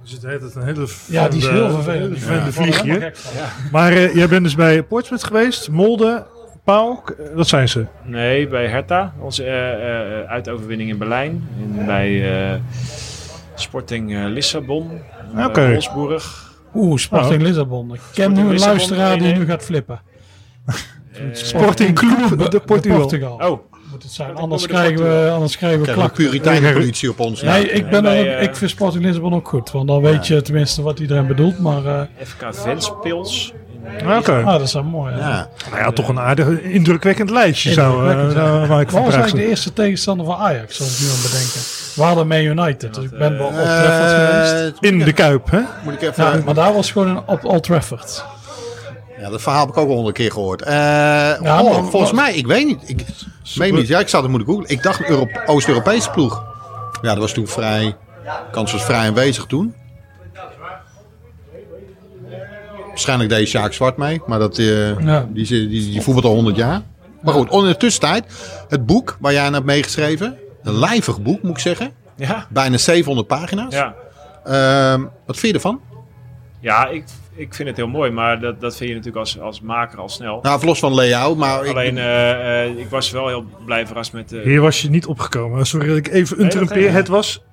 Er 0.03 0.09
zit 0.09 0.23
een 0.55 0.63
hele 0.63 0.87
Ja, 1.07 1.27
die 1.27 1.39
is 1.39 1.47
heel 1.47 1.69
vervelend. 1.69 2.01
hele 2.01 2.15
vervelende 2.15 2.15
Ik 2.15 2.23
word 2.25 2.45
er 2.45 2.53
vlieg 2.53 2.81
helemaal 2.81 2.99
hier. 2.99 3.01
gek 3.01 3.17
van. 3.17 3.69
Maar 3.71 3.91
eh, 3.91 4.15
jij 4.15 4.27
bent 4.27 4.43
dus 4.43 4.55
bij 4.55 4.83
Portsmouth 4.83 5.23
geweest, 5.23 5.69
Molde, 5.69 6.25
Pauw, 6.63 7.03
eh, 7.19 7.35
dat 7.35 7.47
zijn 7.47 7.69
ze. 7.69 7.85
Nee, 8.03 8.47
bij 8.47 8.67
Hertha. 8.67 9.13
Onze 9.19 9.43
eh, 9.43 10.19
eh, 10.21 10.29
uitoverwinning 10.29 10.89
in 10.89 10.97
Berlijn. 10.97 11.47
En 11.77 11.85
bij 11.85 12.41
eh, 12.53 12.59
Sporting 13.55 14.15
eh, 14.15 14.25
Lissabon. 14.25 14.91
Oké. 15.45 15.67
Wolfsburg. 15.69 16.51
Oeh, 16.75 16.97
Sporting 16.97 17.41
Lissabon. 17.41 17.93
Ik 17.93 17.99
ken 18.13 18.33
nu 18.33 18.39
een 18.39 18.49
Lissabon, 18.49 18.75
luisteraar 18.75 19.17
die 19.17 19.33
1-1. 19.33 19.37
nu 19.37 19.45
gaat 19.45 19.63
flippen. 19.63 20.01
Sporting 21.31 21.95
Club 21.95 22.29
de 22.51 22.59
Portugal. 22.59 22.99
Portugal. 22.99 23.39
Oh, 23.51 23.72
Moet 24.03 24.11
het 24.11 24.11
zijn. 24.11 24.33
Dat 24.33 24.37
Anders 24.43 24.67
komen 24.67 24.85
de 24.85 24.93
krijgen 24.95 25.23
we, 25.25 25.31
anders 25.31 25.57
krijgen 25.57 25.79
we 25.81 25.91
klachten. 25.93 26.23
Puriteinenpolitie 26.25 27.09
op 27.09 27.19
ons. 27.19 27.41
Nee, 27.41 27.69
ik, 27.71 27.83
ben 27.89 27.93
En 27.93 28.03
bij, 28.03 28.27
er, 28.27 28.37
eh, 28.37 28.43
ik 28.43 28.55
vind 28.55 28.71
Sporting 28.71 29.03
Lissabon 29.03 29.33
ook 29.33 29.47
goed. 29.47 29.71
Want 29.71 29.87
dan 29.87 30.01
weet 30.01 30.27
je 30.27 30.41
tenminste 30.41 30.81
wat 30.81 30.99
iedereen 30.99 31.27
bedoelt. 31.27 31.59
Maar 31.59 31.85
eh, 31.85 32.01
FK 32.27 32.45
Ventspils. 32.51 33.53
in, 33.99 34.07
Ah, 34.07 34.17
Oké. 34.17 34.31
ah, 34.31 34.45
dat 34.51 34.61
is 34.61 34.73
wel 34.73 34.83
mooi. 34.83 35.13
Ja. 35.13 35.19
Ja. 35.19 35.49
Nou 35.69 35.81
ja, 35.81 35.91
toch 35.91 36.07
een 36.07 36.19
aardig 36.19 36.47
indrukwekkend 36.61 37.29
lijstje 37.29 37.71
zou, 37.73 37.93
eh, 37.93 37.99
Indrukwekkend, 38.11 38.33
ja. 38.43 38.55
zou 38.57 38.67
waar 38.67 38.81
ik 38.81 38.89
van 38.89 39.03
was 39.03 39.13
eigenlijk 39.13 39.43
de 39.43 39.49
eerste 39.49 39.73
tegenstander 39.73 40.25
van 40.25 40.35
Ajax, 40.35 40.79
als 40.79 40.93
ik 40.93 40.99
nu 40.99 41.05
aan 41.11 41.13
het 41.21 41.31
bedenken. 41.31 41.61
We 41.95 42.01
hadden 42.03 42.27
Man 42.27 42.37
United, 42.63 42.93
dus 42.93 43.03
ik 43.03 43.17
ben 43.17 43.37
wel 43.37 43.47
op 43.47 43.53
Eh, 43.53 43.81
Trafford 43.83 44.11
geweest. 44.11 44.73
In 44.79 44.99
de 44.99 45.13
Kuip, 45.13 45.51
hè? 45.51 45.59
Moet 45.83 45.93
ik 45.93 46.01
even... 46.01 46.23
Ja, 46.23 46.39
maar 46.45 46.53
daar 46.53 46.73
was 46.73 46.91
gewoon 46.91 47.07
een, 47.07 47.21
op 47.25 47.45
Old 47.45 47.63
Trafford. 47.63 48.25
Ja, 49.19 49.29
dat 49.29 49.41
verhaal 49.41 49.59
heb 49.59 49.69
ik 49.69 49.77
ook 49.77 49.89
al 49.89 49.93
honderd 49.95 50.15
keer 50.15 50.31
gehoord. 50.31 50.61
Eh, 50.61 50.73
Ja, 50.73 51.37
oh, 51.61 51.71
maar- 51.71 51.83
volgens 51.89 52.11
mij, 52.11 52.33
ik 52.35 52.47
weet 52.47 52.65
niet. 52.65 52.79
Ik 52.89 53.05
meen 53.55 53.73
niet. 53.75 53.87
Ja, 53.87 53.99
ik 53.99 54.07
zou 54.07 54.23
het 54.23 54.31
moeten 54.31 54.49
googlen. 54.49 54.69
Ik 54.69 54.83
dacht 54.83 54.99
een 54.99 55.05
Euro- 55.09 55.27
Oost-Europese 55.45 56.09
ploeg. 56.11 56.43
Ja, 57.01 57.09
dat 57.09 57.17
was 57.17 57.31
toen 57.33 57.47
vrij... 57.47 57.95
kans 58.51 58.71
was 58.71 58.83
vrij 58.83 59.07
aanwezig 59.07 59.45
toen. 59.45 59.73
Waarschijnlijk 62.87 63.29
deed 63.29 63.47
Sjaak 63.47 63.73
Zwart 63.73 63.97
mee. 63.97 64.21
Maar 64.27 64.39
dat, 64.39 64.57
eh, 64.57 64.99
Ja. 64.99 65.27
die, 65.29 65.47
die, 65.47 65.67
die, 65.67 65.91
die 65.91 66.01
voetbalt 66.01 66.25
al 66.25 66.33
honderd 66.33 66.55
jaar. 66.55 66.81
Maar 67.21 67.33
goed, 67.33 67.51
in 67.51 67.63
de 67.65 67.77
tussentijd. 67.77 68.25
Het 68.67 68.85
boek 68.85 69.17
waar 69.19 69.33
jij 69.33 69.43
aan 69.45 69.53
hebt 69.53 69.65
meegeschreven. 69.65 70.37
Een 70.63 70.79
lijvig 70.79 71.21
boek, 71.21 71.41
moet 71.41 71.51
ik 71.51 71.59
zeggen. 71.59 71.91
Ja, 72.15 72.47
Bijna 72.49 72.77
700 72.77 73.27
pagina's. 73.27 73.73
ja. 73.73 73.93
Ehm, 74.43 75.01
wat 75.25 75.37
vind 75.37 75.41
je 75.51 75.53
ervan? 75.53 75.81
ja 76.59 76.87
ik, 76.87 77.03
ik 77.35 77.53
vind 77.53 77.67
het 77.67 77.77
heel 77.77 77.87
mooi. 77.87 78.11
Maar 78.11 78.39
dat, 78.39 78.61
dat 78.61 78.75
vind 78.75 78.89
je 78.89 78.95
natuurlijk 78.95 79.25
als, 79.25 79.39
als 79.39 79.61
maker 79.61 79.99
al 79.99 80.09
snel. 80.09 80.39
Nou, 80.41 80.57
verlos 80.59 80.79
van 80.79 80.93
layout. 80.93 81.37
Maar 81.37 81.63
ik, 81.65 81.69
Alleen, 81.71 81.97
eh, 81.97 82.63
eh, 82.63 82.77
ik 82.77 82.89
was 82.89 83.11
wel 83.11 83.27
heel 83.27 83.45
blij 83.65 83.87
verrast 83.87 84.13
met... 84.13 84.31
eh, 84.33 84.41
Hier 84.43 84.61
was 84.61 84.81
je 84.81 84.89
niet 84.89 85.05
opgekomen. 85.05 85.65
Sorry 85.65 85.87
dat 85.87 85.97
ik 85.97 86.07
even 86.07 86.39
interrumpeer. 86.39 86.77
niet. 86.81 86.91
Het 86.91 87.07
was 87.07 87.43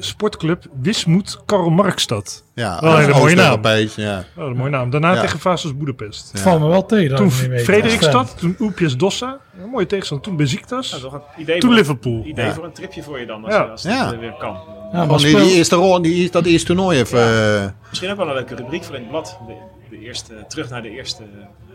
Sportclub 0.00 0.64
Wismoed 0.82 1.40
Karl 1.46 1.70
Marxstad. 1.70 2.44
ja, 2.54 2.78
Wel 2.80 2.92
een 2.92 2.98
hele 3.00 3.18
mooie 3.18 3.34
naam. 3.34 3.60
Ja. 3.96 4.24
Oh, 4.36 4.44
een 4.46 4.56
mooie 4.56 4.70
naam. 4.70 4.90
Daarna 4.90 5.14
Ja. 5.14 5.20
tegen 5.20 5.38
Vasos 5.38 5.76
Boedapest. 5.76 6.32
Het 6.32 6.40
valt 6.40 6.60
me 6.60 6.68
wel 6.68 6.86
tegen. 6.86 7.16
Toen. 7.16 7.30
Frederikstad, 7.30 8.34
toen 8.38 8.56
Oepjes 8.60 8.96
Dossa. 8.96 9.38
Een 9.62 9.68
mooie 9.70 9.86
tegenstander. 9.86 10.26
Toen 10.26 10.36
Beziktas. 10.36 10.90
nou, 10.90 11.02
toch 11.02 11.12
een 11.14 11.20
idee 11.36 11.58
Toen 11.58 11.70
voor, 11.70 11.78
Liverpool. 11.78 12.22
idee 12.24 12.44
Ja. 12.44 12.52
voor 12.54 12.64
een 12.64 12.72
tripje 12.72 13.02
voor 13.02 13.20
je 13.20 13.26
dan, 13.26 13.44
als, 13.44 13.54
Ja. 13.54 13.60
als 13.62 13.82
het 13.82 13.92
Ja. 13.92 14.12
eh, 14.12 14.18
weer 14.18 14.34
kan. 14.38 14.56
Ja, 14.92 15.04
maar 15.04 15.18
die, 15.18 15.28
speel, 15.28 15.44
die 15.44 15.54
eerste 15.54 15.76
rol, 15.76 16.02
die, 16.02 16.30
dat 16.30 16.44
eerste 16.46 16.66
toernooi 16.66 16.98
even. 16.98 17.20
eh, 17.20 17.64
Misschien 17.88 18.10
ook 18.10 18.16
wel 18.16 18.28
een 18.28 18.34
leuke 18.34 18.54
rubriek 18.54 18.84
voor 18.84 18.94
in 18.94 19.00
het 19.00 19.10
blad. 19.10 19.38
De, 19.46 19.54
de 19.90 19.98
eerste, 20.04 20.32
terug 20.48 20.70
naar 20.70 20.82
de 20.82 20.90
eerste 20.90 21.22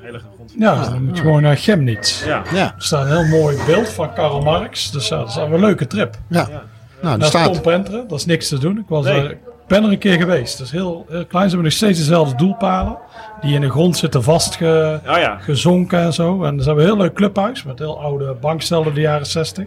heilige 0.01 0.25
grond. 0.35 0.53
ja, 0.57 0.89
dan 0.89 1.03
moet 1.05 1.15
je 1.17 1.21
gewoon 1.23 1.41
naar 1.41 1.55
Chemnitz. 1.55 2.23
Ja. 2.25 2.43
ja, 2.53 2.63
Er 2.65 2.73
staat 2.77 3.05
een 3.05 3.11
heel 3.25 3.39
mooi 3.39 3.57
beeld 3.65 3.89
van 3.89 4.13
Karl 4.13 4.41
Marx. 4.41 4.91
Dus 4.91 5.07
ja, 5.07 5.17
dat 5.17 5.27
is 5.29 5.35
wel 5.35 5.51
een 5.51 5.59
leuke 5.59 5.87
trip. 5.87 6.15
ja. 6.29 6.49
Nou, 7.01 7.17
Naast 7.17 7.29
staat. 7.29 7.53
Tom 7.53 7.61
Penteren, 7.61 8.07
dat 8.07 8.19
is 8.19 8.25
niks 8.25 8.47
te 8.47 8.57
doen. 8.57 8.77
Ik 8.77 8.85
was 8.87 9.05
Nee. 9.05 9.37
ben 9.67 9.83
er 9.83 9.91
een 9.91 9.97
keer 9.97 10.17
geweest. 10.17 10.57
Dat 10.57 10.67
is 10.67 10.73
heel, 10.73 11.05
heel 11.09 11.25
klein. 11.25 11.43
Ze 11.49 11.55
hebben 11.55 11.63
nog 11.63 11.71
steeds 11.71 11.99
dezelfde 11.99 12.35
doelpalen. 12.35 12.97
Die 13.41 13.53
in 13.55 13.61
de 13.61 13.69
grond 13.69 13.97
zitten 13.97 14.23
vastgezonken 14.23 15.97
Oh 15.97 16.01
ja, 16.01 16.05
en 16.05 16.13
zo. 16.13 16.43
En 16.43 16.59
ze 16.59 16.65
hebben 16.65 16.83
een 16.83 16.89
heel 16.89 16.99
leuk 16.99 17.13
clubhuis 17.13 17.63
met 17.63 17.79
heel 17.79 18.01
oude 18.01 18.35
bankstellen 18.41 18.85
uit 18.85 18.95
de 18.95 19.01
jaren 19.01 19.25
60. 19.25 19.65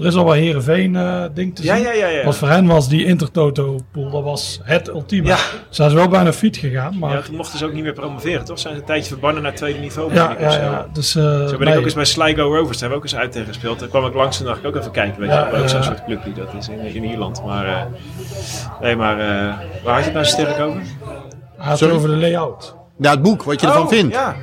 Er 0.00 0.06
is 0.06 0.14
al 0.14 0.24
wel 0.24 0.32
Heerenveen 0.32 0.96
eh 0.96 1.22
ding 1.34 1.56
te 1.56 1.62
zien. 1.62 1.80
ja, 1.80 1.92
ja, 1.92 2.06
ja. 2.06 2.22
Want 2.24 2.36
voor 2.36 2.48
hen 2.48 2.66
was 2.66 2.88
die 2.88 3.04
Intertoto 3.04 3.78
pool, 3.92 4.10
dat 4.10 4.22
was 4.22 4.60
het 4.62 4.88
ultieme. 4.88 5.28
Ja. 5.28 5.36
Ze 5.36 5.42
zijn 5.70 5.94
wel 5.94 6.08
bijna 6.08 6.32
fiet 6.32 6.56
gegaan, 6.56 6.98
maar... 6.98 7.12
Ja, 7.12 7.20
toen 7.20 7.36
mochten 7.36 7.58
ze 7.58 7.64
ook 7.64 7.72
niet 7.72 7.82
meer 7.82 7.92
promoveren, 7.92 8.44
toch? 8.44 8.58
Zijn 8.58 8.74
ze 8.74 8.80
een 8.80 8.86
tijdje 8.86 9.08
verbannen 9.10 9.42
naar 9.42 9.50
het 9.50 9.60
tweede 9.60 9.78
niveau? 9.78 10.14
Ja, 10.14 10.36
ja, 10.40 10.52
ja. 10.52 10.86
Dus, 10.92 11.14
eh, 11.14 11.22
Zo 11.46 11.56
ben 11.56 11.68
ik 11.68 11.76
ook 11.78 11.84
eens 11.84 11.94
bij 11.94 12.04
Sligo 12.04 12.42
Rovers, 12.42 12.78
daar 12.78 12.88
hebben 12.88 12.88
we 12.88 12.94
ook 12.96 13.02
eens 13.02 13.16
uit 13.16 13.32
tegen 13.32 13.46
gespeeld. 13.46 13.78
Daar 13.78 13.88
kwam 13.88 14.06
ik 14.06 14.14
langs 14.14 14.38
en 14.40 14.44
dacht 14.44 14.58
ik 14.58 14.66
ook 14.66 14.76
even 14.76 14.90
kijken, 14.90 15.20
weet 15.20 15.30
je. 15.30 15.58
Ook 15.62 15.68
zo'n 15.68 15.82
soort 15.82 16.04
clubje 16.04 16.32
dat 16.32 16.54
is 16.58 16.68
in, 16.68 16.78
in 16.80 17.04
Ierland. 17.04 17.44
Maar, 17.44 17.66
eh, 17.66 17.82
nee, 18.80 18.96
maar 18.96 19.18
eh, 19.20 19.26
waar 19.84 19.94
had 19.94 19.98
je 19.98 20.04
het 20.04 20.12
nou 20.12 20.24
zo 20.24 20.30
sterk 20.30 20.60
over? 20.60 20.80
Hij 21.56 21.68
had 21.68 21.80
het 21.80 21.90
over 21.90 22.08
de 22.08 22.16
layout. 22.16 22.74
Ja, 22.98 23.10
het 23.10 23.22
boek, 23.22 23.42
wat 23.42 23.60
je 23.60 23.66
ervan 23.66 23.82
Oh, 23.82 23.88
vindt. 23.88 24.14
Ja. 24.14 24.36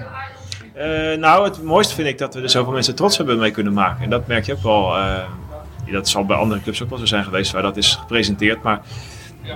Eh, 0.74 1.18
nou, 1.18 1.44
het 1.44 1.64
mooiste 1.64 1.94
vind 1.96 2.08
ik 2.08 2.18
dat 2.18 2.34
we 2.34 2.42
er 2.42 2.50
zoveel 2.50 2.74
mensen 2.74 2.96
trots 2.96 3.18
hebben 3.18 3.40
mee 3.40 3.52
kunnen 3.52 3.74
maken. 3.74 4.04
En 4.04 4.10
dat 4.10 4.28
merk 4.28 4.46
je 4.46 4.54
ook 4.54 4.64
wel. 4.64 4.96
eh, 4.96 5.16
dat 5.92 6.10
zal 6.10 6.26
bij 6.26 6.38
andere 6.38 6.62
clubs 6.62 6.84
ook 6.84 6.90
wel 6.90 7.00
zo 7.00 7.06
zijn 7.06 7.24
geweest 7.24 7.52
waar 7.52 7.62
dat 7.62 7.78
is 7.78 7.96
gepresenteerd. 7.96 8.64
Maar 8.64 8.82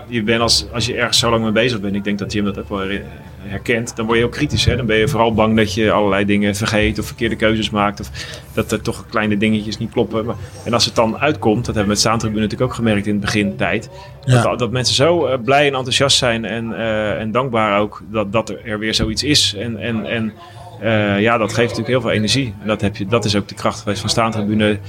je 0.07 0.23
bent 0.23 0.41
als, 0.41 0.65
als 0.73 0.86
je 0.86 0.95
ergens 0.95 1.19
zo 1.19 1.29
lang 1.29 1.43
mee 1.43 1.51
bezig 1.51 1.79
bent, 1.79 1.95
ik 1.95 2.03
denk 2.03 2.19
dat 2.19 2.34
Jim 2.34 2.45
dat 2.45 2.59
ook 2.59 2.69
wel 2.69 2.79
her- 2.79 3.03
herkent, 3.41 3.95
dan 3.95 4.05
word 4.05 4.17
je 4.17 4.25
ook 4.25 4.32
kritisch. 4.32 4.65
Hè? 4.65 4.75
Dan 4.75 4.86
ben 4.86 4.97
je 4.97 5.07
vooral 5.07 5.34
bang 5.34 5.57
dat 5.57 5.73
je 5.73 5.91
allerlei 5.91 6.25
dingen 6.25 6.55
vergeet 6.55 6.99
of 6.99 7.05
verkeerde 7.05 7.36
keuzes 7.36 7.69
maakt. 7.69 7.99
Of 7.99 8.09
dat 8.53 8.71
er 8.71 8.82
toch 8.82 9.05
kleine 9.09 9.38
dingetjes 9.38 9.77
niet 9.77 9.91
kloppen. 9.91 10.25
Maar, 10.25 10.36
en 10.65 10.73
als 10.73 10.86
het 10.86 10.95
dan 10.95 11.17
uitkomt, 11.17 11.65
dat 11.65 11.65
hebben 11.65 11.84
we 11.84 11.89
met 11.89 11.99
Staantribune 11.99 12.41
natuurlijk 12.41 12.69
ook 12.69 12.75
gemerkt 12.75 13.05
in 13.05 13.11
het 13.11 13.21
begintijd. 13.21 13.89
Ja. 14.23 14.41
Dat, 14.41 14.59
dat 14.59 14.71
mensen 14.71 14.95
zo 14.95 15.25
eh, 15.25 15.39
blij 15.43 15.67
en 15.67 15.73
enthousiast 15.73 16.17
zijn 16.17 16.45
en, 16.45 16.73
eh, 16.73 17.19
en 17.19 17.32
dankbaar 17.32 17.79
ook 17.79 18.01
dat, 18.11 18.32
dat 18.32 18.53
er 18.65 18.79
weer 18.79 18.93
zoiets 18.93 19.23
is. 19.23 19.55
En, 19.55 19.77
en, 19.77 20.05
en 20.05 20.34
eh, 20.82 21.21
ja, 21.21 21.38
dat 21.38 21.53
geeft 21.53 21.69
natuurlijk 21.69 21.88
heel 21.88 22.01
veel 22.01 22.11
energie. 22.11 22.53
En 22.61 22.67
dat, 22.67 22.82
heb 22.82 22.95
je, 22.95 23.05
dat 23.05 23.25
is 23.25 23.36
ook 23.36 23.47
de 23.47 23.55
kracht 23.55 23.79
geweest 23.79 24.01
van 24.01 24.09
Staantribune 24.09 24.79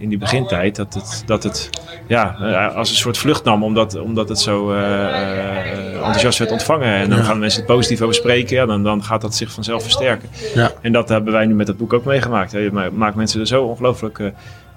in 0.00 0.08
die 0.08 0.18
begintijd. 0.18 0.76
Dat 0.76 0.94
het, 0.94 1.22
dat 1.26 1.42
het 1.42 1.70
ja, 2.06 2.36
eh, 2.40 2.76
als 2.76 2.90
een 2.90 2.96
soort 2.96 3.18
vlucht 3.18 3.44
nam 3.44 3.64
omdat, 3.64 4.00
omdat 4.00 4.28
het 4.28 4.38
zo 4.40 4.72
eh, 4.72 5.04
eh, 5.04 5.94
enthousiast 5.94 6.38
werd 6.38 6.50
ontvangen. 6.50 6.94
En 6.94 7.08
dan 7.08 7.18
Ja. 7.18 7.24
gaan 7.24 7.38
mensen 7.38 7.60
het 7.62 7.70
positief 7.70 8.00
over 8.00 8.14
spreken. 8.14 8.56
Ja, 8.56 8.66
dan, 8.66 8.82
dan 8.82 9.04
gaat 9.04 9.20
dat 9.20 9.34
zich 9.34 9.52
vanzelf 9.52 9.82
versterken. 9.82 10.28
Ja. 10.54 10.70
En 10.80 10.92
dat 10.92 11.08
hebben 11.08 11.32
wij 11.32 11.46
nu 11.46 11.54
met 11.54 11.66
dat 11.66 11.76
boek 11.76 11.92
ook 11.92 12.04
meegemaakt. 12.04 12.52
Je 12.52 12.70
ma- 12.72 12.90
maakt 12.92 13.14
mensen 13.16 13.40
er 13.40 13.46
zo 13.46 13.62
ongelooflijk 13.64 14.32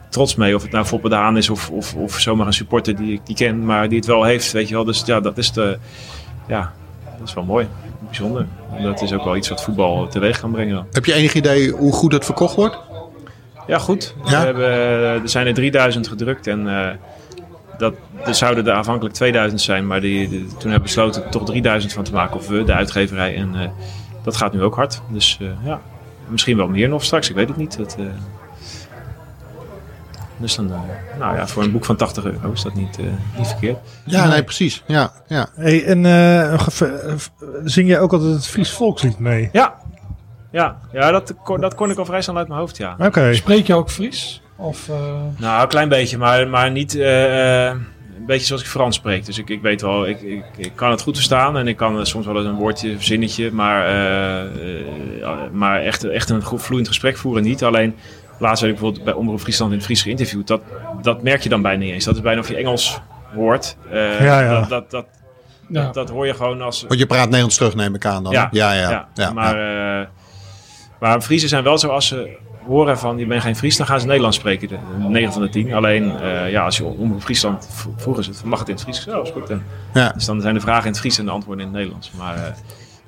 trots 0.09 0.35
mee. 0.35 0.55
Of 0.55 0.61
het 0.61 0.71
nou 0.71 0.85
Foppe 0.85 1.09
de 1.09 1.15
Haan 1.15 1.37
is 1.37 1.49
of, 1.49 1.69
of, 1.69 1.95
of 1.95 2.19
zomaar 2.19 2.47
een 2.47 2.53
supporter 2.53 2.95
die 2.95 3.13
ik 3.13 3.21
die 3.25 3.35
ken, 3.35 3.65
maar 3.65 3.87
die 3.89 3.97
het 3.97 4.07
wel 4.07 4.23
heeft. 4.23 4.51
Weet 4.51 4.67
je 4.67 4.75
wel. 4.75 4.83
Dus 4.83 5.03
ja, 5.05 5.19
dat 5.19 5.37
is, 5.37 5.51
de, 5.51 5.77
ja, 6.47 6.71
dat 7.19 7.27
is 7.27 7.33
wel 7.33 7.43
mooi. 7.43 7.67
Bijzonder. 7.99 8.45
En 8.77 8.83
dat 8.83 9.01
is 9.01 9.13
ook 9.13 9.23
wel 9.23 9.35
iets 9.35 9.49
wat 9.49 9.63
voetbal 9.63 10.07
teweeg 10.07 10.39
kan 10.39 10.51
brengen. 10.51 10.87
Heb 10.91 11.05
je 11.05 11.13
enig 11.13 11.33
idee 11.33 11.71
hoe 11.71 11.91
goed 11.93 12.11
het 12.11 12.25
verkocht 12.25 12.55
wordt? 12.55 12.77
Ja, 13.67 13.79
goed. 13.79 14.15
Ja? 14.25 14.39
We 14.39 14.45
hebben, 14.45 14.69
er 15.21 15.29
zijn 15.29 15.47
er 15.47 15.53
3000 15.53 16.07
gedrukt 16.07 16.47
en 16.47 16.67
eh, 16.67 16.89
dat, 17.77 17.93
er 18.25 18.35
zouden 18.35 18.67
er 18.67 18.73
aanvankelijk 18.73 19.15
2000 19.15 19.61
zijn, 19.61 19.87
maar 19.87 20.01
die, 20.01 20.27
toen 20.29 20.71
hebben 20.71 20.73
we 20.73 20.79
besloten 20.79 21.23
er 21.23 21.29
toch 21.29 21.45
3000 21.45 21.93
van 21.93 22.03
te 22.03 22.11
maken. 22.13 22.35
Of 22.35 22.47
we, 22.47 22.63
de 22.63 22.73
uitgeverij. 22.73 23.35
En 23.35 23.55
eh, 23.55 23.69
dat 24.23 24.35
gaat 24.35 24.53
nu 24.53 24.61
ook 24.61 24.75
hard. 24.75 25.01
Dus 25.09 25.37
eh, 25.41 25.47
ja, 25.65 25.81
misschien 26.27 26.57
wel 26.57 26.67
meer 26.67 26.89
nog 26.89 27.03
straks, 27.03 27.29
ik 27.29 27.35
weet 27.35 27.47
het 27.47 27.57
niet. 27.57 27.77
Dat, 27.77 27.95
eh, 27.99 28.05
dus 30.37 30.55
dan, 30.55 30.71
eh, 30.71 30.79
nou 31.19 31.35
ja, 31.35 31.47
voor 31.47 31.63
een 31.63 31.71
boek 31.71 31.85
van 31.85 31.95
80 31.95 32.25
euro 32.25 32.51
is 32.51 32.61
dat 32.61 32.73
niet, 32.73 32.97
eh, 32.99 33.05
niet 33.37 33.47
verkeerd. 33.47 33.77
Ja, 34.05 34.27
nee, 34.27 34.43
precies. 34.43 34.83
Ja, 34.87 35.11
ja. 35.27 35.47
Hey, 35.55 35.85
en 35.85 36.05
eh, 36.05 36.53
eh, 36.53 36.59
zing 37.63 37.87
jij 37.87 37.99
ook 37.99 38.13
altijd 38.13 38.33
het 38.33 38.47
Fries 38.47 38.71
volkslied 38.71 39.19
mee? 39.19 39.49
Ja, 39.51 39.75
ja, 40.53 40.77
ja 40.91 41.11
dat, 41.11 41.33
kon- 41.43 41.61
dat 41.61 41.75
kon 41.75 41.89
ik 41.91 41.97
al 41.97 42.05
vrij 42.05 42.21
snel 42.21 42.37
uit 42.37 42.47
mijn 42.47 42.59
hoofd, 42.59 42.77
ja. 42.77 42.95
Oké. 42.99 43.33
Spreek 43.33 43.67
je 43.67 43.73
ook 43.75 43.89
Fries? 43.91 44.41
Of, 44.55 44.89
eh, 44.89 44.95
Nou, 45.37 45.61
een 45.61 45.67
klein 45.67 45.89
beetje, 45.89 46.17
maar, 46.17 46.47
maar 46.47 46.71
niet 46.71 46.95
eh, 46.95 47.65
eh, 47.67 47.75
een 48.17 48.25
beetje 48.25 48.45
zoals 48.45 48.61
ik 48.61 48.67
Frans 48.67 48.95
spreek. 48.95 49.25
Dus 49.25 49.37
ik, 49.37 49.49
ik 49.49 49.61
weet 49.61 49.81
wel, 49.81 50.07
ik, 50.07 50.21
ik, 50.21 50.43
ik 50.57 50.71
kan 50.75 50.91
het 50.91 51.01
goed 51.01 51.15
verstaan 51.15 51.57
en 51.57 51.67
ik 51.67 51.77
kan 51.77 52.05
soms 52.05 52.25
wel 52.25 52.35
eens 52.37 52.45
een 52.45 52.55
woordje, 52.55 52.91
een 52.91 53.03
zinnetje, 53.03 53.51
maar, 53.51 53.85
maar 55.51 55.81
echt, 55.81 56.03
echt 56.03 56.29
een 56.29 56.43
goed 56.43 56.61
vloeiend 56.61 56.87
gesprek 56.87 57.17
voeren 57.17 57.43
niet. 57.43 57.63
Alleen, 57.63 57.95
laatst 58.39 58.61
werd 58.61 58.73
ik 58.73 58.79
bijvoorbeeld 58.79 59.03
bij 59.03 59.13
Omroep 59.13 59.39
Friesland 59.39 59.71
in 59.71 59.77
het 59.77 59.85
Fries 59.85 60.01
geïnterviewd. 60.01 60.47
Dat, 60.47 60.61
dat 61.01 61.23
merk 61.23 61.41
je 61.41 61.49
dan 61.49 61.61
bijna 61.61 61.83
niet 61.83 61.93
eens. 61.93 62.05
Dat 62.05 62.15
is 62.15 62.21
bijna 62.21 62.39
of 62.39 62.47
je 62.47 62.55
Engels 62.55 62.99
hoort. 63.35 63.77
Eh, 63.91 64.25
Ja, 64.25 64.41
ja. 64.41 64.59
Dat, 64.59 64.69
dat, 64.69 64.91
dat, 64.91 65.05
ja. 65.69 65.91
dat 65.91 66.09
hoor 66.09 66.25
je 66.25 66.33
gewoon 66.33 66.61
als... 66.61 66.85
Want 66.87 66.99
je 66.99 67.05
praat 67.05 67.25
Nederlands 67.25 67.55
terug, 67.55 67.75
neem 67.75 67.95
ik 67.95 68.05
aan 68.05 68.23
dan. 68.23 68.31
Ja, 68.31 68.47
ja, 68.51 68.73
ja. 68.73 69.07
ja, 69.13 69.31
maar, 69.31 69.55
eh, 69.99 70.07
maar 71.09 71.21
Friesen 71.21 71.49
zijn 71.49 71.63
wel 71.63 71.77
zo 71.77 71.87
als 71.87 72.07
ze 72.07 72.29
horen 72.65 72.97
van 72.97 73.17
je 73.17 73.25
bent 73.25 73.41
geen 73.41 73.55
Fries, 73.55 73.77
dan 73.77 73.85
gaan 73.87 73.99
ze 73.99 74.05
Nederlands 74.05 74.37
spreken. 74.37 74.67
De, 74.67 74.77
9 75.09 75.33
van 75.33 75.41
de 75.41 75.49
10. 75.49 75.73
Alleen 75.73 76.19
eh, 76.19 76.51
ja, 76.51 76.63
als 76.65 76.77
je 76.77 76.83
om 76.83 77.21
Friesland 77.21 77.67
v- 77.71 78.01
vroegen 78.01 78.23
ze 78.23 78.29
het, 78.29 78.43
mag 78.43 78.59
het 78.59 78.67
in 78.67 78.73
het 78.73 78.83
Fries? 78.83 79.03
Ja, 79.03 79.21
is 79.21 79.29
goed. 79.29 79.49
En, 79.49 79.63
Ja. 79.93 80.09
Dus 80.11 80.25
dan 80.25 80.41
zijn 80.41 80.53
de 80.53 80.59
vragen 80.59 80.83
in 80.85 80.91
het 80.91 80.99
Fries 80.99 81.17
en 81.17 81.25
de 81.25 81.31
antwoorden 81.31 81.61
in 81.65 81.69
het 81.69 81.77
Nederlands. 81.77 82.11
Maar 82.17 82.35
eh, 82.35 82.41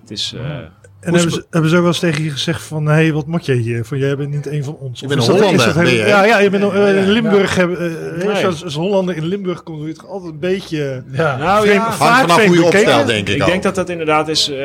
het 0.02 0.12
is. 0.12 0.34
eh, 0.38 0.41
En 0.46 0.72
hebben 1.14 1.32
ze, 1.32 1.46
hebben 1.50 1.70
ze 1.70 1.76
ook 1.76 1.82
wel 1.82 1.91
eens 1.91 2.00
tegen 2.00 2.24
je 2.24 2.30
gezegd 2.30 2.62
van, 2.64 2.86
hé, 2.86 2.93
hey, 2.93 3.14
wat 3.14 3.28
moet 3.28 3.46
jij 3.46 3.56
hier? 3.56 3.86
Van, 3.86 3.98
jij 3.98 4.16
bent 4.16 4.30
niet 4.34 4.48
een 4.48 4.64
van 4.64 4.76
ons. 4.80 5.00
Je 5.00 5.08
bent 5.08 5.28
een 5.28 5.34
Hollander, 5.34 5.74
dat 5.74 5.89
je? 5.89 5.96
Ja, 5.96 6.24
ja, 6.26 6.39
je 6.39 6.50
bent 6.50 6.64
een- 6.64 6.74
in 6.88 6.96
ja. 7.06 7.12
Limburg. 7.12 7.56
hebben, 7.56 7.78
Nee. 8.26 8.46
Als, 8.46 8.64
als 8.64 8.76
Hollander 8.76 9.16
in 9.16 9.26
Limburg 9.26 9.64
komt, 9.64 9.78
word 9.78 9.89
je 9.89 9.96
toch 10.02 10.10
altijd 10.10 10.32
een 10.34 10.39
beetje... 10.39 11.04
ja. 11.12 11.38
nou 11.38 11.70
ja, 11.70 11.91
vaak 11.91 12.22
vanaf 12.22 12.46
hoe 12.46 12.56
je 12.56 12.64
opstelt, 12.66 13.08
denk 13.08 13.28
ik 13.28 13.36
ik 13.36 13.41
al. 13.41 13.48
denk 13.48 13.64
dat 13.64 13.76
dat 13.76 13.89
inderdaad 13.89 14.28
is 14.28 14.50
eh, 14.50 14.58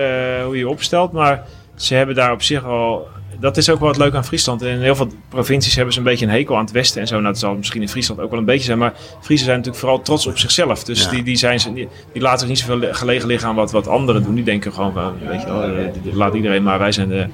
hoe 0.44 0.52
je 0.52 0.58
je 0.58 0.68
opstelt. 0.68 1.12
Maar 1.12 1.42
ze 1.74 1.94
hebben 1.94 2.14
daar 2.14 2.32
op 2.32 2.42
zich 2.42 2.62
wel. 2.62 3.08
Dat 3.40 3.56
is 3.56 3.70
ook 3.70 3.78
wel 3.80 3.88
het 3.88 3.96
leuke 3.96 4.16
aan 4.16 4.24
Friesland. 4.24 4.62
In 4.62 4.80
heel 4.80 4.94
veel 4.96 5.08
provincies 5.28 5.74
hebben 5.74 5.92
ze 5.92 5.98
een 5.98 6.04
beetje 6.04 6.26
een 6.26 6.32
hekel 6.32 6.56
aan 6.56 6.64
het 6.64 6.70
westen 6.72 7.00
en 7.00 7.06
zo. 7.06 7.14
Nou, 7.14 7.26
dat 7.26 7.38
zal 7.38 7.54
misschien 7.54 7.82
in 7.82 7.88
Friesland 7.88 8.20
ook 8.20 8.30
wel 8.30 8.38
een 8.38 8.44
beetje 8.44 8.64
zijn. 8.64 8.78
Maar 8.78 8.92
Friesen 9.20 9.44
zijn 9.46 9.56
natuurlijk 9.58 9.84
vooral 9.84 10.02
trots 10.02 10.26
op 10.26 10.38
zichzelf. 10.38 10.84
Dus 10.84 11.04
Ja. 11.04 11.10
die, 11.10 11.22
die, 11.22 11.36
zijn, 11.36 11.60
ze- 11.60 11.72
die, 11.72 11.88
die 12.12 12.22
laten 12.22 12.38
zich 12.38 12.48
niet 12.48 12.58
zoveel 12.58 12.88
gelegen 12.94 13.26
liggen 13.28 13.48
aan 13.48 13.54
wat, 13.54 13.70
wat 13.72 13.88
anderen 13.88 14.22
doen. 14.22 14.34
Die 14.34 14.44
denken 14.44 14.72
gewoon 14.72 14.92
van, 14.92 15.12
weet 15.28 15.40
je 15.40 15.46
wel, 15.46 15.62
eh, 15.62 16.14
laat 16.14 16.34
iedereen 16.34 16.62
maar. 16.62 16.78
Wij 16.78 16.92
zijn 16.92 17.08
de... 17.08 17.26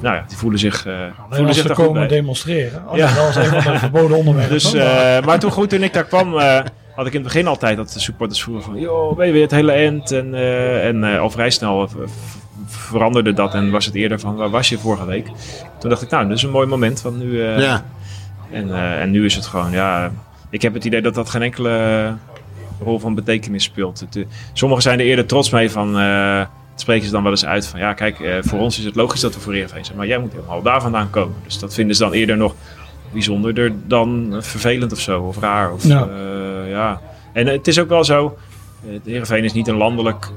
Nou 0.00 0.14
ja, 0.16 0.24
die 0.28 0.36
voelen 0.36 0.58
zich, 0.58 0.86
eh 0.86 0.92
Alleen 0.92 1.10
voelen 1.28 1.46
als 1.46 1.56
zich 1.56 1.66
ze 1.66 1.72
komen 1.72 2.08
demonstreren. 2.08 2.82
Ja. 2.94 3.06
Dat 3.14 3.34
was 3.34 3.36
een 3.36 3.62
van 3.62 3.72
de 3.72 3.78
verboden 3.78 4.16
onderwerpen. 4.16 4.52
Dus, 4.54 4.72
maar- 4.72 5.16
eh, 5.16 5.24
maar 5.24 5.38
toen, 5.38 5.50
goed, 5.50 5.70
toen 5.70 5.82
ik 5.82 5.92
daar 5.92 6.04
kwam, 6.04 6.38
eh, 6.38 6.60
had 6.94 7.06
ik 7.06 7.12
in 7.12 7.18
het 7.20 7.32
begin 7.32 7.46
altijd 7.46 7.76
dat 7.76 7.92
de 7.92 8.00
supporters 8.00 8.42
vroegen 8.42 8.64
van... 8.64 8.80
joh, 8.80 9.16
ben 9.16 9.26
je 9.26 9.32
weer 9.32 9.42
het 9.42 9.50
hele 9.50 9.72
end? 9.72 10.10
En, 10.12 10.34
eh, 10.34 10.86
en 10.86 11.04
eh, 11.04 11.20
al 11.20 11.30
vrij 11.30 11.50
snel 11.50 11.88
veranderde 12.66 13.32
dat 13.32 13.54
en 13.54 13.70
was 13.70 13.84
het 13.86 13.94
eerder 13.94 14.20
van... 14.20 14.34
waar 14.36 14.50
was 14.50 14.68
je 14.68 14.78
vorige 14.78 15.06
week? 15.06 15.26
Toen 15.78 15.90
dacht 15.90 16.02
ik, 16.02 16.10
nou, 16.10 16.28
dit 16.28 16.36
is 16.36 16.42
een 16.42 16.50
mooi 16.50 16.66
moment. 16.66 17.02
Want 17.02 17.18
nu, 17.18 17.42
eh, 17.42 17.58
Ja. 17.60 17.84
en, 18.50 18.74
eh, 18.74 19.00
en 19.00 19.10
nu 19.10 19.24
is 19.24 19.34
het 19.34 19.46
gewoon, 19.46 19.70
ja... 19.70 20.12
Ik 20.50 20.62
heb 20.62 20.74
het 20.74 20.84
idee 20.84 21.02
dat 21.02 21.14
dat 21.14 21.30
geen 21.30 21.42
enkele 21.42 22.12
rol 22.80 22.98
van 22.98 23.14
betekenis 23.14 23.64
speelt. 23.64 24.00
Het, 24.00 24.16
eh, 24.16 24.24
sommigen 24.52 24.82
zijn 24.82 24.98
er 25.00 25.04
eerder 25.06 25.26
trots 25.26 25.50
mee 25.50 25.70
van... 25.70 25.98
eh, 25.98 26.38
het 26.38 26.80
spreken 26.82 27.06
ze 27.06 27.12
dan 27.12 27.22
wel 27.22 27.30
eens 27.32 27.44
uit 27.46 27.66
van... 27.66 27.80
ja, 27.80 27.92
kijk, 27.92 28.20
eh, 28.20 28.34
voor 28.40 28.58
ons 28.58 28.78
is 28.78 28.84
het 28.84 28.94
logisch 28.94 29.20
dat 29.20 29.34
we 29.34 29.40
voor 29.40 29.52
Heerenveen 29.52 29.84
zijn... 29.84 29.96
maar 29.96 30.06
jij 30.06 30.18
moet 30.18 30.32
helemaal 30.32 30.62
daar 30.62 30.80
vandaan 30.82 31.10
komen. 31.10 31.34
Dus 31.44 31.58
dat 31.58 31.74
vinden 31.74 31.96
ze 31.96 32.02
dan 32.02 32.12
eerder 32.12 32.36
nog 32.36 32.54
bijzonderder 33.12 33.72
dan 33.86 34.36
vervelend 34.40 34.92
of 34.92 35.00
zo, 35.00 35.22
of 35.22 35.38
raar. 35.38 35.72
Of, 35.72 35.84
ja. 36.68 37.00
En 37.32 37.46
het 37.46 37.66
is 37.68 37.78
ook 37.78 37.88
wel 37.88 38.04
zo, 38.04 38.36
eh, 38.88 39.00
de 39.04 39.10
Heerenveen 39.10 39.44
is 39.44 39.52
niet 39.52 39.68
een 39.68 39.76
landelijke 39.76 40.28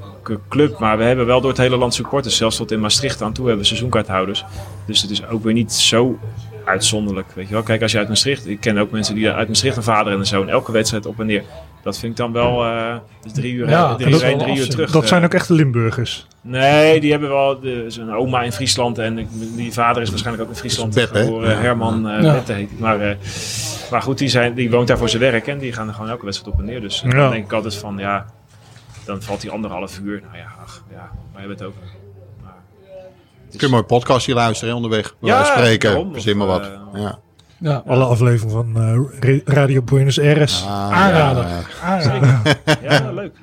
club, 0.49 0.79
maar 0.79 0.97
we 0.97 1.03
hebben 1.03 1.25
wel 1.25 1.41
door 1.41 1.49
het 1.49 1.59
hele 1.59 1.77
land 1.77 1.93
supporters. 1.93 2.37
Zelfs 2.37 2.57
tot 2.57 2.71
in 2.71 2.79
Maastricht 2.79 3.21
aan 3.21 3.33
toe 3.33 3.43
hebben 3.45 3.61
we 3.61 3.67
seizoenkaarthouders. 3.67 4.45
Dus 4.85 5.01
het 5.01 5.11
is 5.11 5.27
ook 5.27 5.43
weer 5.43 5.53
niet 5.53 5.73
zo 5.73 6.19
uitzonderlijk, 6.65 7.27
weet 7.33 7.47
je 7.47 7.53
wel. 7.53 7.63
Kijk, 7.63 7.81
als 7.81 7.91
je 7.91 7.97
uit 7.97 8.07
Maastricht, 8.07 8.47
ik 8.47 8.59
ken 8.59 8.77
ook 8.77 8.91
mensen 8.91 9.15
die 9.15 9.29
uit 9.29 9.47
Maastricht 9.47 9.77
een 9.77 9.83
vader 9.83 10.13
en 10.13 10.19
een 10.19 10.25
zoon 10.25 10.49
elke 10.49 10.71
wedstrijd 10.71 11.05
op 11.05 11.19
en 11.19 11.25
neer. 11.25 11.43
Dat 11.83 11.99
vind 11.99 12.11
ik 12.11 12.17
dan 12.17 12.31
wel, 12.31 12.65
eh 12.65 12.95
dus 13.21 13.31
drie 13.31 13.53
uur, 13.53 13.69
Ja, 13.69 13.95
drie, 13.95 14.11
dat 14.11 14.21
uur 14.21 14.27
heen, 14.27 14.37
drie 14.37 14.57
uur 14.57 14.69
terug. 14.69 14.91
Dat 14.91 15.07
zijn 15.07 15.19
eh. 15.21 15.25
ook 15.27 15.33
echte 15.33 15.53
Limburgers. 15.53 16.27
Nee, 16.41 16.99
die 16.99 17.11
hebben 17.11 17.29
wel 17.29 17.59
zijn 17.87 18.11
oma 18.11 18.41
in 18.41 18.51
Friesland 18.51 18.97
en 18.97 19.27
die 19.55 19.73
vader 19.73 20.01
is 20.01 20.09
waarschijnlijk 20.09 20.47
ook 20.47 20.53
in 20.53 20.59
Friesland 20.59 20.93
Beb, 20.93 21.13
hè? 21.13 21.23
geboren. 21.23 21.59
Herman 21.59 22.07
uh, 22.07 22.21
Ja. 22.21 22.33
Bette 22.33 22.53
heet 22.53 22.69
hij. 22.69 22.79
Maar, 22.79 23.01
eh, 23.01 23.15
maar 23.91 24.01
goed, 24.01 24.17
die, 24.17 24.27
zijn, 24.29 24.53
die 24.53 24.71
woont 24.71 24.87
daar 24.87 24.97
voor 24.97 25.09
zijn 25.09 25.21
werk 25.21 25.47
en 25.47 25.57
die 25.57 25.73
gaan 25.73 25.87
er 25.87 25.93
gewoon 25.93 26.09
elke 26.09 26.25
wedstrijd 26.25 26.53
op 26.53 26.59
en 26.59 26.65
neer. 26.65 26.81
Dus 26.81 27.01
Ja. 27.05 27.09
dan 27.09 27.31
denk 27.31 27.45
ik 27.45 27.51
altijd 27.53 27.75
van, 27.75 27.97
ja, 27.97 28.25
dan 29.07 29.21
valt 29.21 29.41
die 29.41 29.51
anderhalf 29.51 29.99
uur. 29.99 30.21
Nou 30.25 30.37
ja, 30.37 30.47
ach, 30.63 30.83
ja 30.89 30.95
waar 31.31 31.41
hebben 31.41 31.57
we 31.57 31.63
het 31.63 31.73
over? 31.73 31.81
Maar, 32.43 32.53
het 33.45 33.53
is- 33.53 33.57
Kun 33.59 33.67
je 33.67 33.73
mooi 33.73 33.85
podcastje 33.85 34.33
luisteren 34.33 34.69
hè, 34.69 34.75
onderweg. 34.75 35.15
Bij 35.19 35.29
Ja, 35.29 35.43
spreken. 35.43 35.89
daarom. 35.89 36.13
Verzin 36.13 36.37
maar 36.37 36.47
wat. 36.47 36.61
eh, 36.61 37.01
ja. 37.01 37.19
ja. 37.57 37.83
Alle 37.87 38.03
afleveringen 38.03 38.49
van 38.73 39.09
eh, 39.21 39.39
Radio 39.45 39.81
Buenos 39.81 40.19
Aires. 40.19 40.63
Ah, 40.63 40.91
Aanrader. 40.91 41.45
ja. 41.81 42.41
Ja, 42.81 43.11
leuk. 43.11 43.35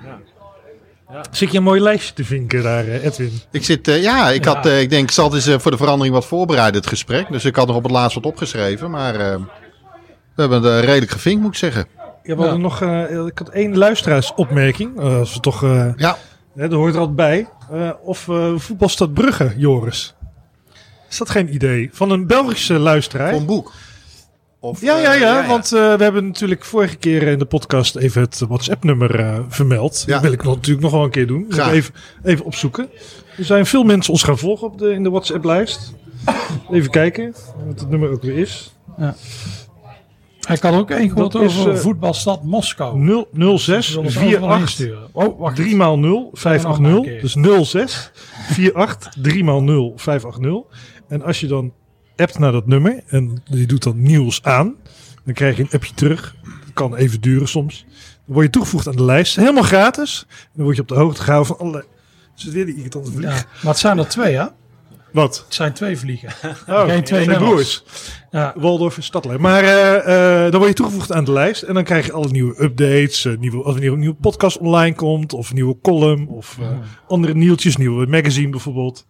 Ja. 1.11 1.21
Zit 1.31 1.51
je 1.51 1.57
een 1.57 1.63
mooi 1.65 1.81
lijstje 1.81 2.15
te 2.15 2.25
vinken 2.25 2.63
daar, 2.63 2.85
eh, 2.89 3.05
Edwin? 3.05 3.33
Ik 3.51 3.65
zit, 3.65 3.89
eh, 3.89 4.03
ja, 4.03 4.31
ik 4.31 4.45
had, 4.45 4.67
eh, 4.67 4.81
ik 4.81 4.91
denk, 4.91 5.03
ik 5.03 5.11
zal 5.11 5.35
eens 5.35 5.47
eh, 5.47 5.59
voor 5.59 5.71
de 5.71 5.77
verandering 5.77 6.15
wat 6.15 6.27
voorbereiden, 6.27 6.81
het 6.81 6.89
gesprek. 6.91 7.29
Dus 7.31 7.45
ik 7.45 7.57
had 7.57 7.67
nog 7.67 7.77
op 7.77 7.83
het 7.83 7.93
laatst 7.93 8.15
wat 8.15 8.27
opgeschreven, 8.27 8.91
maar 8.91 9.15
eh, 9.15 9.37
we 10.35 10.41
hebben 10.43 10.63
het 10.63 10.85
redelijk 10.85 11.11
gevinkt, 11.11 11.41
moet 11.43 11.51
ik 11.53 11.59
zeggen. 11.59 11.87
Ja, 12.25 12.37
we 12.37 12.43
hadden 12.43 12.61
nog, 12.61 12.83
eh, 12.83 13.27
ik 13.27 13.39
had 13.39 13.49
één 13.49 13.77
luisteraarsopmerking. 13.77 14.99
Eh, 15.01 15.19
als 15.19 15.35
we 15.35 15.41
toch, 15.41 15.63
eh 15.63 15.89
Ja, 15.97 16.17
hè, 16.55 16.69
dat 16.69 16.79
hoort 16.79 16.95
er 16.95 17.01
altijd 17.01 17.17
bij. 17.17 17.49
Eh, 17.73 17.91
of 18.03 18.29
eh 18.29 18.53
voetbalstad 18.57 19.15
Brugge, 19.15 19.55
Joris. 19.57 20.15
Is 21.11 21.19
dat 21.19 21.31
geen 21.31 21.55
idee? 21.55 21.89
Van 21.93 22.11
een 22.11 22.27
Belgische 22.27 22.79
luisteraar. 22.79 23.33
een 23.33 23.47
boek. 23.47 23.73
Of, 24.61 24.81
Ja, 24.81 24.99
ja, 24.99 25.13
ja, 25.13 25.47
want 25.47 25.73
eh, 25.73 25.95
we 25.97 26.03
hebben 26.03 26.27
natuurlijk 26.27 26.65
vorige 26.65 26.97
keer 26.97 27.23
in 27.23 27.39
de 27.39 27.45
podcast 27.45 27.97
even 27.97 28.23
het 28.23 28.39
WhatsApp-nummer 28.49 29.21
eh, 29.21 29.39
vermeld. 29.49 30.03
Ja. 30.07 30.13
Dat 30.13 30.23
wil 30.23 30.33
ik 30.33 30.43
nog, 30.43 30.55
natuurlijk 30.55 30.83
nog 30.83 30.93
wel 30.93 31.05
een 31.05 31.11
keer 31.11 31.27
doen. 31.27 31.47
Graag. 31.49 31.71
Even, 31.73 31.95
even 32.23 32.45
opzoeken. 32.45 32.89
Er 33.39 33.45
zijn 33.45 33.67
veel 33.67 33.83
mensen 33.83 34.13
ons 34.13 34.23
gaan 34.23 34.39
volgen 34.39 34.67
op 34.67 34.79
de, 34.79 34.93
in 34.93 35.03
de 35.03 35.11
WhatsApp-lijst. 35.11 35.93
Even 36.71 36.91
kijken 36.91 37.35
wat 37.67 37.81
het 37.81 37.91
nummer 37.91 38.11
ook 38.11 38.23
weer 38.23 38.39
is. 38.39 38.75
Hij 40.47 40.59
kan 40.59 40.75
ook 40.75 40.91
één 40.91 41.17
is, 41.17 41.37
over 41.37 41.73
eh, 41.73 41.77
voetbalstad 41.77 42.45
Moskou. 42.45 42.99
0, 43.33 43.59
06 43.59 43.91
Zullen 43.91 44.03
we 44.03 44.19
het 44.19 44.27
overal 44.27 44.49
48 44.49 44.61
insturen? 44.61 45.09
Oh, 45.13 45.39
wacht. 45.39 45.57
3 45.57 45.77
maal 45.77 45.99
0 45.99 46.11
nog 46.11 46.33
een 46.33 46.39
580. 46.39 47.03
keer. 47.03 47.21
Dus 47.21 47.69
06 47.69 48.11
48 48.49 49.13
3 49.23 49.45
maal 49.45 49.63
0 49.63 49.93
580. 49.97 50.79
En 51.09 51.23
als 51.23 51.41
je 51.41 51.47
dan 51.47 51.73
appt 52.17 52.39
naar 52.39 52.53
dat 52.53 52.67
nummer 52.67 53.03
en 53.07 53.43
je 53.45 53.67
doet 53.67 53.83
dan 53.83 54.03
nieuws 54.03 54.43
aan, 54.43 54.75
dan 55.25 55.35
krijg 55.35 55.57
je 55.57 55.63
een 55.63 55.69
appje 55.73 55.95
terug. 55.95 56.37
Dat 56.43 56.73
kan 56.73 56.97
even 56.97 57.21
duren 57.21 57.49
soms. 57.49 57.85
Dan 58.27 58.35
word 58.35 58.47
je 58.47 58.53
toegevoegd 58.53 58.89
aan 58.89 58.97
de 58.97 59.05
lijst. 59.05 59.37
Helemaal 59.37 59.63
gratis. 59.63 60.27
Dan 60.55 60.65
word 60.65 60.77
je 60.77 60.83
op 60.83 60.89
de 60.89 60.95
hoogte 60.95 61.23
gehouden 61.23 61.57
van 61.57 61.67
alle. 61.67 61.85
Het 62.35 62.53
weer 62.53 62.67
die 62.67 62.77
irritante 62.77 63.11
vlieg? 63.11 63.39
Ja. 63.39 63.47
Maar 63.63 63.73
het 63.73 63.79
zijn 63.79 63.99
er 63.99 64.09
twee, 64.09 64.37
hè? 64.37 64.47
Wat? 65.15 65.43
Het 65.45 65.55
zijn 65.55 65.73
twee 65.73 65.99
vliegen. 65.99 66.29
Oh, 66.69 66.85
Geen 66.91 67.05
twee 67.05 67.25
zijn 67.25 67.39
broers. 67.39 67.83
Ja. 68.31 68.53
Waldorf 68.57 68.97
en 68.97 69.03
Stadler. 69.03 69.41
Maar 69.41 69.63
eh, 69.65 70.45
eh, 70.45 70.51
dan 70.51 70.57
word 70.61 70.69
je 70.69 70.77
toegevoegd 70.77 71.13
aan 71.13 71.25
de 71.25 71.33
lijst. 71.33 71.63
En 71.63 71.75
dan 71.75 71.85
krijg 71.85 72.07
je 72.07 72.13
alle 72.13 72.29
nieuwe 72.31 72.63
updates. 72.63 73.25
eh, 73.25 73.37
nieuwe, 73.39 73.63
als 73.63 73.77
er 73.77 73.85
een 73.85 73.99
nieuwe 73.99 74.15
podcast 74.15 74.59
online 74.59 74.95
komt. 74.95 75.33
Of 75.33 75.49
een 75.49 75.55
nieuwe 75.55 75.77
column. 75.83 76.29
Of 76.29 76.59
andere 77.09 77.35
nieuwtjes. 77.35 77.77
Nieuwe 77.77 78.07
magazine 78.07 78.51
bijvoorbeeld. 78.51 79.07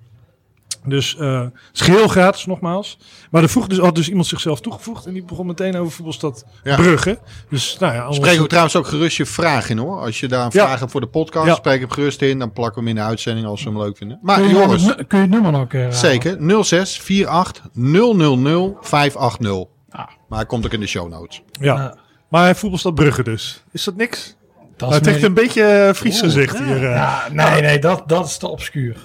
Dus 0.87 1.17
eh, 1.17 1.41
het 1.41 1.51
is 1.73 1.81
geheel 1.81 2.09
gratis 2.09 2.47
nogmaals. 2.47 2.99
Maar 3.31 3.43
er 3.43 3.49
vroeg 3.49 3.67
dus, 3.67 3.79
had 3.79 3.95
dus 3.95 4.09
iemand 4.09 4.27
zichzelf 4.27 4.61
toegevoegd. 4.61 5.07
En 5.07 5.13
die 5.13 5.25
begon 5.25 5.47
meteen 5.47 5.77
over 5.77 5.93
voetbalstad 5.93 6.45
Ja. 6.63 6.77
Brugge. 6.77 7.19
Dus 7.51 7.77
nou 7.81 7.95
ja, 7.95 8.13
Spreek 8.13 8.41
ook 8.41 8.49
trouwens 8.49 8.77
ook 8.77 8.87
gerust 8.87 9.17
je 9.17 9.27
vraag 9.27 9.69
in 9.71 9.79
hoor. 9.79 10.01
Als 10.01 10.21
je 10.21 10.29
daar 10.29 10.45
een 10.45 10.51
Ja. 10.53 10.65
vraag 10.67 10.79
hebt 10.79 10.91
voor 10.91 11.01
de 11.01 11.07
podcast, 11.07 11.47
Ja. 11.47 11.55
spreek 11.55 11.81
hem 11.81 11.91
gerust 11.91 12.23
in. 12.23 12.39
Dan 12.39 12.53
plakken 12.53 12.75
we 12.83 12.89
hem 12.89 12.97
in 12.99 13.03
de 13.05 13.09
uitzending 13.09 13.47
als 13.47 13.63
we 13.65 13.71
hem 13.71 13.79
leuk 13.79 13.97
vinden. 13.97 14.19
Maar 14.23 14.37
Kun 14.39 14.49
je, 14.49 14.55
jongens, 14.55 14.85
kun 14.95 15.07
je 15.09 15.17
het 15.17 15.31
nummer 15.31 15.53
nog 15.53 15.61
een 15.61 15.69
keer 15.69 15.81
herhalen? 15.81 16.11
zeker 16.11 16.65
06 16.65 17.01
48 17.27 17.63
000 17.73 18.79
580. 18.81 19.65
Ah. 19.91 20.07
Maar 20.29 20.39
hij 20.39 20.47
komt 20.47 20.65
ook 20.67 20.73
in 20.73 20.81
de 20.81 20.87
show 20.87 21.09
notes. 21.09 21.43
ja. 21.61 21.75
Ja. 21.75 21.95
Maar 22.29 22.57
voetbalstad 22.57 22.95
Brugge 22.95 23.23
dus. 23.23 23.63
Is 23.73 23.85
dat 23.85 23.97
niks? 23.97 24.37
Dat 24.77 24.89
Nou, 24.89 24.95
het 25.03 25.07
heeft 25.11 25.23
een 25.23 25.35
beetje 25.35 25.63
eh, 25.63 25.93
Fries 25.95 26.21
gezicht 26.21 26.59
hier. 26.59 26.77
eh 26.77 26.83
Ja, 26.95 27.29
nee, 27.33 27.61
nee, 27.61 27.79
dat, 27.79 28.03
dat 28.07 28.27
is 28.27 28.37
te 28.37 28.49
obscuur. 28.49 28.97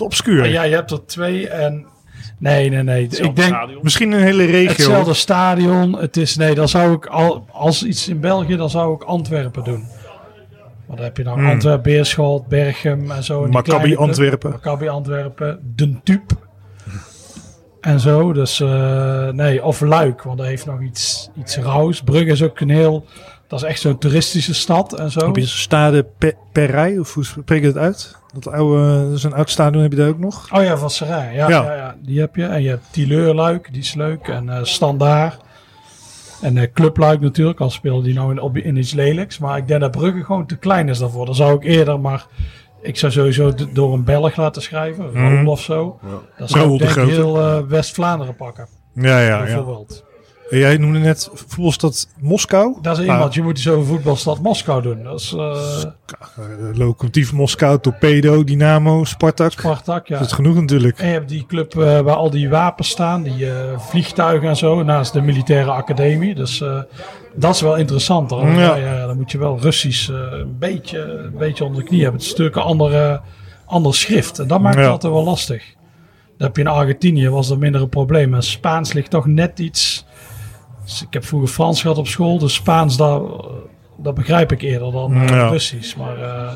Obscuur. 0.00 0.38
Maar 0.38 0.48
ja, 0.48 0.62
je 0.62 0.74
hebt 0.74 0.90
er 0.90 1.06
twee 1.06 1.48
en... 1.48 1.86
Nee, 2.38 2.68
nee, 2.70 2.82
nee. 2.82 3.02
Hetzelfde 3.02 3.30
Ik 3.30 3.36
denk 3.36 3.54
stadion. 3.54 3.78
Misschien 3.82 4.12
een 4.12 4.22
hele 4.22 4.44
regio. 4.44 4.68
hetzelfde 4.68 5.14
stadion. 5.14 5.98
Het 5.98 6.16
is, 6.16 6.36
nee, 6.36 6.54
dan 6.54 6.68
zou 6.68 6.92
ik 6.92 7.06
al, 7.06 7.46
als 7.52 7.84
iets 7.84 8.08
in 8.08 8.20
België, 8.20 8.56
dan 8.56 8.70
zou 8.70 8.94
ik 8.94 9.02
Antwerpen 9.02 9.64
doen. 9.64 9.84
Dan 10.88 10.98
heb 10.98 11.16
je 11.16 11.22
dan 11.22 11.38
Hmm. 11.38 11.48
Antwerpen, 11.48 11.82
Beerschot, 11.82 12.46
Berchem 12.46 13.10
en 13.10 13.24
zo. 13.24 13.46
Maccabi. 13.46 13.96
Antwerpen. 13.96 14.50
Maccabi 14.50 14.88
Antwerpen, 14.88 15.72
Den 15.76 16.00
Tup. 16.04 16.22
En 17.80 18.00
zo, 18.00 18.32
dus 18.32 18.60
eh, 18.60 19.28
nee, 19.28 19.64
of 19.64 19.80
Luik, 19.80 20.22
want 20.22 20.38
dat 20.38 20.46
heeft 20.46 20.66
nog 20.66 20.82
iets, 20.82 21.30
iets 21.38 21.56
rauws. 21.56 22.02
Brugge 22.02 22.30
is 22.30 22.42
ook 22.42 22.60
een 22.60 22.68
heel, 22.70 23.04
dat 23.48 23.62
is 23.62 23.68
echt 23.68 23.80
zo'n 23.80 23.98
toeristische 23.98 24.54
stad 24.54 24.92
en 24.98 25.10
zo. 25.10 25.26
Heb 25.26 25.36
je 25.36 25.46
Stade 25.46 26.06
Pe- 26.18 26.36
Perrij, 26.52 26.98
of 26.98 27.14
hoe 27.14 27.24
spreek 27.24 27.60
je 27.60 27.66
het 27.66 27.76
uit? 27.76 28.16
Dat 28.44 28.52
oude, 28.52 29.04
dat 29.08 29.16
is 29.16 29.22
een 29.22 29.34
oud 29.34 29.50
stadion, 29.50 29.82
heb 29.82 29.92
je 29.92 29.98
daar 29.98 30.08
ook 30.08 30.18
nog? 30.18 30.48
Oh 30.52 30.62
ja, 30.62 30.76
van 30.76 30.90
Serijn. 30.90 31.34
Ja, 31.34 31.48
Ja. 31.48 31.62
ja. 31.62 31.74
Ja, 31.74 31.96
die 32.02 32.20
heb 32.20 32.36
je. 32.36 32.44
En 32.44 32.62
je 32.62 32.68
hebt 32.68 32.84
Tileurluik, 32.90 33.68
die 33.72 33.82
is 33.82 33.94
leuk. 33.94 34.28
En 34.28 34.48
eh 34.48 34.58
Standaard. 34.62 35.40
En 36.42 36.56
eh 36.56 36.66
Clubluik 36.72 37.20
natuurlijk, 37.20 37.60
al 37.60 37.70
speelde 37.70 38.02
die 38.02 38.14
nou 38.14 38.30
in, 38.30 38.40
op, 38.40 38.56
in 38.56 38.76
iets 38.76 38.92
lelijks. 38.92 39.38
Maar 39.38 39.56
ik 39.56 39.68
denk 39.68 39.80
dat 39.80 39.90
Brugge 39.90 40.24
gewoon 40.24 40.46
te 40.46 40.56
klein 40.56 40.88
is 40.88 40.98
daarvoor. 40.98 41.26
Dan 41.26 41.34
zou 41.34 41.54
ik 41.56 41.64
eerder 41.64 42.00
maar... 42.00 42.26
Ik 42.82 42.96
zou 42.98 43.12
sowieso 43.12 43.52
door 43.72 43.92
een 43.92 44.04
Belg 44.04 44.36
laten 44.36 44.62
schrijven. 44.62 45.12
Raoul 45.12 45.46
of 45.46 45.60
zo. 45.60 45.98
Dan 46.38 46.48
zou 46.48 46.60
Raoul 46.60 46.74
ik 46.80 46.88
de 46.88 46.94
denk 46.94 47.08
heel 47.08 47.38
eh, 47.40 47.58
West-Vlaanderen 47.68 48.36
pakken. 48.36 48.68
Ja, 48.94 49.20
ja, 49.20 49.26
ja. 49.26 49.42
bijvoorbeeld. 49.44 50.04
En 50.08 50.15
jij 50.50 50.76
noemde 50.76 50.98
net 50.98 51.30
voetbalstad 51.32 52.08
Moskou. 52.20 52.76
Dat 52.82 52.98
is 52.98 53.04
Nou, 53.04 53.12
iemand, 53.12 53.34
je 53.34 53.42
moet 53.42 53.60
zo 53.60 53.82
voetbalstad 53.82 54.42
Moskou 54.42 54.82
doen. 54.82 55.02
Dat 55.02 55.20
is 55.20 55.32
eh 55.32 55.82
eh, 56.36 56.76
Lokomotief 56.78 57.32
Moskou, 57.32 57.80
Torpedo, 57.80 58.44
Dynamo, 58.44 59.04
Spartak. 59.04 59.52
Spartak, 59.52 60.06
ja. 60.06 60.18
Dat 60.18 60.26
is 60.26 60.32
genoeg 60.32 60.54
natuurlijk. 60.54 60.98
En 60.98 61.06
je 61.06 61.12
hebt 61.12 61.28
die 61.28 61.46
club 61.46 61.74
eh, 61.78 62.00
waar 62.00 62.14
al 62.16 62.30
die 62.30 62.48
wapens 62.48 62.88
staan, 62.88 63.22
die 63.22 63.46
vliegtuigen 63.78 64.48
en 64.48 64.56
zo, 64.56 64.82
naast 64.82 65.12
de 65.12 65.20
militaire 65.20 65.70
academie. 65.70 66.34
Dus 66.34 66.62
dat 67.34 67.54
is 67.54 67.60
wel 67.60 67.76
interessanter. 67.76 68.46
Ja. 68.46 68.76
Ja. 68.76 68.76
Ja, 68.76 69.06
dan 69.06 69.16
moet 69.16 69.30
je 69.30 69.38
wel 69.38 69.58
Russisch 69.60 70.08
een, 70.08 70.56
beetje, 70.58 71.00
een 71.00 71.38
beetje 71.38 71.64
onder 71.64 71.82
de 71.82 71.88
knie 71.88 72.02
hebben. 72.02 72.18
Het 72.20 72.28
is 72.30 72.36
natuurlijk 72.36 72.56
een 72.56 72.70
andere, 72.70 73.20
ander 73.66 73.94
schrift. 73.94 74.38
En 74.38 74.46
dat 74.48 74.60
maakt 74.60 74.74
het 74.76 74.84
Ja. 74.84 74.90
altijd 74.90 75.12
wel 75.12 75.24
lastig. 75.24 75.74
Dan 76.38 76.46
heb 76.46 76.56
je 76.56 76.62
in 76.62 76.68
Argentinië, 76.68 77.28
was 77.28 77.48
dat 77.48 77.58
minder 77.58 77.80
een 77.80 77.88
probleem. 77.88 78.40
Spaans 78.40 78.92
ligt 78.92 79.10
toch 79.10 79.26
net 79.26 79.58
iets... 79.58 80.06
dus 80.86 81.02
ik 81.02 81.12
heb 81.12 81.24
vroeger 81.24 81.48
Frans 81.48 81.80
gehad 81.80 81.98
op 81.98 82.06
school, 82.06 82.38
dus 82.38 82.54
Spaans, 82.54 82.96
dat, 82.96 83.44
dat 83.96 84.14
begrijp 84.14 84.52
ik 84.52 84.62
eerder 84.62 84.92
dan 84.92 85.14
eh, 85.14 85.28
Ja. 85.28 85.48
Russisch. 85.48 85.96
Maar 85.96 86.22
eh, 86.22 86.52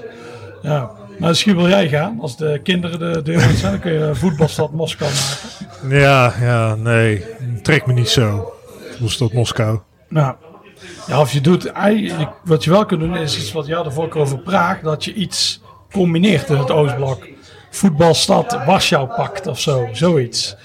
ja, 0.63 0.91
maar 1.19 1.29
misschien 1.29 1.57
wil 1.57 1.69
jij 1.69 1.89
gaan. 1.89 2.19
Als 2.21 2.37
de 2.37 2.61
kinderen 2.63 2.99
de 2.99 3.23
deur 3.23 3.43
uit 3.43 3.57
zijn, 3.57 3.73
dan 3.73 3.81
kun 3.81 3.93
je 3.93 4.15
voetbalstad 4.15 4.73
Moskou 4.73 5.11
maken. 5.11 5.99
Ja, 5.99 6.35
ja, 6.41 6.75
nee. 6.75 7.25
Trek 7.63 7.87
me 7.87 7.93
niet 7.93 8.09
zo. 8.09 8.53
Voetbalstad 8.91 9.33
Moskou. 9.33 9.81
Nou, 10.09 10.35
ja, 11.07 11.21
of 11.21 11.33
je 11.33 11.41
doet, 11.41 11.67
eigenlijk, 11.67 12.31
wat 12.45 12.65
je 12.65 12.71
wel 12.71 12.87
kunt 12.87 13.01
doen, 13.01 13.17
is 13.17 13.39
iets 13.39 13.53
wat 13.53 13.67
je 13.67 13.75
had 13.75 13.85
de 13.85 13.91
vorige 13.91 14.19
over 14.19 14.39
Praag, 14.39 14.81
dat 14.81 15.05
je 15.05 15.13
iets 15.13 15.63
combineert 15.91 16.49
in 16.49 16.57
het 16.57 16.71
Oostblok. 16.71 17.29
Voetbalstad 17.71 18.65
Warschau 18.67 19.07
pakt 19.07 19.47
of 19.47 19.61
zo, 19.61 19.89
zoiets. 19.93 20.57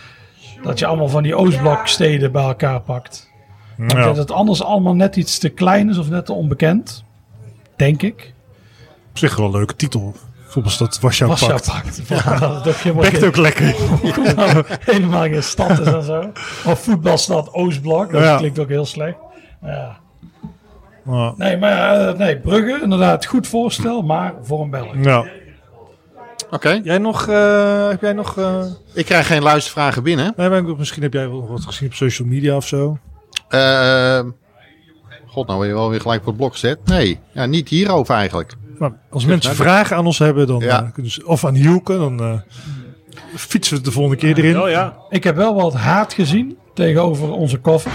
Dat 0.63 0.79
je 0.79 0.85
allemaal 0.85 1.07
van 1.07 1.23
die 1.23 1.35
Oostbloksteden 1.35 2.31
bij 2.31 2.43
elkaar 2.43 2.81
pakt. 2.81 3.33
Ik 3.77 3.89
Ja. 3.91 3.95
denk 3.95 4.05
dat 4.05 4.17
het 4.17 4.31
anders 4.31 4.63
allemaal 4.63 4.93
net 4.95 5.15
iets 5.15 5.37
te 5.37 5.49
klein 5.49 5.89
is 5.89 5.97
of 5.97 6.09
net 6.09 6.25
te 6.25 6.33
onbekend. 6.33 7.03
Denk 7.75 8.01
ik. 8.01 8.33
Op 9.09 9.17
zich 9.17 9.35
wel 9.35 9.45
een 9.45 9.51
leuke 9.51 9.75
titel. 9.75 10.15
Voetbalstad 10.47 10.99
Warschau 10.99 11.29
Warschau 11.29 11.51
pakt. 11.65 12.01
pakt. 12.07 12.23
Ja. 12.25 12.39
Dat 12.63 12.85
ook 12.85 13.23
ook 13.25 13.35
lekker. 13.37 13.75
nou, 14.35 14.63
helemaal 14.79 15.21
geen 15.23 15.43
stad 15.43 15.79
is 15.79 15.87
en 15.87 16.03
zo. 16.03 16.31
Of 16.65 16.79
voetbalstad 16.83 17.53
Oostblok, 17.53 18.11
dat 18.11 18.23
Ja. 18.23 18.37
klinkt 18.37 18.59
ook 18.59 18.69
heel 18.69 18.85
slecht. 18.85 19.17
Ja. 19.61 19.97
Ja. 21.05 21.33
Nee, 21.37 21.57
maar 21.57 22.07
eh, 22.07 22.17
nee, 22.17 22.37
Brugge, 22.39 22.79
inderdaad, 22.83 23.25
goed 23.25 23.47
voorstel, 23.47 24.01
maar 24.01 24.33
voor 24.43 24.61
een 24.61 24.69
Belg. 24.69 24.93
Ja. 25.01 25.25
Oké, 26.51 26.79
Jij 26.83 26.97
nog, 26.97 27.27
eh, 27.27 27.87
heb 27.89 28.01
jij 28.01 28.13
nog, 28.13 28.37
eh, 28.37 28.63
ik 28.93 29.05
krijg 29.05 29.27
geen 29.27 29.41
luistervragen 29.41 30.03
binnen. 30.03 30.33
nee, 30.37 30.49
maar 30.49 30.63
misschien 30.63 31.03
heb 31.03 31.13
jij 31.13 31.29
wel 31.29 31.47
wat 31.47 31.65
gezien 31.65 31.87
op 31.87 31.93
social 31.93 32.27
media 32.27 32.55
of 32.55 32.67
zo. 32.67 32.97
Eh, 33.49 34.19
God, 35.27 35.47
nou 35.47 35.59
ben 35.59 35.67
je 35.67 35.73
wel 35.73 35.89
weer 35.89 36.01
gelijk 36.01 36.19
voor 36.19 36.27
het 36.31 36.37
blok 36.37 36.51
gezet. 36.51 36.79
Nee, 36.85 37.19
ja, 37.31 37.45
niet 37.45 37.69
hierover 37.69 38.15
eigenlijk. 38.15 38.53
Maar 38.77 38.91
als 39.09 39.25
mensen 39.25 39.55
vragen 39.55 39.95
aan 39.97 40.05
ons 40.05 40.19
hebben, 40.19 40.47
dan 40.47 40.59
Ja. 40.59 40.91
eh, 40.97 41.27
of 41.27 41.45
aan 41.45 41.53
Hielke, 41.55 41.97
dan 41.97 42.19
eh, 42.19 42.33
fietsen 43.35 43.71
we 43.73 43.77
het 43.79 43.85
de 43.85 43.91
volgende 43.91 44.17
keer 44.17 44.37
erin. 44.45 44.69
Ja. 44.69 44.97
Ik 45.09 45.23
heb 45.23 45.35
wel 45.35 45.55
wat 45.55 45.73
haat 45.73 46.13
gezien 46.13 46.57
tegenover 46.73 47.31
onze 47.31 47.57
koffer 47.57 47.91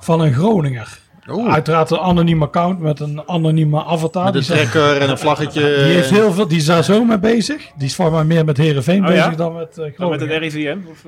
van 0.00 0.20
een 0.20 0.32
Groninger. 0.32 0.98
Oeh, 1.28 1.52
Uiteraard 1.52 1.90
een 1.90 1.98
anoniem 1.98 2.42
account 2.42 2.80
met 2.80 3.00
een 3.00 3.22
anonieme 3.28 3.84
avatar. 3.84 4.24
met 4.24 4.32
Die, 4.32 4.40
een 4.42 4.46
zegt- 4.56 4.70
trekker 4.72 5.00
en 5.02 5.10
een 5.10 5.18
vlaggetje. 5.18 5.60
die, 5.60 5.70
heeft 5.94 6.10
heel 6.10 6.32
veel, 6.32 6.48
die 6.48 6.58
is 6.58 6.64
daar 6.64 6.84
zo 6.84 7.04
mee 7.04 7.18
bezig. 7.18 7.70
Die 7.76 7.86
is 7.86 7.94
voor 7.94 8.10
mij 8.12 8.24
meer 8.24 8.44
met 8.44 8.56
Herenveen 8.56 9.00
Oh, 9.00 9.06
bezig 9.06 9.24
ja? 9.24 9.30
dan 9.36 9.52
met 9.54 9.68
eh 9.70 9.76
Dan 9.76 9.84
met 9.86 9.94
Groningen. 9.94 10.28
het 10.42 10.52
RIVM? 10.52 10.78
Of? 10.90 11.04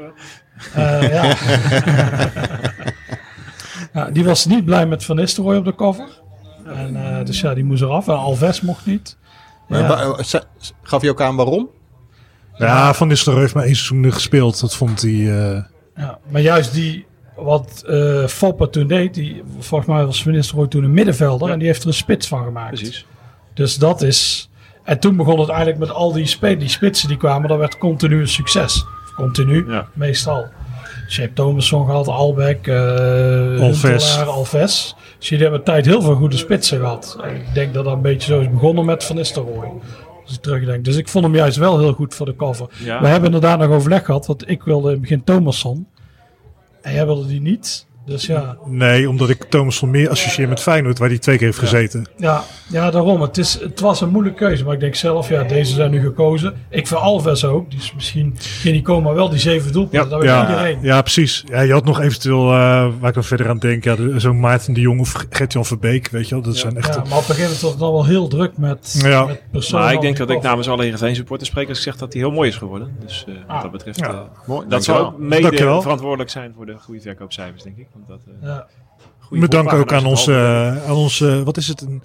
Eh, 0.75 1.11
ja. 1.13 1.35
ja, 3.93 4.11
die 4.11 4.25
was 4.25 4.47
niet 4.47 4.65
blij 4.65 4.87
met 4.87 5.05
Van 5.05 5.17
Nistelrooy 5.17 5.57
op 5.57 5.65
de 5.65 5.75
cover. 5.75 6.21
En, 6.67 6.97
eh, 7.19 7.25
dus 7.25 7.41
ja, 7.41 7.55
die 7.55 7.65
moest 7.65 7.83
eraf. 7.83 8.09
En 8.09 8.17
Alves 8.17 8.61
mocht 8.61 8.87
niet. 8.87 9.17
Ja. 9.69 10.01
eh, 10.01 10.41
Gaf 10.83 11.03
je 11.03 11.11
ook 11.11 11.21
aan 11.21 11.37
waarom? 11.37 11.69
Ja, 12.57 12.95
Van 12.95 13.09
Nistelrooy 13.09 13.43
heeft 13.43 13.55
maar 13.55 13.65
één 13.65 13.77
seizoen 13.77 14.13
gespeeld. 14.13 14.61
Dat 14.61 14.77
vond 14.77 15.03
hij... 15.03 15.11
eh, 15.11 15.63
Ja, 15.97 16.19
maar 16.29 16.41
juist 16.41 16.73
die, 16.73 17.07
wat 17.37 17.85
eh 17.87 18.27
Foppe 18.27 18.71
toen 18.71 18.87
deed, 18.87 19.15
die, 19.15 19.43
volgens 19.59 19.91
mij 19.91 20.05
was 20.07 20.23
Van 20.23 20.33
Nistelrooy 20.33 20.69
toen 20.69 20.85
een 20.85 20.93
middenvelder. 20.95 21.51
En 21.51 21.59
die 21.59 21.69
heeft 21.69 21.83
er 21.83 21.89
een 21.89 21.95
spits 21.95 22.29
van 22.29 22.45
gemaakt. 22.45 22.75
Precies. 22.75 23.07
Dus 23.55 23.77
dat 23.77 24.03
is... 24.03 24.51
En 24.85 24.99
toen 25.01 25.17
begon 25.17 25.39
het 25.41 25.49
eigenlijk 25.49 25.79
met 25.79 25.91
al 25.91 26.13
die, 26.13 26.27
spe- 26.27 26.57
die 26.57 26.69
spitsen 26.69 27.09
die 27.09 27.17
kwamen. 27.17 27.49
Dat 27.49 27.59
werd 27.59 27.79
continu 27.79 28.21
een 28.21 28.29
succes. 28.29 28.85
Continu, 29.17 29.71
Ja. 29.71 29.87
meestal. 29.93 30.47
Shape 31.13 31.33
Thomasson 31.33 31.87
gehad, 31.87 32.09
Albeck, 32.09 32.67
uh, 32.67 33.61
Alves. 33.61 34.19
Alves. 34.27 34.95
Dus 35.19 35.29
jullie 35.29 35.43
hebben 35.45 35.61
een 35.61 35.67
tijd 35.67 35.87
heel 35.87 36.03
veel 36.03 36.15
goede 36.15 36.37
spitsen 36.37 36.79
gehad. 36.79 37.19
En 37.23 37.35
ik 37.35 37.55
denk 37.55 37.75
dat 37.75 37.85
dat 37.85 37.93
een 37.93 38.03
beetje 38.03 38.33
zo 38.33 38.41
is 38.41 38.51
begonnen 38.51 38.85
met 38.85 39.05
Van 39.05 39.17
Nistelrooy. 39.17 39.73
Als 40.25 40.35
ik 40.35 40.41
terugdenk. 40.41 40.85
Dus 40.85 40.97
ik 40.97 41.09
vond 41.09 41.25
hem 41.25 41.35
juist 41.35 41.57
wel 41.57 41.79
heel 41.79 41.93
goed 41.93 42.15
voor 42.15 42.27
de 42.27 42.37
cover. 42.37 42.67
Ja. 42.85 43.01
We 43.01 43.07
hebben 43.07 43.33
inderdaad 43.33 43.59
nog 43.59 43.71
overleg 43.71 44.05
gehad, 44.05 44.27
want 44.27 44.51
ik 44.51 44.63
wilde 44.63 44.87
in 44.87 44.93
het 44.93 45.01
begin 45.01 45.25
Thomasson. 45.25 45.87
En 46.83 46.93
jij 46.95 47.07
wilde 47.07 47.27
die 47.27 47.41
niet. 47.41 47.87
Dus 48.07 48.27
ja, 48.27 48.57
Nee, 48.67 49.09
omdat 49.09 49.29
ik 49.29 49.45
Thomas 49.45 49.79
van 49.79 49.91
Meer 49.91 50.09
associeer 50.11 50.49
met 50.49 50.61
Feyenoord, 50.61 50.99
waar 50.99 51.09
hij 51.09 51.19
twee 51.19 51.37
keer 51.37 51.47
heeft 51.47 51.59
gezeten. 51.59 52.07
ja, 52.17 52.45
ja 52.69 52.91
daarom. 52.91 53.21
Het, 53.21 53.39
is, 53.39 53.59
het 53.61 53.81
was 53.81 54.01
een 54.01 54.09
moeilijke 54.09 54.39
keuze. 54.39 54.65
Maar 54.65 54.75
ik 54.75 54.81
denk 54.81 54.95
zelf, 54.95 55.29
ja, 55.29 55.43
deze 55.43 55.75
zijn 55.75 55.91
nu 55.91 56.01
gekozen. 56.01 56.55
Ik 56.71 56.87
vind 56.87 57.01
Alves 57.01 57.45
ook. 57.45 57.71
Die 57.71 57.79
is 57.79 57.93
misschien 57.95 58.35
geen 58.39 58.83
maar 59.03 59.15
wel 59.15 59.29
die 59.29 59.39
zeven 59.39 59.73
doelpunten. 59.73 60.03
Ja, 60.03 60.09
dat 60.09 60.19
weet 60.21 60.29
Ja, 60.29 60.49
iedereen. 60.49 60.79
ja, 60.83 61.01
precies. 61.03 61.45
Ja, 61.47 61.61
je 61.61 61.73
had 61.73 61.85
nog 61.85 62.01
eventueel, 62.01 62.43
eh, 62.53 62.89
waar 63.01 63.09
ik 63.09 63.15
dan 63.15 63.25
verder 63.25 63.49
aan 63.49 63.59
denk, 63.59 63.85
ja, 63.85 63.97
zo'n 64.17 64.41
Maarten 64.41 64.75
de 64.75 64.81
Jong 64.81 65.01
of 65.01 65.25
Gert-Jan 65.31 65.65
Verbeek, 65.65 66.09
weet 66.09 66.29
je 66.29 66.35
wel. 66.35 66.45
Dat 66.45 66.57
zijn 66.57 66.77
echt... 66.77 66.95
Ja, 66.95 66.95
maar 66.95 67.03
op 67.05 67.11
een 67.11 67.17
gegeven 67.23 67.43
moment 67.43 67.61
wordt 67.61 67.75
het 67.75 67.85
dan 67.85 67.93
wel 67.93 68.05
heel 68.07 68.29
druk 68.29 68.57
met, 68.59 69.01
Ja. 69.03 69.25
met 69.25 69.43
personen. 69.51 69.85
Maar 69.85 69.95
ik 69.95 70.01
denk 70.01 70.17
dat 70.17 70.31
ik 70.31 70.43
namens 70.43 70.69
alle 70.69 70.83
Heerenveen 70.83 71.15
supporters 71.15 71.51
spreek 71.51 71.69
als 71.69 71.77
ik 71.79 71.83
zeg 71.85 71.97
dat 71.97 72.13
hij 72.13 72.23
heel 72.23 72.31
mooi 72.31 72.49
is 72.49 72.57
geworden. 72.57 72.97
Dus 73.05 73.25
eh, 73.29 73.35
wat 73.35 73.57
Ah. 73.57 73.63
dat 73.63 73.71
betreft, 73.71 73.99
Ja. 73.99 74.09
eh, 74.09 74.19
Mooi, 74.47 74.67
dat 74.69 74.85
zou 74.85 75.05
ook 75.07 75.19
mede 75.19 75.57
verantwoordelijk 75.81 76.31
zijn 76.31 76.53
voor 76.57 76.67
de 76.67 76.75
goede 76.79 77.01
verkoopcijfers, 77.01 77.63
denk 77.63 77.77
ik. 77.77 77.87
Want 77.95 78.09
dat, 78.09 78.19
eh, 78.27 78.49
koffer. 79.21 79.39
Ja. 79.39 79.47
dank 79.47 79.73
ook 79.73 79.93
aan 79.93 80.05
onze, 80.07 80.33
eh, 80.33 80.89
aan 80.89 80.97
onze, 80.97 81.43
wat 81.45 81.57
is 81.57 81.69
het, 81.69 81.81
een, 81.81 82.03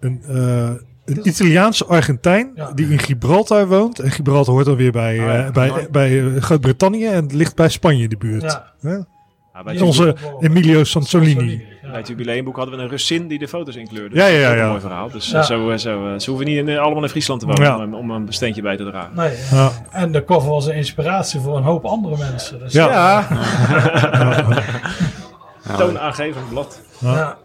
een, 0.00 0.22
eh, 0.28 0.70
een 1.04 1.28
Italiaanse 1.28 1.84
Argentijn 1.86 2.50
Ja. 2.54 2.72
die 2.72 2.88
in 2.88 2.98
Gibraltar 2.98 3.68
woont. 3.68 3.98
En 3.98 4.10
Gibraltar 4.10 4.54
hoort 4.54 4.66
dan 4.66 4.76
weer 4.76 4.92
bij, 4.92 5.18
Oh 5.18 5.24
ja, 5.24 5.44
eh, 5.46 5.52
bij, 5.52 5.88
bij 5.90 6.30
Groot-Brittannië 6.40 7.06
en 7.06 7.22
het 7.22 7.32
ligt 7.32 7.54
bij 7.56 7.68
Spanje 7.68 8.02
in 8.02 8.08
de 8.08 8.16
buurt. 8.16 8.60
Ja. 8.80 9.04
Bij, 9.64 9.80
Onze 9.80 10.16
Emilio 10.40 10.84
Sansolini. 10.84 11.64
Ja. 11.82 11.88
bij 11.90 11.98
het 11.98 12.08
jubileumboek 12.08 12.56
hadden 12.56 12.76
we 12.76 12.82
een 12.82 12.88
Russin 12.88 13.28
die 13.28 13.38
de 13.38 13.48
foto's 13.48 13.76
inkleurde. 13.76 14.16
Ja, 14.16 14.26
ja, 14.26 14.32
Dat 14.32 14.40
is 14.42 14.48
ook 14.50 14.56
ja. 14.56 14.62
Een 14.62 14.68
mooi 14.68 14.80
verhaal. 14.80 15.10
Dus 15.10 15.30
Ja. 15.30 15.42
zo, 15.42 15.76
zo, 15.76 16.06
eh, 16.12 16.18
ze 16.18 16.30
hoeven 16.30 16.48
niet 16.48 16.56
in, 16.68 16.78
allemaal 16.78 17.02
in 17.02 17.08
Friesland 17.08 17.40
te 17.40 17.46
wonen 17.46 17.62
Ja. 17.62 17.84
om, 17.84 17.94
om 17.94 18.10
een 18.10 18.26
steentje 18.32 18.62
bij 18.62 18.76
te 18.76 18.84
dragen. 18.84 19.10
Nee, 19.16 19.36
Ja. 19.50 19.70
En 19.90 20.12
de 20.12 20.24
cover 20.24 20.50
was 20.50 20.66
een 20.66 20.74
inspiratie 20.74 21.40
voor 21.40 21.56
een 21.56 21.62
hoop 21.62 21.84
andere 21.84 22.16
mensen. 22.18 22.58
Dus 22.58 22.72
Ja. 22.72 23.26
Toonaangevend 25.76 26.48
blad. 26.48 26.80
ja. 26.98 27.36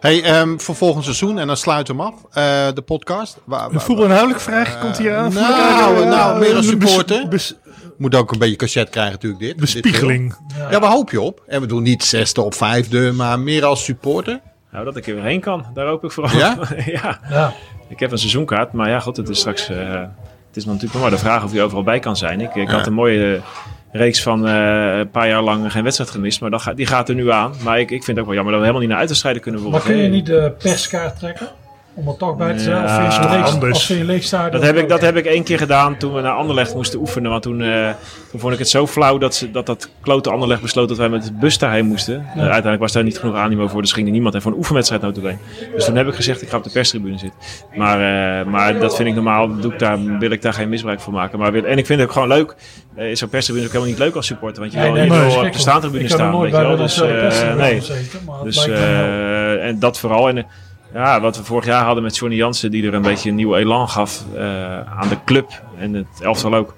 Hey, 0.00 0.22
ehm, 0.22 0.58
voor 0.58 0.74
volgend 0.74 1.04
seizoen, 1.04 1.38
en 1.38 1.46
dan 1.46 1.56
sluiten 1.56 1.96
we 1.96 2.02
hem 2.02 2.12
af, 2.12 2.20
eh, 2.32 2.74
de 2.74 2.82
podcast. 2.82 3.38
Waar, 3.44 3.64
Een 3.66 3.72
waar- 3.72 3.80
voetbalinhoudelijke 3.80 4.42
vraag 4.42 4.78
komt 4.80 4.98
hier 4.98 5.16
aan. 5.16 5.32
nou, 5.32 6.04
nou, 6.04 6.38
meer 6.38 6.54
als 6.56 6.66
supporter. 6.66 7.28
bes- 7.28 7.54
Moet 7.96 8.14
ook 8.14 8.32
een 8.32 8.38
beetje 8.38 8.56
cachet 8.56 8.88
krijgen 8.90 9.12
natuurlijk 9.12 9.40
dit. 9.42 9.56
bespiegeling. 9.56 10.28
Dit 10.28 10.52
film. 10.56 10.70
Ja, 10.70 10.80
waar 10.80 10.90
hoop 10.90 11.10
je 11.10 11.20
op? 11.20 11.42
En 11.46 11.60
we 11.60 11.66
doen 11.66 11.82
niet 11.82 12.04
zesde 12.04 12.42
of 12.42 12.54
vijfde, 12.56 13.12
maar 13.12 13.38
meer 13.40 13.64
als 13.64 13.84
supporter. 13.84 14.40
Nou, 14.72 14.84
dat 14.84 14.96
ik 14.96 15.06
er 15.06 15.14
weer 15.14 15.24
heen 15.24 15.40
kan, 15.40 15.66
daar 15.74 15.86
hoop 15.86 16.04
ik 16.04 16.12
vooral. 16.12 16.36
Ja? 16.38 16.58
ja. 17.02 17.20
Ja. 17.30 17.52
Ik 17.88 18.00
heb 18.00 18.12
een 18.12 18.18
seizoenkaart, 18.18 18.72
maar 18.72 18.88
ja, 18.90 19.00
god, 19.00 19.16
het 19.16 19.28
is 19.28 19.38
straks. 19.38 19.68
eh, 19.68 19.92
het 20.46 20.56
is 20.56 20.64
natuurlijk 20.64 20.92
nog 20.92 21.02
maar 21.02 21.10
de 21.10 21.18
vraag 21.18 21.44
of 21.44 21.52
je 21.52 21.62
overal 21.62 21.82
bij 21.82 21.98
kan 21.98 22.16
zijn. 22.16 22.40
Ik, 22.40 22.54
ik 22.54 22.68
had 22.68 22.86
een 22.86 22.92
mooie 22.92 23.34
eh, 23.36 23.42
reeks 23.92 24.22
van 24.22 24.46
eh, 24.48 24.98
een 24.98 25.10
paar 25.10 25.28
jaar 25.28 25.42
lang 25.42 25.72
geen 25.72 25.82
wedstrijd 25.82 26.10
gemist, 26.10 26.40
maar 26.40 26.50
dat 26.50 26.72
die 26.74 26.86
gaat 26.86 27.08
er 27.08 27.14
nu 27.14 27.30
aan. 27.30 27.52
Maar 27.64 27.80
ik, 27.80 27.90
ik 27.90 28.04
vind 28.04 28.06
het 28.06 28.18
ook 28.18 28.24
wel 28.26 28.34
jammer 28.34 28.52
dat 28.52 28.60
we 28.60 28.66
helemaal 28.66 28.80
niet 28.80 28.88
naar 28.88 28.98
uitwedstrijden 28.98 29.42
kunnen 29.42 29.62
Maar 29.62 29.70
worden. 29.70 29.88
kun 29.90 29.98
je 30.02 30.08
niet 30.08 30.26
de 30.26 30.52
perskaart 30.58 31.18
trekken? 31.18 31.48
Om 31.98 32.08
er 32.08 32.16
toch 32.16 32.36
bij 32.36 32.52
te 32.52 32.58
zijn? 32.62 32.84
Of 32.84 32.94
vind 32.96 33.14
je 33.14 33.20
leeg, 33.28 33.52
anders. 33.52 33.86
je 33.88 34.04
leeg 34.04 34.28
Dat 34.28 34.62
heb, 34.62 34.76
ik, 34.76 34.88
dat 34.88 35.00
heb 35.00 35.16
ik 35.16 35.24
één 35.24 35.42
keer 35.44 35.58
gedaan 35.58 35.96
toen 35.96 36.14
we 36.14 36.20
naar 36.20 36.32
Anderlecht 36.32 36.74
moesten 36.74 36.98
oefenen. 37.00 37.30
Want 37.30 37.42
toen, 37.42 37.62
eh, 37.62 37.88
toen 38.30 38.40
vond 38.40 38.52
ik 38.52 38.58
het 38.58 38.68
zo 38.68 38.86
flauw 38.86 39.18
dat 39.18 39.34
ze, 39.34 39.50
dat, 39.50 39.66
dat 39.66 39.90
klote 40.00 40.30
Anderlecht 40.30 40.60
besloot 40.62 40.88
dat 40.88 40.96
wij 40.96 41.08
met 41.08 41.24
de 41.24 41.32
bus 41.32 41.58
daarheen 41.58 41.86
moesten. 41.86 42.14
Eh, 42.34 42.40
uiteindelijk 42.40 42.80
was 42.80 42.92
daar 42.92 43.02
niet 43.04 43.18
genoeg 43.18 43.36
animo 43.36 43.68
voor, 43.68 43.80
dus 43.82 43.92
ging 43.92 44.06
er 44.06 44.12
niemand 44.12 44.32
heen 44.34 44.42
voor 44.42 44.52
een 44.52 44.58
oefenwedstrijd 44.58 45.02
notabene. 45.02 45.36
Dus 45.74 45.84
toen 45.84 45.96
heb 45.96 46.06
ik 46.08 46.14
gezegd, 46.14 46.42
ik 46.42 46.48
ga 46.48 46.56
op 46.56 46.64
de 46.64 46.70
perstribune 46.70 47.18
zitten. 47.18 47.38
Maar, 47.76 48.40
eh, 48.40 48.46
maar 48.46 48.78
dat 48.78 48.96
vind 48.96 49.08
ik 49.08 49.14
normaal, 49.14 49.56
doe 49.60 49.72
ik 49.72 49.78
daar, 49.78 50.18
wil 50.18 50.30
ik 50.30 50.42
daar 50.42 50.52
geen 50.54 50.68
misbruik 50.68 51.00
van 51.00 51.12
maken. 51.12 51.38
Maar, 51.38 51.52
wil- 51.52 51.64
en 51.64 51.78
ik 51.78 51.86
vind 51.86 51.98
het 52.00 52.08
ook 52.08 52.14
gewoon 52.14 52.28
leuk. 52.28 52.54
Eh, 52.94 53.14
Zo'n 53.14 53.28
perstribune 53.28 53.64
is 53.66 53.70
ook 53.70 53.76
helemaal 53.76 53.94
niet 53.96 54.04
leuk 54.04 54.14
als 54.16 54.26
supporter, 54.26 54.60
want 54.60 54.72
je 54.72 54.78
Nee, 54.78 54.92
wil, 54.92 55.00
nee, 55.00 55.10
nee, 55.10 55.46
op 55.46 55.52
de 55.52 55.58
staantribune 55.58 56.04
Ik 56.04 56.08
heb 56.10 56.18
nog 56.18 56.28
staan. 56.28 56.38
nooit 56.40 56.52
Weet 56.52 56.60
je 56.60 56.66
bij 56.66 56.76
wel. 56.76 57.10
een 57.12 57.28
Dus, 57.28 57.42
uh, 57.42 57.50
eh, 57.50 57.56
nee. 57.56 57.74
het 57.74 58.44
Dus, 58.44 58.66
eh, 58.66 59.66
en 59.66 59.78
dat 59.78 59.98
vooral. 59.98 60.28
En, 60.28 60.36
eh, 60.38 60.44
ja, 60.92 61.20
wat 61.20 61.36
we 61.36 61.44
vorig 61.44 61.64
jaar 61.64 61.84
hadden 61.84 62.02
met 62.02 62.16
Johnny 62.16 62.36
Jansen, 62.36 62.70
die 62.70 62.86
er 62.86 62.94
een 62.94 63.02
beetje 63.02 63.28
een 63.28 63.34
nieuw 63.34 63.56
elan 63.56 63.88
gaf 63.88 64.24
eh, 64.34 64.80
aan 64.80 65.08
de 65.08 65.18
club 65.24 65.62
en 65.78 65.94
het 65.94 66.20
elftal 66.20 66.54
ook. 66.54 66.74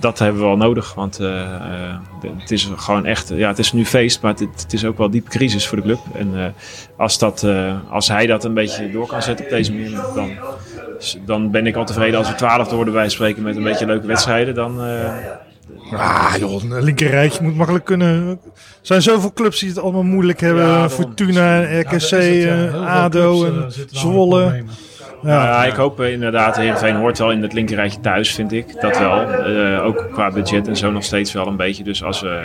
Dat 0.00 0.18
hebben 0.18 0.40
we 0.40 0.46
wel 0.46 0.56
nodig, 0.56 0.94
want 0.94 1.18
eh, 1.18 1.42
eh, 1.42 1.96
het 2.38 2.50
is 2.50 2.70
gewoon 2.76 3.06
echt, 3.06 3.28
ja, 3.28 3.48
het 3.48 3.58
is 3.58 3.72
nu 3.72 3.86
feest, 3.86 4.22
maar 4.22 4.34
het, 4.34 4.72
is 4.72 4.84
ook 4.84 4.98
wel 4.98 5.10
diepe 5.10 5.30
crisis 5.30 5.66
voor 5.66 5.76
de 5.76 5.82
club. 5.82 5.98
En 6.14 6.54
als, 6.96 7.18
dat, 7.18 7.46
als 7.88 8.08
hij 8.08 8.26
dat 8.26 8.44
een 8.44 8.54
beetje 8.54 8.90
door 8.90 9.06
kan 9.06 9.22
zetten 9.22 9.44
op 9.44 9.50
deze 9.50 9.72
manier, 9.72 10.00
dan, 10.14 10.30
dan 11.24 11.50
ben 11.50 11.66
ik 11.66 11.76
al 11.76 11.84
tevreden 11.84 12.18
als 12.18 12.28
we 12.28 12.34
twaalfde 12.34 12.74
worden 12.74 12.94
bij 12.94 13.08
spreken 13.08 13.42
met 13.42 13.56
een 13.56 13.62
beetje 13.62 13.86
leuke 13.86 14.06
wedstrijden. 14.06 14.54
Dan, 14.54 14.80
Ah 15.92 16.34
joh, 16.38 16.62
een 16.62 16.82
linkerrijtje 16.82 17.42
moet 17.42 17.56
makkelijk 17.56 17.84
kunnen. 17.84 18.28
Er 18.28 18.38
zijn 18.80 19.02
zoveel 19.02 19.32
clubs 19.32 19.60
die 19.60 19.68
het 19.68 19.78
allemaal 19.78 20.02
moeilijk 20.02 20.40
hebben. 20.40 20.66
Ja. 20.66 20.90
Fortuna, 20.90 21.80
RKC, 21.80 21.90
het, 21.90 22.10
ja. 22.10 22.66
eh, 22.66 22.86
ADO 22.86 23.42
eh, 23.42 23.48
en 23.48 23.56
met 23.58 23.86
Zwolle. 23.90 24.64
Problemen. 25.20 25.44
Ja, 25.44 25.62
Ja, 25.62 25.64
ik 25.64 25.74
hoop 25.74 26.00
eh, 26.00 26.12
inderdaad, 26.12 26.56
Heerenveen 26.56 26.96
hoort 26.96 27.18
wel 27.18 27.30
in 27.32 27.42
het 27.42 27.52
linkerrijtje 27.52 28.00
thuis, 28.00 28.34
vind 28.34 28.52
ik. 28.52 28.80
Dat 28.80 28.98
wel. 28.98 29.20
Eh, 29.30 29.84
ook 29.84 30.06
qua 30.12 30.30
budget 30.30 30.68
en 30.68 30.76
zo 30.76 30.90
nog 30.90 31.04
steeds 31.04 31.32
wel 31.32 31.46
een 31.46 31.56
beetje. 31.56 31.82
Dus 31.84 32.04
als 32.04 32.20
we, 32.20 32.40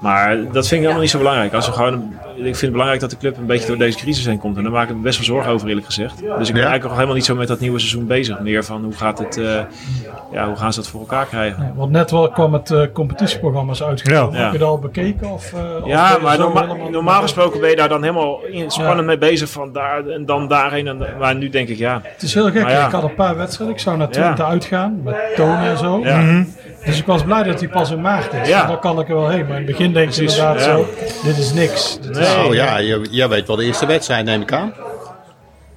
maar 0.00 0.36
dat 0.36 0.52
vind 0.52 0.70
ik 0.70 0.78
helemaal 0.78 1.00
niet 1.00 1.10
zo 1.10 1.18
belangrijk. 1.18 1.52
Als 1.54 1.66
we 1.66 1.72
gewoon, 1.72 2.12
ik 2.36 2.42
vind 2.44 2.60
het 2.60 2.70
belangrijk 2.70 3.00
dat 3.00 3.10
de 3.10 3.16
club 3.16 3.36
een 3.36 3.46
beetje 3.46 3.66
door 3.66 3.76
deze 3.78 3.98
crisis 3.98 4.26
heen 4.26 4.38
komt. 4.38 4.56
En 4.56 4.62
daar 4.62 4.72
maak 4.72 4.88
ik 4.88 4.96
me 4.96 5.02
best 5.02 5.16
wel 5.16 5.26
zorgen 5.26 5.52
over, 5.52 5.68
eerlijk 5.68 5.86
gezegd. 5.86 6.18
Dus 6.18 6.26
ik 6.26 6.54
ben 6.54 6.62
Ja. 6.62 6.68
eigenlijk 6.68 6.82
nog 6.82 6.92
helemaal 6.92 7.14
niet 7.14 7.24
zo 7.24 7.34
met 7.34 7.48
dat 7.48 7.60
nieuwe 7.60 7.78
seizoen 7.78 8.06
bezig. 8.06 8.40
Meer 8.40 8.64
van 8.64 8.82
hoe 8.84 8.92
gaat 8.94 9.18
het, 9.18 9.36
eh, 9.38 9.44
ja, 10.32 10.46
hoe 10.46 10.56
gaan 10.56 10.72
ze 10.72 10.80
dat 10.80 10.88
voor 10.88 11.00
elkaar 11.00 11.26
krijgen. 11.26 11.60
Nee, 11.62 11.70
want 11.74 11.90
net 11.90 12.10
wel 12.10 12.28
kwam 12.30 12.52
het 12.52 12.70
eh, 12.70 12.80
competitieprogramma's 12.92 13.82
uitgekomen. 13.82 14.38
Ja. 14.38 14.42
Heb 14.44 14.52
je 14.52 14.58
dat 14.58 14.68
al 14.68 14.78
bekeken? 14.78 15.30
Of, 15.30 15.52
eh, 15.52 15.60
Ja, 15.86 16.18
maar 16.22 16.38
norma- 16.38 16.66
normaal 16.90 17.20
gesproken 17.22 17.60
ben 17.60 17.70
je 17.70 17.76
daar 17.76 17.88
dan 17.88 18.02
helemaal 18.02 18.40
in- 18.50 18.70
spannend 18.70 18.98
Ja. 18.98 19.04
mee 19.04 19.18
bezig. 19.18 19.48
Van 19.50 19.72
daar 19.72 20.06
en 20.06 20.26
dan 20.26 20.48
daarheen. 20.48 20.86
En, 20.88 20.98
maar 21.18 21.34
nu 21.34 21.48
denk 21.48 21.68
ik, 21.68 21.73
ja. 21.78 22.00
Het 22.04 22.22
is 22.22 22.34
heel 22.34 22.50
gek. 22.50 22.68
Ja. 22.68 22.86
Ik 22.86 22.92
had 22.92 23.02
een 23.02 23.14
paar 23.14 23.36
wedstrijden. 23.36 23.76
Ik 23.76 23.80
zou 23.82 23.96
naar 23.96 24.08
Twente 24.08 24.42
Ja. 24.42 24.48
uitgaan. 24.48 25.00
Met 25.02 25.14
tonen 25.36 25.58
en 25.70 25.78
zo. 25.78 26.00
ja. 26.04 26.44
Dus 26.84 26.98
ik 26.98 27.06
was 27.06 27.22
blij 27.24 27.42
dat 27.42 27.60
hij 27.60 27.68
pas 27.68 27.90
in 27.90 28.00
maart 28.00 28.32
is. 28.32 28.48
Ja. 28.48 28.62
En 28.62 28.68
dan 28.68 28.80
kan 28.80 29.00
ik 29.00 29.08
er 29.08 29.14
wel 29.14 29.28
heen. 29.28 29.40
Maar 29.46 29.48
in 29.60 29.66
het 29.66 29.66
begin 29.76 29.92
denk 29.92 30.10
je 30.10 30.16
Precies, 30.22 30.38
inderdaad 30.38 30.64
ja. 30.64 30.72
zo. 30.76 30.86
Dit 31.24 31.36
is 31.38 31.52
niks. 31.52 31.98
Dit 32.00 32.16
is. 32.16 32.26
Nou 32.34 32.54
ja, 32.54 32.78
je- 32.78 33.06
jij 33.10 33.28
weet 33.28 33.46
wel 33.46 33.56
de 33.56 33.64
eerste 33.64 33.86
wedstrijd, 33.86 34.24
neem 34.24 34.40
ik 34.42 34.52
aan. 34.52 34.72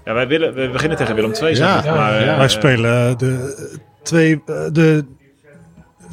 Ja, 0.06 0.14
wij 0.14 0.28
willen, 0.28 0.54
we 0.54 0.70
beginnen 0.70 0.98
tegen 0.98 1.16
Willem 1.16 1.32
II. 1.42 1.56
zeg 1.56 1.68
Ja, 1.68 1.78
ik. 1.78 1.84
ja, 1.84 1.94
maar, 1.96 2.24
ja. 2.24 2.32
eh, 2.32 2.38
wij 2.38 2.48
spelen 2.48 3.18
de 3.18 3.56
twee, 4.04 4.42
eh, 4.46 4.56
de, 4.72 5.06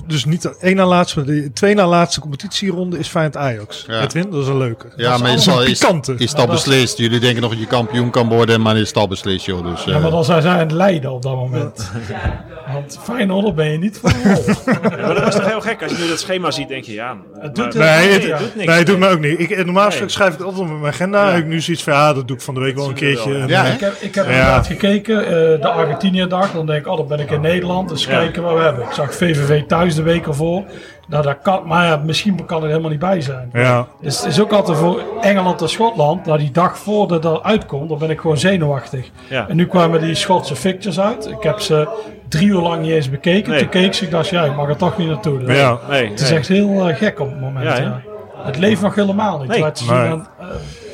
dus 0.07 0.25
niet 0.25 0.43
de 0.43 0.57
één 0.61 0.77
na 0.77 0.87
laatste, 0.87 1.19
maar 1.19 1.27
de 1.27 1.53
twee 1.53 1.75
na 1.75 1.87
laatste 1.87 2.21
competitieronde 2.21 2.99
is 2.99 3.09
Feyenoord 3.09 3.37
Ajax. 3.37 3.85
Ja. 3.89 4.01
Edwin, 4.03 4.31
dat 4.31 4.43
is 4.43 4.49
een 4.49 4.59
leuke. 4.59 4.87
Ja, 4.97 5.11
dat 5.11 5.21
maar 5.21 5.33
is 5.33 5.47
is, 5.47 5.49
al, 5.53 5.63
is, 5.63 5.81
is 6.17 6.35
al 6.35 6.47
beslist? 6.47 6.99
Jullie 6.99 7.21
denken 7.21 7.43
nog 7.43 7.51
dat 7.51 7.61
je 7.61 7.67
kampioen 7.67 8.11
kan 8.11 8.29
worden, 8.29 8.61
maar 8.61 8.77
is 8.77 8.89
het 8.89 8.97
al 8.97 9.09
beslist, 9.09 9.47
joh. 9.47 9.65
Dus, 9.65 9.85
Ja, 9.85 9.93
eh, 9.95 10.03
maar 10.03 10.11
dan 10.11 10.25
zijn 10.25 10.43
zij 10.43 10.51
aan 10.51 10.59
het 10.59 10.73
lijden 10.73 11.13
op 11.13 11.23
dat 11.23 11.35
moment. 11.35 11.91
Want 12.73 12.99
Feyenoord 13.03 13.55
ben 13.55 13.71
je 13.73 13.79
niet 13.79 13.99
voor. 13.99 14.11
Ja, 14.25 14.79
maar 15.07 15.15
dat 15.15 15.25
was 15.25 15.35
toch 15.35 15.47
heel 15.47 15.61
gek. 15.61 15.83
Als 15.83 15.93
je 15.93 15.99
nu 16.03 16.09
dat 16.09 16.21
schema 16.21 16.51
ziet, 16.51 16.69
denk 16.69 16.85
je 16.85 16.93
ja. 16.93 17.17
Het 17.39 17.55
doet 17.55 17.75
maar- 17.75 17.97
Nee, 17.99 18.07
Nee, 18.09 18.13
het, 18.31 18.39
doet 18.39 18.55
niks. 18.55 18.67
nee, 18.69 18.77
het 18.79 18.87
doet 18.87 18.99
me 18.99 19.09
ook 19.09 19.21
niet. 19.21 19.41
Ik, 19.41 19.65
normaal 19.65 19.89
Nee. 19.89 20.09
schrijf 20.09 20.33
ik 20.33 20.39
het 20.39 20.47
altijd 20.47 20.71
op 20.71 20.79
mijn 20.81 20.93
agenda. 20.93 21.33
Ik 21.35 21.47
nu 21.47 21.61
zoiets 21.61 21.83
van, 21.83 21.93
ja, 21.93 22.13
dat 22.13 22.29
doe 22.29 22.37
ik 22.37 22.43
van 22.43 22.55
de 22.55 22.61
week 22.61 22.75
wel 22.77 22.89
een 22.89 22.95
keertje. 22.95 23.31
wel, 23.33 23.41
En, 23.41 23.49
ja. 23.49 23.65
eh, 23.67 23.75
Ik 23.75 23.81
heb, 23.81 23.95
ik 24.01 24.15
heb 24.15 24.25
Ja. 24.25 24.31
inderdaad 24.31 24.67
gekeken, 24.67 25.27
eh, 25.27 25.33
de 25.61 25.69
Argentinië-dag. 25.69 26.53
Dan 26.53 26.67
denk 26.67 26.79
ik, 26.87 26.91
oh, 26.91 26.97
dan 26.97 27.07
ben 27.09 27.19
ik 27.21 27.31
in 27.31 27.41
Nederland. 27.41 27.89
Dus 27.89 28.05
Ja. 28.05 28.11
kijken 28.11 28.43
wat 28.43 28.55
we 28.55 28.61
hebben. 28.61 28.85
Ik 28.85 28.93
zag 28.93 29.14
VVV 29.14 29.63
thuis 29.67 29.93
de 29.95 30.03
week 30.03 30.26
ervoor. 30.26 30.62
Nou, 31.08 31.22
dat 31.22 31.37
kan, 31.42 31.62
maar 31.66 31.87
ja, 31.87 31.96
misschien 32.04 32.45
kan 32.45 32.62
er 32.62 32.68
helemaal 32.68 32.91
niet 32.91 32.99
bij 32.99 33.21
zijn. 33.21 33.50
ja. 33.53 33.87
Dus 34.00 34.16
het 34.16 34.26
is 34.26 34.41
ook 34.41 34.53
altijd 34.53 34.79
voor 34.79 35.03
Engeland 35.21 35.62
en 35.62 35.68
Schotland. 35.68 36.26
Nou, 36.26 36.38
die 36.38 36.50
dag 36.50 36.79
voordat 36.79 37.22
dat 37.22 37.42
uitkomt, 37.42 37.88
dan 37.88 37.99
ben 37.99 38.11
ik 38.11 38.21
gewoon 38.21 38.38
zenuwachtig. 38.38 39.11
Ja. 39.29 39.49
En 39.49 39.57
nu 39.57 39.66
kwamen 39.66 40.00
die 40.00 40.14
Schotse 40.14 40.57
fictures 40.57 41.00
uit. 41.00 41.26
Ik 41.26 41.42
heb 41.42 41.61
ze 41.61 41.88
drie 42.29 42.46
uur 42.49 42.61
lang 42.61 42.83
niet 42.83 42.91
eens 42.92 43.11
bekeken. 43.11 43.50
Nee. 43.50 43.61
Toen 43.61 43.68
keek 43.68 43.95
ze, 43.95 44.04
ik 44.04 44.11
dacht, 44.11 44.29
ja, 44.29 44.45
ik 44.45 44.57
mag 44.57 44.68
er 44.68 44.76
toch 44.76 44.99
niet 44.99 45.08
naartoe. 45.08 45.38
Dus 45.38 45.57
ja. 45.57 45.79
Nee, 45.88 46.08
Het 46.11 46.21
is 46.21 46.29
nee. 46.29 46.38
echt 46.38 46.49
heel 46.49 46.88
eh, 46.88 46.96
gek 46.96 47.21
op 47.21 47.30
het 47.30 47.41
moment. 47.41 47.79
Ja, 47.79 48.00
Het 48.37 48.58
leeft 48.58 48.83
nog 48.83 48.95
helemaal 48.95 49.38
niet. 49.38 49.49
Nee. 49.49 49.64
Het 49.64 49.83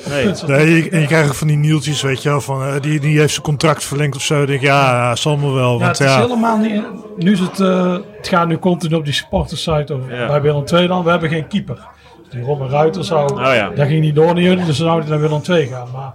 Nee. 0.09 0.33
Nee. 0.47 0.91
en 0.91 1.01
je 1.01 1.07
krijgt 1.07 1.29
ook 1.29 1.35
van 1.35 1.47
die 1.47 1.57
nieltjes, 1.57 2.03
weet 2.03 2.23
je 2.23 2.29
wel, 2.29 2.41
van 2.41 2.63
eh, 2.63 2.81
die, 2.81 3.01
die 3.01 3.19
heeft 3.19 3.33
zijn 3.33 3.45
contract 3.45 3.85
verlengd 3.85 4.17
of 4.17 4.23
zo. 4.23 4.37
Dan 4.37 4.47
denk 4.47 4.61
ik, 4.61 4.67
ja, 4.67 4.91
ja, 4.91 5.17
zal 5.17 5.37
me 5.37 5.53
wel. 5.53 5.73
Ja, 5.73 5.79
Want 5.79 5.99
het 5.99 6.09
is 6.09 6.15
ja, 6.15 6.21
helemaal 6.21 6.59
niet. 6.59 6.83
Nu 7.17 7.33
is 7.33 7.41
het. 7.41 7.61
eh, 7.61 7.97
het 8.17 8.29
gaat 8.29 8.49
nu 8.49 8.59
continu 8.59 8.95
op 8.95 9.05
die 9.05 9.15
supportersite 9.15 9.95
over. 9.95 10.15
Ja. 10.17 10.27
Bij 10.27 10.41
Willem 10.43 10.65
II 10.73 10.87
dan. 10.87 11.05
We 11.05 11.11
hebben 11.11 11.29
geen 11.29 11.47
keeper. 11.47 11.79
Dus 12.23 12.33
die 12.33 12.43
Robin 12.43 12.69
Ruiter 12.69 13.05
zou. 13.05 13.33
Oh 13.33 13.55
ja. 13.55 13.71
Dat 13.75 13.87
ging 13.87 14.01
niet 14.01 14.15
door 14.15 14.35
naar 14.35 14.43
jullie, 14.43 14.65
dus 14.65 14.77
dan 14.79 14.87
zou 14.87 15.01
hij 15.01 15.11
naar 15.11 15.21
Willem 15.21 15.41
II 15.49 15.67
gaan. 15.67 15.89
Maar 15.93 16.13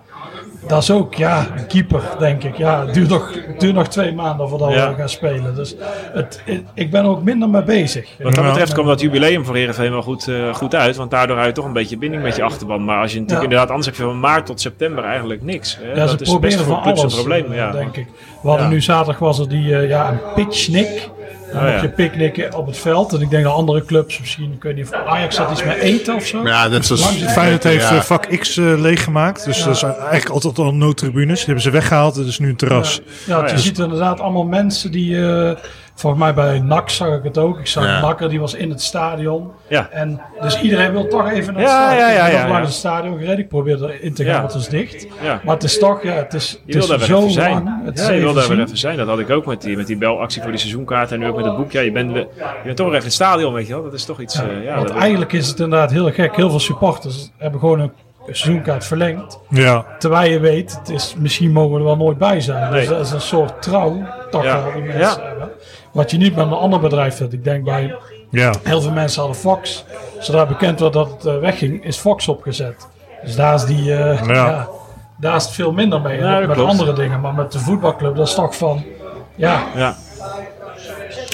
dat 0.68 0.82
is 0.82 0.92
ook, 0.92 1.14
ja, 1.14 1.48
een 1.58 1.68
keeper, 1.68 2.02
denk 2.20 2.44
ik. 2.44 2.58
Ja, 2.58 2.86
het 2.86 2.94
duurt 2.94 3.10
nog, 3.10 3.34
het 3.48 3.60
duurt 3.60 3.74
nog 3.76 3.88
twee 3.88 4.14
maanden 4.14 4.50
voordat 4.50 4.74
Ja. 4.74 4.90
we 4.90 4.96
gaan 4.96 5.10
spelen. 5.10 5.56
Dus 5.56 5.76
het, 6.14 6.42
ik 6.74 6.92
ben 6.92 7.04
er 7.04 7.10
ook 7.10 7.24
minder 7.24 7.50
mee 7.50 7.64
bezig. 7.64 8.10
Wat 8.24 8.36
dat 8.36 8.44
betreft 8.46 8.74
kwam 8.74 8.86
dat 8.86 9.02
jubileum 9.02 9.46
voor 9.46 9.56
Heerenveen 9.56 9.92
wel 9.92 10.02
goed, 10.02 10.28
eh, 10.28 10.54
goed 10.54 10.76
uit. 10.76 10.96
Want 10.96 11.12
daardoor 11.12 11.38
had 11.38 11.46
je 11.46 11.52
toch 11.52 11.66
een 11.66 11.74
beetje 11.74 11.98
binding 11.98 12.24
met 12.24 12.36
je 12.36 12.44
achterban. 12.44 12.86
Maar 12.86 13.02
als 13.02 13.12
je 13.14 13.20
natuurlijk 13.20 13.38
Ja. 13.38 13.44
inderdaad, 13.44 13.70
anders 13.70 13.86
heb 13.86 13.96
je 13.96 14.04
van 14.04 14.20
maart 14.20 14.46
tot 14.46 14.62
september 14.62 15.04
eigenlijk 15.04 15.42
niks. 15.44 15.78
Hè? 15.82 15.90
Ja, 15.90 15.96
dat 15.96 16.10
ze 16.10 16.18
is 16.20 16.40
best 16.40 16.58
voor 16.58 16.66
van 16.66 16.82
clubs 16.82 17.00
alles, 17.00 17.14
een 17.14 17.20
probleem. 17.20 17.54
Ja. 17.54 17.72
denk 17.72 17.96
ik. 17.98 18.08
We 18.42 18.48
hadden 18.50 18.68
Ja. 18.68 18.72
nu 18.74 18.82
zaterdag 18.82 19.20
was 19.20 19.40
er 19.40 19.50
die, 19.50 19.76
eh, 19.76 19.90
ja, 19.90 20.10
een 20.10 20.20
pitchnik. 20.36 21.10
Dan 21.54 21.64
Oh, 21.64 21.70
ja. 21.70 21.82
je 21.82 21.90
picknicken 21.90 22.54
op 22.54 22.66
het 22.68 22.78
veld. 22.78 23.14
En 23.14 23.22
ik 23.22 23.30
denk 23.30 23.44
dat 23.44 23.54
andere 23.54 23.86
clubs, 23.86 24.20
misschien, 24.20 24.52
ik 24.54 24.64
weet 24.64 24.76
niet 24.76 24.86
of 24.86 24.94
Ajax 24.94 25.38
had 25.38 25.52
iets 25.52 25.64
met 25.64 25.78
eten 25.78 26.16
of 26.16 26.26
zo. 26.26 26.48
Ja, 26.48 26.70
dat 26.70 26.90
is 26.90 27.06
Feyenoord 27.28 27.64
heeft 27.64 27.90
Ja. 27.90 28.04
vak 28.04 28.26
X 28.40 28.58
eh, 28.58 28.80
leeggemaakt. 28.80 29.46
Dus 29.46 29.64
dat 29.64 29.76
is 29.76 29.84
eigenlijk 29.84 30.30
altijd 30.30 30.58
al 30.58 30.74
noodtribunes. 30.74 31.36
Die 31.38 31.46
hebben 31.46 31.64
ze 31.64 31.70
weggehaald. 31.70 32.16
Het 32.16 32.28
is 32.28 32.40
nu 32.40 32.50
een 32.50 32.56
terras. 32.56 33.02
Ja, 33.26 33.40
ja. 33.46 33.52
je 33.52 33.58
ziet 33.60 33.80
inderdaad 33.80 34.20
allemaal 34.20 34.44
mensen 34.46 34.92
die, 34.92 35.28
eh, 35.28 35.52
volgens 35.96 36.24
mij 36.24 36.34
bij 36.34 36.60
NAC 36.60 36.90
zag 36.90 37.08
ik 37.18 37.24
het 37.24 37.38
ook. 37.38 37.60
Ik 37.60 37.68
zag 37.68 37.84
Ja. 37.86 38.02
Nakker, 38.02 38.30
die 38.30 38.40
was 38.40 38.54
in 38.54 38.70
het 38.70 38.82
stadion. 38.82 39.52
Ja. 39.68 39.90
En 39.92 40.22
dus 40.42 40.62
iedereen 40.62 40.92
wil 40.92 41.08
toch 41.08 41.30
even 41.32 41.54
naar 41.54 41.62
het 41.62 41.72
Ja, 41.72 41.78
stadion. 41.78 42.00
ja, 42.10 42.28
ja, 42.28 42.48
ja, 42.48 42.62
het 42.62 42.74
stadion 42.74 43.18
gereden. 43.18 43.38
Ik 43.40 43.48
probeer 43.48 43.84
erin 43.84 44.14
te 44.14 44.24
gaan, 44.24 44.42
want 44.42 44.54
het 44.54 44.62
is 44.62 44.68
dicht. 44.68 45.08
Ja. 45.24 45.42
Maar 45.44 45.54
het 45.54 45.64
is 45.64 45.80
toch, 45.80 46.04
ja, 46.04 46.12
het 46.14 46.34
is, 46.34 46.62
Je 46.66 46.78
het 46.78 46.90
is 47.02 47.06
zo 47.06 47.28
zijn. 47.28 47.80
Het 47.84 48.00
ja, 48.00 48.12
je 48.12 48.22
wil 48.22 48.34
daar 48.34 48.52
even 48.52 48.78
zijn. 48.78 48.98
Dat 48.98 49.08
had 49.08 49.20
ik 49.20 49.30
ook 49.30 49.46
met 49.46 49.62
die, 49.62 49.78
met 49.78 49.88
die 49.88 49.98
belactie 49.98 50.42
voor 50.42 50.52
die 50.52 50.60
seizoenkaart. 50.60 51.12
En 51.12 51.20
nu 51.20 51.28
ook 51.28 51.36
met 51.36 51.46
het 51.46 51.58
boek. 51.58 51.72
Ja, 51.72 51.82
je 51.82 51.92
bent, 51.92 52.12
je 52.16 52.28
bent 52.64 52.78
toch 52.78 52.86
even 52.88 52.98
in 53.00 53.04
het 53.04 53.14
stadion, 53.14 53.54
weet 53.54 53.68
je 53.68 53.74
wel. 53.74 53.84
Dat 53.84 53.94
is 53.94 54.06
toch 54.06 54.22
iets... 54.22 54.36
eh, 54.42 54.64
ja, 54.64 54.76
Want 54.76 54.88
dat- 54.88 54.98
eigenlijk 54.98 55.34
is 55.34 55.48
het 55.48 55.60
inderdaad 55.60 55.92
heel 55.92 56.12
gek. 56.12 56.36
Heel 56.36 56.50
veel 56.50 56.60
supporters 56.60 57.30
hebben 57.38 57.60
gewoon 57.60 57.80
een 57.80 57.92
seizoenkaart 58.26 58.86
verlengd. 58.86 59.40
Ja. 59.50 59.86
Terwijl 60.00 60.32
je 60.32 60.40
weet, 60.40 60.78
het 60.80 60.90
is, 60.90 61.16
misschien 61.18 61.52
mogen 61.52 61.72
we 61.74 61.78
er 61.78 61.84
wel 61.84 61.98
nooit 61.98 62.18
bij 62.18 62.42
zijn. 62.42 62.72
Nee. 62.72 62.80
Dus 62.80 62.90
dat 62.90 63.06
is 63.06 63.12
een 63.12 63.22
soort 63.22 63.62
trouw, 63.62 64.02
toch 64.32 64.44
Ja. 64.44 64.64
die 64.74 64.82
mensen 64.82 65.00
Ja. 65.00 65.20
hebben. 65.28 65.50
Wat 65.92 66.12
je 66.12 66.18
niet 66.18 66.36
met 66.36 66.46
een 66.46 66.52
ander 66.54 66.80
bedrijf 66.80 67.18
hebt. 67.18 67.34
Ik 67.34 67.44
denk 67.44 67.64
bij 67.64 67.96
Ja. 68.32 68.54
heel 68.64 68.82
veel 68.82 68.92
mensen 68.92 69.20
hadden 69.22 69.40
Fox. 69.40 69.86
Zodra 70.20 70.46
bekend 70.46 70.80
werd 70.80 70.94
dat 70.94 71.12
het 71.12 71.26
eh, 71.26 71.38
wegging, 71.40 71.84
is 71.86 71.98
Fox 71.98 72.28
opgezet. 72.28 72.88
Dus 73.24 73.36
daar 73.36 73.54
is 73.56 73.66
die, 73.66 73.96
eh, 73.96 74.28
ja. 74.28 74.68
daar 75.20 75.36
is 75.36 75.44
het 75.44 75.54
veel 75.54 75.72
minder 75.72 76.02
mee. 76.02 76.20
Met 76.22 76.52
klopt. 76.52 76.70
andere 76.72 76.94
dingen. 76.94 77.22
Maar 77.22 77.34
met 77.34 77.52
de 77.52 77.60
voetbalclub, 77.60 78.16
dat 78.16 78.28
is 78.28 78.34
toch 78.34 78.56
van, 78.58 78.84
ja, 79.36 79.64
ja. 79.76 79.96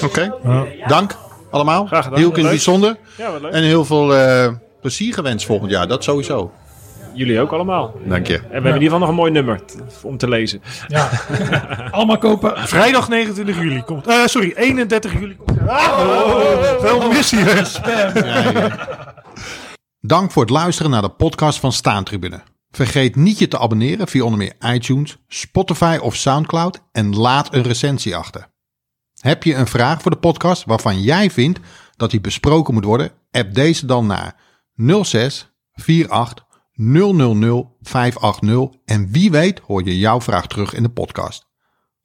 Oké, 0.04 0.32
Ja. 0.42 0.64
dank 0.86 1.16
allemaal. 1.50 1.86
Graag 1.86 2.04
gedaan. 2.04 2.18
Heel 2.18 2.28
in 2.30 2.38
het 2.38 2.48
bijzonder. 2.48 2.96
ja, 3.16 3.30
wat 3.32 3.40
leuk. 3.40 3.52
En 3.52 3.62
heel 3.62 3.84
veel 3.84 4.14
eh, 4.16 4.48
plezier 4.80 5.14
gewenst 5.14 5.46
volgend 5.46 5.70
jaar, 5.70 5.88
dat 5.88 6.04
sowieso. 6.04 6.50
Jullie 7.14 7.40
ook 7.40 7.52
allemaal. 7.52 7.94
Dank 8.04 8.26
je. 8.26 8.34
En 8.36 8.42
we 8.42 8.48
hebben 8.52 8.74
in 8.74 8.82
ieder 8.82 8.82
geval 8.82 8.98
nog 8.98 9.08
een 9.08 9.14
mooi 9.14 9.30
nummer 9.32 9.60
om 10.02 10.16
te 10.16 10.28
lezen. 10.28 10.62
ja. 10.88 11.10
allemaal 11.90 12.18
kopen. 12.18 12.68
Vrijdag 12.68 13.08
29 13.08 13.56
juli 13.56 13.82
komt. 13.82 14.06
eh, 14.06 14.26
sorry, 14.26 14.52
31 14.56 15.12
juli 15.12 15.36
komt. 15.36 15.68
Ah, 15.68 16.80
wel 16.80 17.08
mis 17.12 17.30
hier. 17.30 17.70
Dank 20.00 20.30
voor 20.30 20.42
het 20.42 20.50
luisteren 20.50 20.90
naar 20.90 21.02
de 21.02 21.08
podcast 21.08 21.58
van 21.58 21.72
Staantribune. 21.72 22.40
Vergeet 22.70 23.16
niet 23.16 23.38
je 23.38 23.48
te 23.48 23.58
abonneren 23.58 24.08
via 24.08 24.22
onder 24.22 24.38
meer 24.38 24.74
iTunes, 24.74 25.16
Spotify 25.28 25.98
of 26.00 26.16
Soundcloud 26.16 26.82
en 26.92 27.16
laat 27.16 27.54
een 27.54 27.62
recensie 27.62 28.16
achter. 28.16 28.46
Heb 29.20 29.42
je 29.42 29.54
een 29.54 29.66
vraag 29.66 30.02
voor 30.02 30.10
de 30.10 30.16
podcast 30.16 30.64
waarvan 30.64 31.00
jij 31.00 31.30
vindt 31.30 31.60
dat 31.96 32.10
die 32.10 32.20
besproken 32.20 32.74
moet 32.74 32.84
worden? 32.84 33.12
App 33.30 33.54
deze 33.54 33.86
dan 33.86 34.06
naar 34.06 34.34
06 35.02 35.52
48 36.08 36.46
000 36.74 37.76
580 37.80 38.80
en 38.84 39.10
wie 39.10 39.30
weet 39.30 39.58
hoor 39.58 39.84
je 39.84 39.98
jouw 39.98 40.20
vraag 40.20 40.46
terug 40.46 40.74
in 40.74 40.82
de 40.82 40.88
podcast. 40.88 41.50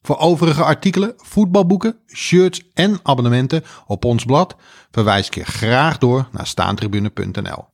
Voor 0.02 0.18
overige 0.18 0.64
artikelen, 0.64 1.14
voetbalboeken, 1.18 1.99
shirts 2.07 2.69
en 2.73 2.99
abonnementen 3.03 3.64
op 3.85 4.06
ons 4.06 4.26
blad 4.26 4.56
verwijs 4.91 5.27
ik 5.27 5.35
je 5.35 5.45
graag 5.45 5.98
door 5.98 6.27
naar 6.31 6.48
staantribune.nl. 6.48 7.65